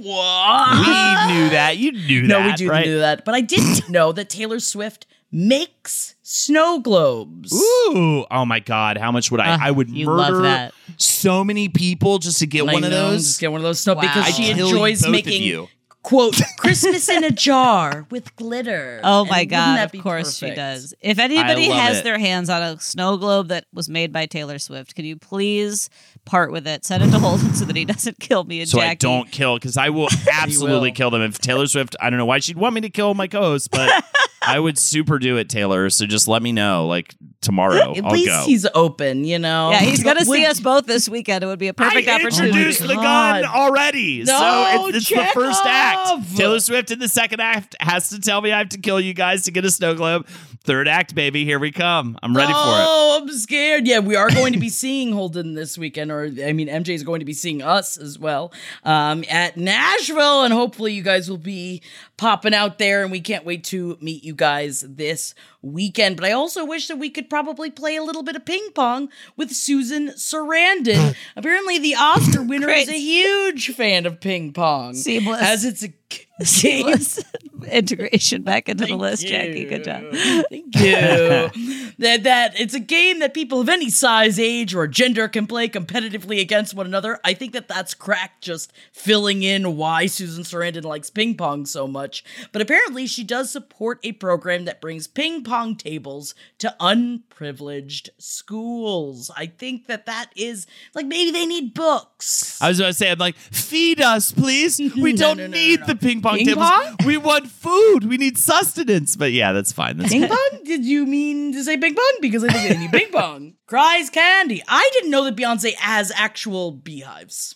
We 1.28 1.34
knew 1.34 1.50
that. 1.50 1.78
You 1.78 1.92
knew 1.92 2.22
that. 2.28 2.40
no, 2.40 2.46
we 2.46 2.54
do 2.54 2.70
right? 2.70 2.84
do 2.86 3.00
that. 3.00 3.26
But 3.26 3.36
I 3.36 3.42
didn't 3.42 3.90
know 3.90 4.12
that 4.12 4.30
Taylor 4.30 4.60
Swift 4.60 5.06
makes 5.32 6.16
snow 6.22 6.80
globes. 6.80 7.52
Ooh, 7.54 8.26
oh 8.30 8.46
my 8.46 8.60
God! 8.60 8.98
How 8.98 9.12
much 9.12 9.32
would 9.32 9.40
I? 9.40 9.54
Uh, 9.54 9.58
I 9.62 9.72
would 9.72 9.90
murder 9.90 10.12
love 10.12 10.44
that. 10.44 10.74
so 10.98 11.44
many 11.44 11.70
people 11.70 12.20
just 12.20 12.40
to 12.40 12.48
get 12.48 12.62
I 12.68 12.74
one 12.74 12.84
of 12.84 12.92
know, 12.92 13.10
those. 13.12 13.26
Just 13.28 13.40
get 13.40 13.52
one 13.52 13.60
of 13.60 13.64
those 13.64 13.80
snow 13.80 13.96
Wow. 13.96 14.02
because 14.02 14.26
I'd 14.28 14.34
she 14.36 14.50
enjoys 14.52 15.08
making 15.08 15.42
you. 15.44 15.68
Quote 16.04 16.40
Christmas 16.58 17.10
in 17.10 17.24
a 17.24 17.32
jar 17.32 18.06
with 18.12 18.36
glitter. 18.36 19.02
Oh 19.04 19.26
my 19.26 19.40
wouldn't 19.40 19.50
god! 19.50 19.86
Of 19.86 19.92
be 19.92 20.00
course 20.00 20.38
she 20.38 20.52
does. 20.52 20.94
If 21.02 21.18
anybody 21.18 21.66
has 21.70 22.00
it. 22.00 22.04
their 22.04 22.20
hands 22.20 22.50
on 22.50 22.62
a 22.62 22.80
snow 22.80 23.18
globe 23.18 23.48
that 23.48 23.66
was 23.74 23.90
made 23.90 24.14
by 24.14 24.26
Taylor 24.26 24.60
Swift, 24.60 24.96
can 24.96 25.06
you 25.06 25.16
please 25.16 25.90
part 26.26 26.52
with 26.52 26.68
it? 26.68 26.86
Send 26.86 27.04
it 27.04 27.12
to 27.12 27.20
Holden 27.20 27.54
so 27.56 27.66
that 27.66 27.76
he 27.76 27.86
doesn't 27.86 28.20
kill 28.20 28.44
me 28.44 28.60
and 28.60 28.70
so 28.70 28.78
Jackie. 28.78 28.90
I 28.90 28.96
don't 28.96 29.32
kill 29.32 29.56
because 29.56 29.78
I 29.78 29.90
will 29.90 30.10
absolutely 30.32 30.90
will. 30.90 30.96
kill 30.96 31.10
them. 31.10 31.22
If 31.22 31.40
Taylor 31.40 31.68
Swift, 31.68 31.96
I 32.00 32.10
don't 32.10 32.20
know 32.20 32.26
why 32.26 32.40
she'd 32.40 32.58
want 32.58 32.76
me 32.76 32.82
to 32.82 32.90
kill 32.90 33.14
my 33.14 33.28
co-host, 33.28 33.72
but 33.72 34.04
I 34.46 34.60
would 34.60 34.78
super 34.78 35.20
do 35.20 35.38
it, 35.38 35.50
Taylor. 35.50 35.90
So 35.90 36.06
just 36.06 36.28
let 36.28 36.42
me 36.42 36.52
know, 36.52 36.88
like 36.88 37.16
tomorrow. 37.42 37.92
At 37.96 38.04
I'll 38.06 38.12
least 38.12 38.28
go. 38.28 38.44
he's 38.46 38.66
open, 38.74 39.24
you 39.26 39.40
know. 39.40 39.72
Yeah, 39.72 39.80
he's 39.80 40.04
gonna 40.04 40.26
see 40.26 40.46
us 40.46 40.60
both 40.60 40.86
this 40.86 41.08
weekend. 41.10 41.44
It 41.44 41.48
would 41.48 41.60
be 41.60 41.68
a 41.68 41.74
perfect 41.74 42.08
I 42.08 42.16
opportunity. 42.16 42.48
introduced 42.50 42.82
the 42.82 42.96
gun 42.96 43.46
already, 43.46 44.24
No, 44.24 44.38
so 44.38 44.88
it's, 44.88 44.98
it's 44.98 45.10
the 45.10 45.32
first 45.34 45.66
act. 45.66 46.36
Taylor 46.38 46.60
Swift 46.60 46.92
in 46.92 47.00
the 47.00 47.08
second 47.08 47.40
act 47.40 47.76
has 47.80 48.10
to 48.10 48.20
tell 48.20 48.42
me 48.42 48.52
I 48.52 48.60
have 48.60 48.70
to 48.70 48.78
kill 48.80 49.00
you 49.00 49.14
guys 49.14 49.44
to 49.44 49.52
get 49.52 49.66
a 49.66 49.72
snow 49.72 49.96
globe. 49.96 50.28
Third 50.66 50.88
act, 50.88 51.14
baby, 51.14 51.44
here 51.44 51.60
we 51.60 51.72
come. 51.74 52.18
I'm 52.24 52.36
ready 52.38 52.54
for 52.54 52.58
it. 52.58 52.86
Oh, 52.88 53.20
I'm 53.22 53.30
scared. 53.36 53.86
Yeah, 53.86 54.00
we 54.00 54.16
are 54.16 54.30
going 54.30 54.54
to 54.54 54.60
be 54.60 54.70
seeing 54.84 55.12
Holden 55.12 55.56
this 55.56 55.78
weekend, 55.78 56.10
or 56.10 56.24
I 56.24 56.54
mean, 56.54 56.70
MJ 56.70 56.90
is 56.90 57.04
going 57.04 57.20
to 57.20 57.26
be 57.26 57.34
seeing 57.34 57.62
us 57.62 57.98
as 57.98 58.18
well 58.18 58.54
um, 58.86 59.26
at 59.30 59.58
Nashville, 59.58 60.44
and 60.44 60.54
hopefully, 60.54 60.94
you 60.94 61.04
guys 61.04 61.30
will 61.30 61.38
be 61.38 61.82
popping 62.24 62.54
out 62.54 62.78
there, 62.78 63.04
and 63.04 63.12
we 63.12 63.20
can't 63.20 63.44
wait 63.44 63.66
to 63.66 63.98
meet 64.00 64.24
you 64.24 64.34
guys 64.34 64.80
this 64.88 65.36
weekend. 65.62 66.16
But 66.16 66.26
I 66.26 66.32
also 66.32 66.64
wish 66.64 66.88
that 66.88 66.96
we 66.98 67.10
could 67.10 67.30
probably 67.30 67.70
play 67.70 67.98
a 67.98 68.02
little 68.02 68.24
bit 68.24 68.38
of 68.38 68.46
ping 68.46 68.66
pong 68.74 69.10
with 69.36 69.52
Susan 69.52 70.08
Sarandon. 70.12 71.18
Apparently, 71.36 71.80
the 71.80 71.96
Oscar 71.96 72.42
winner 72.42 72.70
is 72.70 72.88
a 72.88 72.98
huge 72.98 73.76
fan 73.76 74.06
of 74.06 74.22
ping 74.22 74.54
pong, 74.54 74.94
Seamless. 74.94 75.42
as 75.42 75.66
it's 75.66 75.84
a. 75.84 75.94
Seamless 76.42 77.20
integration 77.72 78.42
back 78.42 78.68
into 78.68 78.88
the 78.88 78.96
list, 78.96 79.26
Jackie. 79.26 79.66
Good 79.66 79.84
job. 79.84 80.04
Thank 80.50 80.76
you. 80.80 81.92
that 82.00 82.24
that 82.24 82.60
it's 82.60 82.74
a 82.74 82.80
game 82.80 83.20
that 83.20 83.36
people 83.36 83.62
of 83.62 83.70
any 83.70 83.92
size, 83.92 84.40
age, 84.40 84.74
or 84.74 84.88
gender 84.88 85.28
can 85.28 85.46
play 85.46 85.70
competitively 85.70 86.42
against 86.42 86.74
one 86.74 86.88
another. 86.88 87.20
I 87.24 87.36
think 87.36 87.54
that 87.54 87.68
that's 87.68 87.94
crack 87.94 88.42
just 88.42 88.74
filling 88.92 89.44
in 89.44 89.78
why 89.78 90.08
Susan 90.08 90.44
Sarandon 90.44 90.84
likes 90.84 91.12
ping 91.12 91.36
pong 91.36 91.68
so 91.68 91.88
much. 91.88 92.24
But 92.52 92.64
apparently, 92.64 93.06
she 93.06 93.24
does 93.24 93.52
support 93.52 94.00
a 94.04 94.14
program 94.14 94.66
that 94.66 94.82
brings 94.82 95.06
ping 95.06 95.44
pong 95.44 95.76
tables 95.76 96.34
to 96.58 96.76
unprivileged 96.80 98.10
schools. 98.18 99.30
I 99.38 99.46
think 99.46 99.86
that 99.86 100.08
that 100.08 100.32
is 100.36 100.66
like 100.96 101.06
maybe 101.06 101.32
they 101.32 101.46
need 101.46 101.76
books. 101.76 102.60
I 102.62 102.70
was 102.70 102.80
going 102.80 102.90
to 102.90 102.98
say, 102.98 103.12
I'm 103.12 103.20
like, 103.20 103.36
feed 103.36 104.02
us, 104.02 104.32
please. 104.32 104.80
We 104.80 105.14
don't 105.14 105.38
no, 105.38 105.48
no, 105.48 105.54
need 105.54 105.82
no, 105.82 105.86
no. 105.88 105.94
the 105.94 106.00
ping 106.04 106.22
pong 106.22 106.38
Ping 106.38 106.48
tables. 106.48 106.70
pong? 106.70 106.96
We 107.06 107.18
want 107.18 107.48
food. 107.48 108.06
We 108.06 108.18
need 108.18 108.38
sustenance. 108.38 109.16
But 109.16 109.32
yeah, 109.32 109.52
that's 109.54 109.72
fine. 109.72 109.98
That's 109.98 110.12
Ping 110.12 110.28
pong? 110.28 110.60
Did 110.64 110.86
you 110.86 111.06
mean 111.06 111.54
to 111.54 111.64
say 111.64 111.78
ping 111.78 111.96
pong? 111.96 112.18
Because 112.22 112.44
I 112.44 112.50
think 112.50 112.70
they 112.70 112.78
need 112.78 112.92
ping 112.92 113.12
pong. 113.12 113.54
Cries 113.68 114.10
candy. 114.10 114.62
I 114.68 114.90
didn't 114.94 115.10
know 115.12 115.24
that 115.26 115.36
Beyonce 115.36 115.74
has 115.76 116.12
actual 116.16 116.72
beehives. 116.72 117.56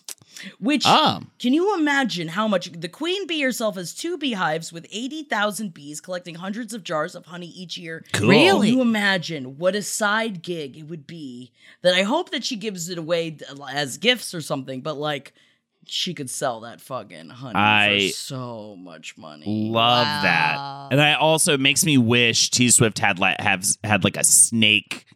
Which 0.60 0.84
Ah. 0.86 1.20
can 1.40 1.52
you 1.52 1.74
imagine 1.76 2.28
how 2.28 2.46
much 2.46 2.70
the 2.70 2.88
queen 2.88 3.26
bee 3.26 3.40
herself 3.42 3.74
has 3.74 3.92
two 3.92 4.16
beehives 4.16 4.72
with 4.72 4.86
80,000 4.92 5.74
bees 5.74 6.00
collecting 6.00 6.36
hundreds 6.36 6.72
of 6.72 6.84
jars 6.84 7.16
of 7.16 7.26
honey 7.26 7.48
each 7.48 7.76
year. 7.76 8.04
Cool. 8.12 8.28
Really? 8.28 8.68
Can 8.68 8.76
you 8.76 8.82
imagine 8.82 9.58
what 9.58 9.74
a 9.74 9.82
side 9.82 10.42
gig 10.42 10.76
it 10.76 10.84
would 10.84 11.08
be 11.08 11.50
that 11.82 11.94
I 11.94 12.02
hope 12.02 12.30
that 12.30 12.44
she 12.44 12.54
gives 12.54 12.88
it 12.88 12.98
away 12.98 13.36
as 13.72 13.96
gifts 13.96 14.32
or 14.32 14.40
something, 14.40 14.80
but 14.80 14.96
like 14.96 15.34
she 15.90 16.14
could 16.14 16.30
sell 16.30 16.60
that 16.60 16.80
fucking 16.80 17.30
honey 17.30 17.54
I 17.56 18.08
for 18.08 18.14
so 18.14 18.76
much 18.76 19.16
money. 19.16 19.44
Love 19.46 20.06
that. 20.22 20.88
And 20.90 21.00
I 21.00 21.14
also 21.14 21.54
it 21.54 21.60
makes 21.60 21.84
me 21.84 21.98
wish 21.98 22.50
T 22.50 22.70
Swift 22.70 22.98
had 22.98 23.18
like 23.18 23.40
have 23.40 23.64
had 23.84 24.04
like 24.04 24.16
a 24.16 24.24
snake 24.24 25.06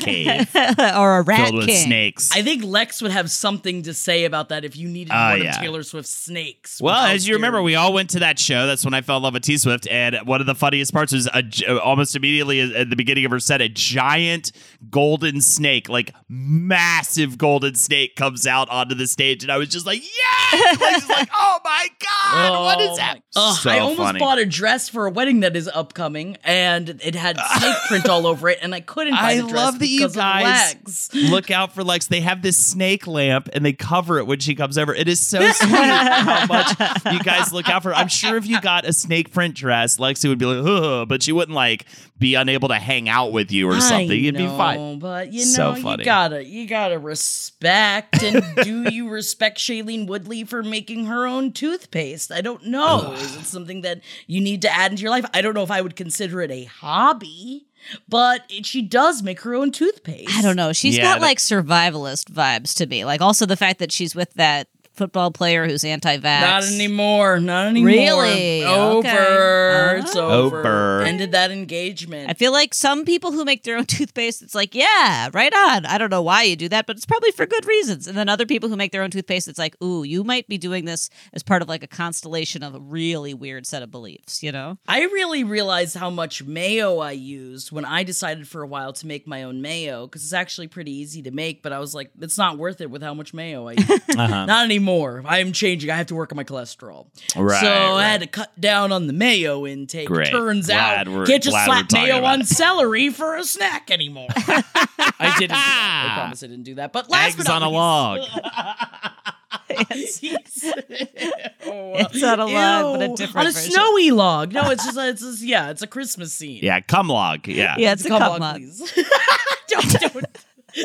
cave 0.00 0.48
or 0.96 1.18
a 1.18 1.22
rat 1.22 1.40
filled 1.48 1.54
with 1.56 1.66
king. 1.66 1.84
snakes. 1.86 2.30
I 2.32 2.42
think 2.42 2.62
Lex 2.64 3.00
would 3.02 3.10
have 3.10 3.30
something 3.30 3.82
to 3.82 3.94
say 3.94 4.24
about 4.24 4.48
that 4.50 4.64
if 4.64 4.76
you 4.76 4.88
needed 4.88 5.12
ah, 5.12 5.28
Oh, 5.28 5.32
one 5.36 5.42
yeah. 5.42 5.50
of 5.50 5.56
Taylor 5.62 5.82
Swift's 5.82 6.10
snakes. 6.14 6.80
Well, 6.80 6.96
as 7.04 7.26
you 7.28 7.34
remember, 7.34 7.62
we 7.62 7.74
all 7.74 7.92
went 7.92 8.10
to 8.10 8.20
that 8.20 8.38
show. 8.38 8.66
That's 8.66 8.84
when 8.84 8.94
I 8.94 9.00
fell 9.02 9.16
in 9.18 9.22
love 9.22 9.34
with 9.34 9.42
T 9.42 9.56
Swift. 9.58 9.86
And 9.88 10.16
one 10.26 10.40
of 10.40 10.46
the 10.46 10.54
funniest 10.54 10.92
parts 10.92 11.12
was 11.12 11.28
a, 11.32 11.42
gi- 11.42 11.66
almost 11.66 12.16
immediately 12.16 12.60
at 12.74 12.90
the 12.90 12.96
beginning 12.96 13.24
of 13.24 13.30
her 13.30 13.40
set, 13.40 13.60
a 13.60 13.68
giant 13.68 14.52
golden 14.90 15.40
snake, 15.40 15.88
like 15.88 16.14
massive 16.28 17.38
golden 17.38 17.74
snake, 17.74 18.16
comes 18.16 18.46
out 18.46 18.68
onto 18.70 18.94
the 18.94 19.06
stage. 19.06 19.42
And 19.42 19.50
I 19.52 19.56
was 19.58 19.68
just 19.68 19.86
like, 19.86 20.02
yes! 20.02 20.80
like, 20.80 20.94
just 20.96 21.08
like, 21.08 21.28
oh 21.34 21.58
my 21.64 21.88
God, 21.98 22.64
what 22.64 22.78
Oh 22.80 22.90
is 22.92 22.96
that? 22.98 23.14
my- 23.14 23.20
Ugh, 23.36 23.56
so 23.56 23.70
I 23.70 23.78
almost 23.78 23.98
funny. 23.98 24.18
bought 24.18 24.38
a 24.38 24.46
dress 24.46 24.88
for 24.88 25.06
a 25.06 25.10
wedding 25.10 25.40
that 25.40 25.54
is 25.56 25.68
upcoming, 25.68 26.36
and 26.42 26.88
it 26.88 27.14
had 27.14 27.38
snake 27.58 27.76
print 27.88 28.08
all 28.08 28.26
over 28.26 28.48
it, 28.48 28.58
and 28.60 28.74
I 28.74 28.80
couldn't 28.80 29.14
buy 29.14 29.20
I 29.32 29.40
the 29.40 29.48
dress 29.48 29.69
love 29.70 29.78
that 29.78 29.88
you 29.88 30.08
guys 30.08 31.10
look 31.14 31.50
out 31.50 31.72
for 31.74 31.82
Lex. 31.84 32.06
They 32.06 32.20
have 32.20 32.42
this 32.42 32.56
snake 32.56 33.06
lamp 33.06 33.48
and 33.52 33.64
they 33.64 33.72
cover 33.72 34.18
it 34.18 34.26
when 34.26 34.38
she 34.40 34.54
comes 34.54 34.76
over. 34.78 34.94
It 34.94 35.08
is 35.08 35.20
so 35.20 35.38
sweet 35.52 35.68
how 35.70 36.46
much 36.46 36.68
you 37.12 37.20
guys 37.20 37.52
look 37.52 37.68
out 37.68 37.82
for. 37.82 37.90
her. 37.90 37.94
I'm 37.94 38.08
sure 38.08 38.36
if 38.36 38.46
you 38.46 38.60
got 38.60 38.84
a 38.84 38.92
snake 38.92 39.32
print 39.32 39.54
dress, 39.54 39.96
Lexi 39.98 40.28
would 40.28 40.38
be 40.38 40.46
like, 40.46 40.66
Ugh, 40.66 41.08
but 41.08 41.22
she 41.22 41.32
wouldn't 41.32 41.54
like 41.56 41.86
be 42.18 42.34
unable 42.34 42.68
to 42.68 42.74
hang 42.76 43.08
out 43.08 43.32
with 43.32 43.50
you 43.50 43.68
or 43.68 43.80
something. 43.80 44.10
I 44.10 44.14
You'd 44.14 44.34
know, 44.34 44.50
be 44.50 44.56
fine. 44.56 44.98
But 44.98 45.32
you 45.32 45.40
So 45.42 45.72
know, 45.74 45.90
you 45.96 46.04
gotta 46.04 46.44
you 46.44 46.66
gotta 46.66 46.98
respect 46.98 48.22
and 48.22 48.44
do 48.62 48.92
you 48.92 49.08
respect 49.08 49.58
Shailene 49.58 50.06
Woodley 50.06 50.44
for 50.44 50.62
making 50.62 51.06
her 51.06 51.26
own 51.26 51.52
toothpaste? 51.52 52.30
I 52.32 52.40
don't 52.40 52.66
know. 52.66 53.12
Is 53.14 53.36
it 53.36 53.44
something 53.44 53.80
that 53.82 54.00
you 54.26 54.40
need 54.40 54.62
to 54.62 54.70
add 54.70 54.90
into 54.90 55.02
your 55.02 55.10
life? 55.10 55.24
I 55.32 55.40
don't 55.40 55.54
know 55.54 55.62
if 55.62 55.70
I 55.70 55.80
would 55.80 55.96
consider 55.96 56.42
it 56.42 56.50
a 56.50 56.64
hobby, 56.64 57.66
but 58.08 58.42
it, 58.48 58.66
she 58.66 58.82
does 58.82 59.22
make 59.22 59.40
her 59.42 59.54
own 59.54 59.70
toothpaste. 59.72 60.30
I 60.36 60.42
don't 60.42 60.56
know. 60.56 60.72
She's 60.72 60.96
Yeah, 60.96 61.02
got 61.04 61.14
that- 61.20 61.26
like 61.26 61.38
survivalist 61.38 62.30
vibes 62.30 62.74
to 62.76 62.86
me. 62.86 63.04
Like 63.04 63.20
also 63.20 63.46
the 63.46 63.56
fact 63.56 63.78
that 63.80 63.92
she's 63.92 64.14
with 64.14 64.32
that 64.34 64.68
football 64.92 65.30
player 65.30 65.66
who's 65.66 65.84
anti-vax. 65.84 66.22
Not 66.40 66.64
anymore. 66.64 67.40
Not 67.40 67.68
anymore. 67.68 67.88
Really? 67.90 68.64
Over. 68.64 68.98
Okay. 69.08 70.00
It's 70.00 70.16
Oh. 70.16 70.28
over. 70.28 70.58
Over. 70.60 71.02
Ended 71.02 71.32
that 71.32 71.50
engagement. 71.50 72.28
I 72.28 72.34
feel 72.34 72.52
like 72.52 72.74
some 72.74 73.04
people 73.04 73.32
who 73.32 73.44
make 73.44 73.62
their 73.62 73.76
own 73.76 73.84
toothpaste, 73.86 74.42
it's 74.42 74.54
like, 74.54 74.74
yeah, 74.74 75.30
right 75.32 75.52
on. 75.54 75.86
I 75.86 75.96
don't 75.98 76.10
know 76.10 76.22
why 76.22 76.42
you 76.42 76.56
do 76.56 76.68
that, 76.68 76.86
but 76.86 76.96
it's 76.96 77.06
probably 77.06 77.30
for 77.32 77.46
good 77.46 77.64
reasons. 77.66 78.06
And 78.06 78.16
then 78.16 78.28
other 78.28 78.46
people 78.46 78.68
who 78.68 78.76
make 78.76 78.92
their 78.92 79.02
own 79.02 79.10
toothpaste, 79.10 79.48
it's 79.48 79.58
like, 79.58 79.76
ooh, 79.82 80.02
you 80.02 80.24
might 80.24 80.48
be 80.48 80.58
doing 80.58 80.84
this 80.84 81.08
as 81.32 81.42
part 81.42 81.62
of 81.62 81.68
like 81.68 81.82
a 81.82 81.86
constellation 81.88 82.62
of 82.62 82.74
a 82.74 82.80
really 82.80 83.32
weird 83.34 83.66
set 83.66 83.82
of 83.82 83.90
beliefs, 83.90 84.42
you 84.42 84.52
know? 84.52 84.76
I 84.88 85.02
really 85.02 85.44
realized 85.44 85.96
how 85.96 86.10
much 86.10 86.42
mayo 86.44 86.98
I 86.98 87.12
used 87.12 87.72
when 87.72 87.84
I 87.84 88.02
decided 88.02 88.48
for 88.48 88.62
a 88.62 88.66
while 88.66 88.92
to 88.94 89.06
make 89.06 89.26
my 89.26 89.42
own 89.44 89.62
mayo 89.62 90.06
because 90.06 90.24
it's 90.24 90.32
actually 90.32 90.68
pretty 90.68 90.92
easy 90.92 91.22
to 91.22 91.30
make. 91.30 91.62
But 91.62 91.72
I 91.72 91.78
was 91.78 91.94
like, 91.94 92.10
it's 92.20 92.36
not 92.38 92.58
worth 92.58 92.80
it 92.80 92.90
with 92.90 93.02
how 93.02 93.14
much 93.14 93.32
mayo 93.32 93.68
I 93.68 93.72
use. 93.72 93.88
Uh-huh. 94.10 94.44
Not 94.46 94.64
anymore. 94.64 94.79
I 94.88 95.38
am 95.38 95.52
changing. 95.52 95.90
I 95.90 95.96
have 95.96 96.06
to 96.06 96.14
work 96.14 96.32
on 96.32 96.36
my 96.36 96.44
cholesterol. 96.44 97.06
Right, 97.36 97.60
So 97.60 97.68
I 97.68 98.04
had 98.04 98.20
to 98.20 98.26
cut 98.26 98.58
down 98.60 98.92
on 98.92 99.06
the 99.06 99.12
mayo 99.12 99.66
intake. 99.66 100.08
Great. 100.08 100.30
Turns 100.30 100.66
Glad 100.66 101.08
out, 101.08 101.14
we're- 101.14 101.26
can't 101.26 101.42
just 101.42 101.54
glad 101.54 101.68
we're 101.68 101.74
slap 101.88 101.92
mayo 101.92 102.24
on 102.24 102.40
it. 102.42 102.46
celery 102.46 103.10
for 103.10 103.36
a 103.36 103.44
snack 103.44 103.90
anymore. 103.90 104.28
I 104.36 105.34
didn't. 105.38 105.40
Do 105.40 105.46
that. 105.48 106.04
I 106.06 106.10
ah. 106.10 106.14
promise 106.20 106.42
I 106.42 106.46
didn't 106.46 106.64
do 106.64 106.74
that. 106.76 106.92
But 106.92 107.10
last 107.10 107.34
Eggs 107.34 107.36
but 107.36 107.48
on 107.50 107.60
not 107.60 107.66
a 107.66 107.70
log. 107.70 108.20
least- 109.94 110.20
It's 110.22 112.20
not 112.22 112.38
a 112.38 112.44
log, 112.44 112.98
but 112.98 113.10
a 113.10 113.14
different 113.16 113.36
on 113.36 113.46
a 113.46 113.52
version. 113.52 113.72
snowy 113.72 114.10
log. 114.10 114.52
No, 114.52 114.70
it's 114.70 114.84
just 114.84 114.98
it's 114.98 115.22
just, 115.22 115.42
yeah, 115.42 115.70
it's 115.70 115.82
a 115.82 115.86
Christmas 115.86 116.32
scene. 116.32 116.60
Yeah, 116.62 116.80
cum 116.80 117.08
log. 117.08 117.46
Yeah. 117.46 117.76
Yeah, 117.78 117.92
it's 117.92 118.04
a 118.04 118.08
cum 118.08 118.18
cum 118.20 118.30
log, 118.32 118.40
log. 118.40 118.56
please. 118.56 118.92
don't 119.68 119.90
don't 120.00 120.26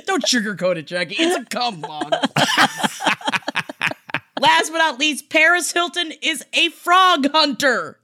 don't 0.05 0.23
sugarcoat 0.23 0.77
it, 0.77 0.87
Jackie. 0.87 1.15
It's 1.17 1.35
a 1.35 1.45
cum 1.45 1.81
log. 1.81 2.13
Last 4.45 4.71
but 4.71 4.77
not 4.77 4.99
least, 4.99 5.31
Paris 5.31 5.71
Hilton 5.71 6.13
is 6.21 6.45
a 6.53 6.69
frog 6.69 7.31
hunter. 7.31 7.97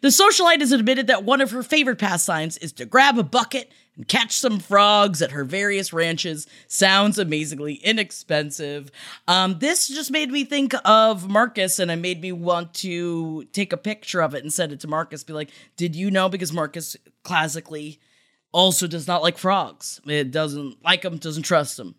The 0.00 0.08
socialite 0.08 0.58
has 0.58 0.72
admitted 0.72 1.06
that 1.06 1.22
one 1.22 1.40
of 1.40 1.52
her 1.52 1.62
favorite 1.62 2.00
pastimes 2.00 2.58
is 2.58 2.72
to 2.72 2.84
grab 2.84 3.16
a 3.16 3.22
bucket 3.22 3.70
and 3.94 4.08
catch 4.08 4.32
some 4.32 4.58
frogs 4.58 5.22
at 5.22 5.30
her 5.30 5.44
various 5.44 5.92
ranches. 5.92 6.48
Sounds 6.66 7.16
amazingly 7.16 7.74
inexpensive. 7.74 8.90
Um, 9.28 9.60
this 9.60 9.86
just 9.86 10.10
made 10.10 10.32
me 10.32 10.44
think 10.44 10.74
of 10.84 11.28
Marcus, 11.28 11.78
and 11.78 11.92
it 11.92 11.96
made 11.96 12.20
me 12.20 12.32
want 12.32 12.74
to 12.74 13.44
take 13.52 13.72
a 13.72 13.76
picture 13.76 14.20
of 14.20 14.34
it 14.34 14.42
and 14.42 14.52
send 14.52 14.72
it 14.72 14.80
to 14.80 14.88
Marcus. 14.88 15.22
Be 15.22 15.32
like, 15.32 15.50
"Did 15.76 15.94
you 15.94 16.10
know?" 16.10 16.28
Because 16.28 16.52
Marcus 16.52 16.96
classically 17.22 18.00
also 18.50 18.88
does 18.88 19.06
not 19.06 19.22
like 19.22 19.38
frogs. 19.38 20.00
It 20.06 20.32
doesn't 20.32 20.82
like 20.82 21.02
them, 21.02 21.18
doesn't 21.18 21.44
trust 21.44 21.76
them. 21.76 21.94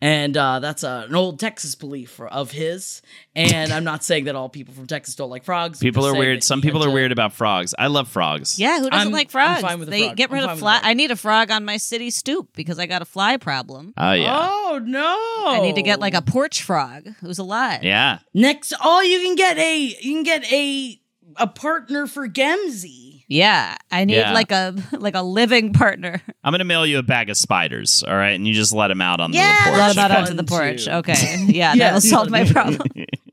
And 0.00 0.36
uh, 0.36 0.58
that's 0.60 0.84
uh, 0.84 1.06
an 1.08 1.14
old 1.14 1.38
Texas 1.38 1.74
belief 1.74 2.20
of 2.20 2.50
his. 2.50 3.00
And 3.34 3.72
I'm 3.72 3.84
not 3.84 4.04
saying 4.04 4.24
that 4.24 4.34
all 4.34 4.48
people 4.48 4.74
from 4.74 4.86
Texas 4.86 5.14
don't 5.14 5.30
like 5.30 5.44
frogs. 5.44 5.78
People 5.78 6.06
are 6.06 6.14
weird. 6.14 6.42
Some 6.44 6.60
people 6.60 6.82
are 6.82 6.88
to- 6.88 6.92
weird 6.94 7.12
about 7.12 7.32
frogs. 7.32 7.74
I 7.78 7.86
love 7.86 8.08
frogs. 8.08 8.58
Yeah, 8.58 8.80
who 8.80 8.90
doesn't 8.90 8.94
I'm- 9.08 9.12
like 9.12 9.28
I'm 9.28 9.30
frogs? 9.30 9.60
fine 9.62 9.78
with 9.78 9.88
they 9.90 10.04
frog. 10.04 10.16
get 10.16 10.30
rid 10.30 10.42
I'm 10.42 10.44
of 10.44 10.48
fine 10.50 10.54
with 10.56 10.58
a 10.58 10.80
fly. 10.82 10.90
I 10.90 10.94
need 10.94 11.10
a 11.10 11.16
frog 11.16 11.50
on 11.50 11.64
my 11.64 11.76
city 11.78 12.10
stoop 12.10 12.50
because 12.54 12.78
I 12.78 12.86
got 12.86 13.02
a 13.02 13.06
fly 13.06 13.36
problem. 13.36 13.94
Oh 13.96 14.12
yeah. 14.12 14.36
Oh 14.38 14.80
no! 14.84 15.00
I 15.46 15.60
need 15.62 15.76
to 15.76 15.82
get 15.82 16.00
like 16.00 16.14
a 16.14 16.22
porch 16.22 16.62
frog 16.62 17.08
who's 17.20 17.38
alive. 17.38 17.82
Yeah. 17.84 18.18
next. 18.34 18.74
Oh, 18.82 19.00
you 19.00 19.20
can 19.20 19.36
get 19.36 19.56
a 19.58 19.78
you 19.78 20.14
can 20.14 20.22
get 20.22 20.44
a 20.52 21.00
a 21.36 21.46
partner 21.46 22.06
for 22.06 22.28
Gemsy. 22.28 23.23
Yeah, 23.26 23.76
I 23.90 24.04
need 24.04 24.16
Yeah. 24.16 24.32
like 24.32 24.52
a 24.52 24.74
like 24.92 25.14
a 25.14 25.22
living 25.22 25.72
partner. 25.72 26.20
I'm 26.44 26.52
gonna 26.52 26.64
mail 26.64 26.84
you 26.86 26.98
a 26.98 27.02
bag 27.02 27.30
of 27.30 27.36
spiders, 27.36 28.02
all 28.06 28.14
right, 28.14 28.32
and 28.32 28.46
you 28.46 28.52
just 28.54 28.72
let 28.72 28.88
them 28.88 29.00
out 29.00 29.20
on 29.20 29.32
Yeah, 29.32 29.50
the 29.64 29.70
porch. 29.70 29.78
let 29.78 29.90
'em 29.96 30.04
out 30.04 30.10
Fun 30.10 30.22
onto 30.24 30.34
the 30.34 30.44
porch. 30.44 30.84
too. 30.84 30.90
Okay, 30.90 31.44
yeah, 31.48 31.72
Yeah, 31.74 31.86
that'll 31.86 32.00
solve 32.00 32.28
my 32.30 32.44
problem. 32.44 32.82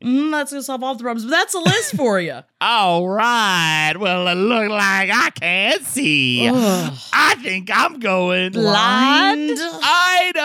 Mm, 0.03 0.31
that's 0.31 0.51
gonna 0.51 0.63
solve 0.63 0.81
all 0.83 0.95
the 0.95 1.03
problems. 1.03 1.25
But 1.25 1.31
that's 1.31 1.53
a 1.53 1.59
list 1.59 1.95
for 1.95 2.19
you. 2.19 2.39
All 2.59 3.07
right. 3.07 3.93
Well, 3.99 4.27
it 4.29 4.33
look 4.35 4.69
like 4.69 5.09
I 5.13 5.29
can't 5.39 5.83
see. 5.83 6.49
I 6.49 7.35
think 7.43 7.69
I'm 7.71 7.99
going 7.99 8.51
Blind? 8.53 9.51
items. 9.51 10.43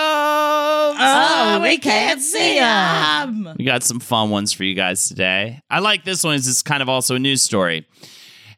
Oh, 0.99 1.61
we 1.63 1.79
can't 1.79 2.21
see 2.21 2.59
them. 2.59 3.55
We 3.59 3.65
got 3.65 3.83
some 3.83 4.01
fun 4.01 4.31
ones 4.31 4.53
for 4.53 4.65
you 4.65 4.75
guys 4.75 5.09
today. 5.09 5.61
I 5.71 5.79
like 5.81 6.05
this 6.05 6.23
one. 6.25 6.35
It's 6.35 6.63
kind 6.63 6.83
of 6.83 6.89
also 6.89 7.15
a 7.15 7.19
news 7.19 7.43
story. 7.43 7.87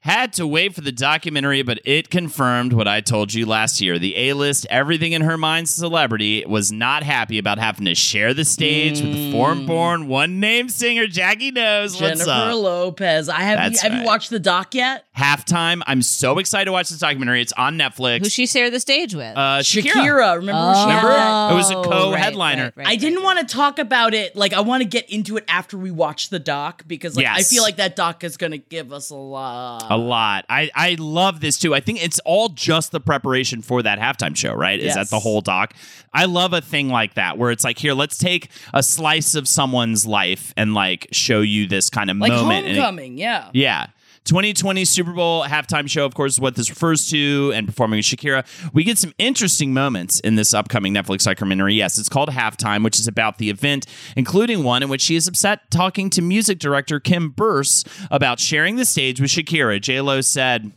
Had 0.00 0.32
to 0.34 0.46
wait 0.46 0.74
for 0.76 0.80
the 0.80 0.92
documentary, 0.92 1.62
but 1.62 1.80
it 1.84 2.08
confirmed 2.08 2.72
what 2.72 2.86
I 2.86 3.00
told 3.00 3.34
you 3.34 3.44
last 3.46 3.80
year. 3.80 3.98
The 3.98 4.16
A 4.16 4.32
list, 4.32 4.64
everything 4.70 5.10
in 5.12 5.22
her 5.22 5.36
mind 5.36 5.68
celebrity, 5.68 6.44
was 6.46 6.70
not 6.70 7.02
happy 7.02 7.36
about 7.38 7.58
having 7.58 7.84
to 7.86 7.96
share 7.96 8.32
the 8.32 8.44
stage 8.44 9.00
with 9.02 9.12
the 9.12 9.32
foreign 9.32 9.66
born, 9.66 10.06
one 10.06 10.38
name 10.38 10.68
singer, 10.68 11.08
Jackie 11.08 11.50
Knows. 11.50 12.00
What's 12.00 12.24
Jennifer 12.24 12.30
up? 12.30 12.54
Lopez. 12.54 13.28
I 13.28 13.40
have. 13.40 13.58
That's 13.58 13.82
have 13.82 13.90
right. 13.92 14.00
you 14.00 14.06
watched 14.06 14.30
the 14.30 14.38
doc 14.38 14.72
yet? 14.74 15.04
Halftime. 15.16 15.82
I'm 15.86 16.02
so 16.02 16.38
excited 16.38 16.66
to 16.66 16.72
watch 16.72 16.90
this 16.90 17.00
documentary. 17.00 17.42
It's 17.42 17.52
on 17.54 17.76
Netflix. 17.76 18.20
Who 18.20 18.28
she 18.28 18.46
share 18.46 18.70
the 18.70 18.78
stage 18.80 19.16
with? 19.16 19.36
uh, 19.36 19.58
Shakira. 19.62 19.90
Shakira. 19.92 20.36
Remember? 20.36 20.74
she 20.74 20.80
had 20.90 21.02
Remember? 21.02 21.52
It 21.52 21.56
was 21.56 21.70
a 21.72 21.76
Oh, 21.78 21.82
co-headliner. 21.82 22.64
right, 22.64 22.76
right, 22.76 22.86
I 22.86 22.94
didn't 22.96 23.16
right. 23.18 23.24
want 23.24 23.48
to 23.48 23.52
talk 23.54 23.78
about 23.80 24.14
it. 24.14 24.36
Like, 24.36 24.52
I 24.52 24.60
want 24.60 24.82
to 24.84 24.88
get 24.88 25.10
into 25.10 25.36
it 25.36 25.44
after 25.48 25.76
we 25.76 25.90
watch 25.90 26.28
the 26.30 26.38
doc 26.38 26.84
because, 26.86 27.16
like, 27.16 27.26
I 27.26 27.42
feel 27.42 27.62
like 27.64 27.76
that 27.76 27.96
doc 27.96 28.22
is 28.22 28.36
going 28.36 28.52
to 28.52 28.58
give 28.58 28.92
us 28.92 29.10
a 29.10 29.16
lot. 29.16 29.87
A 29.90 29.96
lot. 29.96 30.44
I, 30.48 30.70
I 30.74 30.96
love 30.98 31.40
this 31.40 31.58
too. 31.58 31.74
I 31.74 31.80
think 31.80 32.02
it's 32.04 32.18
all 32.24 32.48
just 32.50 32.92
the 32.92 33.00
preparation 33.00 33.62
for 33.62 33.82
that 33.82 33.98
halftime 33.98 34.36
show, 34.36 34.52
right? 34.54 34.78
Is 34.78 34.86
Yes. 34.86 34.94
that 34.96 35.08
the 35.10 35.18
whole 35.20 35.40
doc? 35.40 35.74
I 36.12 36.24
love 36.26 36.52
a 36.52 36.60
thing 36.60 36.88
like 36.88 37.14
that 37.14 37.38
where 37.38 37.50
it's 37.50 37.64
like, 37.64 37.78
here, 37.78 37.94
let's 37.94 38.18
take 38.18 38.50
a 38.74 38.82
slice 38.82 39.34
of 39.34 39.46
someone's 39.48 40.06
life 40.06 40.52
and 40.56 40.74
like 40.74 41.08
show 41.12 41.40
you 41.40 41.66
this 41.66 41.90
kind 41.90 42.10
of 42.10 42.16
like 42.18 42.32
moment. 42.32 42.66
And 42.66 42.76
it- 42.76 42.80
Homecoming, 42.80 43.18
yeah. 43.18 43.50
yeah. 43.52 43.86
2020 44.28 44.84
Super 44.84 45.12
Bowl 45.12 45.42
halftime 45.44 45.88
show, 45.88 46.04
of 46.04 46.14
course, 46.14 46.34
is 46.34 46.40
what 46.40 46.54
this 46.54 46.68
refers 46.68 47.08
to, 47.08 47.50
and 47.54 47.66
performing 47.66 47.96
with 47.96 48.04
Shakira. 48.04 48.46
We 48.74 48.84
get 48.84 48.98
some 48.98 49.14
interesting 49.16 49.72
moments 49.72 50.20
in 50.20 50.34
this 50.34 50.52
upcoming 50.52 50.92
Netflix 50.92 51.24
documentary. 51.24 51.74
Yes, 51.74 51.96
it's 51.96 52.10
called 52.10 52.28
Halftime, 52.28 52.84
which 52.84 52.98
is 52.98 53.08
about 53.08 53.38
the 53.38 53.48
event, 53.48 53.86
including 54.16 54.64
one 54.64 54.82
in 54.82 54.90
which 54.90 55.00
she 55.00 55.16
is 55.16 55.26
upset 55.26 55.70
talking 55.70 56.10
to 56.10 56.20
music 56.20 56.58
director 56.58 57.00
Kim 57.00 57.30
Burse 57.30 57.84
about 58.10 58.38
sharing 58.38 58.76
the 58.76 58.84
stage 58.84 59.18
with 59.18 59.30
Shakira. 59.30 59.80
J-Lo 59.80 60.20
said, 60.20 60.72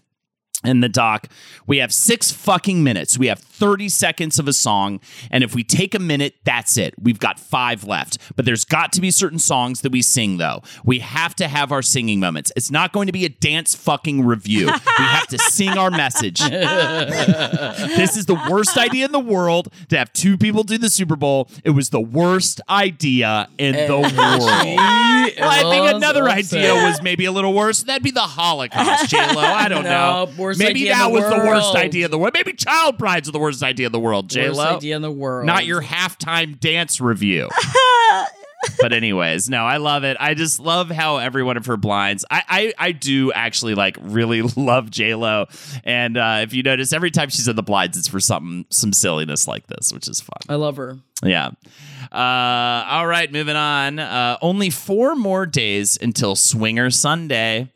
in 0.63 0.79
the 0.81 0.89
doc, 0.89 1.27
we 1.67 1.77
have 1.77 1.93
six 1.93 2.31
fucking 2.31 2.83
minutes. 2.83 3.17
We 3.17 3.27
have 3.27 3.39
30 3.39 3.89
seconds 3.89 4.39
of 4.39 4.47
a 4.47 4.53
song. 4.53 4.99
And 5.29 5.43
if 5.43 5.53
we 5.55 5.63
take 5.63 5.93
a 5.95 5.99
minute, 5.99 6.35
that's 6.43 6.77
it. 6.77 6.93
We've 7.01 7.19
got 7.19 7.39
five 7.39 7.83
left. 7.83 8.17
But 8.35 8.45
there's 8.45 8.65
got 8.65 8.91
to 8.93 9.01
be 9.01 9.11
certain 9.11 9.39
songs 9.39 9.81
that 9.81 9.91
we 9.91 10.01
sing, 10.01 10.37
though. 10.37 10.61
We 10.83 10.99
have 10.99 11.35
to 11.35 11.47
have 11.47 11.71
our 11.71 11.81
singing 11.81 12.19
moments. 12.19 12.51
It's 12.55 12.71
not 12.71 12.91
going 12.93 13.07
to 13.07 13.11
be 13.13 13.25
a 13.25 13.29
dance 13.29 13.75
fucking 13.75 14.25
revue. 14.25 14.65
we 14.67 14.71
have 15.05 15.27
to 15.27 15.37
sing 15.37 15.69
our 15.77 15.91
message. 15.91 16.39
this 16.39 18.17
is 18.17 18.25
the 18.25 18.39
worst 18.49 18.77
idea 18.77 19.05
in 19.05 19.11
the 19.11 19.19
world 19.19 19.71
to 19.89 19.97
have 19.97 20.11
two 20.13 20.37
people 20.37 20.63
do 20.63 20.77
the 20.77 20.89
Super 20.89 21.15
Bowl. 21.15 21.49
It 21.63 21.71
was 21.71 21.89
the 21.89 22.01
worst 22.01 22.61
idea 22.69 23.49
in 23.57 23.73
the 23.87 23.97
world. 23.97 24.11
Well, 24.11 25.49
I 25.49 25.61
think 25.69 25.95
another 25.95 26.27
idea 26.29 26.73
was 26.73 27.01
maybe 27.01 27.25
a 27.25 27.31
little 27.31 27.53
worse. 27.53 27.83
That'd 27.83 28.03
be 28.03 28.11
the 28.11 28.21
Holocaust, 28.21 29.09
J 29.09 29.17
Lo. 29.35 29.41
I 29.41 29.67
don't 29.67 29.83
No, 29.91 30.25
know. 30.25 30.31
Worst 30.51 30.59
maybe 30.59 30.81
idea 30.81 30.93
in 30.93 30.99
that 30.99 31.07
the 31.07 31.13
was 31.13 31.23
the 31.23 31.47
worst 31.47 31.75
idea 31.75 32.05
in 32.05 32.11
the 32.11 32.17
world. 32.17 32.33
Maybe 32.33 32.53
child 32.53 32.97
brides 32.97 33.29
are 33.29 33.31
the 33.31 33.39
worst 33.39 33.63
idea 33.63 33.85
in 33.85 33.91
the 33.91 33.99
world, 33.99 34.29
J 34.29 34.49
Worst 34.49 34.59
idea 34.59 34.95
in 34.95 35.01
the 35.01 35.11
world. 35.11 35.45
Not 35.45 35.65
your 35.65 35.81
halftime 35.81 36.59
dance 36.59 36.99
revue. 36.99 37.47
but 38.81 38.91
anyways, 38.93 39.49
no, 39.49 39.65
I 39.65 39.77
love 39.77 40.03
it. 40.03 40.17
I 40.19 40.33
just 40.33 40.59
love 40.59 40.89
how 40.89 41.17
every 41.17 41.43
one 41.43 41.57
of 41.57 41.67
her 41.67 41.77
blinds. 41.77 42.25
I 42.29 42.43
I, 42.47 42.73
I 42.77 42.91
do 42.91 43.31
actually 43.31 43.75
like 43.75 43.97
really 44.01 44.41
love 44.55 44.91
J 44.91 45.15
Lo, 45.15 45.47
and 45.83 46.17
uh, 46.17 46.39
if 46.41 46.53
you 46.53 46.63
notice, 46.63 46.91
every 46.93 47.11
time 47.11 47.29
she's 47.29 47.47
in 47.47 47.55
the 47.55 47.63
blinds, 47.63 47.97
it's 47.97 48.07
for 48.07 48.19
something 48.19 48.65
some 48.69 48.91
silliness 48.93 49.47
like 49.47 49.67
this, 49.67 49.93
which 49.93 50.07
is 50.07 50.19
fun. 50.19 50.41
I 50.49 50.55
love 50.55 50.77
her. 50.77 50.97
Yeah. 51.23 51.51
Uh, 52.11 52.85
all 52.89 53.07
right, 53.07 53.31
moving 53.31 53.55
on. 53.55 53.99
Uh, 53.99 54.37
only 54.41 54.69
four 54.69 55.15
more 55.15 55.45
days 55.45 55.97
until 56.01 56.35
Swinger 56.35 56.89
Sunday. 56.89 57.69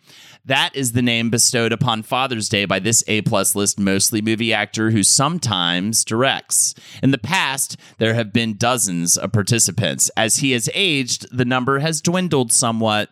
That 0.46 0.76
is 0.76 0.92
the 0.92 1.02
name 1.02 1.32
bestowed 1.32 1.72
upon 1.72 2.04
Father's 2.04 2.48
Day 2.50 2.66
by 2.66 2.78
this 2.78 3.04
A 3.08 3.22
plus 3.24 3.56
list 3.56 3.80
mostly 3.80 4.22
movie 4.22 4.54
actor 4.54 4.92
who 4.92 5.02
sometimes 5.02 6.04
directs. 6.06 6.76
In 7.02 7.10
the 7.10 7.18
past, 7.18 7.78
there 7.98 8.14
have 8.14 8.32
been 8.32 8.56
dozens 8.56 9.18
of 9.18 9.32
participants. 9.32 10.12
As 10.16 10.38
he 10.38 10.52
has 10.52 10.70
aged, 10.76 11.36
the 11.36 11.46
number 11.46 11.80
has 11.80 12.00
dwindled 12.00 12.52
somewhat. 12.52 13.10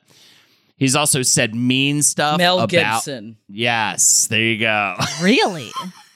He's 0.78 0.96
also 0.96 1.24
said 1.24 1.56
mean 1.56 2.04
stuff 2.04 2.38
Mel 2.38 2.60
about 2.60 2.70
Gibson. 2.70 3.38
Yes, 3.48 4.28
there 4.28 4.42
you 4.42 4.60
go. 4.60 4.96
Really? 5.22 5.72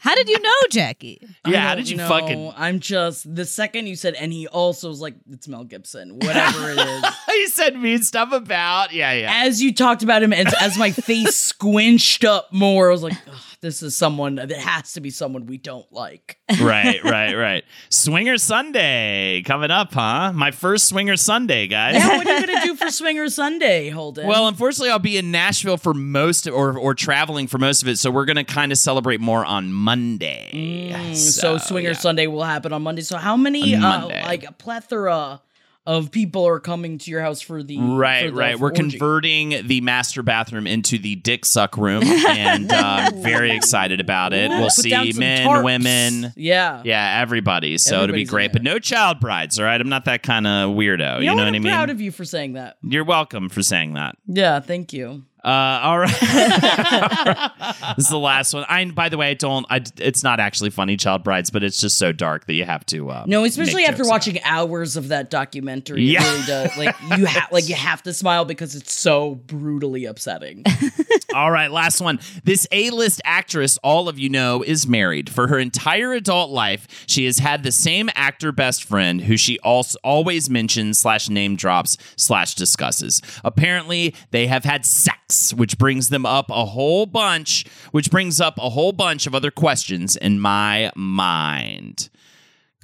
How 0.08 0.16
did 0.16 0.30
you 0.30 0.39
know, 0.39 0.53
Jackie? 0.70 1.28
Yeah, 1.45 1.68
how 1.68 1.76
did 1.76 1.89
you 1.89 1.97
know. 1.97 2.08
fucking 2.08 2.53
I'm 2.55 2.80
just 2.80 3.36
the 3.36 3.43
second 3.43 3.88
you 3.88 3.97
said, 3.97 4.14
and 4.14 4.32
he 4.32 4.47
also 4.47 4.88
was 4.88 5.01
like, 5.01 5.16
it's 5.30 5.49
Mel 5.49 5.66
Gibson, 5.66 6.18
whatever 6.18 6.72
it 6.72 6.78
is. 6.78 7.05
he 7.28 7.47
said 7.47 7.76
mean 7.76 8.01
stuff 8.01 8.32
about? 8.32 8.93
Yeah, 8.93 9.12
yeah. 9.12 9.43
as 9.43 9.62
you 9.62 9.74
talked 9.74 10.03
about 10.03 10.24
him, 10.24 10.32
and 10.32 10.47
as 10.62 10.78
my 10.78 10.91
face 10.91 11.36
squinched 11.51 12.24
up 12.24 12.53
more, 12.53 12.88
I 12.88 12.91
was 12.93 13.03
like, 13.03 13.18
"Ugh, 13.28 13.36
this 13.62 13.82
is 13.82 13.95
someone 13.95 14.36
that 14.36 14.51
has 14.51 14.93
to 14.93 15.01
be 15.01 15.10
someone 15.10 15.45
we 15.45 15.58
don't 15.58 15.91
like. 15.91 16.38
right, 16.62 17.03
right, 17.03 17.34
right. 17.34 17.64
Swinger 17.89 18.38
Sunday 18.38 19.41
coming 19.43 19.72
up, 19.72 19.93
huh? 19.93 20.32
My 20.34 20.51
first 20.51 20.88
Swinger 20.88 21.18
Sunday, 21.18 21.68
guys. 21.68 21.95
Yeah, 21.95 22.18
what 22.18 22.28
are 22.28 22.39
you 22.39 22.47
gonna 22.47 22.66
do 22.66 22.76
for 22.76 22.91
Swinger 22.91 23.30
Sunday, 23.30 23.89
Holden? 23.89 24.28
Well, 24.28 24.47
unfortunately, 24.47 24.91
I'll 24.91 24.99
be 24.99 25.18
in 25.18 25.32
Nashville 25.32 25.78
for 25.78 25.93
most, 25.93 26.47
or 26.47 26.78
or 26.78 26.93
traveling 26.93 27.47
for 27.47 27.58
most 27.58 27.82
of 27.82 27.88
it. 27.88 27.97
So 27.97 28.12
we're 28.12 28.26
gonna 28.26 28.43
kind 28.43 28.72
of 28.72 28.78
celebrate 28.78 29.20
more 29.20 29.43
on 29.43 29.74
Monday. 29.74 30.49
Mm, 30.53 31.16
so, 31.16 31.58
Swinger 31.58 31.89
yeah. 31.89 31.95
Sunday 31.95 32.28
will 32.28 32.43
happen 32.43 32.74
on 32.74 32.84
Monday. 32.84 33.01
So 33.01 33.18
how 33.18 33.36
many, 33.36 33.76
uh, 33.76 34.08
like 34.08 34.43
a 34.43 34.51
plethora 34.51 35.41
of 35.88 36.11
people 36.11 36.45
are 36.45 36.59
coming 36.59 36.97
to 36.99 37.09
your 37.09 37.21
house 37.21 37.39
for 37.41 37.63
the 37.63 37.79
Right, 37.79 38.25
for 38.25 38.31
the 38.31 38.38
right. 38.38 38.59
We're 38.59 38.67
orgy? 38.67 38.89
converting 38.91 39.65
the 39.65 39.79
master 39.81 40.21
bathroom 40.21 40.67
into 40.67 40.97
the 40.99 41.15
dick 41.15 41.45
suck 41.45 41.77
room, 41.77 42.03
and 42.03 42.69
uh, 42.71 43.09
very 43.15 43.51
excited 43.55 43.99
about 44.01 44.33
it. 44.33 44.49
We'll 44.49 44.63
Put 44.63 44.73
see 44.73 45.13
men, 45.15 45.47
tarps. 45.47 45.63
women. 45.63 46.33
Yeah, 46.35 46.81
Yeah, 46.83 47.19
everybody. 47.21 47.77
So 47.77 48.03
it'll 48.03 48.13
be 48.15 48.25
great, 48.25 48.51
but 48.53 48.63
no 48.63 48.79
child 48.79 49.19
brides. 49.21 49.57
All 49.57 49.65
right, 49.65 49.79
I'm 49.79 49.89
not 49.89 50.05
that 50.05 50.23
kind 50.23 50.45
of 50.45 50.71
weirdo. 50.75 51.21
You, 51.21 51.27
know, 51.27 51.35
what? 51.35 51.39
what 51.39 51.47
I'm 51.47 51.55
I 51.55 51.59
mean? 51.59 51.63
proud 51.63 51.89
of 51.89 52.01
you 52.01 52.11
for 52.11 52.25
saying 52.25 52.53
that. 52.53 52.77
You're 52.83 53.05
welcome 53.05 53.47
for 53.47 53.63
saying 53.63 53.93
that. 53.93 54.17
Yeah, 54.27 54.59
thank 54.59 54.91
you. 54.91 55.23
Uh, 55.47 55.79
all 55.81 55.97
right. 55.97 56.11
this 57.95 58.05
is 58.05 58.09
the 58.09 58.19
last 58.19 58.53
one. 58.53 58.65
I, 58.67 58.83
by 58.83 59.07
the 59.07 59.17
way, 59.17 59.29
I 59.29 59.33
don't. 59.33 59.65
I, 59.69 59.82
it's 59.95 60.21
not 60.21 60.41
actually 60.41 60.71
funny, 60.71 60.97
Child 60.97 61.24
Brides, 61.24 61.51
but 61.51 61.63
it's 61.63 61.79
just 61.79 61.97
so 61.97 62.11
dark 62.11 62.47
that 62.47 62.53
you 62.53 62.65
have 62.65 62.86
to. 62.87 63.09
Uh, 63.09 63.24
No, 63.28 63.45
especially 63.45 63.83
make 63.83 63.87
after 63.89 63.99
jokes 63.99 64.09
watching 64.09 64.43
hours 64.43 64.97
of 64.97 65.07
that 65.07 65.29
documentary. 65.29 66.03
Yeah. 66.03 66.21
It 66.21 66.25
really 66.33 66.45
does. 66.47 66.78
Like 66.78 66.95
you 67.17 67.25
have, 67.25 67.51
like 67.53 67.69
you 67.69 67.75
have 67.75 68.03
to 68.03 68.13
smile 68.13 68.43
because 68.43 68.75
it's 68.75 68.93
so 68.93 69.36
brutally 69.36 70.03
upsetting. 70.03 70.65
All 71.38 71.51
right, 71.51 71.70
last 71.70 72.01
one. 72.01 72.20
This 72.46 72.66
A-list 72.72 73.22
actress, 73.24 73.78
all 73.84 74.09
of 74.09 74.18
you 74.18 74.28
know, 74.28 74.64
is 74.64 74.88
married. 74.88 75.30
For 75.30 75.46
her 75.47 75.59
entire 75.59 76.14
adult 76.14 76.50
life, 76.50 76.88
she 77.05 77.26
has 77.26 77.38
had 77.38 77.62
the 77.62 77.72
same 77.72 78.09
actor 78.16 78.51
best 78.51 78.84
friend 78.84 79.22
who 79.22 79.38
she 79.38 79.59
also 79.59 80.00
always 80.04 80.50
mentions 80.50 80.97
slash 80.97 81.30
name 81.30 81.55
drops 81.55 81.96
slash 82.16 82.55
discusses. 82.55 83.22
Apparently, 83.46 84.16
they 84.32 84.47
have 84.47 84.66
had 84.66 84.84
sex, 84.84 85.54
which 85.54 85.78
brings 85.78 86.09
them 86.09 86.26
up 86.26 86.50
a 86.50 86.66
whole 86.66 87.05
bunch, 87.05 87.68
which 87.92 88.09
brings 88.09 88.42
up 88.42 88.58
a 88.58 88.70
whole 88.70 88.92
bunch 88.92 89.28
of 89.28 89.36
other 89.36 89.51
questions 89.51 90.16
in 90.16 90.39
my 90.39 90.92
mind. 90.96 92.09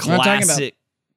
We're 0.05 0.17
not 0.17 0.25
talking 0.25 0.43
about- 0.43 0.45
Classic. 0.57 0.75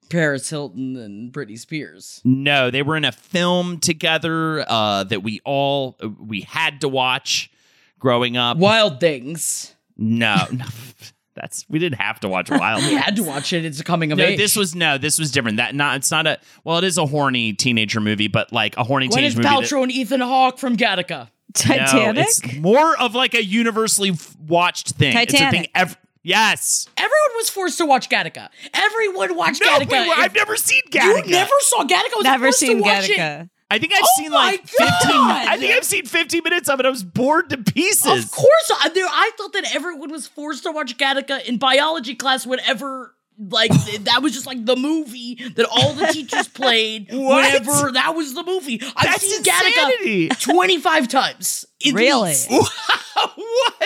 Paris 0.08 0.48
Hilton 0.50 0.96
and 0.96 1.32
Britney 1.32 1.58
Spears. 1.58 2.20
No, 2.24 2.70
they 2.70 2.82
were 2.82 2.96
in 2.96 3.04
a 3.04 3.12
film 3.12 3.78
together 3.78 4.64
uh, 4.68 5.04
that 5.04 5.22
we 5.22 5.40
all 5.44 5.96
we 6.18 6.42
had 6.42 6.80
to 6.82 6.88
watch 6.88 7.50
growing 7.98 8.36
up. 8.36 8.56
Wild 8.58 9.00
Things. 9.00 9.74
No, 9.96 10.36
no, 10.52 10.64
that's 11.34 11.64
we 11.68 11.78
didn't 11.78 11.98
have 12.00 12.20
to 12.20 12.28
watch 12.28 12.50
Wild. 12.50 12.82
We 12.88 12.94
had 12.94 13.16
to 13.16 13.22
watch 13.22 13.52
it. 13.52 13.64
It's 13.64 13.80
a 13.80 13.84
coming 13.84 14.12
of 14.12 14.18
No, 14.18 14.24
age. 14.24 14.36
this 14.38 14.56
was 14.56 14.74
no, 14.74 14.98
this 14.98 15.18
was 15.18 15.30
different. 15.30 15.56
That 15.56 15.74
not 15.74 15.96
it's 15.96 16.10
not 16.10 16.26
a 16.26 16.38
well, 16.64 16.78
it 16.78 16.84
is 16.84 16.98
a 16.98 17.06
horny 17.06 17.52
teenager 17.52 18.00
movie, 18.00 18.28
but 18.28 18.52
like 18.52 18.76
a 18.76 18.84
horny 18.84 19.08
Gwyneth 19.08 19.14
teenage 19.14 19.36
movie. 19.36 19.48
that- 19.48 19.52
Paltrow 19.62 19.82
and 19.82 19.92
Ethan 19.92 20.20
Hawke 20.20 20.58
from 20.58 20.76
Gattaca. 20.76 21.28
No, 21.66 21.74
Titanic? 21.74 22.26
it's 22.26 22.56
more 22.56 22.98
of 23.00 23.14
like 23.14 23.32
a 23.32 23.42
universally 23.42 24.12
watched 24.46 24.90
thing. 24.90 25.16
It's 25.16 25.32
a 25.32 25.36
thing. 25.38 25.46
Titanic. 25.46 25.70
Ev- 25.74 25.96
yes. 26.26 26.86
Everyone 26.96 27.36
was 27.36 27.48
forced 27.50 27.78
to 27.78 27.86
watch 27.86 28.08
Gattaca. 28.08 28.48
Everyone 28.74 29.36
watched 29.36 29.60
No, 29.62 29.68
Gattaca. 29.68 29.90
we 30.02 30.08
were- 30.08 30.14
I've 30.14 30.34
never 30.34 30.56
seen 30.56 30.82
Gattaca. 30.90 31.24
You 31.26 31.30
never 31.32 31.50
saw 31.60 31.84
Gattaca. 31.84 31.92
I 31.92 32.16
was 32.16 32.24
Never 32.24 32.52
seen 32.52 32.76
to 32.78 32.82
watch 32.82 33.08
it. 33.08 33.16
Gattaca. 33.18 33.50
I 33.68 33.78
think 33.80 33.92
I've 33.94 34.02
Oh 34.04 34.08
seen 34.22 34.30
like 34.30 34.60
my 34.62 34.86
15. 34.86 35.10
God! 35.10 35.46
I 35.48 35.56
think 35.56 35.74
I've 35.74 35.82
seen 35.84 36.06
15 36.06 36.42
minutes 36.44 36.68
of 36.68 36.78
it. 36.78 36.86
I 36.86 36.88
was 36.90 37.02
bored 37.02 37.50
to 37.50 37.58
pieces. 37.58 38.06
Of 38.24 38.30
course, 38.30 38.70
I, 38.70 38.90
I 38.94 39.30
thought 39.36 39.52
that 39.54 39.74
everyone 39.74 40.08
was 40.10 40.28
forced 40.28 40.62
to 40.62 40.70
watch 40.70 40.96
Gattaca 40.96 41.44
in 41.46 41.58
biology 41.58 42.14
class 42.14 42.46
whenever. 42.46 43.15
Like 43.38 43.70
that 44.04 44.22
was 44.22 44.32
just 44.32 44.46
like 44.46 44.64
the 44.64 44.76
movie 44.76 45.34
that 45.56 45.66
all 45.70 45.92
the 45.92 46.06
teachers 46.06 46.48
played 46.54 47.08
What? 47.12 47.60
whenever 47.60 47.92
that 47.92 48.14
was 48.14 48.32
the 48.34 48.42
movie. 48.42 48.80
I've 48.96 49.04
That's 49.04 49.22
seen 49.22 49.38
insanity. 49.38 50.28
Gattaca 50.30 50.40
twenty 50.40 50.78
five 50.80 51.08
times. 51.08 51.66
at 51.86 51.92
Really? 51.92 52.28
least. 52.30 52.50
what? 52.50 52.72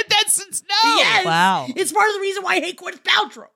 That's 0.09 0.39
no. 0.63 0.75
Yes. 0.97 1.25
Wow. 1.25 1.67
It's 1.75 1.93
part 1.93 2.09
of 2.09 2.15
the 2.15 2.21
reason 2.21 2.43
why 2.45 2.55
I 2.57 2.61
hate 2.61 2.79
Gwyneth 2.79 3.03
Paltrow. 3.03 3.47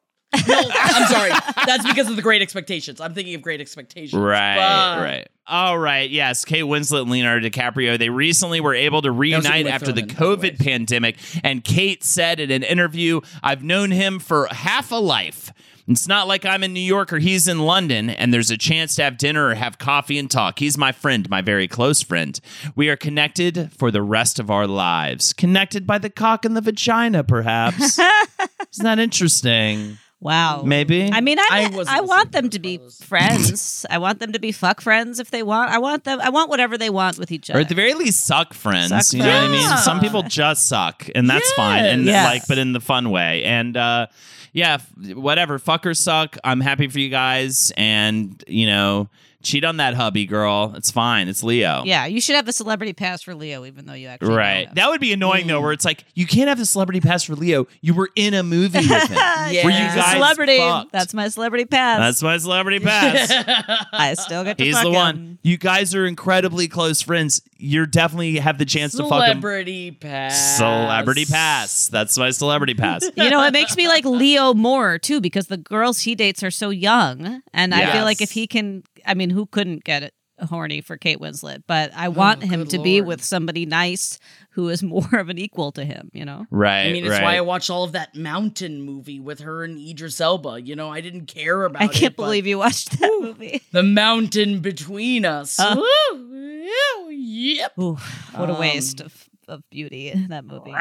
No, 0.49 0.61
I'm 0.75 1.07
sorry. 1.07 1.31
That's 1.65 1.87
because 1.87 2.11
of 2.11 2.17
the 2.17 2.23
Great 2.23 2.43
Expectations. 2.43 3.01
I'm 3.01 3.15
thinking 3.15 3.37
of 3.37 3.43
Great 3.43 3.61
Expectations. 3.61 4.21
Right, 4.21 4.57
But- 4.57 5.03
right. 5.05 5.29
All 5.47 5.79
right. 5.79 6.11
Yes, 6.11 6.45
Kate 6.45 6.65
Winslet 6.65 7.03
and 7.03 7.11
Leonardo 7.11 7.49
DiCaprio. 7.49 7.99
They 7.99 8.09
recently 8.09 8.61
were 8.61 8.75
able 8.75 9.03
to 9.03 9.13
reunite 9.13 9.67
after 9.67 9.93
the 9.93 10.03
COVID 10.03 10.39
anyways. 10.45 10.59
pandemic. 10.59 11.19
And 11.45 11.63
Kate 11.63 12.03
said 12.03 12.41
in 12.41 12.51
an 12.51 12.63
interview, 12.63 13.21
"I've 13.43 13.63
known 13.63 13.91
him 13.91 14.19
for 14.21 14.49
half 14.51 14.91
a 14.91 14.97
life." 14.97 15.53
It's 15.87 16.09
not 16.09 16.27
like 16.27 16.47
I'm 16.47 16.63
in 16.63 16.73
New 16.73 16.81
York 16.81 17.13
or 17.13 17.19
he's 17.19 17.47
in 17.47 17.59
London 17.61 18.09
and 18.09 18.33
there's 18.33 18.51
a 18.51 18.57
chance 18.57 18.97
to 18.97 19.03
have 19.03 19.19
dinner 19.19 19.49
or 19.49 19.55
have 19.55 19.79
coffee 19.79 20.19
and 20.19 20.31
talk. 20.31 20.59
He's 20.59 20.79
my 20.79 20.93
friend, 20.93 21.29
my 21.29 21.43
very 21.43 21.69
close 21.69 22.03
friend. 22.03 22.39
We 22.75 22.89
are 22.89 22.97
connected 22.97 23.71
for 23.77 23.91
the 23.91 24.03
rest 24.03 24.39
of 24.39 24.51
our 24.51 24.67
lives. 24.67 25.33
Connected 25.35 25.87
by 25.87 25.99
the 25.99 26.11
cock 26.11 26.45
and 26.45 26.57
the 26.57 26.63
vagina, 26.63 27.23
perhaps. 27.23 27.99
Isn't 28.73 28.85
that 28.85 28.99
interesting? 28.99 29.99
Wow. 30.25 30.63
Maybe. 30.63 31.11
I 31.13 31.21
mean, 31.21 31.39
I, 31.39 31.71
I 31.71 31.99
I, 31.99 32.01
want 32.01 32.33
them 32.33 32.45
to 32.45 32.57
to 32.57 32.59
be 32.59 32.79
those. 32.79 32.97
friends. 33.03 33.85
I 33.91 33.99
want 33.99 34.21
them 34.21 34.33
to 34.33 34.39
be 34.39 34.53
fuck 34.53 34.81
friends 34.81 35.21
if 35.21 35.31
they 35.31 35.43
want. 35.43 35.71
I 35.71 35.77
want 35.77 36.05
them. 36.05 36.19
I 36.19 36.31
want 36.31 36.49
whatever 36.49 36.79
they 36.79 36.89
want 36.89 37.19
with 37.19 37.31
each 37.31 37.51
other. 37.51 37.59
Or 37.59 37.63
at 37.63 37.69
the 37.69 37.75
very 37.75 37.93
least, 37.93 38.27
suck 38.27 38.55
friends. 38.55 38.89
Suck 38.89 39.13
you 39.13 39.19
know 39.19 39.27
what 39.27 39.51
I 39.51 39.53
mean? 39.53 39.77
Some 39.79 40.01
people 40.01 40.23
just 40.23 40.67
suck, 40.67 41.11
and 41.15 41.29
that's 41.29 41.53
fine. 41.53 41.85
And 41.85 42.07
Yes. 42.07 42.25
like, 42.25 42.49
but 42.49 42.57
in 42.57 42.73
the 42.73 42.81
fun 42.81 43.11
way. 43.11 43.45
And 43.45 43.77
uh, 43.77 44.07
yeah, 44.55 44.79
whatever. 45.13 45.59
Fuckers 45.59 45.99
suck. 45.99 46.39
I'm 46.45 46.61
happy 46.61 46.87
for 46.89 47.01
you 47.01 47.11
guys, 47.11 47.73
and 47.77 48.43
you 48.47 48.67
know, 48.67 49.11
cheat 49.45 49.65
on 49.65 49.77
that 49.77 49.95
hubby, 49.95 50.27
girl. 50.27 50.73
It's 50.77 50.91
fine. 50.91 51.29
It's 51.29 51.43
Leo. 51.43 51.83
yeah, 51.85 52.07
you 52.07 52.21
should 52.21 52.35
have 52.37 52.47
the 52.47 52.53
celebrity 52.53 52.93
pass 52.93 53.23
for 53.23 53.35
Leo, 53.35 53.65
even 53.65 53.87
though 53.87 53.93
you 53.93 54.09
actually 54.09 54.29
know 54.31 54.37
Right. 54.37 54.67
him. 54.69 54.75
That 54.75 54.89
would 54.89 55.01
be 55.01 55.13
annoying 55.13 55.45
Mm. 55.45 55.49
though, 55.49 55.61
where 55.61 55.73
it's 55.73 55.85
like 55.85 56.05
you 56.15 56.27
can't 56.27 56.49
have 56.49 56.59
the 56.59 56.67
celebrity 56.67 57.01
pass 57.01 57.23
for 57.25 57.35
Leo. 57.37 57.67
You 57.81 57.95
were 57.95 58.11
in 58.17 58.35
a 58.35 58.43
movie 58.43 58.79
with 58.79 59.09
him. 59.09 59.19
Yeah. 59.51 59.65
Were 59.65 59.71
you 59.71 59.77
He's 59.77 59.85
a 59.85 59.85
He's 59.85 59.93
a 59.93 59.97
guys 59.97 60.13
celebrity. 60.15 60.57
fucked. 60.59 60.93
That's 60.93 61.13
my 61.15 61.29
celebrity 61.29 61.65
pass. 61.67 61.99
That's 61.99 62.23
my 62.23 62.39
celebrity 62.39 62.81
pass. 62.81 63.31
I 63.93 64.15
still 64.15 64.43
get 64.45 64.57
to 64.59 64.65
He's 64.65 64.75
fuck 64.75 64.85
the 64.85 64.89
him. 64.91 64.95
one. 64.95 65.39
You 65.43 65.59
guys 65.59 65.95
are 65.95 66.07
incredibly 66.07 66.67
close 66.69 67.03
friends. 67.03 67.43
You're 67.59 67.87
definitely 67.87 68.39
have 68.39 68.57
the 68.59 68.65
chance 68.65 68.93
to 68.93 69.03
fuck 69.09 69.23
him. 69.25 69.41
Celebrity 69.41 69.91
pass. 69.91 70.57
Celebrity 70.57 71.25
pass. 71.27 71.89
That's 71.89 72.17
my 72.19 72.31
celebrity 72.31 72.75
pass. 72.75 73.03
You 73.17 73.31
know, 73.31 73.43
it 73.45 73.53
makes 73.53 73.77
me 73.77 73.87
like 73.89 74.05
Leo 74.05 74.55
more 74.55 74.99
too 74.99 75.21
because 75.21 75.47
the 75.47 75.57
girls 75.57 76.01
he 76.01 76.15
dates 76.15 76.43
are 76.43 76.51
so 76.51 76.71
young, 76.71 77.43
and 77.53 77.75
I 77.75 77.93
feel 77.93 78.05
like 78.05 78.21
if 78.21 78.33
he 78.33 78.47
can, 78.47 78.83
I 79.07 79.15
mean, 79.15 79.31
who 79.35 79.47
couldn't 79.47 79.85
get 79.85 80.03
it 80.03 80.15
horny 80.49 80.81
for 80.81 80.97
Kate 80.97 81.19
Winslet? 81.21 81.63
But 81.67 81.93
I 81.95 82.09
want 82.09 82.43
him 82.43 82.61
good 82.61 82.71
to 82.71 82.79
be 82.83 83.01
with 83.01 83.23
somebody 83.23 83.67
nice 83.67 84.19
who 84.51 84.69
is 84.69 84.83
more 84.83 85.09
of 85.13 85.29
an 85.29 85.39
equal 85.39 85.73
to 85.73 85.85
him. 85.85 86.11
You 86.13 86.25
know. 86.25 86.47
Right. 86.51 86.87
I 86.87 86.93
mean, 86.93 87.05
it's 87.05 87.11
right. 87.13 87.23
why 87.23 87.37
I 87.37 87.41
watched 87.43 87.71
all 87.71 87.85
of 87.85 87.93
that 87.93 88.15
Mountain 88.15 88.83
movie 88.83 89.21
with 89.21 89.41
her 89.41 89.63
and 89.65 89.79
Idris 89.79 90.21
Elba. 90.21 90.63
You 90.63 90.77
know, 90.77 90.91
I 90.91 91.01
didn't 91.01 91.27
care 91.27 91.65
about 91.65 91.83
I 91.83 91.89
can't 91.89 92.17
but 92.17 92.25
believe 92.25 92.47
you 92.47 92.59
watched 92.59 92.99
that 92.99 93.19
movie. 93.21 93.63
the 93.73 93.83
mountain 93.83 94.61
between 94.61 95.25
us. 95.25 95.59
Uh. 95.59 95.77
Woo, 95.77 96.37
ew, 96.37 97.11
yep. 97.11 97.79
Ooh, 97.79 97.99
what 98.35 98.49
a 98.51 98.55
Um, 98.55 98.61
waste 98.61 99.01
of, 99.01 99.29
of 99.49 99.63
beauty 99.71 100.11
in 100.11 100.29
that 100.29 100.45
movie. 100.45 100.73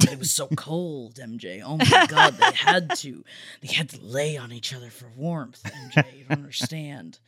It 0.00 0.18
was 0.18 0.30
so 0.30 0.46
cold, 0.56 1.16
MJ. 1.16 1.62
Oh 1.64 1.76
my 1.76 2.06
god, 2.08 2.34
they 2.38 2.50
had 2.52 2.96
to. 2.96 3.22
They 3.60 3.68
had 3.72 3.90
to 3.90 4.00
lay 4.04 4.36
on 4.38 4.50
each 4.52 4.74
other 4.74 4.88
for 4.90 5.06
warmth, 5.16 5.62
MJ. 5.64 6.18
You 6.18 6.24
don't 6.24 6.38
understand. 6.38 7.18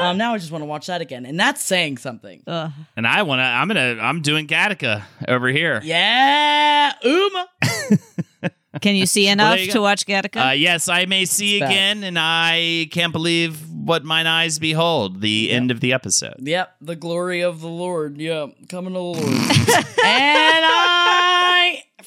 Um, 0.00 0.16
now 0.16 0.32
I 0.32 0.38
just 0.38 0.52
want 0.52 0.62
to 0.62 0.66
watch 0.66 0.86
that 0.86 1.00
again, 1.00 1.26
and 1.26 1.38
that's 1.38 1.60
saying 1.60 1.98
something. 1.98 2.42
Ugh. 2.46 2.70
And 2.96 3.06
I 3.06 3.22
want 3.24 3.40
to. 3.40 3.42
I'm 3.44 3.66
gonna. 3.68 3.98
I'm 4.00 4.22
doing 4.22 4.46
Gattaca 4.46 5.02
over 5.26 5.48
here. 5.48 5.80
Yeah, 5.82 6.92
Uma. 7.02 7.48
Can 8.80 8.96
you 8.96 9.04
see 9.06 9.28
enough 9.28 9.56
there 9.56 9.64
you 9.64 9.72
to 9.72 9.78
go. 9.78 9.82
watch 9.82 10.06
Gattaca? 10.06 10.48
Uh, 10.50 10.52
yes, 10.52 10.88
I 10.88 11.04
may 11.04 11.24
see 11.26 11.56
It's 11.56 11.60
bad. 11.60 11.70
again, 11.70 12.04
and 12.04 12.18
I 12.18 12.88
can't 12.90 13.12
believe 13.12 13.68
what 13.70 14.04
mine 14.04 14.26
eyes 14.26 14.58
behold, 14.58 15.20
the 15.20 15.50
end 15.50 15.70
of 15.70 15.80
the 15.80 15.92
episode. 15.92 16.36
Yep, 16.38 16.76
the 16.80 16.96
glory 16.96 17.42
of 17.42 17.60
the 17.60 17.68
Lord. 17.68 18.16
Yep, 18.18 18.68
coming 18.70 18.92
to 18.94 18.98
the 18.98 19.02
Lord. 19.02 19.18
and 19.26 20.64
I 20.64 21.41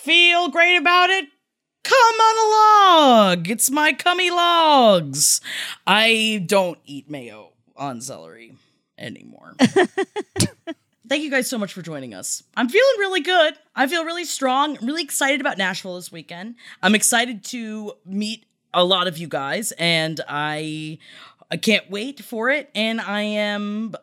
feel 0.06 0.50
great 0.50 0.78
about 0.78 1.10
it. 1.10 1.26
Come 1.84 1.94
on 1.96 2.38
a 2.38 2.50
log. 3.32 3.50
It's 3.50 3.72
my 3.72 3.92
cummy 3.92 4.30
logs. 4.30 5.42
I 5.88 6.44
don't 6.46 6.78
eat 6.86 7.10
mayo 7.10 7.54
on 7.76 8.02
celery 8.02 8.54
anymore. 9.00 9.56
Thank 11.08 11.24
you 11.24 11.32
guys 11.32 11.48
so 11.48 11.58
much 11.58 11.74
for 11.74 11.82
joining 11.82 12.14
us. 12.14 12.44
I'm 12.56 12.70
feeling 12.70 13.00
really 13.00 13.22
good. 13.22 13.56
I 13.76 13.88
feel 13.88 14.06
really 14.06 14.26
strong. 14.26 14.78
I'm 14.78 14.86
really 14.86 15.04
excited 15.04 15.42
about 15.42 15.58
Nashville 15.58 15.96
this 15.96 16.12
weekend. 16.12 16.56
I'm 16.84 16.94
excited 16.96 17.44
to 17.46 17.94
meet 18.06 18.46
a 18.74 18.84
lot 18.84 19.08
of 19.08 19.18
you 19.18 19.28
guys, 19.28 19.72
and 19.74 20.22
I 20.28 21.00
I 21.52 21.58
can't 21.58 21.90
wait 21.90 22.24
for 22.24 22.50
it. 22.50 22.70
And 22.76 23.02
I 23.02 23.22
am 23.22 23.96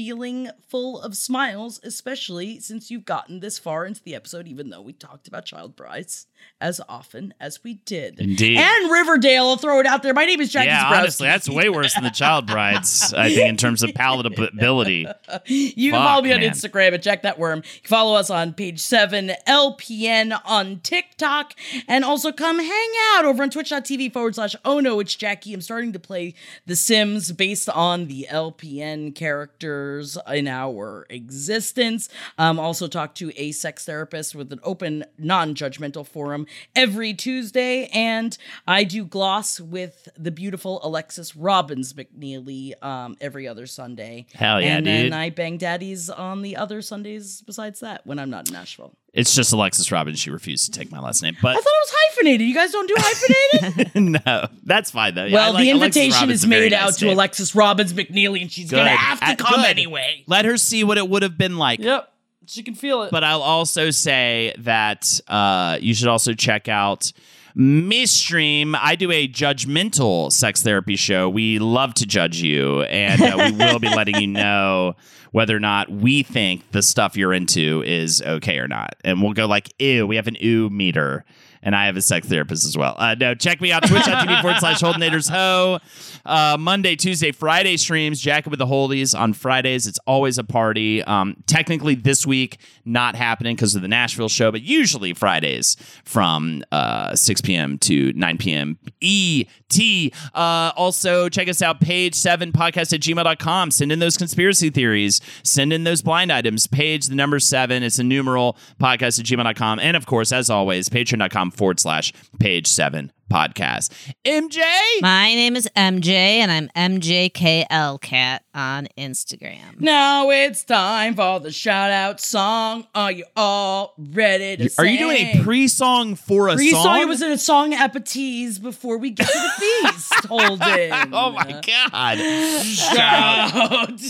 feeling 0.00 0.48
full 0.66 0.98
of 1.02 1.14
smiles, 1.14 1.78
especially 1.82 2.58
since 2.58 2.90
you've 2.90 3.04
gotten 3.04 3.40
this 3.40 3.58
far 3.58 3.84
into 3.84 4.02
the 4.02 4.14
episode, 4.14 4.48
even 4.48 4.70
though 4.70 4.80
we 4.80 4.94
talked 4.94 5.28
about 5.28 5.44
child 5.44 5.76
brides 5.76 6.26
as 6.60 6.80
often 6.88 7.32
as 7.40 7.64
we 7.64 7.74
did. 7.74 8.20
Indeed. 8.20 8.58
And 8.58 8.90
Riverdale, 8.90 9.44
I'll 9.46 9.56
throw 9.56 9.80
it 9.80 9.86
out 9.86 10.02
there. 10.02 10.12
My 10.12 10.26
name 10.26 10.40
is 10.40 10.52
Jackie 10.52 10.68
yeah, 10.68 10.84
Zebrowski. 10.84 10.98
honestly, 10.98 11.26
that's 11.28 11.48
way 11.48 11.68
worse 11.68 11.94
than 11.94 12.04
the 12.04 12.10
child 12.10 12.46
brides. 12.46 13.14
I 13.14 13.28
think 13.32 13.48
in 13.48 13.56
terms 13.56 13.82
of 13.82 13.90
palatability. 13.90 15.12
You 15.46 15.92
can 15.92 16.00
Fuck, 16.00 16.08
follow 16.08 16.22
me 16.22 16.32
on 16.32 16.40
man. 16.40 16.50
Instagram 16.50 16.92
at 16.92 17.02
Jack 17.02 17.22
That 17.22 17.38
Worm. 17.38 17.58
You 17.58 17.80
can 17.82 17.88
follow 17.88 18.14
us 18.14 18.30
on 18.30 18.52
page 18.52 18.80
seven 18.80 19.32
LPN 19.46 20.38
on 20.44 20.80
TikTok, 20.80 21.54
and 21.88 22.04
also 22.04 22.30
come 22.32 22.58
hang 22.58 22.90
out 23.14 23.24
over 23.24 23.42
on 23.42 23.50
Twitch.tv 23.50 24.12
forward 24.12 24.34
slash 24.34 24.54
Oh 24.64 24.80
No, 24.80 25.00
it's 25.00 25.14
Jackie. 25.14 25.54
I'm 25.54 25.60
starting 25.60 25.92
to 25.92 25.98
play 25.98 26.34
The 26.66 26.76
Sims 26.76 27.32
based 27.32 27.68
on 27.68 28.06
the 28.06 28.26
LPN 28.30 29.14
characters 29.14 30.18
in 30.28 30.46
our 30.46 31.06
existence. 31.10 32.08
Um, 32.38 32.58
also 32.58 32.86
talk 32.86 33.14
to 33.16 33.32
a 33.36 33.52
sex 33.52 33.84
therapist 33.84 34.34
with 34.34 34.52
an 34.52 34.60
open, 34.62 35.04
non-judgmental 35.18 36.06
forum 36.06 36.29
every 36.76 37.14
Tuesday, 37.14 37.86
and 37.92 38.36
I 38.66 38.84
do 38.84 39.04
gloss 39.04 39.60
with 39.60 40.08
the 40.16 40.30
beautiful 40.30 40.80
Alexis 40.84 41.34
Robbins 41.36 41.92
McNeely 41.94 42.72
um, 42.82 43.16
every 43.20 43.46
other 43.48 43.66
Sunday. 43.66 44.26
Hell 44.34 44.60
yeah, 44.60 44.76
and 44.76 44.84
dude. 44.84 44.94
then 45.06 45.12
I 45.12 45.30
bang 45.30 45.56
daddies 45.58 46.10
on 46.10 46.42
the 46.42 46.56
other 46.56 46.82
Sundays 46.82 47.42
besides 47.46 47.80
that 47.80 48.06
when 48.06 48.18
I'm 48.18 48.30
not 48.30 48.48
in 48.48 48.54
Nashville. 48.54 48.94
It's 49.12 49.34
just 49.34 49.52
Alexis 49.52 49.90
Robbins. 49.90 50.20
She 50.20 50.30
refused 50.30 50.72
to 50.72 50.78
take 50.78 50.92
my 50.92 51.00
last 51.00 51.20
name. 51.20 51.36
But 51.42 51.50
I 51.50 51.54
thought 51.54 51.64
it 51.64 51.64
was 51.64 51.94
hyphenated. 51.96 52.46
You 52.46 52.54
guys 52.54 52.70
don't 52.70 52.86
do 52.86 52.94
hyphenated? 52.96 53.94
no, 54.26 54.46
that's 54.62 54.92
fine 54.92 55.14
though. 55.16 55.24
Yeah, 55.24 55.34
well, 55.34 55.54
like 55.54 55.62
the 55.64 55.70
invitation 55.70 56.30
is 56.30 56.46
made 56.46 56.70
nice 56.70 56.80
out 56.80 56.94
to 56.98 57.06
name. 57.06 57.14
Alexis 57.14 57.54
Robbins 57.56 57.92
McNeely, 57.92 58.42
and 58.42 58.52
she's 58.52 58.70
Good. 58.70 58.76
gonna 58.76 58.90
have 58.90 59.18
to 59.18 59.26
Uh, 59.26 59.34
come 59.36 59.62
good. 59.62 59.68
anyway. 59.70 60.22
Let 60.28 60.44
her 60.44 60.56
see 60.56 60.84
what 60.84 60.96
it 60.96 61.08
would 61.08 61.22
have 61.24 61.36
been 61.36 61.58
like. 61.58 61.80
Yep, 61.80 62.08
she 62.50 62.62
can 62.62 62.74
feel 62.74 63.02
it. 63.02 63.10
But 63.10 63.24
I'll 63.24 63.42
also 63.42 63.90
say 63.90 64.54
that 64.58 65.20
uh, 65.28 65.78
you 65.80 65.94
should 65.94 66.08
also 66.08 66.34
check 66.34 66.68
out 66.68 67.12
Miss 67.54 68.10
Stream. 68.10 68.74
I 68.78 68.96
do 68.96 69.10
a 69.10 69.28
judgmental 69.28 70.32
sex 70.32 70.62
therapy 70.62 70.96
show. 70.96 71.28
We 71.28 71.58
love 71.58 71.94
to 71.94 72.06
judge 72.06 72.40
you, 72.40 72.82
and 72.82 73.22
uh, 73.22 73.50
we 73.50 73.52
will 73.56 73.78
be 73.78 73.88
letting 73.88 74.16
you 74.16 74.26
know 74.26 74.96
whether 75.32 75.56
or 75.56 75.60
not 75.60 75.90
we 75.90 76.22
think 76.22 76.72
the 76.72 76.82
stuff 76.82 77.16
you're 77.16 77.32
into 77.32 77.82
is 77.84 78.20
okay 78.22 78.58
or 78.58 78.66
not. 78.66 78.96
And 79.04 79.22
we'll 79.22 79.32
go 79.32 79.46
like, 79.46 79.72
ew, 79.78 80.06
we 80.06 80.16
have 80.16 80.26
an 80.26 80.36
ew 80.40 80.70
meter. 80.70 81.24
And 81.62 81.76
I 81.76 81.86
have 81.86 81.96
a 81.96 82.02
sex 82.02 82.26
therapist 82.26 82.64
as 82.64 82.76
well. 82.76 82.94
Uh, 82.98 83.14
no, 83.18 83.34
check 83.34 83.60
me 83.60 83.70
out, 83.70 83.86
twitch.tv 83.86 84.40
forward 84.40 84.60
slash 84.60 84.80
Holdenators 84.80 85.28
Ho. 85.30 85.78
Uh, 86.24 86.56
Monday, 86.58 86.96
Tuesday, 86.96 87.32
Friday 87.32 87.76
streams, 87.76 88.20
Jacket 88.20 88.48
with 88.48 88.58
the 88.58 88.66
Holdies 88.66 89.18
on 89.18 89.32
Fridays. 89.32 89.86
It's 89.86 89.98
always 90.06 90.38
a 90.38 90.44
party. 90.44 91.02
Um, 91.04 91.36
technically, 91.46 91.94
this 91.94 92.26
week, 92.26 92.58
not 92.84 93.14
happening 93.14 93.56
because 93.56 93.74
of 93.74 93.82
the 93.82 93.88
Nashville 93.88 94.28
show, 94.28 94.50
but 94.50 94.62
usually 94.62 95.12
Fridays 95.12 95.76
from 96.04 96.62
uh, 96.72 97.14
6 97.14 97.40
p.m. 97.42 97.78
to 97.78 98.12
9 98.14 98.38
p.m. 98.38 98.78
ET. 99.02 100.12
Uh, 100.34 100.72
also, 100.76 101.28
check 101.28 101.48
us 101.48 101.62
out, 101.62 101.80
page 101.80 102.14
7 102.14 102.52
podcast 102.52 102.92
at 102.92 103.00
gmail.com. 103.00 103.70
Send 103.70 103.92
in 103.92 103.98
those 103.98 104.16
conspiracy 104.16 104.70
theories, 104.70 105.20
send 105.42 105.72
in 105.72 105.84
those 105.84 106.02
blind 106.02 106.32
items. 106.32 106.66
Page 106.66 107.06
the 107.06 107.14
number 107.14 107.38
7, 107.38 107.82
it's 107.82 107.98
a 107.98 108.04
numeral 108.04 108.56
podcast 108.80 109.20
at 109.20 109.26
gmail.com. 109.26 109.78
And 109.78 109.96
of 109.96 110.06
course, 110.06 110.32
as 110.32 110.50
always, 110.50 110.88
patreon.com 110.88 111.49
forward 111.50 111.80
slash 111.80 112.12
page 112.38 112.66
7 112.66 113.12
podcast. 113.30 113.92
MJ? 114.24 114.60
My 115.02 115.26
name 115.34 115.54
is 115.54 115.68
MJ, 115.76 116.08
and 116.10 116.50
I'm 116.50 116.68
MJKL 116.98 118.00
Cat 118.00 118.42
on 118.52 118.88
Instagram. 118.98 119.78
now 119.80 120.28
it's 120.30 120.64
time 120.64 121.14
for 121.14 121.38
the 121.38 121.52
shout 121.52 121.92
out 121.92 122.20
song. 122.20 122.88
Are 122.92 123.12
you 123.12 123.24
all 123.36 123.94
ready 123.96 124.56
to 124.68 124.74
Are 124.78 124.84
you 124.84 124.98
doing 124.98 125.16
a 125.38 125.42
pre 125.44 125.68
song 125.68 126.16
for 126.16 126.48
a 126.48 126.56
Pre-song, 126.56 126.82
song? 126.82 127.00
it 127.02 127.06
was 127.06 127.22
a 127.22 127.38
song 127.38 127.72
appetiz 127.72 128.58
before 128.60 128.98
we 128.98 129.10
get 129.10 129.28
to 129.28 129.32
the 129.38 129.50
feast. 129.92 130.12
Holden. 130.26 130.90
oh 131.14 131.30
my 131.30 131.60
God. 131.64 132.18
Shout, 132.64 134.00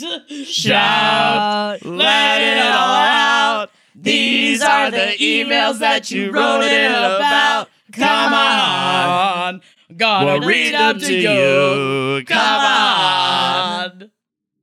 Shout, 0.46 1.84
let 1.84 2.40
it 2.42 2.58
all 2.58 2.94
out. 3.60 3.70
These 3.94 4.62
are 4.62 4.90
the 4.90 5.14
emails 5.20 5.78
that 5.80 6.10
you 6.10 6.30
wrote 6.30 6.62
in 6.62 6.90
about. 6.92 7.68
Come 7.92 8.32
on, 8.34 9.60
gotta 9.96 10.26
We'll 10.26 10.40
read 10.48 10.74
them 10.74 11.00
to 11.00 11.14
you. 11.14 12.24
Come 12.24 12.64
on. 12.64 14.10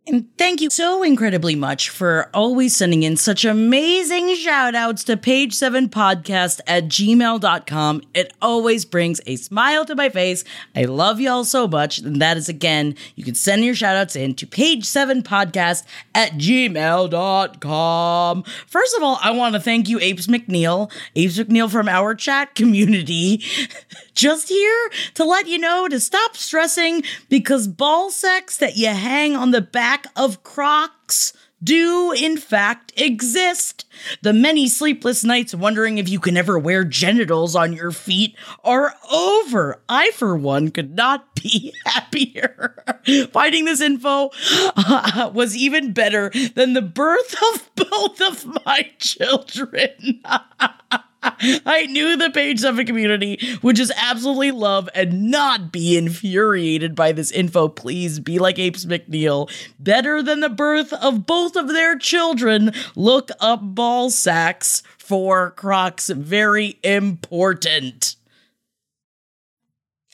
And 0.08 0.27
thank 0.38 0.62
you 0.62 0.70
so 0.70 1.04
incredibly 1.04 1.56
much 1.56 1.90
for 1.90 2.30
always 2.34 2.76
sending 2.76 3.04
in 3.04 3.18
such 3.18 3.46
amazing 3.46 4.36
shout 4.36 4.76
outs 4.76 5.04
to 5.06 5.18
page7podcast 5.18 6.62
at 6.68 6.86
gmail.com. 6.86 8.02
It 8.14 8.34
always 8.42 8.86
brings 8.86 9.20
a 9.26 9.36
smile 9.36 9.86
to 9.86 9.96
my 9.96 10.10
face. 10.10 10.44
I 10.76 10.84
love 10.84 11.20
y'all 11.20 11.44
so 11.44 11.68
much. 11.68 12.00
And 12.00 12.22
that 12.22 12.38
is 12.38 12.50
again, 12.50 12.96
you 13.16 13.24
can 13.24 13.36
send 13.36 13.66
your 13.66 13.76
shout 13.76 13.96
outs 13.96 14.16
in 14.16 14.36
to 14.36 14.46
page7podcast 14.46 15.84
at 16.14 16.34
gmail.com. 16.34 18.44
First 18.68 18.96
of 18.96 19.04
all, 19.04 19.20
I 19.22 19.32
want 19.32 19.56
to 19.56 19.62
thank 19.62 19.90
you, 19.90 20.00
Apes 20.00 20.28
McNeil, 20.28 20.92
Apes 21.16 21.40
McNeil 21.40 21.72
from 21.72 21.90
our 21.90 22.14
chat 22.14 22.56
community. 22.56 23.44
Just 24.14 24.50
here 24.50 24.90
to 25.14 25.24
let 25.24 25.48
you 25.48 25.60
know 25.60 25.88
to 25.88 26.00
stop 26.00 26.36
stressing 26.36 27.04
because 27.30 27.68
ball 27.68 28.10
sex 28.10 28.58
that 28.58 28.76
you 28.76 28.88
hang 28.88 29.36
on 29.36 29.52
the 29.52 29.62
back 29.62 30.08
of 30.16 30.27
Crocs 30.44 31.34
do 31.64 32.12
in 32.12 32.38
fact 32.38 32.94
exist. 32.98 33.86
The 34.22 34.34
many 34.34 34.68
sleepless 34.68 35.24
nights 35.24 35.56
wondering 35.56 35.98
if 35.98 36.08
you 36.08 36.20
can 36.20 36.38
ever 36.38 36.60
wear 36.60 36.84
genitals 36.84 37.56
on 37.56 37.74
your 37.74 37.92
feet 37.92 38.36
are 38.64 38.94
over. 39.12 39.82
I, 39.90 40.12
for 40.12 40.36
one, 40.36 40.70
could 40.70 40.96
not 40.96 41.36
be 41.36 41.74
happier. 41.86 42.84
Finding 43.32 43.66
this 43.66 43.82
info 43.82 44.30
uh, 44.76 45.32
was 45.34 45.56
even 45.56 45.94
better 45.94 46.32
than 46.56 46.74
the 46.74 46.82
birth 46.82 47.36
of 47.54 47.72
both 47.76 48.22
of 48.22 48.66
my 48.66 48.92
children. 49.00 50.22
I 51.66 51.86
knew 51.88 52.18
the 52.18 52.30
page 52.30 52.60
seven 52.60 52.86
community 52.86 53.40
would 53.62 53.76
just 53.76 53.92
absolutely 53.98 54.52
love 54.52 54.90
and 54.94 55.32
not 55.32 55.72
be 55.72 55.98
infuriated 55.98 56.96
by 56.96 57.12
this 57.12 57.32
info. 57.32 57.68
Please 57.68 58.20
be 58.20 58.40
like 58.40 58.60
Apes 58.60 58.86
McNeil. 58.86 59.50
Better 59.80 60.22
than 60.22 60.42
the 60.42 60.50
birth 60.50 60.94
of 60.94 61.26
both 61.26 61.56
of 61.56 61.70
their 61.70 61.98
children. 61.98 62.72
Look 62.96 63.30
up 63.40 63.62
ball 63.64 64.10
sacks 64.10 64.84
for 64.98 65.52
Crocs. 65.52 66.10
Very 66.10 66.80
important. 66.84 68.17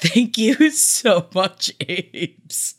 Thank 0.04 0.38
you 0.38 0.70
so 0.70 1.28
much, 1.34 1.72
apes. 1.80 2.76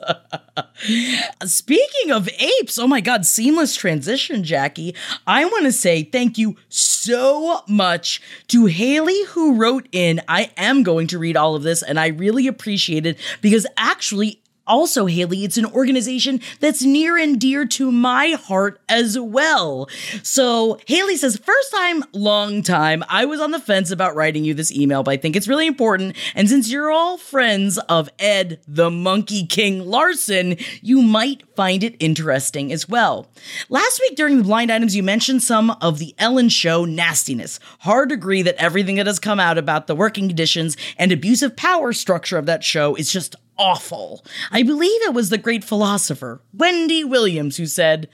Speaking 1.46 2.10
of 2.10 2.28
apes, 2.38 2.78
oh 2.78 2.86
my 2.86 3.00
god, 3.00 3.24
seamless 3.24 3.74
transition, 3.74 4.44
Jackie. 4.44 4.94
I 5.26 5.46
want 5.46 5.64
to 5.64 5.72
say 5.72 6.02
thank 6.02 6.36
you 6.36 6.56
so 6.68 7.62
much 7.66 8.20
to 8.48 8.66
Haley 8.66 9.24
who 9.28 9.54
wrote 9.56 9.88
in. 9.90 10.20
I 10.28 10.50
am 10.58 10.82
going 10.82 11.06
to 11.08 11.18
read 11.18 11.34
all 11.38 11.54
of 11.54 11.62
this 11.62 11.82
and 11.82 11.98
I 11.98 12.08
really 12.08 12.46
appreciate 12.46 13.06
it 13.06 13.18
because 13.40 13.66
actually 13.78 14.42
also, 14.66 15.06
Haley, 15.06 15.44
it's 15.44 15.58
an 15.58 15.66
organization 15.66 16.40
that's 16.60 16.82
near 16.82 17.16
and 17.16 17.40
dear 17.40 17.66
to 17.66 17.92
my 17.92 18.30
heart 18.30 18.80
as 18.88 19.18
well. 19.18 19.88
So, 20.22 20.78
Haley 20.86 21.16
says, 21.16 21.36
first 21.36 21.72
time, 21.72 22.02
long 22.12 22.62
time. 22.62 23.04
I 23.08 23.24
was 23.26 23.40
on 23.40 23.50
the 23.50 23.60
fence 23.60 23.90
about 23.90 24.16
writing 24.16 24.44
you 24.44 24.54
this 24.54 24.72
email, 24.72 25.02
but 25.02 25.12
I 25.12 25.16
think 25.18 25.36
it's 25.36 25.48
really 25.48 25.66
important. 25.66 26.16
And 26.34 26.48
since 26.48 26.70
you're 26.70 26.90
all 26.90 27.18
friends 27.18 27.78
of 27.88 28.08
Ed, 28.18 28.60
the 28.66 28.90
Monkey 28.90 29.46
King 29.46 29.84
Larson, 29.86 30.56
you 30.80 31.02
might 31.02 31.42
find 31.56 31.84
it 31.84 31.96
interesting 31.98 32.72
as 32.72 32.88
well. 32.88 33.28
Last 33.68 34.00
week 34.00 34.16
during 34.16 34.38
the 34.38 34.44
blind 34.44 34.72
items, 34.72 34.96
you 34.96 35.02
mentioned 35.02 35.42
some 35.42 35.70
of 35.80 35.98
the 35.98 36.14
Ellen 36.18 36.48
Show 36.48 36.84
nastiness. 36.84 37.60
Hard 37.80 38.08
to 38.08 38.14
agree 38.14 38.42
that 38.42 38.56
everything 38.56 38.96
that 38.96 39.06
has 39.06 39.18
come 39.18 39.38
out 39.38 39.58
about 39.58 39.86
the 39.86 39.94
working 39.94 40.28
conditions 40.28 40.76
and 40.96 41.12
abusive 41.12 41.56
power 41.56 41.92
structure 41.92 42.38
of 42.38 42.46
that 42.46 42.64
show 42.64 42.94
is 42.94 43.12
just 43.12 43.36
awful. 43.58 44.24
I 44.50 44.62
believe 44.62 45.02
it 45.02 45.14
was 45.14 45.30
the 45.30 45.38
great 45.38 45.64
philosopher 45.64 46.40
Wendy 46.52 47.04
Williams 47.04 47.56
who 47.56 47.66
said, 47.66 48.08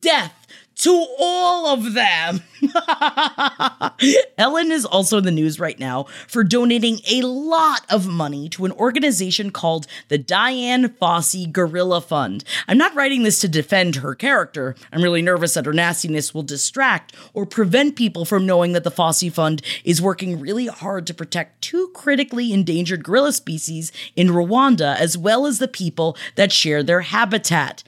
Death 0.00 0.46
to 0.78 1.06
all 1.18 1.66
of 1.66 1.94
them. 1.94 2.42
Ellen 4.38 4.72
is 4.72 4.84
also 4.84 5.18
in 5.18 5.24
the 5.24 5.30
news 5.30 5.60
right 5.60 5.78
now 5.78 6.04
for 6.26 6.44
donating 6.44 7.00
a 7.08 7.22
lot 7.22 7.84
of 7.90 8.06
money 8.06 8.48
to 8.50 8.64
an 8.64 8.72
organization 8.72 9.50
called 9.50 9.86
the 10.08 10.18
Dian 10.18 10.88
Fossey 10.88 11.50
Gorilla 11.50 12.00
Fund. 12.00 12.44
I'm 12.66 12.78
not 12.78 12.94
writing 12.94 13.22
this 13.22 13.40
to 13.40 13.48
defend 13.48 13.96
her 13.96 14.14
character. 14.14 14.74
I'm 14.92 15.02
really 15.02 15.22
nervous 15.22 15.54
that 15.54 15.66
her 15.66 15.72
nastiness 15.72 16.32
will 16.32 16.42
distract 16.42 17.14
or 17.34 17.46
prevent 17.46 17.96
people 17.96 18.24
from 18.24 18.46
knowing 18.46 18.72
that 18.72 18.84
the 18.84 18.90
Fossey 18.90 19.32
Fund 19.32 19.62
is 19.84 20.02
working 20.02 20.40
really 20.40 20.66
hard 20.66 21.06
to 21.06 21.14
protect 21.14 21.62
two 21.62 21.88
critically 21.94 22.52
endangered 22.52 23.04
gorilla 23.04 23.32
species 23.32 23.92
in 24.16 24.28
Rwanda, 24.28 24.96
as 24.96 25.18
well 25.18 25.46
as 25.46 25.58
the 25.58 25.68
people 25.68 26.16
that 26.36 26.52
share 26.52 26.82
their 26.82 27.00
habitat. 27.02 27.82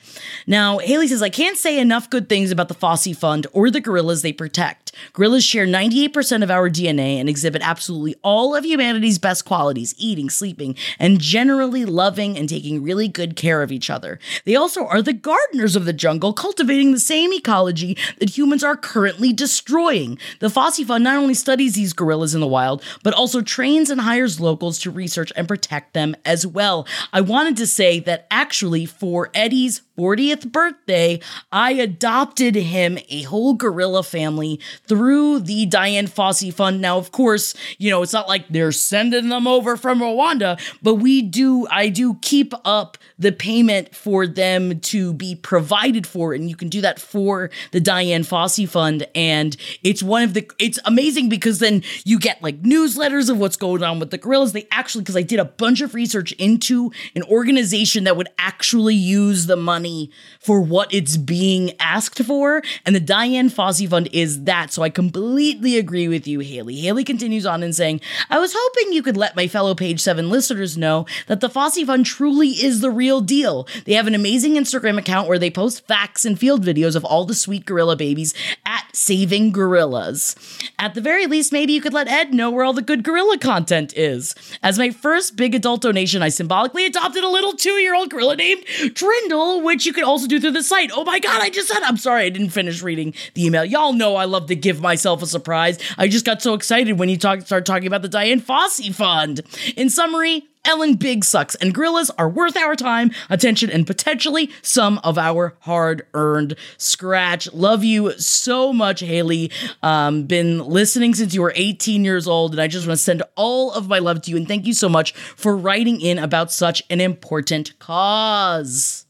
Now, 0.47 0.79
Haley 0.79 1.09
says, 1.09 1.23
I 1.23 1.29
can't 1.29 1.57
say 1.57 1.79
enough 1.79 2.11
good 2.11 2.29
things 2.29 2.51
about 2.51 2.69
the 2.69 2.75
Fossey 2.81 3.15
Fund 3.15 3.47
or 3.53 3.71
the 3.71 3.81
gorillas 3.81 4.23
they 4.23 4.33
protect. 4.33 4.90
Gorillas 5.13 5.45
share 5.45 5.67
98% 5.67 6.43
of 6.43 6.51
our 6.51 6.69
DNA 6.69 7.17
and 7.19 7.29
exhibit 7.29 7.63
absolutely 7.67 8.17
all 8.23 8.55
of 8.55 8.65
humanity's 8.65 9.19
best 9.19 9.45
qualities 9.45 9.95
eating, 9.99 10.31
sleeping, 10.31 10.77
and 10.99 11.21
generally 11.21 11.85
loving 11.85 12.37
and 12.37 12.49
taking 12.49 12.83
really 12.83 13.09
good 13.09 13.37
care 13.37 13.63
of 13.63 13.73
each 13.73 13.91
other. 13.91 14.19
They 14.45 14.57
also 14.57 14.87
are 14.87 15.03
the 15.03 15.13
gardeners 15.13 15.77
of 15.77 15.85
the 15.85 15.93
jungle, 15.93 16.33
cultivating 16.33 16.93
the 16.93 17.01
same 17.01 17.33
ecology 17.33 17.97
that 18.19 18.37
humans 18.37 18.65
are 18.65 18.77
currently 18.77 19.33
destroying. 19.33 20.19
The 20.41 20.49
Fossey 20.49 20.85
Fund 20.85 21.05
not 21.05 21.17
only 21.17 21.35
studies 21.35 21.75
these 21.75 21.93
gorillas 21.93 22.35
in 22.35 22.41
the 22.41 22.47
wild, 22.47 22.83
but 23.03 23.15
also 23.15 23.43
trains 23.43 23.91
and 23.91 24.01
hires 24.01 24.41
locals 24.41 24.79
to 24.81 24.91
research 24.91 25.33
and 25.37 25.49
protect 25.49 25.95
them 25.95 26.17
as 26.25 26.47
well. 26.47 26.87
I 27.13 27.21
wanted 27.21 27.57
to 27.59 27.67
say 27.67 28.01
that 28.01 28.27
actually, 28.31 28.87
for 28.87 29.31
Eddie's 29.35 29.83
40th 30.01 30.51
birthday, 30.51 31.21
I 31.53 31.73
adopted 31.73 32.55
him 32.55 32.99
a 33.11 33.23
whole 33.23 33.53
gorilla 33.55 34.03
family 34.03 34.59
through 34.91 35.39
the 35.39 35.67
Dian 35.67 36.09
Fossey 36.09 36.53
Fund. 36.53 36.81
Now, 36.81 36.99
of 36.99 37.13
course, 37.13 37.55
you 37.79 37.91
know, 37.91 38.03
it's 38.03 38.13
not 38.13 38.27
like 38.27 38.49
they're 38.49 38.73
sending 38.73 39.29
them 39.29 39.47
over 39.47 39.77
from 39.77 40.01
Rwanda, 40.01 40.61
but 40.83 40.97
we 40.97 41.23
do, 41.23 41.69
I 41.71 41.91
do 41.91 42.15
keep 42.21 42.53
up 42.65 42.99
the 43.21 43.31
payment 43.31 43.95
for 43.95 44.27
them 44.27 44.81
to 44.81 45.13
be 45.13 45.37
provided 45.37 46.07
for. 46.07 46.33
And 46.33 46.49
you 46.49 46.57
can 46.57 46.69
do 46.69 46.81
that 46.81 46.99
for 46.99 47.51
the 47.71 47.81
Dian 47.81 48.23
Fossey 48.23 48.69
Fund. 48.69 49.07
And 49.15 49.57
it's 49.85 50.03
one 50.03 50.23
of 50.23 50.35
the, 50.35 50.51
it's 50.59 50.79
amazing 50.87 51.29
because 51.29 51.59
then 51.59 51.83
you 52.05 52.19
get 52.19 52.43
like 52.43 52.63
newsletters 52.63 53.31
of 53.31 53.39
what's 53.39 53.57
going 53.57 53.83
on 53.83 54.01
with 54.01 54.11
the 54.11 54.19
gorillas. 54.19 54.53
They 54.53 54.67
actually, 54.71 55.03
because 55.03 55.17
I 55.17 55.23
did 55.23 55.39
a 55.39 55.45
bunch 55.45 55.83
of 55.83 55.95
research 55.95 56.33
into 56.33 56.91
an 57.15 57.23
organization 57.25 58.05
that 58.05 58.17
would 58.17 58.29
actually 58.39 58.95
use 58.95 59.47
the 59.47 59.57
money 59.57 60.11
for 60.41 60.61
what 60.63 60.93
it's 60.93 61.19
being 61.19 61.73
asked 61.79 62.25
for. 62.25 62.63
And 62.87 62.97
the 62.97 63.01
Dian 63.01 63.51
Fossey 63.51 63.89
Fund 63.89 64.09
is 64.13 64.45
that. 64.45 64.73
So 64.73 64.83
I 64.83 64.89
completely 64.89 65.77
agree 65.77 66.09
with 66.09 66.27
you, 66.27 66.41
Haley. 66.41 66.77
Haley 66.77 67.05
continues 67.05 67.45
on 67.45 67.63
and 67.63 67.75
saying, 67.75 68.01
I 68.31 68.39
was 68.39 68.55
hoping 68.57 68.95
you 68.95 69.03
could 69.03 69.19
let 69.19 69.37
my 69.37 69.47
fellow 69.47 69.75
Page 69.75 70.01
7 70.01 70.31
listeners 70.31 70.79
know 70.79 71.05
that 71.27 71.41
the 71.41 71.51
Fossey 71.51 71.85
Fund 71.85 72.07
truly 72.07 72.49
is 72.49 72.81
the 72.81 72.91
real 72.91 73.10
deal. 73.19 73.67
They 73.87 73.95
have 73.95 74.07
an 74.07 74.15
amazing 74.15 74.55
Instagram 74.55 74.99
account 74.99 75.27
where 75.27 75.39
they 75.39 75.51
post 75.51 75.87
facts 75.87 76.25
and 76.25 76.39
field 76.39 76.65
videos 76.65 76.95
of 76.95 77.05
all 77.05 77.25
the 77.25 77.35
sweet 77.35 77.65
gorilla 77.65 77.97
babies 77.97 78.35
at 78.65 78.85
Saving 78.93 79.53
Gorillas. 79.53 80.37
At 80.79 80.95
the 80.95 81.01
very 81.01 81.27
least, 81.27 81.53
maybe 81.53 81.73
you 81.73 81.81
could 81.81 81.95
let 81.95 82.09
Ed 82.09 82.35
know 82.35 82.51
where 82.51 82.65
all 82.65 82.73
the 82.73 82.83
good 82.83 83.03
gorilla 83.03 83.39
content 83.39 83.97
is. 83.97 84.35
As 84.63 84.79
my 84.79 84.91
first 84.91 85.37
big 85.37 85.55
adult 85.55 85.83
donation, 85.83 86.23
I 86.23 86.29
symbolically 86.29 86.87
adopted 86.87 87.25
a 87.25 87.29
little 87.29 87.55
two 87.55 87.79
year 87.81 87.95
old 87.95 88.11
gorilla 88.11 88.37
named 88.37 88.65
Trindle, 88.67 89.63
which 89.63 89.87
you 89.87 89.93
can 89.93 90.05
also 90.05 90.27
do 90.27 90.39
through 90.39 90.53
the 90.53 90.63
site. 90.63 90.91
Oh 90.93 91.05
my 91.05 91.19
god, 91.19 91.41
I 91.41 91.49
just 91.49 91.69
said 91.69 91.83
I'm 91.83 91.97
sorry, 91.97 92.25
I 92.25 92.29
didn't 92.29 92.51
finish 92.51 92.83
reading 92.83 93.15
the 93.35 93.47
email. 93.47 93.65
Y'all 93.65 93.95
know 93.95 94.17
I 94.17 94.27
love 94.27 94.47
to 94.49 94.57
give 94.57 94.81
myself 94.81 95.23
a 95.23 95.27
surprise. 95.27 95.79
I 95.97 96.09
just 96.09 96.27
got 96.27 96.43
so 96.43 96.53
excited 96.53 96.99
when 96.99 97.09
you 97.09 97.17
talk, 97.17 97.41
start 97.43 97.65
talking 97.65 97.87
about 97.87 98.03
the 98.03 98.09
Dian 98.09 98.41
Fossey 98.41 98.95
Fund. 98.95 99.41
In 99.77 99.89
summary, 99.89 100.50
Ellen 100.65 100.95
Big 100.95 101.25
sucks, 101.25 101.55
and 101.57 101.75
gorillas 101.75 102.11
are 102.19 102.29
worth 102.29 102.57
our 102.57 102.77
time, 102.77 103.11
attention, 103.29 103.71
and 103.71 103.87
potentially 103.87 104.51
some 104.63 105.01
of 105.03 105.17
our 105.17 105.57
hard 105.61 106.07
earned 106.13 106.55
scratch. 106.77 107.53
Love 107.53 107.83
you 107.83 108.13
so 108.19 108.73
much, 108.73 109.01
Haley. 109.01 109.51
Um, 109.83 110.25
been 110.25 110.59
listening 110.59 111.15
since 111.15 111.35
you 111.35 111.43
were 111.43 111.53
18 111.57 112.05
years 112.05 112.29
old, 112.29 112.53
and 112.53 112.61
I 112.61 112.67
just 112.67 112.87
want 112.87 112.99
to 112.99 113.03
send 113.03 113.23
all 113.37 113.73
of 113.73 113.89
my 113.89 113.99
love 113.99 114.23
to 114.23 114.31
you 114.31 114.37
and 114.37 114.47
thank 114.47 114.67
you 114.67 114.75
so 114.75 114.89
much 114.89 115.13
for 115.13 115.57
writing 115.57 116.01
in 116.01 116.19
about 116.19 116.53
such 116.53 116.83
an 116.91 117.01
important 117.01 117.79
cause. 117.79 119.07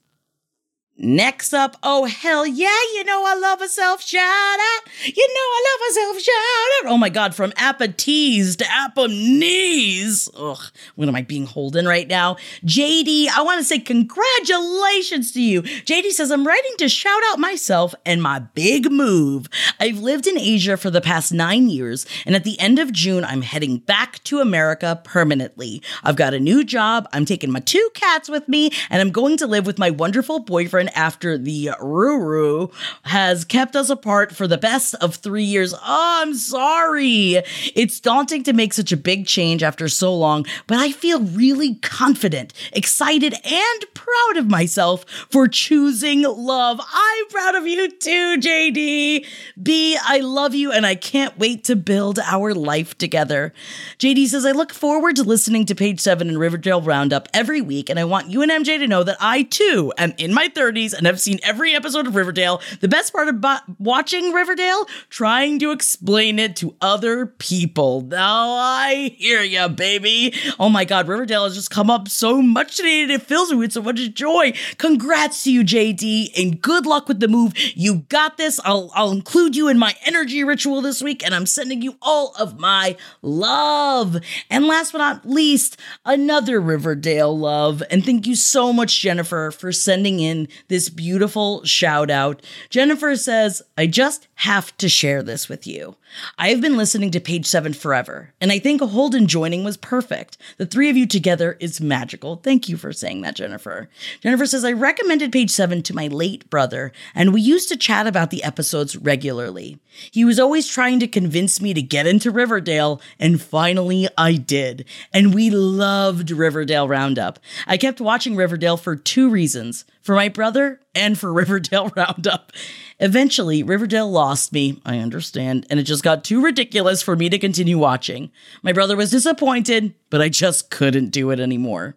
Next 1.03 1.55
up, 1.55 1.79
oh 1.83 2.05
hell 2.05 2.47
yeah, 2.47 2.79
you 2.93 3.05
know 3.05 3.25
I 3.25 3.35
love 3.35 3.63
a 3.63 3.69
self 3.69 4.03
shout 4.03 4.21
out. 4.21 4.83
You 5.03 5.29
know 5.29 5.41
I 5.41 5.65
love 5.73 5.89
a 5.89 5.95
self 5.95 6.21
shout 6.21 6.35
out. 6.35 6.93
Oh 6.93 6.99
my 6.99 7.09
god, 7.09 7.35
from 7.35 7.53
Appetease 7.53 8.57
to 8.59 8.65
Appamnees. 8.65 10.29
Ugh, 10.37 10.63
what 10.97 11.09
am 11.09 11.17
I 11.17 11.23
being 11.23 11.47
holden 11.47 11.89
right 11.89 12.07
now? 12.07 12.37
JD, 12.67 13.29
I 13.29 13.41
want 13.41 13.61
to 13.61 13.65
say 13.65 13.79
congratulations 13.79 15.33
to 15.33 15.41
you. 15.41 15.63
JD 15.63 16.11
says 16.11 16.31
I'm 16.31 16.47
writing 16.47 16.73
to 16.77 16.89
shout 16.91 17.23
out 17.31 17.39
myself 17.39 17.95
and 18.05 18.23
my 18.23 18.41
big 18.41 18.93
move. 18.93 19.49
I've 19.81 20.01
lived 20.01 20.27
in 20.27 20.37
Asia 20.37 20.77
for 20.77 20.91
the 20.91 21.01
past 21.01 21.33
nine 21.33 21.71
years, 21.71 22.05
and 22.27 22.37
at 22.37 22.45
the 22.45 22.61
end 22.61 22.79
of 22.79 22.93
June, 22.93 23.25
I'm 23.25 23.41
heading 23.41 23.79
back 23.79 24.23
to 24.25 24.41
America 24.41 25.01
permanently. 25.03 25.83
I've 26.05 26.17
got 26.17 26.35
a 26.35 26.39
new 26.39 26.63
job, 26.63 27.09
I'm 27.15 27.25
taking 27.25 27.51
my 27.51 27.61
two 27.61 27.89
cats 27.95 28.29
with 28.29 28.47
me, 28.51 28.71
and 28.91 29.01
I'm 29.01 29.13
going 29.13 29.39
to 29.39 29.47
live 29.47 29.65
with 29.65 29.79
my 29.79 29.89
wonderful 29.89 30.41
boyfriend 30.41 30.90
after 30.95 31.37
the 31.37 31.71
Ruru 31.81 32.73
has 33.03 33.45
kept 33.45 33.77
us 33.77 33.91
apart 33.91 34.35
for 34.35 34.47
the 34.47 34.59
best 34.59 34.95
of 34.97 35.17
three 35.17 35.45
years. 35.45 35.75
Oh, 35.75 36.21
I'm 36.23 36.35
sorry. 36.35 37.43
It's 37.75 38.01
daunting 38.01 38.43
to 38.45 38.53
make 38.53 38.73
such 38.73 38.93
a 38.93 38.97
big 38.97 39.27
change 39.27 39.63
after 39.63 39.89
so 39.89 40.15
long, 40.15 40.47
but 40.67 40.79
I 40.79 40.93
feel 40.93 41.21
really 41.21 41.77
confident, 41.77 42.53
excited, 42.73 43.35
and 43.45 43.85
proud 43.95 44.37
of 44.37 44.49
myself 44.49 45.05
for 45.31 45.49
choosing 45.49 46.23
love. 46.23 46.81
I'm 46.81 47.29
proud 47.29 47.55
of 47.55 47.67
you 47.67 47.91
too, 47.91 48.37
JD. 48.39 49.27
B, 49.63 49.99
I 50.03 50.19
love 50.19 50.55
you 50.55 50.73
and 50.73 50.87
I 50.87 50.95
can't 50.95 51.39
wait 51.39 51.65
to 51.65 51.77
build 51.77 52.19
our 52.19 52.55
life 52.55 52.97
together. 52.99 53.53
JD 53.99 54.27
says, 54.27 54.47
I 54.47 54.53
look 54.53 54.73
forward 54.73 55.17
to 55.17 55.23
listening 55.23 55.67
to 55.67 55.75
page 55.75 56.01
seven 56.01 56.29
and 56.29 56.39
Riverdale 56.39 56.81
Roundup 56.81 57.29
every 57.35 57.61
week, 57.61 57.91
and 57.91 57.99
I 57.99 58.05
want 58.05 58.31
you 58.31 58.43
and 58.43 58.51
MJ 58.51 58.79
to 58.79 58.87
know 58.87 59.03
that 59.05 59.17
I 59.21 59.43
too 59.43 59.93
am 59.99 60.15
in 60.19 60.33
my 60.33 60.49
30s 60.49 60.80
and 60.81 61.07
I've 61.07 61.21
seen 61.21 61.39
every 61.43 61.75
episode 61.75 62.07
of 62.07 62.15
Riverdale. 62.15 62.61
The 62.81 62.89
best 62.89 63.13
part 63.13 63.29
about 63.29 63.63
watching 63.79 64.33
Riverdale, 64.33 64.87
trying 65.11 65.59
to 65.59 65.73
explain 65.73 66.39
it 66.39 66.57
to 66.57 66.75
other 66.81 67.27
people. 67.27 68.01
Now 68.01 68.51
I 68.51 69.15
hear 69.17 69.43
ya, 69.43 69.69
baby. 69.69 70.35
Oh 70.59 70.71
my 70.71 70.85
god, 70.85 71.07
Riverdale 71.07 71.45
has 71.45 71.55
just 71.55 71.71
come 71.71 71.91
up 71.91 72.09
so 72.09 72.41
much 72.41 72.77
today 72.77 73.03
and 73.03 73.11
it 73.11 73.23
fills 73.23 73.51
me 73.51 73.59
with 73.59 73.73
so 73.73 73.83
much 73.83 74.01
joy. 74.15 74.55
Congrats 74.79 75.45
to 75.45 75.53
you, 75.53 75.63
JD, 75.63 76.31
and 76.39 76.61
good 76.63 76.87
luck 76.87 77.09
with 77.09 77.21
the 77.21 77.29
move. 77.29 77.53
You 77.75 78.07
got 78.09 78.39
this. 78.39 78.59
I'll, 78.65 78.91
I'll 78.95 79.13
include 79.13 79.57
you 79.57 79.69
in 79.69 79.79
my 79.79 79.95
energy 80.07 80.43
ritual 80.45 80.81
this 80.81 81.03
week, 81.03 81.25
and 81.25 81.35
I'm 81.35 81.47
sending 81.47 81.83
you 81.83 81.97
all 82.01 82.35
of 82.39 82.59
my 82.59 82.97
love. 83.21 84.17
And 84.49 84.67
last 84.67 84.93
but 84.93 84.99
not 84.99 85.29
least, 85.29 85.79
another 86.05 86.61
Riverdale 86.61 87.37
love. 87.37 87.83
And 87.91 88.05
thank 88.05 88.27
you 88.27 88.35
so 88.35 88.73
much, 88.73 89.01
Jennifer, 89.01 89.51
for 89.51 89.73
sending 89.73 90.21
in 90.21 90.49
this 90.71 90.89
beautiful 90.89 91.63
shout 91.65 92.11
out. 92.11 92.41
Jennifer 92.71 93.15
says, 93.17 93.61
I 93.77 93.87
just 93.87 94.29
have 94.37 94.75
to 94.79 94.89
share 94.89 95.23
this 95.23 95.51
with 95.51 95.67
you. 95.67 95.97
I 96.39 96.49
have 96.49 96.61
been 96.61 96.77
listening 96.77 97.11
to 97.13 97.21
page 97.21 97.47
seven 97.47 97.73
forever, 97.73 98.33
and 98.41 98.51
I 98.51 98.59
think 98.59 98.81
Holden 98.81 99.27
joining 99.27 99.65
was 99.65 99.77
perfect. 99.77 100.37
The 100.57 100.67
three 100.67 100.91
of 100.91 100.97
you 100.97 101.07
together 101.07 101.57
is 101.61 101.81
magical. 101.81 102.37
Thank 102.37 102.69
you 102.69 102.77
for 102.77 102.93
saying 102.93 103.21
that, 103.23 103.37
Jennifer. 103.37 103.89
Jennifer 104.21 104.47
says, 104.47 104.65
I 104.65 104.73
recommended 104.73 105.33
page 105.33 105.51
seven 105.51 105.83
to 105.83 105.95
my 105.95 106.09
late 106.09 106.49
brother, 106.51 106.93
and 107.15 107.33
we 107.33 107.41
used 107.41 107.69
to 107.69 107.77
chat 107.77 108.07
about 108.07 108.31
the 108.31 108.43
episodes 108.43 108.97
regularly. 108.97 109.79
He 110.11 110.25
was 110.25 110.39
always 110.39 110.69
trying 110.69 111.01
to 111.01 111.09
convince 111.09 111.61
me 111.61 111.75
to 111.75 111.83
get 111.83 112.07
into 112.07 112.31
Riverdale, 112.31 113.01
and 113.19 113.41
finally 113.41 114.09
I 114.17 114.35
did. 114.35 114.85
And 115.13 115.35
we 115.35 115.51
loved 115.51 116.31
Riverdale 116.31 116.89
Roundup. 116.89 117.39
I 117.67 117.77
kept 117.77 118.01
watching 118.01 118.37
Riverdale 118.37 118.77
for 118.77 118.97
two 118.97 119.31
reasons 119.31 119.85
for 120.03 120.15
my 120.15 120.29
brother 120.29 120.81
and 120.95 121.19
for 121.19 121.33
Riverdale 121.33 121.91
Roundup. 121.97 122.53
Eventually, 122.99 123.63
Riverdale 123.63 124.11
lost 124.11 124.53
me, 124.53 124.81
I 124.85 124.99
understand, 124.99 125.67
and 125.71 125.81
it 125.81 125.85
just 125.85 126.03
got 126.03 126.25
too 126.25 126.43
ridiculous 126.43 127.03
for 127.03 127.17
me 127.17 127.29
to 127.29 127.39
continue 127.39 127.79
watching. 127.79 128.31
My 128.63 128.73
brother 128.73 128.97
was 128.97 129.11
disappointed, 129.11 129.95
but 130.11 130.21
I 130.21 130.29
just 130.29 130.71
couldn't 130.71 131.11
do 131.11 131.31
it 131.31 131.41
anymore. 131.41 131.97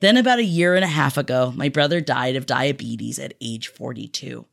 Then, 0.00 0.16
about 0.16 0.38
a 0.38 0.44
year 0.44 0.74
and 0.74 0.84
a 0.84 0.88
half 0.88 1.16
ago, 1.16 1.52
my 1.56 1.68
brother 1.68 2.00
died 2.00 2.36
of 2.36 2.46
diabetes 2.46 3.18
at 3.18 3.34
age 3.40 3.68
42. 3.68 4.44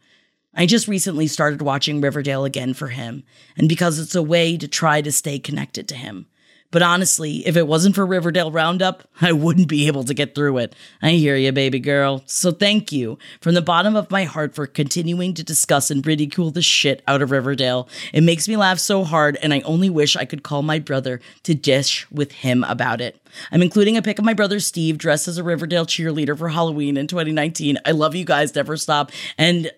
I 0.54 0.66
just 0.66 0.88
recently 0.88 1.28
started 1.28 1.62
watching 1.62 2.02
Riverdale 2.02 2.46
again 2.46 2.74
for 2.74 2.90
him, 2.90 3.24
and 3.56 3.70
because 3.70 4.00
it's 4.00 4.16
a 4.16 4.24
way 4.24 4.58
to 4.58 4.68
try 4.68 5.02
to 5.02 5.12
stay 5.12 5.40
connected 5.40 5.88
to 5.90 5.96
him. 5.96 6.28
But 6.72 6.82
honestly, 6.82 7.46
if 7.46 7.58
it 7.58 7.68
wasn't 7.68 7.96
for 7.96 8.06
Riverdale 8.06 8.52
Roundup, 8.52 9.04
I 9.22 9.34
wouldn't 9.34 9.68
be 9.68 9.88
able 9.88 10.06
to 10.06 10.14
get 10.14 10.34
through 10.34 10.58
it. 10.60 10.76
I 11.02 11.12
hear 11.12 11.36
you, 11.36 11.52
baby 11.52 11.80
girl. 11.80 12.24
So 12.26 12.52
thank 12.52 12.92
you 12.92 13.18
from 13.42 13.54
the 13.54 13.62
bottom 13.62 13.96
of 13.96 14.10
my 14.10 14.24
heart 14.24 14.56
for 14.56 14.66
continuing 14.66 15.34
to 15.36 15.44
discuss 15.44 15.92
and 15.92 16.06
ridicule 16.06 16.50
the 16.50 16.62
shit 16.62 17.04
out 17.08 17.22
of 17.22 17.32
Riverdale. 17.32 17.90
It 18.14 18.24
makes 18.24 18.48
me 18.48 18.56
laugh 18.56 18.80
so 18.80 19.04
hard, 19.04 19.38
and 19.44 19.54
I 19.54 19.60
only 19.62 19.90
wish 19.90 20.16
I 20.16 20.26
could 20.26 20.44
call 20.44 20.62
my 20.62 20.80
brother 20.80 21.20
to 21.44 21.54
dish 21.54 22.10
with 22.10 22.32
him 22.32 22.64
about 22.64 23.02
it. 23.02 23.22
I'm 23.52 23.62
including 23.62 23.98
a 23.98 24.02
pic 24.02 24.20
of 24.20 24.26
my 24.26 24.34
brother 24.34 24.60
Steve 24.60 24.98
dressed 24.98 25.28
as 25.28 25.38
a 25.38 25.44
Riverdale 25.44 25.86
cheerleader 25.86 26.38
for 26.38 26.50
Halloween 26.50 26.98
in 26.98 27.08
2019. 27.08 27.78
I 27.86 27.92
love 27.92 28.16
you 28.16 28.26
guys, 28.26 28.56
never 28.56 28.78
stop. 28.78 29.12
And 29.38 29.72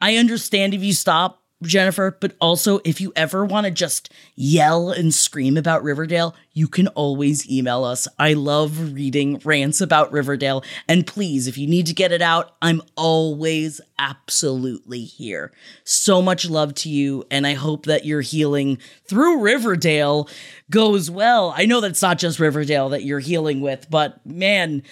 I 0.00 0.16
understand 0.16 0.74
if 0.74 0.82
you 0.82 0.92
stop 0.92 1.42
Jennifer, 1.62 2.16
but 2.20 2.34
also 2.40 2.80
if 2.84 3.00
you 3.00 3.12
ever 3.16 3.44
want 3.44 3.64
to 3.66 3.70
just 3.70 4.12
yell 4.34 4.90
and 4.90 5.14
scream 5.14 5.56
about 5.56 5.82
Riverdale, 5.82 6.34
you 6.52 6.68
can 6.68 6.88
always 6.88 7.50
email 7.50 7.84
us. 7.84 8.06
I 8.18 8.34
love 8.34 8.92
reading 8.94 9.40
rants 9.44 9.80
about 9.80 10.12
Riverdale. 10.12 10.62
And 10.86 11.06
please, 11.06 11.46
if 11.46 11.56
you 11.56 11.66
need 11.66 11.86
to 11.86 11.94
get 11.94 12.12
it 12.12 12.20
out, 12.20 12.56
I'm 12.60 12.82
always 12.94 13.80
absolutely 13.98 15.04
here. 15.04 15.52
So 15.84 16.20
much 16.20 16.48
love 16.48 16.74
to 16.74 16.90
you. 16.90 17.24
And 17.30 17.46
I 17.46 17.54
hope 17.54 17.86
that 17.86 18.04
your 18.04 18.20
healing 18.20 18.78
through 19.06 19.40
Riverdale 19.40 20.28
goes 20.70 21.10
well. 21.10 21.54
I 21.56 21.64
know 21.64 21.80
that's 21.80 22.02
not 22.02 22.18
just 22.18 22.38
Riverdale 22.38 22.90
that 22.90 23.04
you're 23.04 23.20
healing 23.20 23.60
with, 23.60 23.88
but 23.88 24.24
man, 24.26 24.82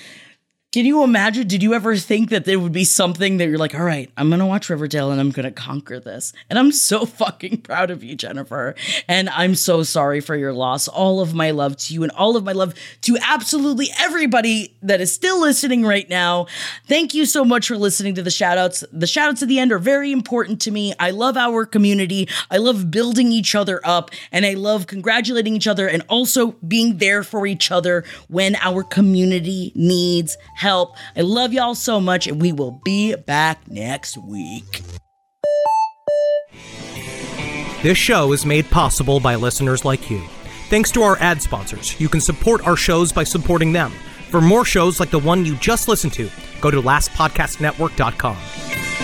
can 0.74 0.86
you 0.86 1.05
imagine? 1.05 1.46
Did 1.46 1.62
you 1.62 1.72
ever 1.72 1.94
think 1.94 2.30
that 2.30 2.46
there 2.46 2.59
would 2.59 2.72
be 2.72 2.82
something 2.82 3.36
that 3.36 3.46
you're 3.46 3.59
like, 3.59 3.76
all 3.76 3.84
right, 3.84 4.10
I'm 4.16 4.28
gonna 4.28 4.44
watch 4.44 4.68
Riverdale 4.68 5.12
and 5.12 5.20
I'm 5.20 5.30
gonna 5.30 5.52
conquer 5.52 6.01
this? 6.01 6.32
And 6.51 6.59
I'm 6.59 6.72
so 6.72 7.06
fucking 7.06 7.59
proud 7.59 7.92
of 7.92 8.02
you, 8.02 8.16
Jennifer. 8.16 8.74
And 9.06 9.28
I'm 9.28 9.55
so 9.55 9.84
sorry 9.84 10.18
for 10.18 10.34
your 10.34 10.52
loss. 10.52 10.88
All 10.88 11.20
of 11.20 11.32
my 11.32 11.52
love 11.52 11.76
to 11.76 11.94
you 11.94 12.02
and 12.02 12.10
all 12.10 12.36
of 12.36 12.42
my 12.42 12.51
love 12.51 12.74
to 13.02 13.16
absolutely 13.22 13.86
everybody 14.01 14.74
that 14.82 15.01
is 15.01 15.12
still 15.12 15.40
listening 15.40 15.86
right 15.86 16.10
now. 16.10 16.48
Thank 16.88 17.14
you 17.14 17.24
so 17.24 17.44
much 17.44 17.68
for 17.68 17.78
listening 17.78 18.16
to 18.16 18.22
the 18.24 18.32
shout 18.32 18.59
outs. 18.59 18.82
The 18.90 19.06
shout 19.06 19.28
outs 19.28 19.42
at 19.42 19.48
the 19.48 19.60
end 19.60 19.70
are 19.70 19.78
very 19.78 20.10
important 20.10 20.60
to 20.62 20.72
me. 20.72 20.92
I 20.98 21.12
love 21.12 21.36
our 21.36 21.66
community. 21.66 22.28
I 22.51 22.56
love 22.56 22.90
building 22.90 23.30
each 23.30 23.55
other 23.55 23.80
up 23.84 24.10
and 24.32 24.44
I 24.44 24.55
love 24.55 24.88
congratulating 24.88 25.55
each 25.55 25.68
other 25.68 25.86
and 25.86 26.02
also 26.09 26.56
being 26.66 26.98
there 26.98 27.22
for 27.22 27.46
each 27.46 27.70
other 27.70 28.02
when 28.26 28.56
our 28.56 28.82
community 28.82 29.70
needs 29.76 30.36
help. 30.56 30.64
I 30.65 31.20
love 31.20 31.53
y'all 31.53 31.74
so 31.74 32.01
much, 32.01 32.27
and 32.27 32.41
we 32.41 32.53
will 32.53 32.81
be 32.85 33.15
back 33.15 33.69
next 33.69 34.16
week. 34.16 34.82
This 37.82 37.99
show 37.99 38.32
is 38.32 38.47
made 38.47 38.70
possible 38.70 39.20
by 39.20 39.35
listeners 39.35 39.85
like 39.85 40.11
you. 40.11 40.23
Thanks 40.70 40.91
to 40.93 41.03
our 41.03 41.19
ad 41.19 41.43
sponsors, 41.43 42.01
you 42.01 42.09
can 42.09 42.20
support 42.20 42.66
our 42.66 42.77
shows 42.77 43.12
by 43.12 43.24
supporting 43.24 43.73
them. 43.73 43.93
For 44.31 44.41
more 44.41 44.65
shows 44.65 44.99
like 44.99 45.11
the 45.11 45.19
one 45.19 45.45
you 45.45 45.55
just 45.57 45.86
listened 45.86 46.15
to, 46.15 46.31
go 46.61 46.70
to 46.70 46.81
lastpodcastnetwork.com. 46.81 49.03